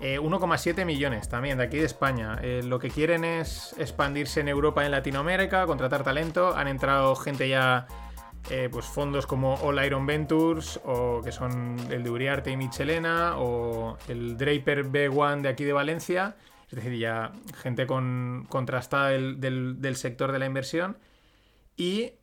1,7 0.01 0.79
eh, 0.79 0.85
millones 0.87 1.29
también 1.29 1.59
de 1.59 1.65
aquí 1.65 1.77
de 1.77 1.85
España. 1.85 2.39
Eh, 2.41 2.63
lo 2.65 2.79
que 2.79 2.89
quieren 2.89 3.27
es 3.27 3.75
expandirse 3.77 4.41
en 4.41 4.49
Europa 4.49 4.83
y 4.83 4.87
en 4.87 4.93
Latinoamérica, 4.93 5.67
contratar 5.67 6.03
talento. 6.03 6.57
Han 6.57 6.67
entrado 6.67 7.15
gente 7.15 7.47
ya, 7.47 7.87
eh, 8.49 8.71
pues 8.73 8.87
fondos 8.87 9.27
como 9.27 9.57
All 9.57 9.85
Iron 9.85 10.07
Ventures, 10.07 10.81
o 10.87 11.21
que 11.23 11.31
son 11.31 11.77
el 11.91 12.05
de 12.05 12.09
Uriarte 12.09 12.51
y 12.53 12.57
Michelena, 12.57 13.35
o 13.37 13.99
el 14.09 14.39
Draper 14.39 14.87
B1 14.87 15.43
de 15.43 15.51
aquí 15.51 15.65
de 15.65 15.75
Valencia. 15.75 16.37
Es 16.71 16.77
decir, 16.77 16.99
ya 16.99 17.33
gente 17.55 17.87
con, 17.87 18.47
contrastada 18.49 19.11
del 19.11 19.97
sector 19.97 20.33
de 20.33 20.39
la 20.39 20.47
inversión. 20.47 20.97
Y 21.77 22.15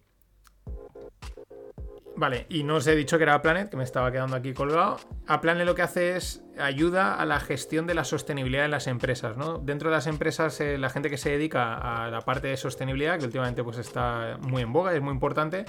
Vale, 2.24 2.46
y 2.48 2.64
no 2.64 2.76
os 2.76 2.88
he 2.88 2.96
dicho 2.96 3.18
que 3.18 3.24
era 3.24 3.42
Planet, 3.42 3.70
que 3.70 3.76
me 3.76 3.84
estaba 3.84 4.10
quedando 4.10 4.38
aquí 4.38 4.54
colgado. 4.54 4.98
A 5.28 5.42
Planet 5.42 5.66
lo 5.66 5.76
que 5.76 5.82
hace 5.82 6.16
es 6.16 6.42
ayuda 6.58 7.16
a 7.16 7.26
la 7.26 7.42
gestión 7.42 7.86
de 7.86 7.96
la 7.96 8.06
sostenibilidad 8.06 8.64
en 8.64 8.72
las 8.72 8.88
empresas, 8.88 9.36
¿no? 9.36 9.58
Dentro 9.58 9.90
de 9.90 9.98
las 9.98 10.08
empresas, 10.08 10.62
eh, 10.62 10.78
la 10.78 10.90
gente 10.90 11.10
que 11.10 11.18
se 11.18 11.32
dedica 11.32 11.76
a 11.76 12.10
la 12.10 12.22
parte 12.22 12.48
de 12.48 12.56
sostenibilidad, 12.56 13.20
que 13.20 13.26
últimamente 13.26 13.62
pues 13.62 13.78
está 13.78 14.38
muy 14.40 14.62
en 14.62 14.72
boga, 14.72 14.94
es 14.94 15.02
muy 15.02 15.12
importante, 15.12 15.66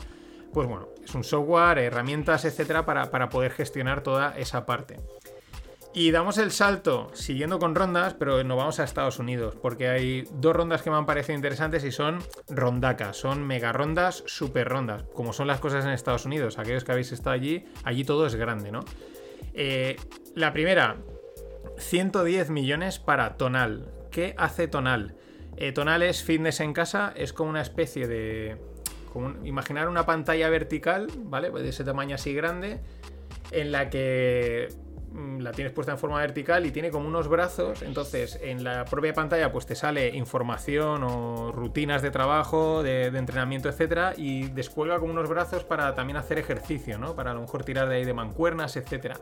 pues 0.53 0.69
bueno, 0.69 0.91
es 1.05 1.13
un 1.17 1.25
software, 1.25 1.79
herramientas, 1.79 2.45
etcétera, 2.45 2.87
para, 2.87 3.11
para 3.11 3.31
poder 3.31 3.51
gestionar 3.51 4.03
toda 4.03 4.39
esa 4.39 4.65
parte. 4.65 5.01
Y 5.97 6.11
damos 6.11 6.39
el 6.39 6.51
salto 6.51 7.13
siguiendo 7.15 7.61
con 7.61 7.77
rondas, 7.77 8.15
pero 8.15 8.43
nos 8.43 8.57
vamos 8.57 8.81
a 8.81 8.85
Estados 8.85 9.21
Unidos, 9.21 9.55
porque 9.63 9.87
hay 9.87 10.25
dos 10.33 10.57
rondas 10.57 10.83
que 10.83 10.91
me 10.91 10.97
han 10.97 11.07
parecido 11.07 11.37
interesantes 11.37 11.85
y 11.85 11.93
son 11.93 12.19
rondacas, 12.49 13.17
son 13.17 13.47
mega 13.47 13.73
rondas, 13.73 14.25
super 14.27 14.69
rondas, 14.69 15.05
como 15.15 15.33
son 15.33 15.47
las 15.47 15.61
cosas 15.61 15.85
en 15.85 15.93
Estados 15.93 16.25
Unidos. 16.25 16.59
Aquellos 16.59 16.83
que 16.83 16.91
habéis 16.91 17.13
estado 17.13 17.31
allí, 17.31 17.65
allí 17.85 18.03
todo 18.03 18.27
es 18.27 18.35
grande, 18.35 18.73
¿no? 18.73 18.85
Eh, 19.55 19.95
la 20.35 20.53
primera, 20.53 20.97
110 21.79 22.51
millones 22.51 22.99
para 22.99 23.37
Tonal. 23.37 23.87
¿Qué 24.11 24.35
hace 24.37 24.67
Tonal? 24.67 25.15
Eh, 25.57 25.71
Tonal 25.71 26.03
es 26.03 26.25
fitness 26.25 26.59
en 26.59 26.73
casa, 26.73 27.13
es 27.15 27.33
como 27.33 27.51
una 27.51 27.63
especie 27.63 28.09
de... 28.09 28.57
imaginar 29.45 29.89
una 29.89 30.05
pantalla 30.07 30.49
vertical, 30.49 31.07
¿vale? 31.19 31.53
De 31.53 31.69
ese 31.69 31.85
tamaño 31.85 32.17
así 32.17 32.35
grande, 32.35 32.81
en 33.53 33.71
la 33.71 33.91
que 33.91 34.69
la 35.15 35.53
tienes 35.53 35.73
puesta 35.73 35.93
en 35.93 35.99
forma 35.99 36.19
vertical 36.19 36.67
y 36.67 36.71
tiene 36.71 36.91
como 36.91 37.07
unos 37.07 37.29
brazos, 37.29 37.83
entonces 37.83 38.39
en 38.43 38.65
la 38.65 38.85
propia 38.85 39.13
pantalla 39.13 39.53
pues 39.53 39.67
te 39.67 39.75
sale 39.75 40.09
información 40.09 41.05
o 41.05 41.53
rutinas 41.53 42.03
de 42.03 42.11
trabajo, 42.11 42.83
de, 42.83 43.11
de 43.11 43.19
entrenamiento, 43.19 43.69
etcétera, 43.69 44.15
y 44.17 44.49
descuelga 44.49 44.99
como 44.99 45.13
unos 45.13 45.29
brazos 45.29 45.65
para 45.65 45.95
también 45.95 46.17
hacer 46.17 46.39
ejercicio, 46.39 46.99
¿no? 46.99 47.15
Para 47.15 47.31
a 47.31 47.35
lo 47.35 47.43
mejor 47.43 47.65
tirar 47.65 47.89
de 47.89 47.97
ahí 47.97 48.05
de 48.05 48.15
mancuernas, 48.15 48.77
etcétera. 48.77 49.17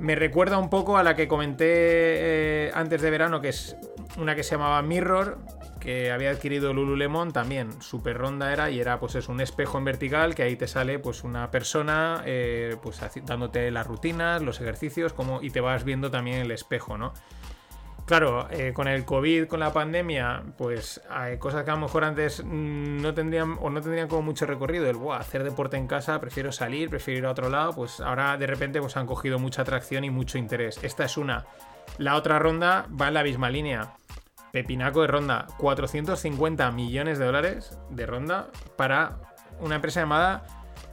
Me 0.00 0.16
recuerda 0.16 0.58
un 0.58 0.68
poco 0.68 0.96
a 0.96 1.02
la 1.02 1.14
que 1.14 1.28
comenté 1.28 1.66
eh, 1.68 2.70
antes 2.74 3.02
de 3.02 3.10
verano, 3.10 3.40
que 3.40 3.50
es 3.50 3.76
una 4.18 4.34
que 4.34 4.42
se 4.42 4.56
llamaba 4.56 4.82
Mirror, 4.82 5.38
que 5.82 6.12
había 6.12 6.30
adquirido 6.30 6.72
Lululemon 6.72 7.32
también. 7.32 7.82
Super 7.82 8.16
ronda 8.16 8.52
era 8.52 8.70
y 8.70 8.80
era 8.80 9.00
pues 9.00 9.16
es 9.16 9.28
un 9.28 9.40
espejo 9.40 9.78
en 9.78 9.84
vertical 9.84 10.34
que 10.34 10.44
ahí 10.44 10.56
te 10.56 10.68
sale 10.68 10.98
pues 10.98 11.24
una 11.24 11.50
persona 11.50 12.22
eh, 12.24 12.76
pues 12.82 13.00
dándote 13.24 13.70
las 13.70 13.86
rutinas, 13.86 14.42
los 14.42 14.60
ejercicios 14.60 15.12
como, 15.12 15.42
y 15.42 15.50
te 15.50 15.60
vas 15.60 15.84
viendo 15.84 16.10
también 16.10 16.38
el 16.38 16.50
espejo, 16.52 16.96
¿no? 16.96 17.12
Claro, 18.04 18.48
eh, 18.50 18.72
con 18.74 18.88
el 18.88 19.04
COVID, 19.04 19.46
con 19.46 19.60
la 19.60 19.72
pandemia, 19.72 20.42
pues 20.58 21.00
hay 21.08 21.38
cosas 21.38 21.64
que 21.64 21.70
a 21.70 21.74
lo 21.74 21.80
mejor 21.80 22.04
antes 22.04 22.42
mm, 22.44 23.00
no 23.00 23.14
tendrían 23.14 23.56
o 23.60 23.70
no 23.70 23.80
tendrían 23.80 24.08
como 24.08 24.22
mucho 24.22 24.44
recorrido. 24.44 24.88
El 24.88 24.96
"Buah, 24.96 25.18
hacer 25.18 25.44
deporte 25.44 25.76
en 25.76 25.86
casa, 25.86 26.20
prefiero 26.20 26.50
salir, 26.52 26.90
prefiero 26.90 27.18
ir 27.20 27.26
a 27.26 27.30
otro 27.30 27.48
lado. 27.48 27.74
Pues 27.74 28.00
ahora 28.00 28.36
de 28.36 28.46
repente 28.46 28.80
pues 28.80 28.96
han 28.96 29.06
cogido 29.06 29.38
mucha 29.38 29.62
atracción 29.62 30.04
y 30.04 30.10
mucho 30.10 30.36
interés. 30.36 30.78
Esta 30.82 31.04
es 31.04 31.16
una. 31.16 31.46
La 31.98 32.16
otra 32.16 32.38
ronda 32.38 32.86
va 33.00 33.08
en 33.08 33.14
la 33.14 33.22
misma 33.22 33.50
línea. 33.50 33.92
Pepinaco 34.52 35.00
de 35.00 35.06
ronda, 35.06 35.46
450 35.58 36.70
millones 36.72 37.18
de 37.18 37.24
dólares 37.24 37.78
de 37.90 38.06
ronda 38.06 38.48
para 38.76 39.18
una 39.60 39.76
empresa 39.76 40.00
llamada 40.00 40.44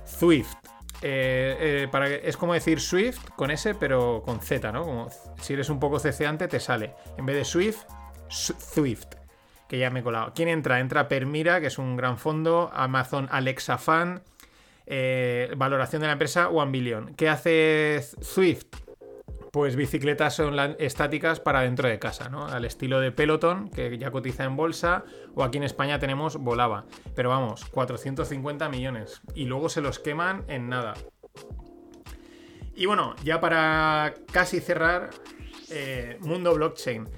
Zwift. 0.08 0.54
Eh, 1.02 1.88
eh, 1.92 2.22
es 2.24 2.36
como 2.38 2.54
decir 2.54 2.80
Swift 2.80 3.20
con 3.36 3.52
S, 3.52 3.76
pero 3.76 4.22
con 4.26 4.40
Z, 4.42 4.72
¿no? 4.72 4.84
Como 4.84 5.10
si 5.42 5.54
eres 5.54 5.70
un 5.70 5.80
poco 5.80 6.00
ceceante, 6.00 6.48
te 6.48 6.60
sale. 6.60 6.94
En 7.18 7.26
vez 7.26 7.36
de 7.36 7.46
Swift, 7.46 7.84
Zwift. 8.30 9.08
Que 9.68 9.78
ya 9.78 9.90
me 9.92 10.00
he 10.00 10.04
colado. 10.04 10.32
¿Quién 10.34 10.50
entra? 10.50 10.80
Entra 10.80 11.08
Permira, 11.08 11.62
que 11.62 11.68
es 11.68 11.78
un 11.78 11.96
gran 11.96 12.18
fondo. 12.18 12.72
Amazon 12.74 13.28
Alexa 13.32 13.78
Fan. 13.78 14.24
eh, 14.88 15.54
valoración 15.56 16.02
de 16.02 16.08
la 16.08 16.14
empresa 16.14 16.50
One 16.50 16.72
Billion. 16.72 17.14
¿Qué 17.14 17.30
hace 17.30 18.02
Swift? 18.22 18.66
Pues 19.52 19.76
bicicletas 19.76 20.40
online 20.40 20.76
estáticas 20.78 21.40
para 21.40 21.62
dentro 21.62 21.90
de 21.90 21.98
casa, 21.98 22.30
¿no? 22.30 22.46
Al 22.46 22.66
estilo 22.66 23.00
de 23.00 23.12
Peloton, 23.12 23.70
que 23.70 23.98
ya 23.98 24.12
cotiza 24.12 24.44
en 24.44 24.56
bolsa, 24.56 25.04
o 25.34 25.44
aquí 25.44 25.58
en 25.58 25.64
España 25.64 25.98
tenemos 25.98 26.38
Volava. 26.38 26.86
Pero 27.16 27.30
vamos, 27.30 27.66
450 27.66 28.70
millones. 28.70 29.22
Y 29.34 29.46
luego 29.46 29.70
se 29.70 29.82
los 29.82 29.98
queman 29.98 30.44
en 30.48 30.70
nada. 30.70 30.94
Y 32.76 32.86
bueno, 32.86 33.16
ya 33.24 33.42
para 33.42 34.14
casi 34.32 34.60
cerrar, 34.60 35.10
eh, 35.72 36.18
mundo 36.22 36.54
blockchain. 36.54 37.10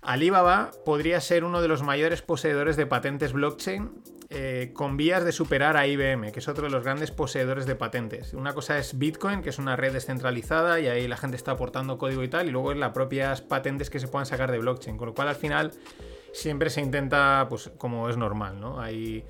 Alibaba 0.00 0.70
podría 0.84 1.20
ser 1.20 1.44
uno 1.44 1.60
de 1.60 1.68
los 1.68 1.82
mayores 1.82 2.22
poseedores 2.22 2.76
de 2.76 2.86
patentes 2.86 3.32
blockchain 3.32 3.90
eh, 4.28 4.70
con 4.72 4.96
vías 4.96 5.24
de 5.24 5.30
superar 5.30 5.76
a 5.76 5.86
IBM, 5.86 6.32
que 6.32 6.40
es 6.40 6.48
otro 6.48 6.64
de 6.64 6.70
los 6.70 6.82
grandes 6.82 7.10
poseedores 7.10 7.64
de 7.66 7.76
patentes. 7.76 8.34
Una 8.34 8.54
cosa 8.54 8.78
es 8.78 8.98
Bitcoin, 8.98 9.42
que 9.42 9.50
es 9.50 9.58
una 9.58 9.76
red 9.76 9.92
descentralizada 9.92 10.80
y 10.80 10.88
ahí 10.88 11.06
la 11.06 11.16
gente 11.16 11.36
está 11.36 11.52
aportando 11.52 11.96
código 11.96 12.24
y 12.24 12.28
tal, 12.28 12.48
y 12.48 12.50
luego 12.50 12.72
es 12.72 12.78
las 12.78 12.92
propias 12.92 13.40
patentes 13.40 13.88
que 13.88 14.00
se 14.00 14.08
puedan 14.08 14.26
sacar 14.26 14.50
de 14.50 14.58
blockchain, 14.58 14.96
con 14.96 15.06
lo 15.08 15.14
cual 15.14 15.28
al 15.28 15.36
final 15.36 15.72
siempre 16.32 16.70
se 16.70 16.80
intenta, 16.80 17.46
pues 17.48 17.70
como 17.78 18.08
es 18.08 18.16
normal, 18.16 18.60
¿no? 18.60 18.80
Hay 18.80 19.24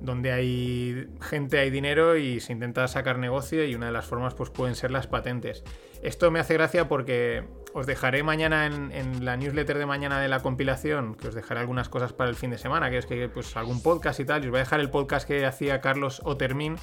donde 0.00 0.32
hay 0.32 1.08
gente, 1.20 1.58
hay 1.58 1.70
dinero 1.70 2.16
y 2.16 2.40
se 2.40 2.52
intenta 2.52 2.86
sacar 2.88 3.18
negocio 3.18 3.64
y 3.64 3.74
una 3.74 3.86
de 3.86 3.92
las 3.92 4.06
formas 4.06 4.34
pues 4.34 4.50
pueden 4.50 4.74
ser 4.74 4.90
las 4.90 5.06
patentes. 5.06 5.64
Esto 6.02 6.30
me 6.30 6.38
hace 6.38 6.54
gracia 6.54 6.88
porque 6.88 7.44
os 7.74 7.86
dejaré 7.86 8.22
mañana 8.22 8.66
en, 8.66 9.24
la 9.24 9.36
newsletter 9.36 9.78
de 9.78 9.86
mañana 9.86 10.20
de 10.20 10.28
la 10.28 10.40
compilación, 10.40 11.14
que 11.14 11.28
os 11.28 11.34
dejaré 11.34 11.60
algunas 11.60 11.88
cosas 11.88 12.12
para 12.12 12.30
el 12.30 12.36
fin 12.36 12.50
de 12.50 12.58
semana, 12.58 12.90
que 12.90 12.98
es 12.98 13.06
que 13.06 13.28
pues 13.28 13.56
algún 13.56 13.82
podcast 13.82 14.20
y 14.20 14.24
tal, 14.24 14.42
y 14.42 14.46
os 14.46 14.50
voy 14.50 14.58
a 14.58 14.62
dejar 14.62 14.80
el 14.80 14.90
podcast 14.90 15.26
que 15.26 15.44
hacía 15.44 15.80
Carlos 15.80 16.22
Otermin, 16.24 16.76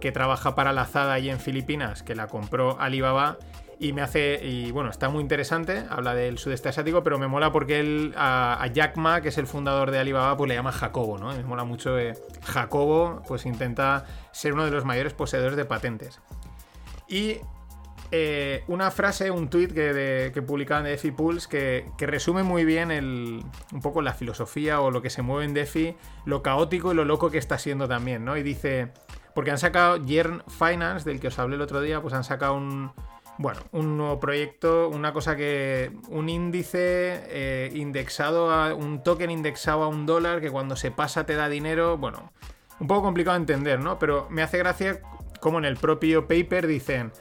que 0.00 0.12
trabaja 0.12 0.54
para 0.54 0.72
la 0.72 0.86
Zada 0.86 1.14
allí 1.14 1.30
en 1.30 1.40
Filipinas, 1.40 2.02
que 2.02 2.14
la 2.14 2.28
compró 2.28 2.80
Alibaba 2.80 3.38
y 3.82 3.94
me 3.94 4.02
hace, 4.02 4.46
y 4.46 4.70
bueno, 4.72 4.90
está 4.90 5.08
muy 5.08 5.22
interesante, 5.22 5.84
habla 5.88 6.14
del 6.14 6.36
sudeste 6.36 6.68
asiático, 6.68 7.02
pero 7.02 7.18
me 7.18 7.28
mola 7.28 7.50
porque 7.50 7.80
él, 7.80 8.12
a, 8.14 8.62
a 8.62 8.66
Jack 8.66 8.98
Ma, 8.98 9.22
que 9.22 9.30
es 9.30 9.38
el 9.38 9.46
fundador 9.46 9.90
de 9.90 9.98
Alibaba, 9.98 10.36
pues 10.36 10.48
le 10.48 10.54
llama 10.54 10.70
Jacobo, 10.70 11.16
¿no? 11.16 11.32
Me 11.32 11.42
mola 11.44 11.64
mucho 11.64 11.96
que 11.96 12.12
Jacobo, 12.44 13.22
pues 13.26 13.46
intenta 13.46 14.04
ser 14.32 14.52
uno 14.52 14.66
de 14.66 14.70
los 14.70 14.84
mayores 14.84 15.14
poseedores 15.14 15.56
de 15.56 15.64
patentes. 15.64 16.20
Y 17.08 17.38
eh, 18.10 18.64
una 18.68 18.90
frase, 18.90 19.30
un 19.30 19.48
tweet 19.48 19.68
que 19.68 20.42
publicaban 20.46 20.84
de 20.84 20.90
DeFi 20.90 21.12
Pulse 21.12 21.48
que, 21.48 21.86
que 21.96 22.06
resume 22.06 22.42
muy 22.42 22.66
bien 22.66 22.90
el, 22.90 23.42
un 23.72 23.80
poco 23.80 24.02
la 24.02 24.12
filosofía 24.12 24.82
o 24.82 24.90
lo 24.90 25.00
que 25.00 25.08
se 25.08 25.22
mueve 25.22 25.46
en 25.46 25.54
DeFi, 25.54 25.96
lo 26.26 26.42
caótico 26.42 26.92
y 26.92 26.96
lo 26.96 27.06
loco 27.06 27.30
que 27.30 27.38
está 27.38 27.56
siendo 27.56 27.88
también, 27.88 28.26
¿no? 28.26 28.36
Y 28.36 28.42
dice, 28.42 28.92
porque 29.34 29.52
han 29.52 29.58
sacado 29.58 29.96
Yearn 29.96 30.42
Finance, 30.48 31.08
del 31.08 31.18
que 31.18 31.28
os 31.28 31.38
hablé 31.38 31.56
el 31.56 31.62
otro 31.62 31.80
día, 31.80 32.02
pues 32.02 32.12
han 32.12 32.24
sacado 32.24 32.56
un, 32.56 32.92
bueno, 33.40 33.62
un 33.72 33.96
nuevo 33.96 34.20
proyecto, 34.20 34.90
una 34.90 35.14
cosa 35.14 35.34
que, 35.34 35.92
un 36.08 36.28
índice 36.28 37.22
eh, 37.26 37.72
indexado 37.74 38.50
a, 38.50 38.74
un 38.74 39.02
token 39.02 39.30
indexado 39.30 39.82
a 39.82 39.88
un 39.88 40.04
dólar 40.04 40.42
que 40.42 40.50
cuando 40.50 40.76
se 40.76 40.90
pasa 40.90 41.24
te 41.24 41.36
da 41.36 41.48
dinero, 41.48 41.96
bueno, 41.96 42.32
un 42.80 42.86
poco 42.86 43.00
complicado 43.00 43.36
de 43.36 43.40
entender, 43.40 43.80
¿no? 43.80 43.98
Pero 43.98 44.26
me 44.28 44.42
hace 44.42 44.58
gracia 44.58 45.00
como 45.40 45.58
en 45.58 45.64
el 45.64 45.78
propio 45.78 46.28
paper 46.28 46.66
dicen, 46.66 47.12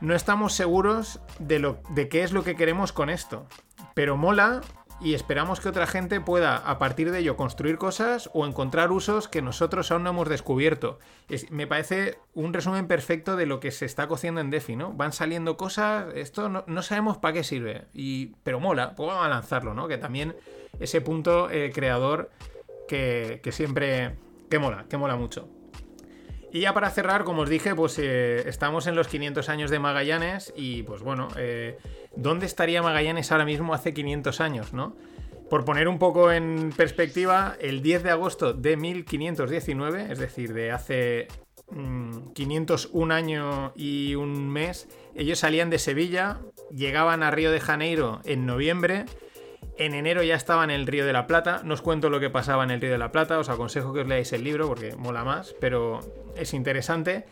no 0.00 0.14
estamos 0.14 0.54
seguros 0.54 1.20
de, 1.38 1.58
lo, 1.58 1.82
de 1.90 2.08
qué 2.08 2.22
es 2.22 2.32
lo 2.32 2.42
que 2.42 2.56
queremos 2.56 2.94
con 2.94 3.10
esto, 3.10 3.46
pero 3.92 4.16
mola 4.16 4.62
y 5.02 5.14
esperamos 5.14 5.60
que 5.60 5.68
otra 5.68 5.86
gente 5.86 6.20
pueda 6.20 6.56
a 6.56 6.78
partir 6.78 7.10
de 7.10 7.20
ello 7.20 7.36
construir 7.36 7.78
cosas 7.78 8.28
o 8.34 8.46
encontrar 8.46 8.92
usos 8.92 9.28
que 9.28 9.40
nosotros 9.42 9.90
aún 9.90 10.02
no 10.04 10.10
hemos 10.10 10.28
descubierto. 10.28 10.98
Es- 11.28 11.50
me 11.50 11.66
parece 11.66 12.18
un 12.34 12.52
resumen 12.52 12.86
perfecto 12.86 13.36
de 13.36 13.46
lo 13.46 13.60
que 13.60 13.70
se 13.70 13.86
está 13.86 14.08
cociendo 14.08 14.40
en 14.40 14.50
DeFi, 14.50 14.76
¿no? 14.76 14.92
Van 14.92 15.12
saliendo 15.12 15.56
cosas, 15.56 16.06
esto 16.14 16.48
no, 16.48 16.64
no 16.66 16.82
sabemos 16.82 17.16
para 17.18 17.34
qué 17.34 17.44
sirve, 17.44 17.86
y, 17.94 18.32
pero 18.42 18.60
mola, 18.60 18.94
pues 18.94 19.10
a 19.10 19.28
lanzarlo, 19.28 19.72
¿no? 19.74 19.88
Que 19.88 19.96
también 19.98 20.36
ese 20.78 21.00
punto 21.00 21.50
eh, 21.50 21.70
creador 21.74 22.30
que, 22.86 23.40
que 23.42 23.52
siempre, 23.52 24.16
que 24.50 24.58
mola, 24.58 24.84
que 24.88 24.96
mola 24.96 25.16
mucho. 25.16 25.48
Y 26.52 26.62
ya 26.62 26.74
para 26.74 26.90
cerrar, 26.90 27.22
como 27.22 27.42
os 27.42 27.48
dije, 27.48 27.76
pues 27.76 27.96
eh, 28.00 28.42
estamos 28.48 28.88
en 28.88 28.96
los 28.96 29.06
500 29.06 29.48
años 29.48 29.70
de 29.70 29.78
Magallanes 29.78 30.52
y 30.56 30.82
pues 30.82 31.00
bueno, 31.00 31.28
eh, 31.36 31.78
¿dónde 32.16 32.46
estaría 32.46 32.82
Magallanes 32.82 33.32
ahora 33.32 33.44
mismo 33.44 33.74
hace 33.74 33.94
500 33.94 34.40
años, 34.40 34.72
no? 34.72 34.96
Por 35.48 35.64
poner 35.64 35.88
un 35.88 35.98
poco 35.98 36.30
en 36.30 36.72
perspectiva, 36.76 37.56
el 37.60 37.82
10 37.82 38.04
de 38.04 38.10
agosto 38.10 38.52
de 38.52 38.76
1519, 38.76 40.12
es 40.12 40.18
decir, 40.18 40.54
de 40.54 40.70
hace 40.70 41.26
mm, 41.70 42.32
501 42.34 43.14
año 43.14 43.72
y 43.74 44.14
un 44.14 44.48
mes, 44.48 44.88
ellos 45.14 45.40
salían 45.40 45.68
de 45.68 45.78
Sevilla, 45.78 46.38
llegaban 46.70 47.24
a 47.24 47.32
Río 47.32 47.50
de 47.50 47.58
Janeiro 47.58 48.20
en 48.24 48.46
noviembre, 48.46 49.06
en 49.76 49.94
enero 49.94 50.22
ya 50.22 50.34
estaba 50.34 50.62
en 50.62 50.70
el 50.70 50.86
Río 50.86 51.06
de 51.06 51.12
la 51.12 51.26
Plata. 51.26 51.62
No 51.64 51.74
os 51.74 51.82
cuento 51.82 52.10
lo 52.10 52.20
que 52.20 52.30
pasaba 52.30 52.64
en 52.64 52.70
el 52.70 52.80
Río 52.80 52.92
de 52.92 52.98
la 52.98 53.12
Plata, 53.12 53.38
os 53.38 53.48
aconsejo 53.48 53.92
que 53.92 54.00
os 54.00 54.06
leáis 54.06 54.32
el 54.32 54.44
libro 54.44 54.68
porque 54.68 54.94
mola 54.94 55.24
más, 55.24 55.54
pero 55.58 56.00
es 56.36 56.54
interesante. 56.54 57.24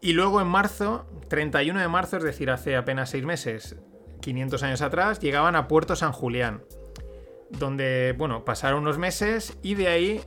Y 0.00 0.12
luego 0.14 0.40
en 0.40 0.46
marzo, 0.46 1.06
31 1.28 1.80
de 1.80 1.88
marzo, 1.88 2.16
es 2.16 2.22
decir, 2.22 2.50
hace 2.50 2.76
apenas 2.76 3.10
seis 3.10 3.24
meses, 3.24 3.76
500 4.20 4.62
años 4.62 4.82
atrás, 4.82 5.20
llegaban 5.20 5.56
a 5.56 5.68
Puerto 5.68 5.94
San 5.94 6.12
Julián, 6.12 6.62
donde, 7.50 8.14
bueno, 8.16 8.44
pasaron 8.44 8.82
unos 8.82 8.96
meses 8.96 9.58
y 9.62 9.74
de 9.74 9.88
ahí 9.88 10.20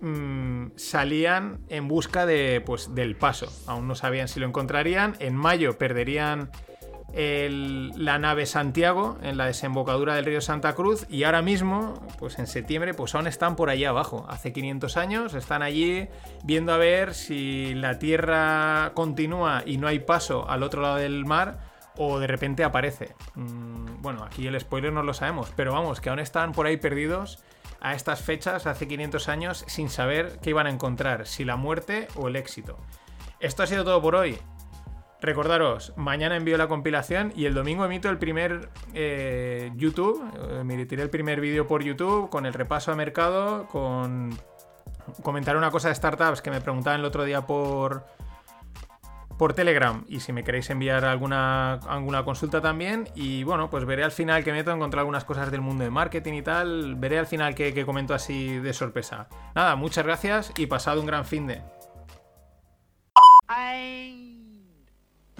mm, 0.00 0.72
salían 0.76 1.60
en 1.68 1.88
busca 1.88 2.26
de, 2.26 2.62
pues, 2.64 2.94
del 2.94 3.16
paso. 3.16 3.50
Aún 3.66 3.88
no 3.88 3.94
sabían 3.94 4.28
si 4.28 4.38
lo 4.38 4.46
encontrarían. 4.46 5.16
En 5.18 5.34
mayo 5.34 5.78
perderían 5.78 6.50
la 7.12 8.18
nave 8.18 8.46
Santiago 8.46 9.18
en 9.22 9.36
la 9.36 9.46
desembocadura 9.46 10.14
del 10.14 10.24
río 10.24 10.40
Santa 10.40 10.74
Cruz 10.74 11.06
y 11.08 11.24
ahora 11.24 11.42
mismo, 11.42 11.94
pues 12.18 12.38
en 12.38 12.46
septiembre, 12.46 12.94
pues 12.94 13.14
aún 13.14 13.26
están 13.26 13.56
por 13.56 13.70
allá 13.70 13.90
abajo. 13.90 14.26
Hace 14.28 14.52
500 14.52 14.96
años 14.96 15.34
están 15.34 15.62
allí 15.62 16.08
viendo 16.44 16.72
a 16.72 16.76
ver 16.76 17.14
si 17.14 17.74
la 17.74 17.98
Tierra 17.98 18.92
continúa 18.94 19.62
y 19.66 19.76
no 19.78 19.88
hay 19.88 20.00
paso 20.00 20.48
al 20.48 20.62
otro 20.62 20.82
lado 20.82 20.96
del 20.96 21.24
mar 21.24 21.58
o 21.96 22.18
de 22.18 22.26
repente 22.26 22.64
aparece. 22.64 23.14
Mm, 23.34 24.00
bueno, 24.00 24.24
aquí 24.24 24.46
el 24.46 24.58
spoiler 24.58 24.92
no 24.92 25.02
lo 25.02 25.14
sabemos, 25.14 25.52
pero 25.56 25.72
vamos, 25.72 26.00
que 26.00 26.10
aún 26.10 26.18
están 26.18 26.52
por 26.52 26.66
ahí 26.66 26.76
perdidos 26.76 27.42
a 27.80 27.94
estas 27.94 28.20
fechas, 28.20 28.66
hace 28.66 28.86
500 28.86 29.28
años, 29.28 29.64
sin 29.66 29.88
saber 29.88 30.38
qué 30.42 30.50
iban 30.50 30.66
a 30.66 30.70
encontrar, 30.70 31.26
si 31.26 31.44
la 31.44 31.56
muerte 31.56 32.08
o 32.14 32.28
el 32.28 32.36
éxito. 32.36 32.78
Esto 33.40 33.62
ha 33.62 33.66
sido 33.66 33.84
todo 33.84 34.00
por 34.02 34.14
hoy. 34.14 34.38
Recordaros, 35.22 35.92
mañana 35.96 36.36
envío 36.36 36.56
la 36.56 36.66
compilación 36.66 37.32
y 37.36 37.44
el 37.44 37.52
domingo 37.52 37.84
emito 37.84 38.08
el 38.08 38.16
primer 38.16 38.70
eh, 38.94 39.70
YouTube, 39.76 40.22
eh, 40.34 40.60
emitiré 40.60 41.02
el 41.02 41.10
primer 41.10 41.40
vídeo 41.40 41.66
por 41.66 41.82
YouTube 41.82 42.30
con 42.30 42.46
el 42.46 42.54
repaso 42.54 42.90
a 42.90 42.96
mercado, 42.96 43.66
con 43.68 44.30
comentar 45.22 45.56
una 45.56 45.70
cosa 45.70 45.88
de 45.88 45.94
startups 45.94 46.40
que 46.40 46.50
me 46.50 46.60
preguntaban 46.60 47.00
el 47.00 47.06
otro 47.06 47.24
día 47.24 47.42
por 47.46 48.04
por 49.36 49.54
Telegram 49.54 50.04
y 50.06 50.20
si 50.20 50.34
me 50.34 50.44
queréis 50.44 50.68
enviar 50.68 51.02
alguna, 51.06 51.74
alguna 51.88 52.24
consulta 52.24 52.60
también. 52.60 53.08
Y 53.14 53.42
bueno, 53.42 53.70
pues 53.70 53.86
veré 53.86 54.04
al 54.04 54.12
final 54.12 54.44
que 54.44 54.52
meto, 54.52 54.70
encontrar 54.70 55.00
algunas 55.00 55.24
cosas 55.24 55.50
del 55.50 55.62
mundo 55.62 55.82
de 55.82 55.88
marketing 55.88 56.34
y 56.34 56.42
tal. 56.42 56.94
Veré 56.96 57.18
al 57.18 57.26
final 57.26 57.54
que, 57.54 57.72
que 57.72 57.86
comento 57.86 58.12
así 58.12 58.58
de 58.58 58.74
sorpresa. 58.74 59.28
Nada, 59.54 59.76
muchas 59.76 60.04
gracias 60.04 60.52
y 60.58 60.66
pasado 60.66 61.00
un 61.00 61.06
gran 61.06 61.24
fin 61.24 61.46
de. 61.46 61.62